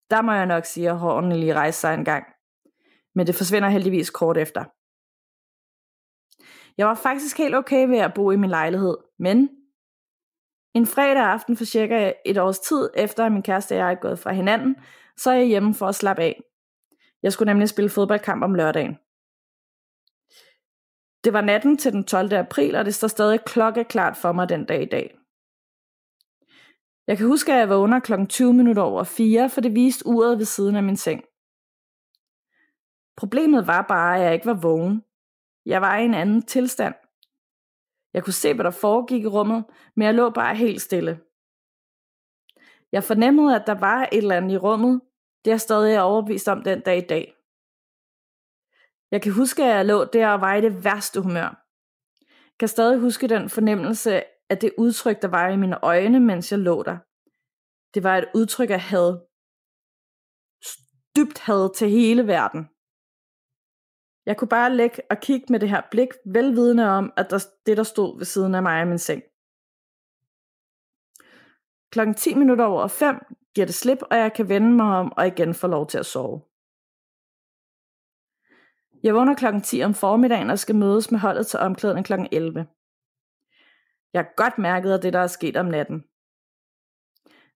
Der 0.09 0.21
må 0.21 0.31
jeg 0.31 0.45
nok 0.45 0.65
sige, 0.65 0.89
at 0.89 0.97
hårene 0.97 1.39
lige 1.39 1.53
rejser 1.53 1.79
sig 1.79 1.93
en 1.93 2.05
gang. 2.05 2.25
Men 3.15 3.27
det 3.27 3.35
forsvinder 3.35 3.69
heldigvis 3.69 4.09
kort 4.09 4.37
efter. 4.37 4.63
Jeg 6.77 6.87
var 6.87 6.95
faktisk 6.95 7.37
helt 7.37 7.55
okay 7.55 7.87
ved 7.87 7.97
at 7.97 8.13
bo 8.13 8.31
i 8.31 8.35
min 8.35 8.49
lejlighed, 8.49 8.97
men 9.19 9.49
en 10.73 10.85
fredag 10.85 11.23
aften 11.23 11.57
for 11.57 11.65
cirka 11.65 12.13
et 12.25 12.37
års 12.37 12.59
tid 12.59 12.89
efter, 12.95 13.25
at 13.25 13.31
min 13.31 13.43
kæreste 13.43 13.73
og 13.73 13.77
jeg 13.77 13.91
er 13.91 13.95
gået 13.95 14.19
fra 14.19 14.31
hinanden, 14.31 14.75
så 15.17 15.31
er 15.31 15.35
jeg 15.35 15.47
hjemme 15.47 15.73
for 15.73 15.87
at 15.87 15.95
slappe 15.95 16.23
af. 16.23 16.52
Jeg 17.23 17.33
skulle 17.33 17.53
nemlig 17.53 17.69
spille 17.69 17.89
fodboldkamp 17.89 18.43
om 18.43 18.55
lørdagen. 18.55 18.97
Det 21.23 21.33
var 21.33 21.41
natten 21.41 21.77
til 21.77 21.91
den 21.91 22.03
12. 22.03 22.33
april, 22.33 22.75
og 22.75 22.85
det 22.85 22.95
står 22.95 23.07
stadig 23.07 23.39
klokkeklart 23.45 24.17
for 24.17 24.31
mig 24.31 24.49
den 24.49 24.65
dag 24.65 24.81
i 24.81 24.85
dag. 24.85 25.17
Jeg 27.07 27.17
kan 27.17 27.27
huske, 27.27 27.53
at 27.53 27.59
jeg 27.59 27.69
vågner 27.69 27.99
kl. 27.99 28.13
20 28.29 28.53
minutter 28.53 28.81
over 28.81 29.03
4, 29.03 29.49
for 29.49 29.61
det 29.61 29.75
viste 29.75 30.07
uret 30.07 30.37
ved 30.37 30.45
siden 30.45 30.75
af 30.75 30.83
min 30.83 30.97
seng. 30.97 31.23
Problemet 33.17 33.67
var 33.67 33.81
bare, 33.81 34.17
at 34.17 34.23
jeg 34.23 34.33
ikke 34.33 34.45
var 34.45 34.61
vågen. 34.61 35.03
Jeg 35.65 35.81
var 35.81 35.97
i 35.97 36.05
en 36.05 36.13
anden 36.13 36.41
tilstand. 36.41 36.95
Jeg 38.13 38.23
kunne 38.23 38.33
se, 38.33 38.53
hvad 38.53 38.63
der 38.63 38.71
foregik 38.71 39.23
i 39.23 39.27
rummet, 39.27 39.65
men 39.95 40.05
jeg 40.05 40.13
lå 40.13 40.29
bare 40.29 40.55
helt 40.55 40.81
stille. 40.81 41.19
Jeg 42.91 43.03
fornemmede, 43.03 43.55
at 43.55 43.67
der 43.67 43.79
var 43.79 44.09
et 44.11 44.17
eller 44.17 44.37
andet 44.37 44.51
i 44.51 44.57
rummet. 44.57 45.01
Det 45.45 45.51
er 45.51 45.53
jeg 45.53 45.61
stadig 45.61 46.01
overbevist 46.01 46.47
om 46.47 46.63
den 46.63 46.81
dag 46.81 46.97
i 46.97 47.07
dag. 47.07 47.35
Jeg 49.11 49.21
kan 49.21 49.31
huske, 49.31 49.63
at 49.63 49.75
jeg 49.75 49.85
lå 49.85 50.05
der 50.05 50.27
og 50.27 50.41
var 50.41 50.55
i 50.55 50.61
det 50.61 50.83
værste 50.83 51.21
humør. 51.21 51.65
Jeg 52.29 52.57
kan 52.59 52.67
stadig 52.67 52.99
huske 52.99 53.27
den 53.27 53.49
fornemmelse 53.49 54.23
af 54.49 54.57
det 54.57 54.71
udtryk, 54.77 55.21
der 55.21 55.27
var 55.27 55.49
i 55.49 55.57
mine 55.57 55.83
øjne, 55.83 56.19
mens 56.19 56.51
jeg 56.51 56.59
lå 56.59 56.83
der. 56.83 56.97
Det 57.93 58.03
var 58.03 58.17
et 58.17 58.29
udtryk 58.35 58.69
af 58.69 58.79
had. 58.79 59.19
Dybt 61.15 61.39
had 61.39 61.75
til 61.75 61.89
hele 61.89 62.27
verden. 62.27 62.69
Jeg 64.25 64.37
kunne 64.37 64.47
bare 64.57 64.75
lægge 64.75 65.01
og 65.09 65.17
kigge 65.21 65.45
med 65.49 65.59
det 65.59 65.69
her 65.69 65.81
blik, 65.91 66.09
velvidende 66.25 66.85
om, 66.89 67.13
at 67.17 67.29
der, 67.29 67.39
det 67.65 67.77
der 67.77 67.83
stod 67.83 68.17
ved 68.17 68.25
siden 68.25 68.55
af 68.55 68.63
mig 68.63 68.81
i 68.81 68.85
min 68.85 68.97
seng. 68.97 69.23
Klokken 71.91 72.15
10 72.15 72.35
minutter 72.35 72.65
over 72.65 72.87
5 72.87 73.15
giver 73.55 73.65
det 73.65 73.75
slip, 73.75 73.97
og 74.01 74.17
jeg 74.17 74.33
kan 74.33 74.49
vende 74.49 74.71
mig 74.71 74.97
om 74.97 75.13
og 75.17 75.27
igen 75.27 75.53
få 75.53 75.67
lov 75.67 75.87
til 75.87 75.97
at 75.97 76.05
sove. 76.05 76.41
Jeg 79.03 79.15
vågner 79.15 79.35
klokken 79.35 79.61
10 79.61 79.83
om 79.83 79.93
formiddagen 79.93 80.49
og 80.49 80.59
skal 80.59 80.75
mødes 80.75 81.11
med 81.11 81.19
holdet 81.19 81.47
til 81.47 81.59
omklædning 81.59 82.05
klokken 82.05 82.27
11. 82.31 82.67
Jeg 84.13 84.21
har 84.21 84.33
godt 84.35 84.57
mærket 84.57 84.91
af 84.91 85.01
det, 85.01 85.13
der 85.13 85.19
er 85.19 85.27
sket 85.27 85.57
om 85.57 85.65
natten. 85.65 86.03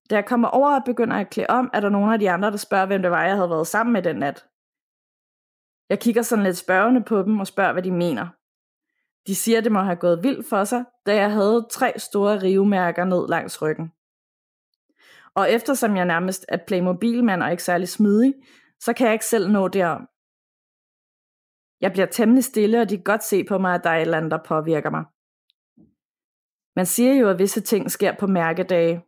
Da 0.10 0.16
jeg 0.16 0.26
kommer 0.26 0.48
over 0.48 0.76
og 0.76 0.86
begynder 0.86 1.16
at 1.18 1.30
klæde 1.30 1.50
om, 1.50 1.70
er 1.74 1.80
der 1.80 1.90
nogle 1.90 2.14
af 2.14 2.20
de 2.20 2.32
andre, 2.32 2.52
der 2.52 2.58
spørger, 2.58 2.86
hvem 2.86 3.02
det 3.02 3.12
var, 3.12 3.24
jeg 3.26 3.36
havde 3.36 3.50
været 3.50 3.68
sammen 3.68 3.94
med 3.94 4.02
den 4.02 4.16
nat. 4.16 4.46
Jeg 5.90 6.00
kigger 6.00 6.22
sådan 6.22 6.44
lidt 6.44 6.58
spørgende 6.58 7.04
på 7.04 7.22
dem 7.24 7.40
og 7.40 7.48
spørger, 7.48 7.74
hvad 7.74 7.84
de 7.84 7.92
mener. 7.92 8.28
De 9.28 9.36
siger, 9.36 9.62
det 9.62 9.72
må 9.72 9.80
have 9.80 9.96
gået 9.96 10.24
vildt 10.24 10.50
for 10.50 10.64
sig, 10.64 10.86
da 11.06 11.16
jeg 11.16 11.32
havde 11.32 11.68
tre 11.72 11.94
store 12.00 12.42
rivemærker 12.42 13.06
ned 13.06 13.28
langs 13.28 13.62
ryggen. 13.62 13.92
Og 15.40 15.52
eftersom 15.52 15.96
jeg 15.98 16.06
nærmest 16.06 16.46
er 16.50 16.58
playmobilmand 16.68 17.44
og 17.44 17.52
ikke 17.52 17.64
særlig 17.64 17.90
smidig, 17.90 18.34
så 18.80 18.94
kan 18.94 19.06
jeg 19.06 19.14
ikke 19.14 19.26
selv 19.26 19.52
nå 19.52 19.68
derom. 19.68 20.08
Jeg 21.82 21.92
bliver 21.92 22.06
temmelig 22.06 22.44
stille, 22.44 22.82
og 22.82 22.90
de 22.90 22.96
kan 22.96 23.04
godt 23.04 23.24
se 23.24 23.44
på 23.44 23.58
mig, 23.58 23.76
at 23.76 23.84
der 23.84 23.90
er 23.90 23.98
et 23.98 24.02
eller 24.02 24.18
andet, 24.18 24.32
der 24.32 24.44
påvirker 24.44 24.90
mig. 24.90 25.04
Man 26.76 26.86
siger 26.86 27.14
jo, 27.14 27.30
at 27.30 27.40
visse 27.40 27.62
ting 27.62 27.92
sker 27.92 28.14
på 28.20 28.28
mærkedage, 28.28 29.06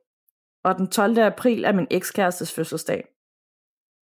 og 0.63 0.77
den 0.77 0.87
12. 0.87 1.17
april 1.17 1.63
er 1.63 1.73
min 1.73 1.87
ekskærestes 1.91 2.53
fødselsdag. 2.53 3.01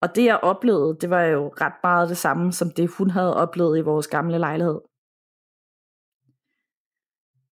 Og 0.02 0.08
det 0.16 0.24
jeg 0.24 0.40
oplevede, 0.42 0.98
det 1.00 1.10
var 1.10 1.22
jo 1.22 1.48
ret 1.48 1.78
meget 1.82 2.08
det 2.08 2.16
samme, 2.16 2.52
som 2.52 2.70
det 2.70 2.90
hun 2.98 3.10
havde 3.10 3.36
oplevet 3.36 3.78
i 3.78 3.88
vores 3.90 4.08
gamle 4.08 4.38
lejlighed. 4.38 4.80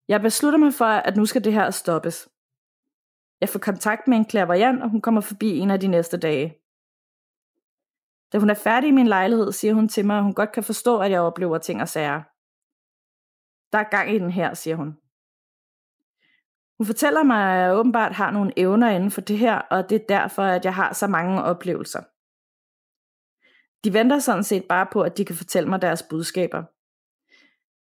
Jeg 0.08 0.22
beslutter 0.22 0.60
mig 0.60 0.74
for, 0.74 0.86
at 0.86 1.18
nu 1.18 1.26
skal 1.26 1.44
det 1.44 1.54
her 1.54 1.70
stoppes. 1.70 2.33
Jeg 3.44 3.50
får 3.50 3.60
kontakt 3.60 4.08
med 4.08 4.18
en 4.18 4.26
klaverjant, 4.26 4.84
og 4.84 4.90
hun 4.90 5.02
kommer 5.02 5.22
forbi 5.22 5.58
en 5.58 5.72
af 5.72 5.80
de 5.80 5.88
næste 5.88 6.18
dage. 6.18 6.58
Da 8.34 8.38
hun 8.38 8.50
er 8.50 8.54
færdig 8.54 8.88
i 8.88 8.92
min 8.92 9.08
lejlighed, 9.08 9.52
siger 9.52 9.74
hun 9.74 9.88
til 9.88 10.06
mig, 10.06 10.18
at 10.18 10.24
hun 10.24 10.34
godt 10.34 10.52
kan 10.52 10.64
forstå, 10.64 11.00
at 11.00 11.12
jeg 11.12 11.22
oplever 11.22 11.58
ting 11.58 11.82
og 11.82 11.90
sager. 11.90 12.22
Der 13.72 13.78
er 13.78 13.90
gang 13.90 14.16
i 14.16 14.20
den 14.20 14.32
her, 14.32 14.54
siger 14.54 14.76
hun. 14.76 14.98
Hun 16.78 16.86
fortæller 16.86 17.24
mig, 17.24 17.54
at 17.54 17.60
jeg 17.60 17.76
åbenbart 17.76 18.12
har 18.12 18.32
nogle 18.32 18.54
evner 18.58 18.90
inden 18.90 19.12
for 19.12 19.22
det 19.22 19.38
her, 19.38 19.56
og 19.56 19.90
det 19.90 20.02
er 20.02 20.06
derfor, 20.10 20.44
at 20.44 20.66
jeg 20.66 20.76
har 20.76 20.94
så 20.94 21.08
mange 21.08 21.44
oplevelser. 21.44 22.04
De 23.84 23.94
venter 23.94 24.20
sådan 24.20 24.44
set 24.44 24.66
bare 24.70 24.88
på, 24.92 25.02
at 25.02 25.18
de 25.18 25.26
kan 25.26 25.36
fortælle 25.36 25.70
mig 25.70 25.82
deres 25.82 26.04
budskaber. 26.04 26.64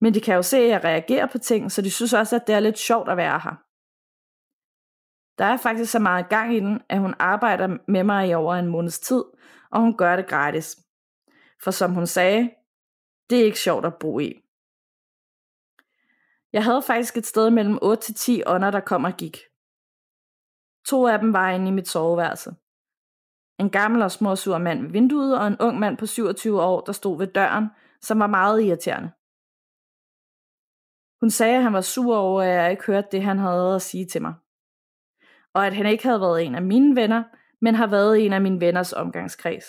Men 0.04 0.14
de 0.14 0.20
kan 0.20 0.34
jo 0.34 0.42
se, 0.42 0.56
at 0.56 0.68
jeg 0.68 0.84
reagerer 0.84 1.26
på 1.26 1.38
ting, 1.38 1.72
så 1.72 1.82
de 1.82 1.90
synes 1.90 2.12
også, 2.12 2.36
at 2.36 2.46
det 2.46 2.54
er 2.54 2.60
lidt 2.60 2.78
sjovt 2.78 3.08
at 3.08 3.16
være 3.16 3.40
her. 3.44 3.69
Der 5.40 5.46
er 5.46 5.56
faktisk 5.56 5.92
så 5.92 5.98
meget 5.98 6.28
gang 6.28 6.54
i 6.54 6.60
den, 6.60 6.82
at 6.88 7.00
hun 7.00 7.14
arbejder 7.18 7.78
med 7.88 8.04
mig 8.04 8.28
i 8.28 8.34
over 8.34 8.54
en 8.54 8.66
måneds 8.66 9.00
tid, 9.00 9.24
og 9.70 9.80
hun 9.80 9.96
gør 9.96 10.16
det 10.16 10.28
gratis. 10.28 10.78
For 11.62 11.70
som 11.70 11.92
hun 11.92 12.06
sagde, 12.06 12.50
det 13.30 13.40
er 13.40 13.44
ikke 13.44 13.58
sjovt 13.58 13.86
at 13.86 13.94
bo 14.00 14.18
i. 14.18 14.40
Jeg 16.52 16.64
havde 16.64 16.82
faktisk 16.82 17.16
et 17.16 17.26
sted 17.26 17.50
mellem 17.50 17.78
8 17.82 18.02
til 18.02 18.14
10 18.14 18.42
ånder, 18.46 18.70
der 18.70 18.80
kom 18.80 19.04
og 19.04 19.12
gik. 19.12 19.38
To 20.86 21.06
af 21.06 21.18
dem 21.18 21.32
var 21.32 21.50
inde 21.50 21.68
i 21.68 21.74
mit 21.74 21.88
soveværelse. 21.88 22.50
En 23.58 23.70
gammel 23.70 24.02
og 24.02 24.10
småsur 24.10 24.58
mand 24.58 24.82
ved 24.82 24.90
vinduet, 24.90 25.38
og 25.38 25.46
en 25.46 25.56
ung 25.60 25.78
mand 25.78 25.98
på 25.98 26.06
27 26.06 26.62
år, 26.62 26.80
der 26.80 26.92
stod 26.92 27.18
ved 27.18 27.26
døren, 27.26 27.66
som 28.00 28.18
var 28.18 28.26
meget 28.26 28.62
irriterende. 28.62 29.10
Hun 31.20 31.30
sagde, 31.30 31.56
at 31.56 31.62
han 31.62 31.72
var 31.72 31.80
sur 31.80 32.16
over, 32.16 32.42
at 32.42 32.48
jeg 32.48 32.70
ikke 32.70 32.86
hørte 32.86 33.08
det, 33.12 33.22
han 33.22 33.38
havde 33.38 33.74
at 33.74 33.82
sige 33.82 34.06
til 34.06 34.22
mig. 34.22 34.34
Og 35.54 35.66
at 35.66 35.74
han 35.74 35.86
ikke 35.86 36.04
havde 36.04 36.20
været 36.20 36.46
en 36.46 36.54
af 36.54 36.62
mine 36.62 36.96
venner, 36.96 37.22
men 37.60 37.74
har 37.74 37.86
været 37.86 38.26
en 38.26 38.32
af 38.32 38.40
mine 38.40 38.60
venners 38.60 38.92
omgangskreds. 38.92 39.64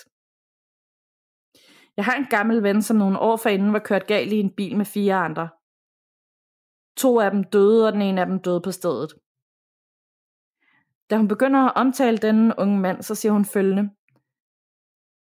Jeg 1.97 2.05
har 2.05 2.15
en 2.15 2.25
gammel 2.29 2.63
ven, 2.63 2.81
som 2.81 2.97
nogle 2.97 3.19
år 3.19 3.37
forinden 3.37 3.73
var 3.73 3.79
kørt 3.79 4.07
galt 4.07 4.33
i 4.33 4.39
en 4.39 4.55
bil 4.55 4.77
med 4.77 4.85
fire 4.85 5.15
andre. 5.15 5.49
To 6.97 7.19
af 7.19 7.31
dem 7.31 7.43
døde, 7.43 7.87
og 7.87 7.93
den 7.93 8.01
ene 8.01 8.21
af 8.21 8.27
dem 8.27 8.39
døde 8.39 8.61
på 8.61 8.71
stedet. 8.71 9.13
Da 11.09 11.17
hun 11.17 11.27
begynder 11.27 11.59
at 11.59 11.73
omtale 11.75 12.17
denne 12.17 12.53
unge 12.57 12.79
mand, 12.79 13.01
så 13.01 13.15
siger 13.15 13.31
hun 13.31 13.45
følgende. 13.45 13.89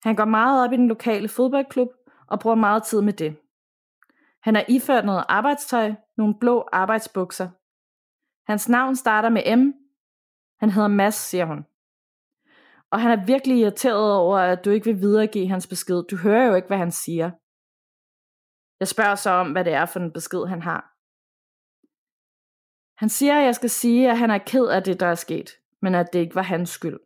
Han 0.04 0.16
går 0.16 0.26
meget 0.26 0.64
op 0.64 0.74
i 0.74 0.78
den 0.78 0.88
lokale 0.88 1.30
fodboldklub 1.30 1.88
og 2.28 2.40
bruger 2.40 2.56
meget 2.56 2.84
tid 2.84 3.02
med 3.02 3.14
det. 3.14 3.38
Han 4.42 4.56
er 4.56 4.64
iført 4.70 5.06
noget 5.06 5.24
arbejdstøj, 5.30 5.94
nogle 6.18 6.36
blå 6.40 6.70
arbejdsbukser. 6.72 7.50
Hans 8.52 8.70
navn 8.70 8.96
starter 8.96 9.30
med 9.30 9.58
M. 9.58 9.74
Han 10.60 10.70
hedder 10.70 10.88
Mads, 10.88 11.16
siger 11.16 11.46
hun. 11.46 11.66
Og 12.92 13.02
han 13.02 13.20
er 13.20 13.26
virkelig 13.26 13.58
irriteret 13.58 14.16
over, 14.16 14.38
at 14.38 14.66
du 14.66 14.70
ikke 14.70 14.86
vil 14.86 15.02
videregive 15.02 15.48
hans 15.48 15.68
besked. 15.68 16.04
Du 16.04 16.18
hører 16.18 16.48
jo 16.48 16.56
ikke, 16.56 16.68
hvad 16.68 16.78
han 16.78 16.92
siger. 16.92 17.32
Jeg 18.80 18.88
spørger 18.88 19.16
så 19.16 19.30
om, 19.30 19.52
hvad 19.52 19.66
det 19.66 19.74
er 19.74 19.86
for 19.86 20.00
en 20.00 20.12
besked, 20.12 20.46
han 20.46 20.62
har. 20.62 20.96
Han 22.98 23.10
siger, 23.10 23.40
at 23.40 23.46
jeg 23.46 23.56
skal 23.56 23.70
sige, 23.70 24.10
at 24.10 24.18
han 24.18 24.32
er 24.32 24.38
ked 24.38 24.66
af 24.66 24.84
det, 24.84 25.00
der 25.00 25.06
er 25.06 25.16
sket, 25.16 25.50
men 25.82 25.96
at 25.96 26.14
det 26.14 26.20
ikke 26.20 26.36
var 26.36 26.42
hans 26.42 26.70
skyld. 26.70 27.00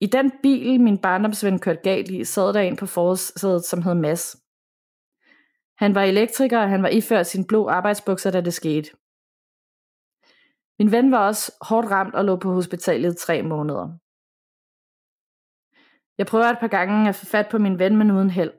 I 0.00 0.06
den 0.06 0.32
bil, 0.42 0.80
min 0.80 0.98
barndomsven 0.98 1.58
kørte 1.58 1.80
galt 1.82 2.10
i, 2.10 2.24
sad 2.24 2.52
der 2.52 2.60
en 2.60 2.76
på 2.76 2.86
forsædet, 2.86 3.64
som 3.64 3.82
hed 3.82 3.94
Mads. 3.94 4.36
Han 5.76 5.94
var 5.94 6.02
elektriker, 6.02 6.60
og 6.60 6.68
han 6.68 6.82
var 6.82 6.88
iført 6.88 7.26
sin 7.26 7.46
blå 7.46 7.68
arbejdsbukser, 7.68 8.30
da 8.30 8.40
det 8.40 8.54
skete. 8.54 8.90
Min 10.78 10.92
ven 10.92 11.12
var 11.12 11.26
også 11.26 11.52
hårdt 11.60 11.90
ramt 11.90 12.14
og 12.14 12.24
lå 12.24 12.36
på 12.36 12.52
hospitalet 12.52 13.14
i 13.14 13.16
tre 13.26 13.42
måneder. 13.42 13.88
Jeg 16.18 16.26
prøver 16.26 16.44
et 16.44 16.58
par 16.60 16.68
gange 16.68 17.08
at 17.08 17.14
få 17.14 17.26
fat 17.26 17.48
på 17.50 17.58
min 17.58 17.78
ven, 17.78 17.96
men 17.96 18.10
uden 18.10 18.30
held. 18.30 18.52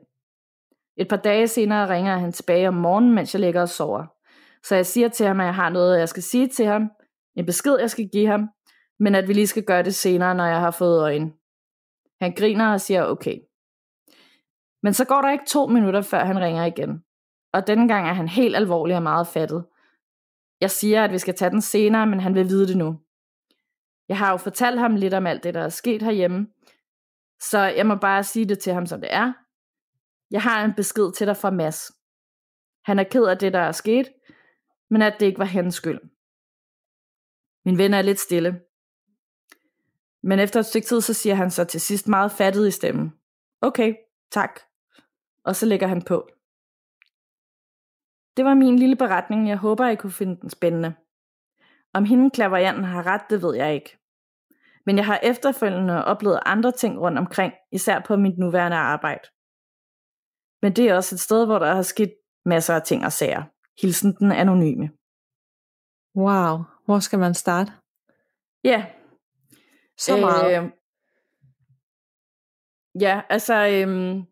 Et 0.96 1.08
par 1.08 1.16
dage 1.16 1.48
senere 1.48 1.88
ringer 1.88 2.18
han 2.18 2.32
tilbage 2.32 2.68
om 2.68 2.74
morgenen, 2.74 3.14
mens 3.14 3.34
jeg 3.34 3.40
ligger 3.40 3.60
og 3.60 3.68
sover. 3.68 4.06
Så 4.62 4.74
jeg 4.74 4.86
siger 4.86 5.08
til 5.08 5.26
ham, 5.26 5.40
at 5.40 5.46
jeg 5.46 5.54
har 5.54 5.68
noget, 5.68 5.98
jeg 5.98 6.08
skal 6.08 6.22
sige 6.22 6.48
til 6.48 6.66
ham, 6.66 6.90
en 7.36 7.46
besked, 7.46 7.78
jeg 7.78 7.90
skal 7.90 8.08
give 8.12 8.26
ham, 8.26 8.48
men 8.98 9.14
at 9.14 9.28
vi 9.28 9.32
lige 9.32 9.46
skal 9.46 9.64
gøre 9.64 9.82
det 9.82 9.94
senere, 9.94 10.34
når 10.34 10.46
jeg 10.46 10.60
har 10.60 10.70
fået 10.70 11.02
øjne. 11.02 11.32
Han 12.20 12.34
griner 12.34 12.72
og 12.72 12.80
siger 12.80 13.04
okay. 13.04 13.38
Men 14.82 14.94
så 14.94 15.04
går 15.04 15.22
der 15.22 15.30
ikke 15.30 15.46
to 15.46 15.66
minutter, 15.66 16.00
før 16.00 16.24
han 16.24 16.40
ringer 16.40 16.64
igen. 16.64 17.04
Og 17.52 17.66
denne 17.66 17.88
gang 17.88 18.08
er 18.08 18.12
han 18.12 18.28
helt 18.28 18.56
alvorlig 18.56 18.96
og 18.96 19.02
meget 19.02 19.26
fattet. 19.26 19.64
Jeg 20.60 20.70
siger, 20.70 21.04
at 21.04 21.12
vi 21.12 21.18
skal 21.18 21.34
tage 21.34 21.50
den 21.50 21.60
senere, 21.60 22.06
men 22.06 22.20
han 22.20 22.34
vil 22.34 22.48
vide 22.48 22.68
det 22.68 22.76
nu. 22.76 23.00
Jeg 24.08 24.18
har 24.18 24.30
jo 24.30 24.36
fortalt 24.36 24.80
ham 24.80 24.96
lidt 24.96 25.14
om 25.14 25.26
alt 25.26 25.44
det, 25.44 25.54
der 25.54 25.60
er 25.60 25.68
sket 25.68 26.02
herhjemme, 26.02 26.48
så 27.40 27.58
jeg 27.58 27.86
må 27.86 27.94
bare 27.94 28.24
sige 28.24 28.44
det 28.44 28.58
til 28.58 28.72
ham, 28.72 28.86
som 28.86 29.00
det 29.00 29.12
er. 29.12 29.32
Jeg 30.30 30.42
har 30.42 30.64
en 30.64 30.74
besked 30.74 31.12
til 31.12 31.26
dig 31.26 31.36
fra 31.36 31.50
Mads. 31.50 31.92
Han 32.84 32.98
er 32.98 33.04
ked 33.04 33.24
af 33.24 33.38
det, 33.38 33.52
der 33.52 33.58
er 33.58 33.72
sket, 33.72 34.08
men 34.90 35.02
at 35.02 35.16
det 35.20 35.26
ikke 35.26 35.38
var 35.38 35.44
hans 35.44 35.74
skyld. 35.74 36.00
Min 37.64 37.78
ven 37.78 37.94
er 37.94 38.02
lidt 38.02 38.20
stille. 38.20 38.60
Men 40.22 40.38
efter 40.38 40.60
et 40.60 40.66
stykke 40.66 40.86
tid, 40.86 41.00
så 41.00 41.14
siger 41.14 41.34
han 41.34 41.50
så 41.50 41.64
til 41.64 41.80
sidst 41.80 42.08
meget 42.08 42.32
fattet 42.32 42.68
i 42.68 42.70
stemmen. 42.70 43.12
Okay, 43.60 43.94
tak. 44.30 44.60
Og 45.44 45.56
så 45.56 45.66
lægger 45.66 45.86
han 45.86 46.02
på. 46.02 46.28
Det 48.38 48.46
var 48.46 48.54
min 48.54 48.78
lille 48.78 48.96
beretning. 48.96 49.48
Jeg 49.48 49.56
håber, 49.56 49.88
I 49.88 49.96
kunne 49.96 50.12
finde 50.12 50.40
den 50.40 50.50
spændende. 50.50 50.94
Om 51.94 52.04
hende 52.04 52.30
klaverjanten 52.30 52.84
har 52.84 53.06
ret, 53.06 53.30
det 53.30 53.42
ved 53.42 53.54
jeg 53.54 53.74
ikke. 53.74 53.98
Men 54.86 54.96
jeg 54.96 55.06
har 55.06 55.20
efterfølgende 55.22 56.04
oplevet 56.04 56.40
andre 56.46 56.72
ting 56.72 57.00
rundt 57.00 57.18
omkring, 57.18 57.52
især 57.72 58.00
på 58.00 58.16
mit 58.16 58.38
nuværende 58.38 58.76
arbejde. 58.76 59.28
Men 60.62 60.72
det 60.72 60.88
er 60.88 60.94
også 60.94 61.14
et 61.14 61.20
sted, 61.20 61.46
hvor 61.46 61.58
der 61.58 61.74
har 61.74 61.82
sket 61.82 62.14
masser 62.44 62.74
af 62.74 62.82
ting 62.82 63.04
og 63.04 63.12
sager. 63.12 63.42
Hilsen 63.82 64.14
den 64.14 64.32
anonyme. 64.32 64.90
Wow, 66.16 66.64
hvor 66.84 66.98
skal 66.98 67.18
man 67.18 67.34
starte? 67.34 67.72
Ja. 68.64 68.86
Så 69.98 70.16
meget. 70.16 70.64
Øh, 70.64 70.70
ja, 73.00 73.22
altså, 73.28 73.54
øhm, 73.54 74.22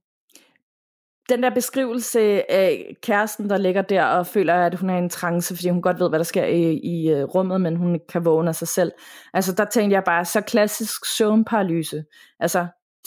den 1.29 1.43
der 1.43 1.51
beskrivelse 1.51 2.51
af 2.51 2.97
kæresten, 3.03 3.51
der 3.51 3.57
ligger 3.57 3.83
der 3.83 4.05
og 4.05 4.27
føler, 4.27 4.55
at 4.55 4.75
hun 4.75 4.91
er 4.91 4.95
i 4.95 4.99
en 4.99 5.09
trance, 5.09 5.57
fordi 5.57 5.69
hun 5.69 5.83
godt 5.83 6.01
ved, 6.01 6.09
hvad 6.09 6.19
der 6.19 6.25
sker 6.25 6.45
i, 6.45 6.73
i 6.73 7.11
øh, 7.11 7.25
rummet, 7.25 7.61
men 7.61 7.77
hun 7.77 8.01
kan 8.09 8.25
vågne 8.25 8.49
af 8.49 8.55
sig 8.55 8.69
selv. 8.69 8.93
Altså, 9.35 9.53
der 9.53 9.65
tænkte 9.65 9.95
jeg 9.95 10.05
bare, 10.05 10.25
så 10.25 10.41
klassisk 10.41 11.17
søvnparalyse. 11.17 12.05
Altså, 12.41 12.67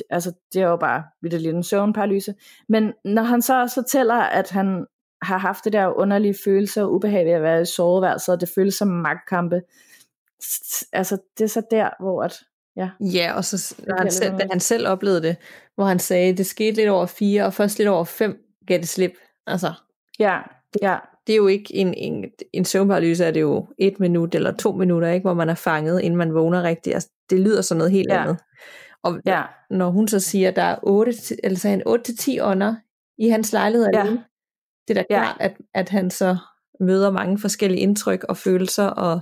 altså, 0.09 0.33
det 0.53 0.61
er 0.61 0.67
jo 0.67 0.77
bare 0.77 1.03
lidt 1.21 1.55
en 1.55 1.63
søvnparalyse. 1.63 2.33
Men 2.69 2.93
når 3.05 3.23
han 3.23 3.41
så 3.41 3.61
også 3.61 3.81
fortæller, 3.81 4.15
at 4.15 4.49
han 4.49 4.85
har 5.21 5.37
haft 5.37 5.65
det 5.65 5.73
der 5.73 5.99
underlige 5.99 6.35
følelse 6.45 6.83
og 6.83 6.93
ubehag 6.93 7.25
ved 7.25 7.31
at 7.31 7.41
være 7.41 7.61
i 7.61 7.65
soveværelset, 7.65 8.33
og 8.33 8.41
det 8.41 8.49
føles 8.55 8.75
som 8.75 8.87
magtkampe, 8.87 9.61
altså, 10.93 11.17
det 11.37 11.43
er 11.43 11.49
så 11.49 11.61
der, 11.71 11.89
hvor 11.99 12.23
at, 12.23 12.39
Ja, 12.75 12.89
ja 12.99 13.33
og 13.35 13.45
så 13.45 13.75
når 13.87 13.97
han 13.97 14.11
selv, 14.11 14.31
da 14.39 14.47
han 14.51 14.59
selv 14.59 14.87
oplevede 14.87 15.21
det, 15.21 15.35
hvor 15.75 15.85
han 15.85 15.99
sagde, 15.99 16.37
det 16.37 16.45
skete 16.45 16.77
lidt 16.77 16.89
over 16.89 17.05
fire, 17.05 17.45
og 17.45 17.53
først 17.53 17.77
lidt 17.77 17.89
over 17.89 18.03
fem 18.03 18.37
gav 18.67 18.77
det 18.77 18.89
slip. 18.89 19.13
Altså, 19.47 19.73
ja, 20.19 20.39
ja. 20.81 20.97
Det 21.27 21.33
er 21.33 21.37
jo 21.37 21.47
ikke 21.47 21.75
en, 21.75 21.93
en, 21.93 22.25
en 22.53 22.65
søvnparalyse, 22.65 23.25
er 23.25 23.31
det 23.31 23.41
jo 23.41 23.67
et 23.77 23.99
minut 23.99 24.35
eller 24.35 24.57
to 24.57 24.71
minutter, 24.71 25.07
ikke, 25.07 25.23
hvor 25.23 25.33
man 25.33 25.49
er 25.49 25.55
fanget, 25.55 26.01
inden 26.01 26.17
man 26.17 26.33
vågner 26.33 26.63
rigtigt. 26.63 26.93
Altså, 26.93 27.09
det 27.29 27.39
lyder 27.39 27.61
som 27.61 27.77
noget 27.77 27.91
helt 27.91 28.09
ja. 28.09 28.21
andet. 28.21 28.37
Og 29.03 29.19
ja. 29.25 29.43
når 29.69 29.89
hun 29.89 30.07
så 30.07 30.19
siger, 30.19 30.49
at 30.49 30.55
der 30.55 30.61
er 30.61 30.79
8, 30.83 31.11
eller 31.43 31.57
så 31.57 31.81
8-10 32.39 32.41
ånder 32.41 32.75
i 33.17 33.29
hans 33.29 33.53
lejlighed 33.53 33.87
ja. 33.93 33.99
alene, 33.99 34.23
det 34.87 34.97
er 34.97 35.01
da 35.01 35.05
klart, 35.09 35.35
ja. 35.39 35.45
at, 35.45 35.57
at 35.73 35.89
han 35.89 36.11
så 36.11 36.37
møder 36.79 37.11
mange 37.11 37.39
forskellige 37.39 37.81
indtryk 37.81 38.23
og 38.23 38.37
følelser, 38.37 38.85
og 38.85 39.21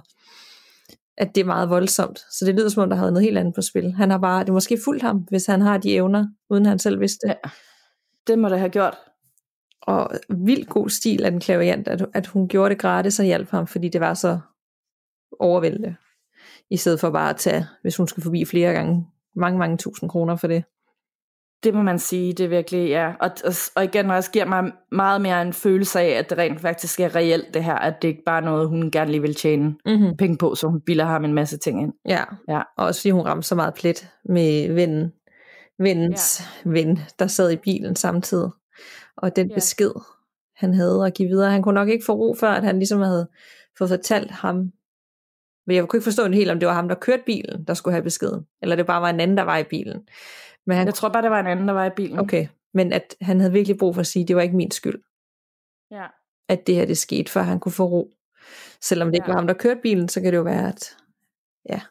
at 1.18 1.36
det 1.36 1.42
er 1.42 1.46
meget 1.46 1.70
voldsomt. 1.70 2.20
Så 2.20 2.46
det 2.46 2.56
lyder 2.56 2.70
som 2.70 2.84
om, 2.84 2.90
der 2.90 2.98
havde 2.98 3.12
noget 3.12 3.26
helt 3.26 3.38
andet 3.38 3.56
på 3.56 3.62
spil. 3.62 3.94
Han 3.94 4.10
har 4.10 4.18
bare, 4.18 4.46
det 4.46 4.54
måske 4.54 4.80
fulgt 4.86 5.04
ham, 5.04 5.18
hvis 5.18 5.46
han 5.46 5.62
har 5.62 5.78
de 5.78 5.94
evner, 5.94 6.28
uden 6.50 6.66
han 6.66 6.80
selv 6.80 7.00
vidste 7.00 7.28
det. 7.28 7.36
Ja, 7.46 7.50
det 8.28 8.40
må 8.40 8.50
det 8.50 8.60
have 8.60 8.70
gjort. 8.70 8.98
Og 9.82 10.12
vildt 10.30 10.70
god 10.70 10.90
stil 10.90 11.26
af 11.26 11.32
den 11.32 11.40
klaviant, 11.40 11.88
at, 11.88 12.06
at 12.14 12.28
hun 12.28 12.48
gjorde 12.48 12.70
det 12.70 12.80
gratis 12.82 13.20
og 13.20 13.26
hjalp 13.26 13.50
ham, 13.50 13.68
fordi 13.68 13.90
det 13.90 14.02
var 14.02 14.14
så 14.14 14.40
overvældende. 15.40 15.96
I 16.70 16.78
stedet 16.78 17.00
for 17.00 17.10
bare 17.10 17.30
at 17.30 17.36
tage, 17.36 17.66
hvis 17.82 17.98
hun 17.98 18.08
skulle 18.08 18.24
forbi 18.24 18.46
flere 18.46 18.74
gange, 18.74 19.08
mange, 19.36 19.60
mange 19.60 19.78
tusind 19.78 20.10
kroner 20.10 20.36
for 20.36 20.48
det. 20.48 20.64
Det 21.64 21.74
må 21.74 21.82
man 21.82 22.00
sige, 22.00 22.34
det 22.34 22.44
er 22.44 22.48
virkelig, 22.48 22.90
ja. 22.90 23.14
Og, 23.20 23.32
og, 23.46 23.54
og 23.76 23.84
igen 23.84 24.12
også 24.12 24.32
giver 24.32 24.46
mig 24.46 24.72
meget 24.92 25.22
mere 25.22 25.42
en 25.42 25.54
følelse 25.54 26.00
af, 26.00 26.10
at 26.10 26.30
det 26.30 26.38
rent 26.38 26.62
faktisk 26.62 27.00
er 27.00 27.16
reelt 27.16 27.54
det 27.54 27.64
her, 27.64 27.76
at 27.76 28.02
det 28.02 28.08
ikke 28.08 28.24
bare 28.26 28.42
er 28.42 28.46
noget, 28.46 28.70
hun 28.70 28.92
gerne 28.92 29.12
lige 29.12 29.22
vil 29.22 29.36
tjene 29.36 29.76
mm-hmm. 29.86 30.18
penge 30.18 30.38
på, 30.38 30.56
så 30.56 30.68
hun 30.68 30.82
bilder 30.82 31.06
ham 31.06 31.26
en 31.26 31.34
masse 31.34 31.58
ting 31.58 31.82
ind. 31.82 31.94
Ja, 32.06 32.24
ja. 32.50 32.62
og 32.78 32.86
også 32.86 33.02
fordi 33.02 33.12
hun 33.12 33.22
ramte 33.22 33.48
så 33.48 33.56
meget 33.56 33.74
plet 33.74 34.10
med 34.26 34.74
vennen, 34.74 35.12
vennens 35.80 36.42
ja. 36.66 36.70
ven, 36.70 37.00
der 37.20 37.28
sad 37.28 37.52
i 37.52 37.56
bilen 37.56 37.96
samtidig. 37.96 38.50
Og 39.18 39.36
den 39.36 39.48
ja. 39.48 39.54
besked, 39.54 39.92
han 40.56 40.74
havde 40.74 41.06
at 41.06 41.14
give 41.14 41.30
videre, 41.30 41.52
han 41.52 41.62
kunne 41.62 41.76
nok 41.76 41.90
ikke 41.90 42.06
få 42.06 42.14
ro 42.14 42.36
før, 42.40 42.50
at 42.50 42.64
han 42.64 42.78
ligesom 42.78 43.02
havde 43.02 43.28
fået 43.78 43.90
fortalt 43.90 44.32
ham, 44.32 44.72
men 45.68 45.76
jeg 45.76 45.88
kunne 45.88 45.98
ikke 45.98 46.04
forstå 46.04 46.32
helt, 46.32 46.52
om 46.52 46.60
det 46.60 46.68
var 46.68 46.74
ham, 46.74 46.88
der 46.88 46.96
kørte 46.96 47.24
bilen, 47.26 47.64
der 47.66 47.74
skulle 47.74 47.94
have 47.94 48.04
beskeden, 48.04 48.46
eller 48.62 48.76
det 48.76 48.86
bare 48.86 49.02
var 49.02 49.10
en 49.10 49.20
anden, 49.20 49.38
der 49.38 49.44
var 49.44 49.58
i 49.58 49.64
bilen. 49.64 50.02
Men 50.68 50.78
han, 50.78 50.88
jeg 50.88 50.94
tror 50.94 51.10
bare, 51.10 51.24
det 51.24 51.32
var 51.32 51.40
en 51.40 51.48
anden, 51.48 51.68
der 51.68 51.74
var 51.74 51.86
i 51.86 51.96
bilen. 51.96 52.20
Okay, 52.20 52.48
men 52.74 52.94
at 52.94 53.16
han 53.22 53.40
havde 53.40 53.54
virkelig 53.54 53.78
brug 53.78 53.96
for 53.96 54.00
at 54.00 54.08
sige, 54.08 54.24
at 54.24 54.28
det 54.28 54.36
var 54.36 54.42
ikke 54.42 54.56
min 54.56 54.72
skyld. 54.72 55.02
Ja. 55.92 56.08
At 56.50 56.68
det 56.68 56.76
her 56.76 56.86
det 56.86 56.98
skete, 56.98 57.32
før 57.32 57.42
han 57.42 57.60
kunne 57.60 57.72
få 57.72 57.86
ro. 57.86 58.14
Selvom 58.82 59.08
det 59.08 59.14
ja. 59.14 59.24
ikke 59.24 59.28
var 59.28 59.36
ham, 59.36 59.48
der 59.48 59.54
kørte 59.54 59.80
bilen, 59.84 60.10
så 60.10 60.22
kan 60.22 60.32
det 60.32 60.38
jo 60.38 60.44
være, 60.44 60.68
at, 60.68 60.98
ja, 61.70 61.82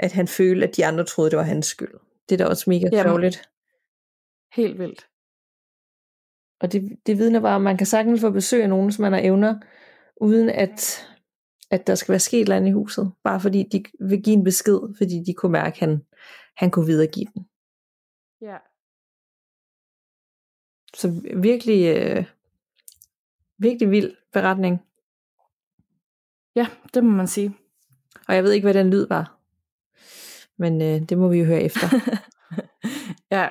at 0.00 0.12
han 0.12 0.28
følte, 0.28 0.68
at 0.68 0.76
de 0.76 0.86
andre 0.86 1.04
troede, 1.04 1.30
det 1.30 1.36
var 1.36 1.42
hans 1.42 1.66
skyld. 1.66 1.94
Det 2.28 2.40
er 2.40 2.44
da 2.44 2.50
også 2.50 2.70
mega 2.70 3.02
sjovligt. 3.02 3.48
Helt 4.52 4.78
vildt. 4.78 5.06
Og 6.60 6.72
det, 6.72 6.98
det 7.06 7.18
vidner 7.18 7.40
bare, 7.40 7.56
at 7.56 7.62
man 7.62 7.76
kan 7.76 7.86
sagtens 7.86 8.20
få 8.20 8.30
besøg 8.30 8.62
af 8.62 8.68
nogen, 8.68 8.92
som 8.92 9.02
man 9.02 9.12
har 9.12 9.20
evner, 9.20 9.60
uden 10.20 10.50
at, 10.50 11.06
at 11.70 11.86
der 11.86 11.94
skal 11.94 12.12
være 12.12 12.20
sket 12.20 12.48
noget 12.48 12.66
i 12.66 12.70
huset. 12.70 13.12
Bare 13.24 13.40
fordi 13.40 13.68
de 13.72 13.84
vil 14.00 14.22
give 14.22 14.36
en 14.36 14.44
besked, 14.44 14.78
fordi 14.98 15.22
de 15.26 15.34
kunne 15.34 15.52
mærke, 15.52 15.74
at 15.74 15.78
han, 15.78 16.02
han 16.56 16.70
kunne 16.70 16.86
videregive 16.86 17.26
den. 17.34 17.46
Ja. 18.46 18.56
Så 20.94 21.20
virkelig, 21.36 21.96
øh, 21.96 22.24
virkelig 23.58 23.90
vild 23.90 24.16
beretning. 24.32 24.82
Ja, 26.54 26.66
det 26.94 27.04
må 27.04 27.10
man 27.10 27.26
sige. 27.26 27.56
Og 28.28 28.34
jeg 28.34 28.44
ved 28.44 28.52
ikke, 28.52 28.64
hvad 28.64 28.74
den 28.74 28.90
lyd 28.90 29.06
var. 29.08 29.38
Men 30.56 30.82
øh, 30.82 31.08
det 31.08 31.18
må 31.18 31.28
vi 31.28 31.38
jo 31.38 31.44
høre 31.44 31.62
efter. 31.62 31.88
ja. 33.36 33.48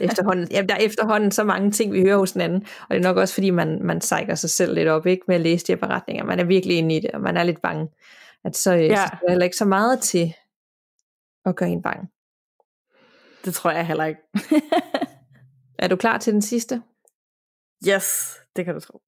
efterhånden, 0.00 0.48
jamen, 0.50 0.68
der 0.68 0.74
er 0.74 0.80
efterhånden 0.80 1.30
så 1.30 1.44
mange 1.44 1.70
ting, 1.70 1.92
vi 1.92 2.02
hører 2.02 2.18
hos 2.18 2.32
hinanden. 2.32 2.66
Og 2.88 2.90
det 2.90 2.96
er 2.96 3.08
nok 3.08 3.16
også, 3.16 3.34
fordi 3.34 3.50
man, 3.50 3.82
man 3.82 4.00
sejker 4.00 4.34
sig 4.34 4.50
selv 4.50 4.74
lidt 4.74 4.88
op 4.88 5.06
ikke 5.06 5.24
med 5.28 5.34
at 5.34 5.40
læse 5.40 5.66
de 5.66 5.72
her 5.72 5.80
beretninger. 5.80 6.24
Man 6.24 6.40
er 6.40 6.44
virkelig 6.44 6.78
inde 6.78 6.96
i 6.96 7.00
det, 7.00 7.10
og 7.10 7.20
man 7.20 7.36
er 7.36 7.42
lidt 7.42 7.62
bange. 7.62 7.88
At 8.44 8.56
så, 8.56 8.74
øh, 8.74 8.84
ja. 8.84 9.06
så 9.06 9.18
er 9.28 9.34
der 9.34 9.44
ikke 9.44 9.56
så 9.56 9.64
meget 9.64 10.00
til 10.00 10.34
og 11.44 11.56
gøre 11.56 11.68
en 11.68 11.82
bange. 11.82 12.08
Det 13.46 13.54
tror 13.54 13.70
jeg 13.70 13.86
heller 13.86 14.04
ikke. 14.04 14.20
er 15.78 15.88
du 15.88 15.96
klar 15.96 16.18
til 16.18 16.32
den 16.32 16.42
sidste? 16.42 16.82
Yes, 17.88 18.36
det 18.56 18.64
kan 18.64 18.74
du 18.74 18.80
tro. 18.80 19.00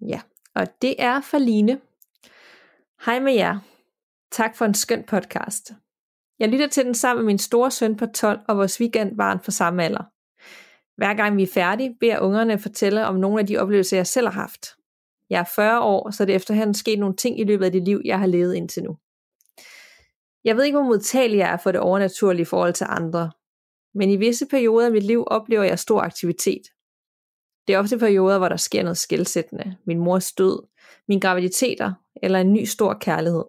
Ja, 0.00 0.20
og 0.54 0.66
det 0.82 0.94
er 0.98 1.20
for 1.20 1.38
Line. 1.38 1.80
Hej 3.06 3.20
med 3.20 3.34
jer. 3.34 3.58
Tak 4.30 4.56
for 4.56 4.64
en 4.64 4.74
skøn 4.74 5.04
podcast. 5.04 5.72
Jeg 6.38 6.48
lytter 6.48 6.66
til 6.66 6.84
den 6.84 6.94
sammen 6.94 7.24
med 7.24 7.32
min 7.32 7.38
store 7.38 7.70
søn 7.70 7.96
på 7.96 8.06
12 8.06 8.40
og 8.48 8.56
vores 8.56 8.80
weekendbarn 8.80 9.40
for 9.40 9.50
samme 9.50 9.84
alder. 9.84 10.04
Hver 10.96 11.14
gang 11.14 11.36
vi 11.36 11.42
er 11.42 11.52
færdige, 11.54 11.96
beder 12.00 12.18
ungerne 12.18 12.58
fortælle 12.58 13.06
om 13.06 13.14
nogle 13.14 13.40
af 13.40 13.46
de 13.46 13.58
oplevelser, 13.58 13.96
jeg 13.96 14.06
selv 14.06 14.26
har 14.26 14.40
haft. 14.40 14.66
Jeg 15.30 15.40
er 15.40 15.50
40 15.54 15.80
år, 15.80 16.10
så 16.10 16.24
det 16.24 16.32
er 16.32 16.36
efterhånden 16.36 16.74
sket 16.74 16.98
nogle 16.98 17.16
ting 17.16 17.40
i 17.40 17.44
løbet 17.44 17.64
af 17.64 17.72
det 17.72 17.82
liv, 17.82 18.00
jeg 18.04 18.18
har 18.18 18.26
levet 18.26 18.54
indtil 18.54 18.82
nu. 18.82 18.96
Jeg 20.44 20.56
ved 20.56 20.64
ikke, 20.64 20.78
hvor 20.78 20.86
modtagelig 20.86 21.38
jeg 21.38 21.52
er 21.52 21.56
for 21.56 21.72
det 21.72 21.80
overnaturlige 21.80 22.42
i 22.42 22.44
forhold 22.44 22.72
til 22.72 22.86
andre, 22.90 23.30
men 23.94 24.10
i 24.10 24.16
visse 24.16 24.46
perioder 24.46 24.86
af 24.86 24.92
mit 24.92 25.02
liv 25.02 25.24
oplever 25.26 25.64
jeg 25.64 25.78
stor 25.78 26.00
aktivitet. 26.00 26.62
Det 27.66 27.74
er 27.74 27.78
ofte 27.78 27.98
perioder, 27.98 28.38
hvor 28.38 28.48
der 28.48 28.56
sker 28.56 28.82
noget 28.82 28.98
skældsættende. 28.98 29.76
Min 29.86 29.98
mors 29.98 30.32
død, 30.32 30.66
min 31.08 31.20
graviditeter 31.20 31.92
eller 32.22 32.40
en 32.40 32.52
ny 32.52 32.64
stor 32.64 32.94
kærlighed. 32.94 33.44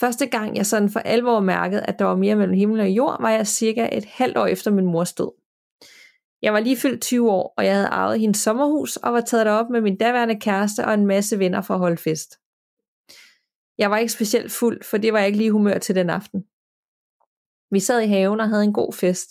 Første 0.00 0.26
gang 0.26 0.56
jeg 0.56 0.66
sådan 0.66 0.90
for 0.90 1.00
alvor 1.00 1.40
mærkede, 1.40 1.82
at 1.82 1.98
der 1.98 2.04
var 2.04 2.16
mere 2.16 2.36
mellem 2.36 2.54
himmel 2.54 2.80
og 2.80 2.88
jord, 2.88 3.20
var 3.20 3.30
jeg 3.30 3.46
cirka 3.46 3.88
et 3.92 4.04
halvt 4.04 4.36
år 4.36 4.46
efter 4.46 4.70
min 4.70 4.86
mors 4.86 5.12
død. 5.12 5.30
Jeg 6.42 6.52
var 6.52 6.60
lige 6.60 6.76
fyldt 6.76 7.02
20 7.02 7.30
år, 7.30 7.54
og 7.56 7.64
jeg 7.64 7.74
havde 7.74 7.86
arvet 7.86 8.20
hendes 8.20 8.38
sommerhus 8.38 8.96
og 8.96 9.12
var 9.12 9.20
taget 9.20 9.46
derop 9.46 9.70
med 9.70 9.80
min 9.80 9.96
daværende 9.96 10.40
kæreste 10.40 10.84
og 10.84 10.94
en 10.94 11.06
masse 11.06 11.38
venner 11.38 11.60
for 11.60 11.74
at 11.74 11.80
holde 11.80 11.96
fest. 11.96 12.38
Jeg 13.78 13.90
var 13.90 13.98
ikke 13.98 14.12
specielt 14.12 14.52
fuld, 14.52 14.82
for 14.84 14.96
det 14.96 15.12
var 15.12 15.18
jeg 15.18 15.26
ikke 15.26 15.38
lige 15.38 15.52
humør 15.52 15.78
til 15.78 15.94
den 15.94 16.10
aften. 16.10 16.44
Vi 17.70 17.80
sad 17.80 18.00
i 18.00 18.06
haven 18.06 18.40
og 18.40 18.48
havde 18.48 18.64
en 18.64 18.72
god 18.72 18.92
fest. 18.92 19.28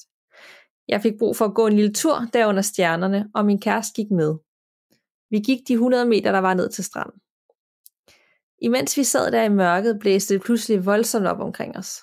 Jeg 0.88 1.02
fik 1.02 1.14
brug 1.20 1.36
for 1.36 1.46
at 1.46 1.56
gå 1.56 1.68
en 1.68 1.74
lille 1.74 1.94
tur 1.94 2.20
der 2.34 2.48
under 2.48 2.62
stjernerne, 2.62 3.30
og 3.36 3.46
min 3.46 3.62
kæreste 3.62 3.94
gik 4.02 4.12
med. 4.12 4.36
Vi 5.30 5.40
gik 5.40 5.68
de 5.68 5.74
100 5.74 6.06
meter, 6.06 6.32
der 6.32 6.40
var 6.40 6.54
ned 6.54 6.70
til 6.70 6.84
stranden. 6.84 7.22
Imens 8.62 8.98
vi 8.98 9.04
sad 9.04 9.32
der 9.32 9.44
i 9.44 9.50
mørket, 9.50 10.00
blæste 10.00 10.34
det 10.34 10.44
pludselig 10.44 10.86
voldsomt 10.86 11.28
op 11.28 11.40
omkring 11.40 11.78
os. 11.78 12.02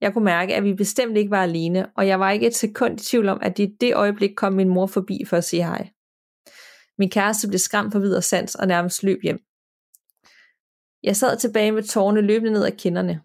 Jeg 0.00 0.12
kunne 0.12 0.24
mærke, 0.24 0.54
at 0.54 0.64
vi 0.64 0.74
bestemt 0.74 1.16
ikke 1.16 1.30
var 1.30 1.42
alene, 1.42 1.90
og 1.96 2.06
jeg 2.06 2.20
var 2.20 2.30
ikke 2.30 2.46
et 2.46 2.54
sekund 2.54 3.00
i 3.00 3.04
tvivl 3.04 3.28
om, 3.28 3.38
at 3.42 3.58
i 3.58 3.66
det 3.80 3.94
øjeblik 3.94 4.30
kom 4.36 4.52
min 4.52 4.68
mor 4.68 4.86
forbi 4.86 5.24
for 5.26 5.36
at 5.36 5.44
sige 5.44 5.64
hej. 5.64 5.90
Min 6.98 7.10
kæreste 7.10 7.48
blev 7.48 7.58
skræmt 7.58 7.92
for 7.92 7.98
videre 7.98 8.22
sans 8.22 8.54
og 8.54 8.66
nærmest 8.66 9.02
løb 9.02 9.22
hjem. 9.22 9.38
Jeg 11.02 11.16
sad 11.16 11.38
tilbage 11.38 11.72
med 11.72 11.82
tårne 11.82 12.20
løbende 12.20 12.52
ned 12.52 12.64
ad 12.64 12.72
kinderne. 12.72 13.22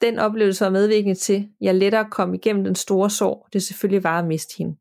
Den 0.00 0.18
oplevelse 0.18 0.64
var 0.64 0.70
medvirkende 0.70 1.14
til, 1.14 1.34
at 1.34 1.48
jeg 1.60 1.74
lettere 1.74 2.10
kom 2.10 2.34
igennem 2.34 2.64
den 2.64 2.74
store 2.74 3.10
sorg, 3.10 3.46
det 3.52 3.62
selvfølgelig 3.62 4.04
var 4.04 4.18
at 4.18 4.26
miste 4.26 4.54
hende. 4.58 4.76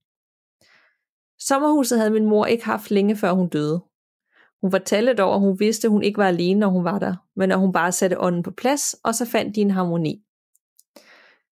Sommerhuset 1.39 1.97
havde 1.97 2.11
min 2.11 2.25
mor 2.25 2.45
ikke 2.45 2.65
haft 2.65 2.91
længe 2.91 3.15
før 3.15 3.31
hun 3.31 3.49
døde. 3.49 3.83
Hun 4.61 4.71
fortalte 4.71 5.13
dog, 5.13 5.33
at 5.33 5.39
hun 5.39 5.59
vidste, 5.59 5.87
at 5.87 5.91
hun 5.91 6.03
ikke 6.03 6.17
var 6.17 6.27
alene, 6.27 6.59
når 6.59 6.67
hun 6.67 6.83
var 6.83 6.99
der, 6.99 7.15
men 7.35 7.51
at 7.51 7.59
hun 7.59 7.73
bare 7.73 7.91
satte 7.91 8.19
ånden 8.19 8.43
på 8.43 8.51
plads, 8.51 8.95
og 9.03 9.15
så 9.15 9.25
fandt 9.25 9.55
de 9.55 9.61
en 9.61 9.71
harmoni. 9.71 10.23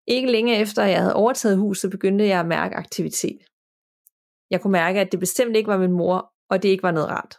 Ikke 0.07 0.31
længe 0.31 0.57
efter, 0.57 0.83
at 0.83 0.91
jeg 0.91 0.99
havde 0.99 1.15
overtaget 1.15 1.57
huset, 1.57 1.91
begyndte 1.91 2.25
jeg 2.25 2.39
at 2.39 2.47
mærke 2.47 2.75
aktivitet. 2.75 3.39
Jeg 4.49 4.61
kunne 4.61 4.71
mærke, 4.71 4.99
at 4.99 5.11
det 5.11 5.19
bestemt 5.19 5.55
ikke 5.55 5.67
var 5.67 5.77
min 5.77 5.91
mor, 5.91 6.33
og 6.49 6.63
det 6.63 6.69
ikke 6.69 6.83
var 6.83 6.91
noget 6.91 7.09
rart. 7.09 7.37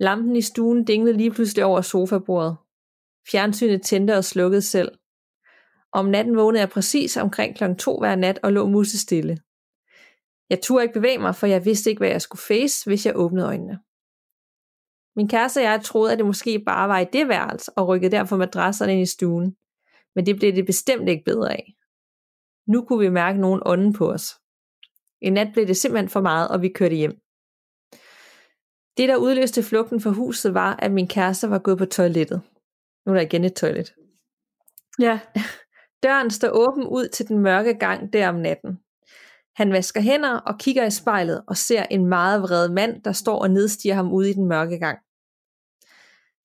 Lampen 0.00 0.36
i 0.36 0.42
stuen 0.42 0.84
dinglede 0.84 1.16
lige 1.16 1.30
pludselig 1.30 1.64
over 1.64 1.80
sofabordet. 1.80 2.56
Fjernsynet 3.30 3.82
tændte 3.82 4.16
og 4.16 4.24
slukkede 4.24 4.62
selv. 4.62 4.92
Om 5.92 6.06
natten 6.06 6.36
vågnede 6.36 6.60
jeg 6.60 6.70
præcis 6.70 7.16
omkring 7.16 7.56
kl. 7.56 7.64
2 7.78 7.98
hver 7.98 8.16
nat 8.16 8.38
og 8.42 8.52
lå 8.52 8.66
musestille. 8.66 9.38
Jeg 10.50 10.60
turde 10.62 10.84
ikke 10.84 10.94
bevæge 10.94 11.18
mig, 11.18 11.34
for 11.34 11.46
jeg 11.46 11.64
vidste 11.64 11.90
ikke, 11.90 12.00
hvad 12.00 12.08
jeg 12.08 12.22
skulle 12.22 12.42
face, 12.42 12.90
hvis 12.90 13.06
jeg 13.06 13.16
åbnede 13.16 13.46
øjnene. 13.46 13.78
Min 15.16 15.28
kæreste 15.28 15.58
og 15.58 15.64
jeg 15.64 15.80
troede, 15.84 16.12
at 16.12 16.18
det 16.18 16.26
måske 16.26 16.62
bare 16.66 16.88
var 16.88 16.98
i 16.98 17.06
det 17.12 17.28
værelse, 17.28 17.72
og 17.76 17.88
rykkede 17.88 18.10
derfor 18.10 18.36
madrasserne 18.36 18.92
ind 18.92 19.02
i 19.02 19.06
stuen. 19.06 19.56
Men 20.14 20.26
det 20.26 20.36
blev 20.36 20.52
det 20.52 20.66
bestemt 20.66 21.08
ikke 21.08 21.24
bedre 21.24 21.52
af. 21.52 21.74
Nu 22.66 22.84
kunne 22.84 22.98
vi 22.98 23.08
mærke 23.08 23.40
nogen 23.40 23.62
ånden 23.66 23.92
på 23.92 24.10
os. 24.10 24.34
En 25.20 25.32
nat 25.32 25.48
blev 25.52 25.66
det 25.66 25.76
simpelthen 25.76 26.08
for 26.08 26.20
meget, 26.20 26.48
og 26.48 26.62
vi 26.62 26.68
kørte 26.68 26.94
hjem. 26.94 27.20
Det, 28.96 29.08
der 29.08 29.16
udløste 29.16 29.62
flugten 29.62 30.00
fra 30.00 30.10
huset, 30.10 30.54
var, 30.54 30.76
at 30.76 30.92
min 30.92 31.08
kæreste 31.08 31.50
var 31.50 31.58
gået 31.58 31.78
på 31.78 31.86
toilettet. 31.86 32.42
Nu 33.06 33.12
er 33.12 33.16
der 33.16 33.22
igen 33.22 33.44
et 33.44 33.54
toilet. 33.54 33.94
Ja. 34.98 35.20
Døren 36.02 36.30
står 36.30 36.48
åben 36.48 36.86
ud 36.86 37.08
til 37.08 37.28
den 37.28 37.38
mørke 37.38 37.74
gang 37.74 38.12
der 38.12 38.28
om 38.28 38.34
natten. 38.34 38.78
Han 39.56 39.72
vasker 39.72 40.00
hænder 40.00 40.36
og 40.36 40.58
kigger 40.58 40.86
i 40.86 40.90
spejlet 40.90 41.44
og 41.46 41.56
ser 41.56 41.82
en 41.90 42.06
meget 42.06 42.42
vred 42.42 42.68
mand, 42.68 43.02
der 43.02 43.12
står 43.12 43.38
og 43.38 43.50
nedstiger 43.50 43.94
ham 43.94 44.12
ude 44.12 44.30
i 44.30 44.32
den 44.32 44.48
mørke 44.48 44.78
gang. 44.78 44.98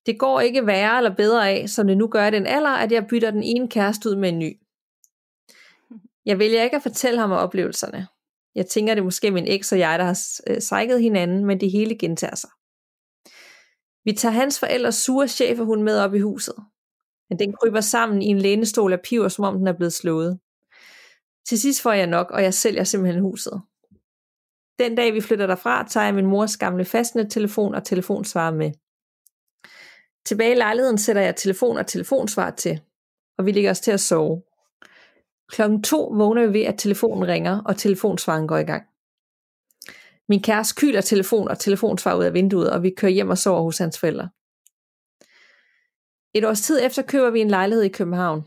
Det 0.06 0.20
går 0.20 0.40
ikke 0.40 0.66
værre 0.66 0.98
eller 0.98 1.16
bedre 1.16 1.50
af, 1.50 1.70
som 1.70 1.88
det 1.88 1.98
nu 1.98 2.08
gør 2.08 2.28
i 2.28 2.32
den 2.32 2.46
alder, 2.46 2.70
at 2.70 2.92
jeg 2.92 3.08
bytter 3.08 3.32
den 3.32 3.44
ene 3.44 3.70
kæreste 3.70 4.10
ud 4.10 4.16
med 4.16 4.30
en 4.30 4.40
ny. 4.40 4.60
Jeg 6.26 6.40
vælger 6.40 6.64
ikke 6.64 6.76
at 6.76 6.82
fortælle 6.82 7.20
ham 7.20 7.32
om 7.32 7.38
oplevelserne. 7.38 8.08
Jeg 8.56 8.66
tænker, 8.66 8.94
det 8.94 9.02
er 9.02 9.06
måske 9.06 9.32
min 9.32 9.48
eks 9.48 9.72
og 9.72 9.80
jeg, 9.80 10.00
der 10.00 10.06
har 10.06 10.20
øh, 10.48 10.62
sejket 10.62 11.02
hinanden, 11.02 11.46
men 11.46 11.60
det 11.60 11.72
hele 11.72 11.98
gentager 11.98 12.36
sig. 12.36 12.50
Vi 14.06 14.14
tager 14.14 14.34
hans 14.34 14.60
forældres 14.60 14.96
sure 14.96 15.28
cheferhund 15.28 15.82
med 15.82 16.00
op 16.00 16.14
i 16.14 16.20
huset. 16.20 16.56
Men 17.30 17.40
den 17.40 17.54
kryber 17.54 17.82
sammen 17.82 18.22
i 18.22 18.26
en 18.26 18.40
lænestol 18.40 18.94
af 18.94 19.02
piver, 19.02 19.28
som 19.28 19.46
om 19.46 19.58
den 19.58 19.68
er 19.68 19.74
blevet 19.74 19.94
slået. 19.94 20.40
Til 21.48 21.60
sidst 21.60 21.82
får 21.82 21.92
jeg 21.92 22.08
nok, 22.08 22.32
og 22.32 22.44
jeg 22.44 22.54
sælger 22.54 22.84
simpelthen 22.84 23.22
huset. 23.22 23.62
Den 24.80 24.96
dag 24.96 25.14
vi 25.14 25.22
flytter 25.22 25.48
derfra, 25.48 25.88
tager 25.88 26.06
jeg 26.06 26.16
min 26.16 26.26
mors 26.26 26.58
gamle 26.58 26.86
telefon 27.30 27.76
og 27.76 27.84
telefonsvarer 27.84 28.54
med. 28.54 28.72
Tilbage 30.26 30.52
i 30.52 30.56
lejligheden 30.56 30.98
sætter 30.98 31.22
jeg 31.22 31.36
telefon 31.36 31.78
og 31.78 31.88
telefonsvar 31.88 32.50
til, 32.50 32.82
og 33.38 33.46
vi 33.46 33.52
ligger 33.52 33.72
os 33.72 33.80
til 33.80 33.92
at 33.92 34.00
sove. 34.00 34.42
Klokken 35.50 35.84
to 35.84 36.04
vågner 36.04 36.48
vi 36.48 36.54
ved, 36.54 36.66
at 36.66 36.76
telefonen 36.78 37.28
ringer, 37.28 37.62
og 37.66 37.78
telefonsvaren 37.78 38.48
går 38.48 38.58
i 38.58 38.64
gang. 38.64 38.89
Min 40.30 40.42
kæreste 40.42 40.76
kyler 40.82 41.02
telefon 41.02 41.48
og 41.48 41.60
telefonsvar 41.60 42.16
ud 42.16 42.24
af 42.24 42.34
vinduet, 42.34 42.72
og 42.72 42.84
vi 42.84 42.94
kører 42.98 43.12
hjem 43.12 43.30
og 43.30 43.38
sover 43.38 43.62
hos 43.62 43.78
hans 43.78 44.00
forældre. 44.00 44.30
Et 46.34 46.46
års 46.46 46.62
tid 46.62 46.80
efter 46.86 47.02
køber 47.02 47.30
vi 47.30 47.40
en 47.40 47.50
lejlighed 47.50 47.84
i 47.84 47.90
København. 47.90 48.42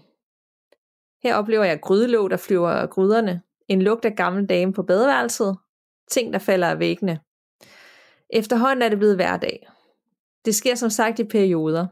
Her 1.23 1.35
oplever 1.35 1.65
jeg 1.65 1.81
grydelåg, 1.81 2.31
der 2.31 2.37
flyver 2.37 2.71
af 2.71 2.91
gryderne, 2.91 3.43
en 3.69 3.83
lugt 3.83 4.05
af 4.05 4.17
gamle 4.17 4.47
dame 4.47 4.73
på 4.73 4.83
badeværelset, 4.83 5.59
ting, 6.11 6.33
der 6.33 6.39
falder 6.39 6.71
af 6.71 6.79
væggene. 6.79 7.21
Efterhånden 8.31 8.83
er 8.83 8.89
det 8.89 8.99
blevet 8.99 9.17
hverdag. 9.17 9.69
Det 10.45 10.55
sker 10.55 10.75
som 10.75 10.91
sagt 10.91 11.19
i 11.19 11.25
perioder, 11.25 11.87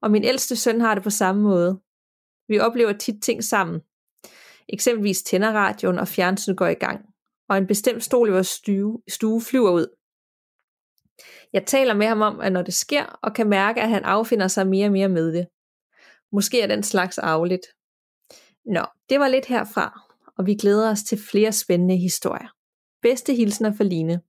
og 0.00 0.10
min 0.10 0.24
ældste 0.24 0.56
søn 0.56 0.80
har 0.80 0.94
det 0.94 1.04
på 1.04 1.10
samme 1.10 1.42
måde. 1.42 1.80
Vi 2.48 2.58
oplever 2.58 2.92
tit 2.92 3.22
ting 3.22 3.44
sammen. 3.44 3.80
Eksempelvis 4.68 5.22
tænder 5.22 5.52
radioen, 5.52 5.98
og 5.98 6.08
fjernsynet 6.08 6.56
går 6.56 6.66
i 6.66 6.74
gang, 6.74 7.13
og 7.48 7.58
en 7.58 7.66
bestemt 7.66 8.04
stol 8.04 8.28
i 8.28 8.32
vores 8.32 8.46
stue, 8.46 9.02
stue 9.08 9.42
flyver 9.42 9.70
ud. 9.70 9.86
Jeg 11.52 11.66
taler 11.66 11.94
med 11.94 12.06
ham 12.06 12.20
om, 12.20 12.40
at 12.40 12.52
når 12.52 12.62
det 12.62 12.74
sker, 12.74 13.18
og 13.22 13.34
kan 13.34 13.48
mærke, 13.48 13.82
at 13.82 13.88
han 13.88 14.04
affinder 14.04 14.48
sig 14.48 14.66
mere 14.66 14.86
og 14.86 14.92
mere 14.92 15.08
med 15.08 15.32
det. 15.32 15.46
Måske 16.32 16.60
er 16.60 16.66
den 16.66 16.82
slags 16.82 17.18
arveligt. 17.18 17.66
Nå, 18.66 18.84
det 19.08 19.20
var 19.20 19.28
lidt 19.28 19.46
herfra, 19.46 20.00
og 20.38 20.46
vi 20.46 20.54
glæder 20.54 20.90
os 20.90 21.02
til 21.02 21.18
flere 21.30 21.52
spændende 21.52 21.96
historier. 21.96 22.48
Bedste 23.02 23.34
hilsner 23.34 23.72
for 23.76 23.84
Line. 23.84 24.20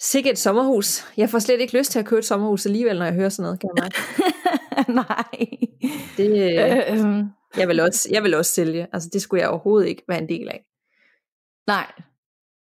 Sikke 0.00 0.30
et 0.30 0.38
sommerhus. 0.38 1.04
Jeg 1.16 1.30
får 1.30 1.38
slet 1.38 1.60
ikke 1.60 1.78
lyst 1.78 1.92
til 1.92 1.98
at 1.98 2.06
købe 2.06 2.18
et 2.18 2.24
sommerhus 2.24 2.66
alligevel, 2.66 2.98
når 2.98 3.04
jeg 3.04 3.14
hører 3.14 3.28
sådan 3.28 3.42
noget, 3.42 3.60
kan 3.60 3.70
jeg 3.76 3.90
Nej. 5.04 5.46
Det, 6.16 6.30
øh, 6.52 7.06
øhm. 7.06 7.28
Jeg, 7.56 7.68
vil 7.68 7.80
også, 7.80 8.08
jeg 8.12 8.22
vil 8.22 8.34
også 8.34 8.52
sælge. 8.52 8.86
Altså, 8.92 9.08
det 9.12 9.22
skulle 9.22 9.40
jeg 9.40 9.50
overhovedet 9.50 9.88
ikke 9.88 10.02
være 10.08 10.22
en 10.22 10.28
del 10.28 10.48
af. 10.48 10.64
Nej. 11.66 11.86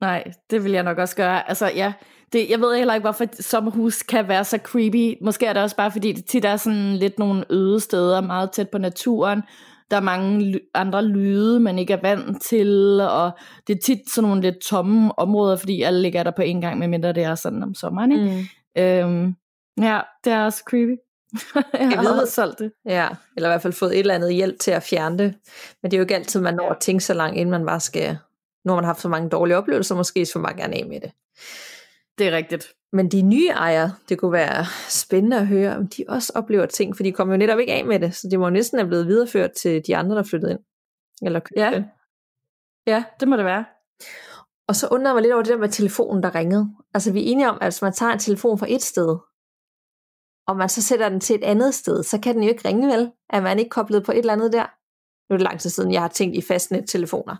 Nej, 0.00 0.32
det 0.50 0.64
vil 0.64 0.72
jeg 0.72 0.82
nok 0.82 0.98
også 0.98 1.16
gøre. 1.16 1.48
Altså, 1.48 1.66
ja, 1.66 1.92
det, 2.32 2.50
jeg 2.50 2.60
ved 2.60 2.76
heller 2.76 2.94
ikke, 2.94 3.04
hvorfor 3.04 3.24
sommerhus 3.40 4.02
kan 4.02 4.28
være 4.28 4.44
så 4.44 4.58
creepy. 4.62 5.14
Måske 5.20 5.46
er 5.46 5.52
det 5.52 5.62
også 5.62 5.76
bare, 5.76 5.90
fordi 5.90 6.12
det 6.12 6.24
tit 6.24 6.44
er 6.44 6.56
sådan 6.56 6.96
lidt 6.96 7.18
nogle 7.18 7.44
øde 7.50 7.80
steder, 7.80 8.20
meget 8.20 8.52
tæt 8.52 8.70
på 8.70 8.78
naturen. 8.78 9.42
Der 9.90 9.96
er 9.96 10.00
mange 10.00 10.60
andre 10.74 11.04
lyde, 11.04 11.60
man 11.60 11.78
ikke 11.78 11.92
er 11.92 12.00
vant 12.02 12.42
til, 12.42 13.00
og 13.00 13.30
det 13.66 13.76
er 13.76 13.80
tit 13.84 14.10
sådan 14.10 14.28
nogle 14.28 14.42
lidt 14.42 14.58
tomme 14.58 15.18
områder, 15.18 15.56
fordi 15.56 15.82
alle 15.82 16.02
ligger 16.02 16.22
der 16.22 16.30
på 16.30 16.42
en 16.42 16.60
gang, 16.60 16.78
medmindre 16.78 17.12
det 17.12 17.22
er 17.22 17.34
sådan 17.34 17.62
om 17.62 17.74
sommeren. 17.74 18.12
Ikke? 18.12 18.48
Mm. 18.76 18.82
Øhm, 18.82 19.34
ja, 19.80 20.00
det 20.24 20.32
er 20.32 20.44
også 20.44 20.62
creepy. 20.70 20.96
Jeg, 21.54 21.92
jeg 21.94 21.98
ved, 21.98 22.26
solgt 22.26 22.58
det. 22.58 22.72
Ja, 22.84 23.08
eller 23.36 23.48
i 23.48 23.52
hvert 23.52 23.62
fald 23.62 23.72
fået 23.72 23.92
et 23.92 23.98
eller 23.98 24.14
andet 24.14 24.34
hjælp 24.34 24.58
til 24.60 24.70
at 24.70 24.82
fjerne 24.82 25.18
det. 25.18 25.34
Men 25.82 25.90
det 25.90 25.96
er 25.96 25.98
jo 25.98 26.04
ikke 26.04 26.14
altid, 26.14 26.40
man 26.40 26.54
når 26.54 26.70
at 26.70 26.78
tænke 26.80 27.04
så 27.04 27.14
langt, 27.14 27.36
inden 27.36 27.50
man 27.50 27.66
bare 27.66 27.80
skal, 27.80 28.18
når 28.64 28.74
man 28.74 28.84
har 28.84 28.88
haft 28.88 29.00
så 29.00 29.08
mange 29.08 29.28
dårlige 29.28 29.56
oplevelser, 29.56 29.94
måske 29.94 30.26
så 30.26 30.38
man 30.38 30.56
gerne 30.56 30.76
af 30.76 30.86
med 30.86 31.00
det. 31.00 31.12
Det 32.18 32.28
er 32.28 32.36
rigtigt. 32.36 32.74
Men 32.92 33.08
de 33.08 33.22
nye 33.22 33.48
ejere, 33.48 33.92
det 34.08 34.18
kunne 34.18 34.32
være 34.32 34.66
spændende 34.88 35.36
at 35.36 35.46
høre, 35.46 35.76
om 35.76 35.88
de 35.88 36.04
også 36.08 36.32
oplever 36.34 36.66
ting, 36.66 36.96
for 36.96 37.02
de 37.02 37.12
kommer 37.12 37.34
jo 37.34 37.38
netop 37.38 37.58
ikke 37.58 37.72
af 37.72 37.84
med 37.84 38.00
det, 38.00 38.14
så 38.14 38.28
det 38.30 38.38
må 38.38 38.50
næsten 38.50 38.78
have 38.78 38.88
blevet 38.88 39.06
videreført 39.06 39.52
til 39.52 39.86
de 39.86 39.96
andre, 39.96 40.16
der 40.16 40.22
flyttede 40.22 40.52
ind. 40.52 40.60
Eller 41.22 41.40
ja. 41.56 41.70
Det. 41.70 41.84
ja, 42.86 43.04
det 43.20 43.28
må 43.28 43.36
det 43.36 43.44
være. 43.44 43.64
Og 44.68 44.76
så 44.76 44.88
undrer 44.90 45.10
jeg 45.10 45.14
mig 45.14 45.22
lidt 45.22 45.32
over 45.34 45.42
det 45.42 45.52
der 45.52 45.58
med 45.58 45.68
telefonen, 45.68 46.22
der 46.22 46.34
ringede. 46.34 46.70
Altså 46.94 47.12
vi 47.12 47.20
er 47.20 47.32
enige 47.32 47.48
om, 47.48 47.58
at 47.60 47.66
hvis 47.66 47.82
man 47.82 47.92
tager 47.92 48.12
en 48.12 48.18
telefon 48.18 48.58
fra 48.58 48.66
et 48.68 48.82
sted, 48.82 49.18
og 50.48 50.56
man 50.56 50.68
så 50.68 50.82
sætter 50.82 51.08
den 51.08 51.20
til 51.20 51.36
et 51.36 51.44
andet 51.44 51.74
sted, 51.74 52.02
så 52.02 52.20
kan 52.20 52.34
den 52.34 52.42
jo 52.42 52.48
ikke 52.48 52.68
ringe 52.68 52.88
vel? 52.88 53.12
Er 53.30 53.40
man 53.40 53.58
ikke 53.58 53.68
koblet 53.68 54.04
på 54.04 54.12
et 54.12 54.18
eller 54.18 54.32
andet 54.32 54.52
der? 54.52 54.66
Nu 55.28 55.34
er 55.34 55.38
det 55.38 55.44
lang 55.44 55.60
tid 55.60 55.70
siden, 55.70 55.92
jeg 55.92 56.00
har 56.00 56.08
tænkt 56.08 56.36
i 56.36 56.42
fastnet-telefoner. 56.42 57.36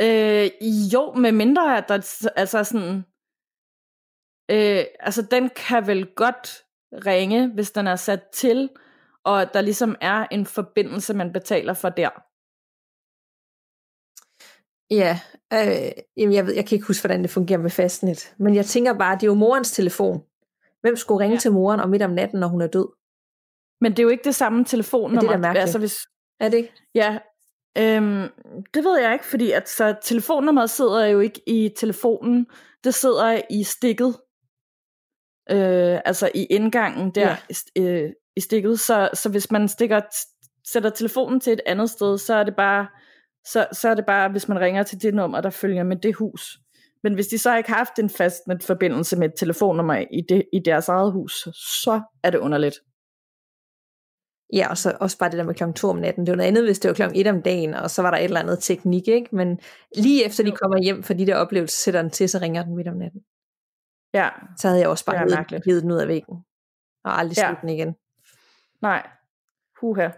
Øh, 0.00 0.50
jo, 0.92 1.12
med 1.12 1.32
mindre 1.32 1.76
at 1.78 1.84
der 1.88 2.30
altså 2.36 2.64
sådan, 2.64 3.04
øh, 4.50 4.84
altså 5.00 5.22
den 5.30 5.50
kan 5.56 5.86
vel 5.86 6.14
godt 6.14 6.64
ringe, 7.06 7.48
hvis 7.48 7.70
den 7.70 7.86
er 7.86 7.96
sat 7.96 8.22
til, 8.32 8.68
og 9.24 9.54
der 9.54 9.60
ligesom 9.60 9.96
er 10.00 10.26
en 10.30 10.46
forbindelse, 10.46 11.14
man 11.14 11.32
betaler 11.32 11.74
for 11.74 11.88
der. 11.88 12.10
Ja, 14.90 15.20
øh, 15.52 15.92
jamen 16.16 16.34
jeg, 16.34 16.46
ved, 16.46 16.54
jeg 16.54 16.66
kan 16.66 16.76
ikke 16.76 16.86
huske, 16.86 17.02
hvordan 17.02 17.22
det 17.22 17.30
fungerer 17.30 17.58
med 17.58 17.70
fastnet, 17.70 18.34
men 18.38 18.54
jeg 18.54 18.66
tænker 18.66 18.98
bare, 18.98 19.14
det 19.14 19.22
er 19.22 19.26
jo 19.26 19.34
morens 19.34 19.70
telefon. 19.70 20.22
Hvem 20.82 20.96
skulle 20.96 21.20
ringe 21.20 21.34
ja. 21.34 21.40
til 21.40 21.52
moren 21.52 21.80
om 21.80 21.90
midt 21.90 22.02
om 22.02 22.10
natten, 22.10 22.40
når 22.40 22.48
hun 22.48 22.60
er 22.60 22.66
død? 22.66 22.88
Men 23.80 23.92
det 23.92 23.98
er 23.98 24.02
jo 24.02 24.08
ikke 24.08 24.24
det 24.24 24.34
samme 24.34 24.64
telefonnummer. 24.64 25.36
det 25.36 25.46
er 25.46 25.52
da. 25.52 25.60
Altså, 25.60 25.78
hvis, 25.78 25.96
er 26.40 26.48
det 26.48 26.56
ikke? 26.56 26.72
Ja, 26.94 27.18
øhm, 27.78 28.28
det 28.74 28.84
ved 28.84 29.00
jeg 29.00 29.12
ikke, 29.12 29.24
fordi 29.24 29.52
at, 29.52 29.68
så 29.68 29.94
telefonnummeret 30.02 30.70
sidder 30.70 31.06
jo 31.06 31.20
ikke 31.20 31.40
i 31.46 31.70
telefonen, 31.76 32.46
det 32.84 32.94
sidder 32.94 33.40
i 33.50 33.62
stikket. 33.62 34.16
Øh, 35.50 36.00
altså 36.04 36.30
i 36.34 36.44
indgangen 36.44 37.10
der 37.10 37.36
ja. 37.76 37.82
øh, 37.82 38.10
i 38.36 38.40
stikket. 38.40 38.80
Så, 38.80 39.10
så 39.14 39.28
hvis 39.28 39.50
man 39.50 39.68
stikker, 39.68 40.00
sætter 40.66 40.90
telefonen 40.90 41.40
til 41.40 41.52
et 41.52 41.60
andet 41.66 41.90
sted, 41.90 42.18
så 42.18 42.34
er 42.34 42.44
det 42.44 42.56
bare 42.56 42.86
så, 43.44 43.66
så 43.72 43.88
er 43.88 43.94
det 43.94 44.06
bare, 44.06 44.28
hvis 44.28 44.48
man 44.48 44.60
ringer 44.60 44.82
til 44.82 45.02
det 45.02 45.14
nummer, 45.14 45.40
der 45.40 45.50
følger 45.50 45.82
med 45.82 45.96
det 45.96 46.14
hus. 46.14 46.58
Men 47.02 47.14
hvis 47.14 47.26
de 47.26 47.38
så 47.38 47.56
ikke 47.56 47.68
har 47.68 47.76
haft 47.76 47.98
en 47.98 48.10
fast 48.10 48.42
forbindelse 48.60 49.16
med 49.16 49.28
et 49.28 49.34
telefonnummer 49.36 49.94
i, 49.94 50.20
det, 50.28 50.44
i 50.52 50.58
deres 50.64 50.88
eget 50.88 51.12
hus, 51.12 51.48
så 51.82 52.00
er 52.22 52.30
det 52.30 52.38
underligt. 52.38 52.76
Ja, 54.52 54.70
og 54.70 54.78
så 54.78 54.96
også 55.00 55.18
bare 55.18 55.30
det 55.30 55.38
der 55.38 55.44
med 55.44 55.54
klokken 55.54 55.74
2 55.74 55.88
om 55.88 55.96
natten. 55.96 56.26
Det 56.26 56.32
var 56.32 56.36
noget 56.36 56.48
andet, 56.48 56.64
hvis 56.64 56.78
det 56.78 56.88
var 56.88 56.94
klokken 56.94 57.20
1 57.20 57.26
om 57.26 57.42
dagen, 57.42 57.74
og 57.74 57.90
så 57.90 58.02
var 58.02 58.10
der 58.10 58.18
et 58.18 58.24
eller 58.24 58.40
andet 58.40 58.58
teknik, 58.62 59.08
ikke? 59.08 59.36
Men 59.36 59.58
lige 59.96 60.26
efter 60.26 60.44
de 60.44 60.52
kommer 60.52 60.82
hjem 60.82 61.02
for 61.02 61.14
de 61.14 61.26
der 61.26 61.36
oplevelser, 61.36 61.84
sætter 61.84 62.02
den 62.02 62.10
til, 62.10 62.28
så 62.28 62.38
ringer 62.38 62.64
den 62.64 62.76
midt 62.76 62.88
om 62.88 62.96
natten. 62.96 63.20
Ja. 64.14 64.28
Så 64.56 64.68
havde 64.68 64.80
jeg 64.80 64.88
også 64.88 65.04
bare 65.04 65.16
ja, 65.16 65.58
givet 65.58 65.82
den 65.82 65.92
ud 65.92 65.98
af 65.98 66.08
væggen. 66.08 66.36
Og 67.04 67.18
aldrig 67.18 67.38
ja. 67.38 67.54
den 67.60 67.68
igen. 67.68 67.94
Nej. 68.82 69.10
Huha. 69.80 70.08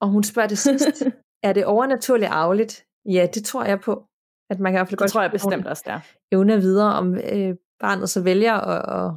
og 0.00 0.08
hun 0.08 0.24
spørger 0.24 0.48
det 0.48 0.58
sidst. 0.58 1.02
er 1.48 1.52
det 1.52 1.64
overnaturligt 1.64 2.30
arveligt? 2.30 2.84
Ja, 3.04 3.26
det 3.34 3.44
tror 3.44 3.64
jeg 3.64 3.80
på. 3.80 4.09
At 4.50 4.60
man 4.60 4.72
kan 4.72 4.76
i 4.76 4.78
hvert 4.78 4.88
fald 4.88 4.90
det 4.90 4.98
godt 4.98 5.10
tror 5.10 5.22
jeg 5.22 5.30
bestemt 5.30 5.66
også, 5.66 5.82
der. 5.86 6.00
Evner 6.32 6.56
videre, 6.56 6.94
om 6.94 7.14
øh, 7.14 7.54
barnet 7.80 8.10
så 8.10 8.22
vælger 8.22 8.54
at, 8.54 9.06
at, 9.06 9.12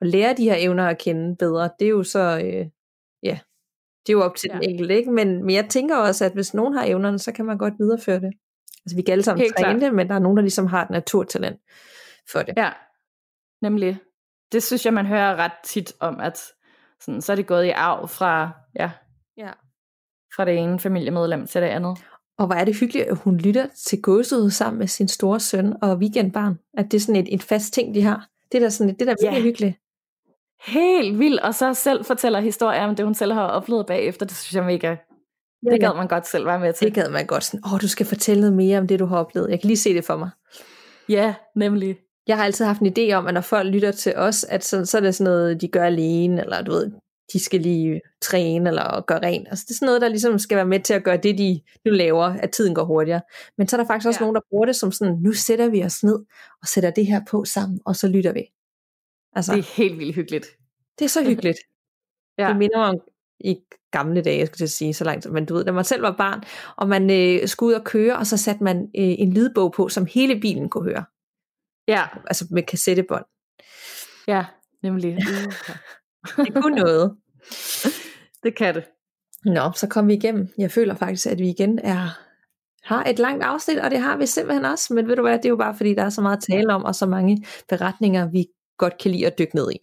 at 0.00 0.06
lære 0.06 0.34
de 0.34 0.44
her 0.44 0.56
evner 0.58 0.86
at 0.86 0.98
kende 0.98 1.36
bedre. 1.36 1.70
Det 1.78 1.84
er 1.84 1.90
jo 1.90 2.02
så, 2.02 2.40
øh, 2.44 2.66
ja, 3.22 3.38
det 4.06 4.12
er 4.12 4.12
jo 4.12 4.22
op 4.22 4.36
til 4.36 4.50
ja. 4.52 4.58
den 4.58 4.70
enkelte, 4.70 4.96
ikke? 4.96 5.10
Men, 5.10 5.44
men 5.44 5.54
jeg 5.54 5.68
tænker 5.68 5.96
også, 5.96 6.24
at 6.24 6.32
hvis 6.32 6.54
nogen 6.54 6.74
har 6.74 6.84
evnerne, 6.84 7.18
så 7.18 7.32
kan 7.32 7.44
man 7.44 7.58
godt 7.58 7.74
videreføre 7.78 8.20
det. 8.20 8.32
Altså 8.84 8.96
vi 8.96 9.02
kan 9.02 9.12
alle 9.12 9.24
sammen 9.24 9.42
Helt 9.42 9.56
træne 9.56 9.80
det, 9.80 9.94
men 9.94 10.08
der 10.08 10.14
er 10.14 10.18
nogen, 10.18 10.36
der 10.36 10.42
ligesom 10.42 10.66
har 10.66 10.82
et 10.82 10.90
naturtalent 10.90 11.60
for 12.32 12.42
det. 12.42 12.54
Ja, 12.56 12.70
nemlig. 13.62 13.98
Det 14.52 14.62
synes 14.62 14.84
jeg, 14.84 14.94
man 14.94 15.06
hører 15.06 15.36
ret 15.36 15.52
tit 15.64 15.92
om, 16.00 16.20
at 16.20 16.38
sådan, 17.00 17.20
så 17.22 17.32
er 17.32 17.36
det 17.36 17.46
gået 17.46 17.64
i 17.64 17.70
arv 17.70 18.08
fra, 18.08 18.50
ja, 18.78 18.90
ja. 19.36 19.50
fra 20.36 20.44
det 20.44 20.58
ene 20.58 20.78
familiemedlem 20.78 21.46
til 21.46 21.62
det 21.62 21.68
andet. 21.68 21.98
Og 22.38 22.46
hvor 22.46 22.54
er 22.54 22.64
det 22.64 22.76
hyggeligt, 22.76 23.06
at 23.06 23.16
hun 23.16 23.36
lytter 23.36 23.66
til 23.86 24.02
gåsud 24.02 24.50
sammen 24.50 24.78
med 24.78 24.86
sin 24.86 25.08
store 25.08 25.40
søn 25.40 25.74
og 25.82 25.96
weekendbarn. 25.96 26.58
At 26.78 26.84
det 26.90 26.96
er 26.96 27.00
sådan 27.00 27.26
et, 27.26 27.34
et 27.34 27.42
fast 27.42 27.74
ting, 27.74 27.94
de 27.94 28.02
har. 28.02 28.28
Det 28.52 28.58
er 28.58 28.62
da 28.62 28.70
sådan, 28.70 28.94
det 28.94 29.02
er 29.02 29.06
da 29.06 29.16
virkelig 29.22 29.38
ja. 29.38 29.42
hyggeligt. 29.42 29.76
Helt 30.66 31.18
vildt, 31.18 31.40
og 31.40 31.54
så 31.54 31.74
selv 31.74 32.04
fortæller 32.04 32.40
historier 32.40 32.86
om 32.86 32.96
det, 32.96 33.04
hun 33.04 33.14
selv 33.14 33.32
har 33.32 33.46
oplevet 33.46 33.86
bagefter. 33.86 34.26
Det 34.26 34.36
synes 34.36 34.54
jeg 34.54 34.64
mega, 34.64 34.96
det 35.70 35.80
gad 35.80 35.96
man 35.96 36.08
godt 36.08 36.26
selv 36.26 36.46
være 36.46 36.60
med 36.60 36.72
til. 36.72 36.86
Det 36.86 36.94
gad 36.94 37.10
man 37.10 37.26
godt. 37.26 37.44
Sådan, 37.44 37.60
åh, 37.64 37.80
du 37.80 37.88
skal 37.88 38.06
fortælle 38.06 38.40
noget 38.40 38.56
mere 38.56 38.78
om 38.78 38.86
det, 38.86 38.98
du 38.98 39.06
har 39.06 39.16
oplevet. 39.16 39.50
Jeg 39.50 39.60
kan 39.60 39.68
lige 39.68 39.76
se 39.76 39.94
det 39.94 40.04
for 40.04 40.16
mig. 40.16 40.30
Ja, 41.08 41.34
nemlig. 41.56 41.96
Jeg 42.26 42.36
har 42.36 42.44
altid 42.44 42.64
haft 42.64 42.80
en 42.80 42.94
idé 42.98 43.12
om, 43.12 43.26
at 43.26 43.34
når 43.34 43.40
folk 43.40 43.68
lytter 43.68 43.92
til 43.92 44.16
os, 44.16 44.44
at 44.44 44.64
så, 44.64 44.84
så 44.84 44.96
er 44.96 45.00
det 45.00 45.14
sådan 45.14 45.32
noget, 45.32 45.60
de 45.60 45.68
gør 45.68 45.84
alene, 45.84 46.42
eller 46.42 46.62
du 46.62 46.72
ved, 46.72 46.92
de 47.32 47.44
skal 47.44 47.60
lige 47.60 48.00
træne 48.20 48.70
eller 48.70 49.00
gøre 49.06 49.18
rent. 49.22 49.48
Altså, 49.48 49.64
det 49.68 49.74
er 49.74 49.74
sådan 49.74 49.86
noget, 49.86 50.00
der 50.00 50.08
ligesom 50.08 50.38
skal 50.38 50.56
være 50.56 50.66
med 50.66 50.80
til 50.80 50.94
at 50.94 51.04
gøre 51.04 51.16
det, 51.16 51.38
de 51.38 51.60
nu 51.84 51.90
laver, 51.90 52.24
at 52.24 52.50
tiden 52.50 52.74
går 52.74 52.84
hurtigere. 52.84 53.20
Men 53.58 53.68
så 53.68 53.76
er 53.76 53.80
der 53.80 53.86
faktisk 53.86 54.08
også 54.08 54.20
ja. 54.20 54.24
nogen, 54.24 54.34
der 54.34 54.40
bruger 54.50 54.66
det 54.66 54.76
som 54.76 54.92
sådan, 54.92 55.14
nu 55.14 55.32
sætter 55.32 55.68
vi 55.68 55.84
os 55.84 56.02
ned 56.04 56.18
og 56.62 56.68
sætter 56.68 56.90
det 56.90 57.06
her 57.06 57.20
på 57.30 57.44
sammen, 57.44 57.80
og 57.84 57.96
så 57.96 58.08
lytter 58.08 58.32
vi. 58.32 58.42
Altså, 59.32 59.52
det 59.52 59.58
er 59.58 59.76
helt 59.76 59.98
vildt 59.98 60.14
hyggeligt. 60.14 60.46
Det 60.98 61.04
er 61.04 61.08
så 61.08 61.24
hyggeligt. 61.24 61.58
ja. 62.38 62.48
Det 62.48 62.56
minder 62.56 62.78
om 62.78 63.00
i 63.40 63.56
gamle 63.90 64.22
dage, 64.22 64.38
jeg 64.38 64.46
skulle 64.46 64.58
til 64.58 64.64
at 64.64 64.70
sige 64.70 64.94
så 64.94 65.04
langt, 65.04 65.32
men 65.32 65.46
du 65.46 65.54
ved, 65.54 65.64
da 65.64 65.72
man 65.72 65.84
selv 65.84 66.02
var 66.02 66.16
barn, 66.18 66.42
og 66.76 66.88
man 66.88 67.10
øh, 67.10 67.48
skulle 67.48 67.68
ud 67.68 67.80
og 67.80 67.84
køre, 67.84 68.16
og 68.16 68.26
så 68.26 68.36
satte 68.36 68.64
man 68.64 68.76
øh, 68.76 69.14
en 69.18 69.32
lydbog 69.32 69.72
på, 69.72 69.88
som 69.88 70.06
hele 70.06 70.40
bilen 70.40 70.68
kunne 70.68 70.84
høre. 70.84 71.04
Ja. 71.88 72.02
Altså 72.26 72.46
med 72.50 72.62
kassettebånd. 72.62 73.24
Ja, 74.28 74.44
nemlig. 74.82 75.18
Det 76.36 76.54
kunne 76.54 76.76
noget. 76.76 77.16
Det 78.42 78.56
kan 78.56 78.74
det. 78.74 78.84
Nå, 79.44 79.72
så 79.74 79.88
kom 79.88 80.08
vi 80.08 80.14
igennem. 80.14 80.48
Jeg 80.58 80.70
føler 80.70 80.94
faktisk, 80.94 81.26
at 81.26 81.38
vi 81.38 81.48
igen 81.48 81.78
er 81.78 82.18
har 82.82 83.04
et 83.04 83.18
langt 83.18 83.44
afsnit, 83.44 83.78
og 83.78 83.90
det 83.90 83.98
har 83.98 84.16
vi 84.16 84.26
simpelthen 84.26 84.64
også. 84.64 84.94
Men 84.94 85.08
ved 85.08 85.16
du 85.16 85.22
hvad, 85.22 85.38
det 85.38 85.44
er 85.44 85.48
jo 85.48 85.56
bare 85.56 85.76
fordi, 85.76 85.94
der 85.94 86.02
er 86.02 86.10
så 86.10 86.20
meget 86.20 86.36
at 86.36 86.42
tale 86.42 86.74
om, 86.74 86.84
og 86.84 86.94
så 86.94 87.06
mange 87.06 87.46
beretninger, 87.68 88.30
vi 88.30 88.46
godt 88.78 88.98
kan 88.98 89.10
lide 89.10 89.26
at 89.26 89.38
dykke 89.38 89.54
ned 89.54 89.72
i. 89.72 89.78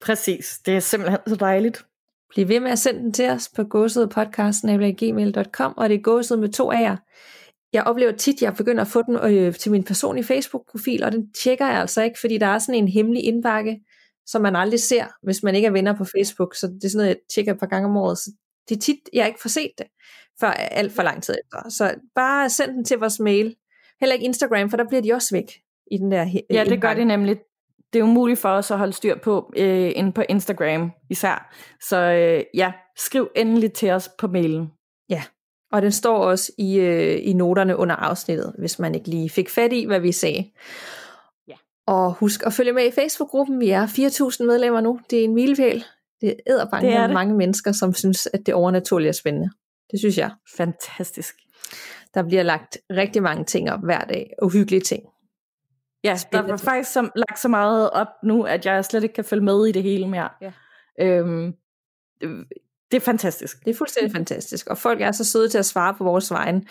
Præcis, 0.00 0.60
det 0.66 0.76
er 0.76 0.80
simpelthen 0.80 1.18
så 1.26 1.36
dejligt. 1.36 1.84
Bliv 2.30 2.48
ved 2.48 2.60
med 2.60 2.70
at 2.70 2.78
sende 2.78 3.00
den 3.00 3.12
til 3.12 3.30
os 3.30 3.50
på 3.56 3.64
gåsedepodcast.gmail.com, 3.64 5.74
og 5.76 5.88
det 5.88 5.94
er 5.94 6.02
gåsed 6.02 6.36
med 6.36 6.48
to 6.48 6.72
A'er. 6.72 6.96
Jeg 7.72 7.84
oplever 7.84 8.12
tit, 8.12 8.34
at 8.34 8.42
jeg 8.42 8.54
begynder 8.54 8.82
at 8.82 8.88
få 8.88 9.02
den 9.02 9.16
øh, 9.16 9.54
til 9.54 9.72
min 9.72 9.84
personlige 9.84 10.24
Facebook-profil, 10.24 11.04
og 11.04 11.12
den 11.12 11.32
tjekker 11.32 11.66
jeg 11.66 11.80
altså 11.80 12.02
ikke, 12.02 12.20
fordi 12.20 12.38
der 12.38 12.46
er 12.46 12.58
sådan 12.58 12.74
en 12.74 12.88
hemmelig 12.88 13.24
indbakke, 13.24 13.80
som 14.30 14.42
man 14.42 14.56
aldrig 14.56 14.80
ser, 14.80 15.04
hvis 15.22 15.42
man 15.42 15.54
ikke 15.54 15.66
er 15.66 15.72
venner 15.72 15.96
på 15.96 16.04
Facebook. 16.04 16.54
Så 16.54 16.66
det 16.66 16.84
er 16.84 16.88
sådan 16.88 16.98
noget, 16.98 17.08
jeg 17.08 17.16
tjekker 17.34 17.52
et 17.52 17.60
par 17.60 17.66
gange 17.66 17.88
om 17.88 17.96
året. 17.96 18.18
Så 18.18 18.30
det 18.68 18.76
er 18.76 18.80
tit, 18.80 18.98
jeg 19.12 19.26
ikke 19.26 19.40
får 19.42 19.48
set 19.48 19.70
det, 19.78 19.86
før 20.40 20.50
alt 20.50 20.92
for 20.92 21.02
lang 21.02 21.22
tid 21.22 21.34
efter. 21.44 21.70
Så 21.70 21.94
bare 22.14 22.50
send 22.50 22.72
den 22.72 22.84
til 22.84 22.98
vores 22.98 23.20
mail. 23.20 23.56
Heller 24.00 24.14
ikke 24.14 24.24
Instagram, 24.24 24.70
for 24.70 24.76
der 24.76 24.88
bliver 24.88 25.02
de 25.02 25.12
også 25.12 25.34
væk 25.34 25.52
i 25.90 25.96
den 25.96 26.12
der 26.12 26.40
Ja, 26.50 26.64
det 26.64 26.80
gør 26.80 26.94
det 26.94 27.06
nemlig. 27.06 27.36
Det 27.92 27.98
er 27.98 28.02
umuligt 28.02 28.38
for 28.38 28.48
os 28.48 28.70
at 28.70 28.78
holde 28.78 28.92
styr 28.92 29.18
på 29.18 29.52
øh, 29.56 29.92
inde 29.94 30.12
på 30.12 30.22
Instagram 30.28 30.90
især. 31.10 31.54
Så 31.88 31.96
øh, 31.96 32.44
ja, 32.54 32.72
skriv 32.96 33.28
endelig 33.36 33.72
til 33.72 33.90
os 33.90 34.10
på 34.18 34.26
mailen. 34.26 34.72
Ja, 35.08 35.22
og 35.72 35.82
den 35.82 35.92
står 35.92 36.18
også 36.18 36.52
i, 36.58 36.78
øh, 36.80 37.28
i 37.28 37.32
noterne 37.32 37.76
under 37.76 37.96
afsnittet, 37.96 38.54
hvis 38.58 38.78
man 38.78 38.94
ikke 38.94 39.08
lige 39.08 39.30
fik 39.30 39.48
fat 39.48 39.72
i, 39.72 39.84
hvad 39.84 40.00
vi 40.00 40.12
sagde. 40.12 40.50
Og 41.88 42.14
husk 42.14 42.46
at 42.46 42.52
følge 42.52 42.72
med 42.72 42.86
i 42.86 42.90
Facebook-gruppen. 42.90 43.60
Vi 43.60 43.70
er 43.70 43.86
4.000 43.86 44.44
medlemmer 44.46 44.80
nu. 44.80 45.00
Det 45.10 45.20
er 45.20 45.24
en 45.24 45.34
milepæl. 45.34 45.84
Det 46.20 46.34
er 46.46 46.64
det 46.80 46.94
er 46.94 47.12
mange 47.12 47.34
mennesker, 47.34 47.72
som 47.72 47.94
synes, 47.94 48.28
at 48.32 48.46
det 48.46 48.54
overnaturlige 48.54 49.08
er 49.08 49.12
spændende. 49.12 49.50
Det 49.90 49.98
synes 49.98 50.18
jeg. 50.18 50.30
Fantastisk. 50.56 51.34
Der 52.14 52.22
bliver 52.22 52.42
lagt 52.42 52.78
rigtig 52.90 53.22
mange 53.22 53.44
ting 53.44 53.70
op 53.70 53.80
hver 53.84 54.04
dag. 54.04 54.30
Uhyggelige 54.42 54.80
ting. 54.80 55.02
Ja, 56.04 56.16
spændende. 56.16 56.48
der 56.48 56.54
er 56.54 56.58
faktisk 56.58 56.92
som, 56.92 57.12
lagt 57.16 57.38
så 57.38 57.48
meget 57.48 57.90
op 57.90 58.08
nu, 58.22 58.42
at 58.42 58.66
jeg 58.66 58.84
slet 58.84 59.02
ikke 59.02 59.14
kan 59.14 59.24
følge 59.24 59.44
med 59.44 59.66
i 59.66 59.72
det 59.72 59.82
hele 59.82 60.08
mere. 60.08 60.28
Ja. 60.40 60.52
Øhm, 61.00 61.54
det 62.90 62.96
er 62.96 63.00
fantastisk. 63.00 63.64
Det 63.64 63.70
er 63.70 63.74
fuldstændig 63.74 64.12
fantastisk. 64.12 64.66
Og 64.66 64.78
folk 64.78 65.00
er 65.00 65.12
så 65.12 65.24
søde 65.24 65.48
til 65.48 65.58
at 65.58 65.66
svare 65.66 65.94
på 65.94 66.04
vores 66.04 66.30
vejen, 66.30 66.66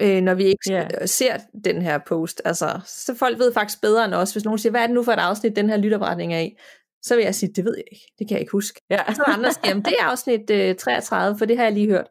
øh, 0.00 0.22
når 0.22 0.34
vi 0.34 0.44
ikke 0.44 0.72
yeah. 0.72 0.90
ser 1.04 1.36
den 1.64 1.82
her 1.82 1.98
post. 2.06 2.42
Altså, 2.44 2.80
så 2.86 3.14
folk 3.14 3.38
ved 3.38 3.52
faktisk 3.52 3.80
bedre 3.80 4.04
end 4.04 4.14
os. 4.14 4.32
Hvis 4.32 4.44
nogen 4.44 4.58
siger, 4.58 4.70
hvad 4.70 4.80
er 4.82 4.86
det 4.86 4.94
nu 4.94 5.02
for 5.02 5.12
et 5.12 5.18
afsnit, 5.18 5.56
den 5.56 5.70
her 5.70 5.76
lytopretning 5.76 6.34
er 6.34 6.40
i? 6.40 6.56
Så 7.02 7.16
vil 7.16 7.24
jeg 7.24 7.34
sige, 7.34 7.52
det 7.56 7.64
ved 7.64 7.74
jeg 7.76 7.84
ikke. 7.92 8.06
Det 8.18 8.28
kan 8.28 8.34
jeg 8.34 8.40
ikke 8.40 8.52
huske. 8.52 8.80
Ja. 8.90 9.14
Så 9.14 9.22
andre 9.26 9.52
siger, 9.52 9.74
det 9.74 9.94
er 10.00 10.04
afsnit 10.04 10.50
øh, 10.50 10.74
33, 10.76 11.38
for 11.38 11.44
det 11.44 11.56
har 11.56 11.64
jeg 11.64 11.72
lige 11.72 11.88
hørt. 11.88 12.06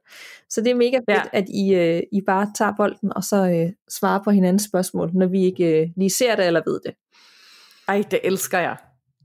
Så 0.49 0.61
det 0.61 0.71
er 0.71 0.75
mega 0.75 0.97
fedt, 0.97 1.09
ja. 1.09 1.21
at 1.33 1.45
I, 1.49 1.73
øh, 1.73 2.01
I 2.11 2.21
bare 2.27 2.51
tager 2.57 2.73
bolden, 2.77 3.13
og 3.15 3.23
så 3.23 3.49
øh, 3.49 3.73
svarer 3.89 4.23
på 4.23 4.31
hinandens 4.31 4.63
spørgsmål, 4.63 5.11
når 5.13 5.27
vi 5.27 5.43
ikke 5.43 5.81
øh, 5.81 5.89
lige 5.97 6.09
ser 6.09 6.35
det 6.35 6.47
eller 6.47 6.61
ved 6.65 6.79
det. 6.85 6.93
Ej, 7.87 8.03
det 8.11 8.19
elsker 8.23 8.59
jeg. 8.59 8.75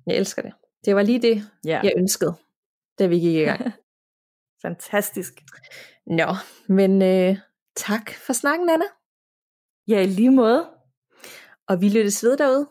Jeg 0.06 0.16
elsker 0.16 0.42
det. 0.42 0.52
Det 0.84 0.96
var 0.96 1.02
lige 1.02 1.22
det, 1.22 1.42
ja. 1.64 1.80
jeg 1.82 1.92
ønskede, 1.96 2.34
da 2.98 3.06
vi 3.06 3.18
gik 3.18 3.36
i 3.36 3.42
gang. 3.42 3.72
Fantastisk. 4.66 5.32
Nå, 6.06 6.34
men 6.68 7.02
øh, 7.02 7.36
tak 7.76 8.10
for 8.26 8.32
snakken, 8.32 8.70
Anna. 8.70 8.84
Ja, 9.88 10.00
i 10.00 10.06
lige 10.06 10.30
måde. 10.30 10.70
Og 11.68 11.80
vi 11.80 11.88
lyttes 11.88 12.24
ved 12.24 12.36
derude. 12.36 12.68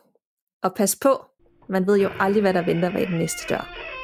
Og 0.62 0.74
pas 0.74 0.96
på, 1.02 1.24
man 1.68 1.86
ved 1.86 1.98
jo 1.98 2.10
aldrig, 2.20 2.40
hvad 2.40 2.54
der 2.54 2.64
venter 2.64 2.90
ved 2.92 3.06
den 3.06 3.18
næste 3.18 3.54
dør. 3.54 3.95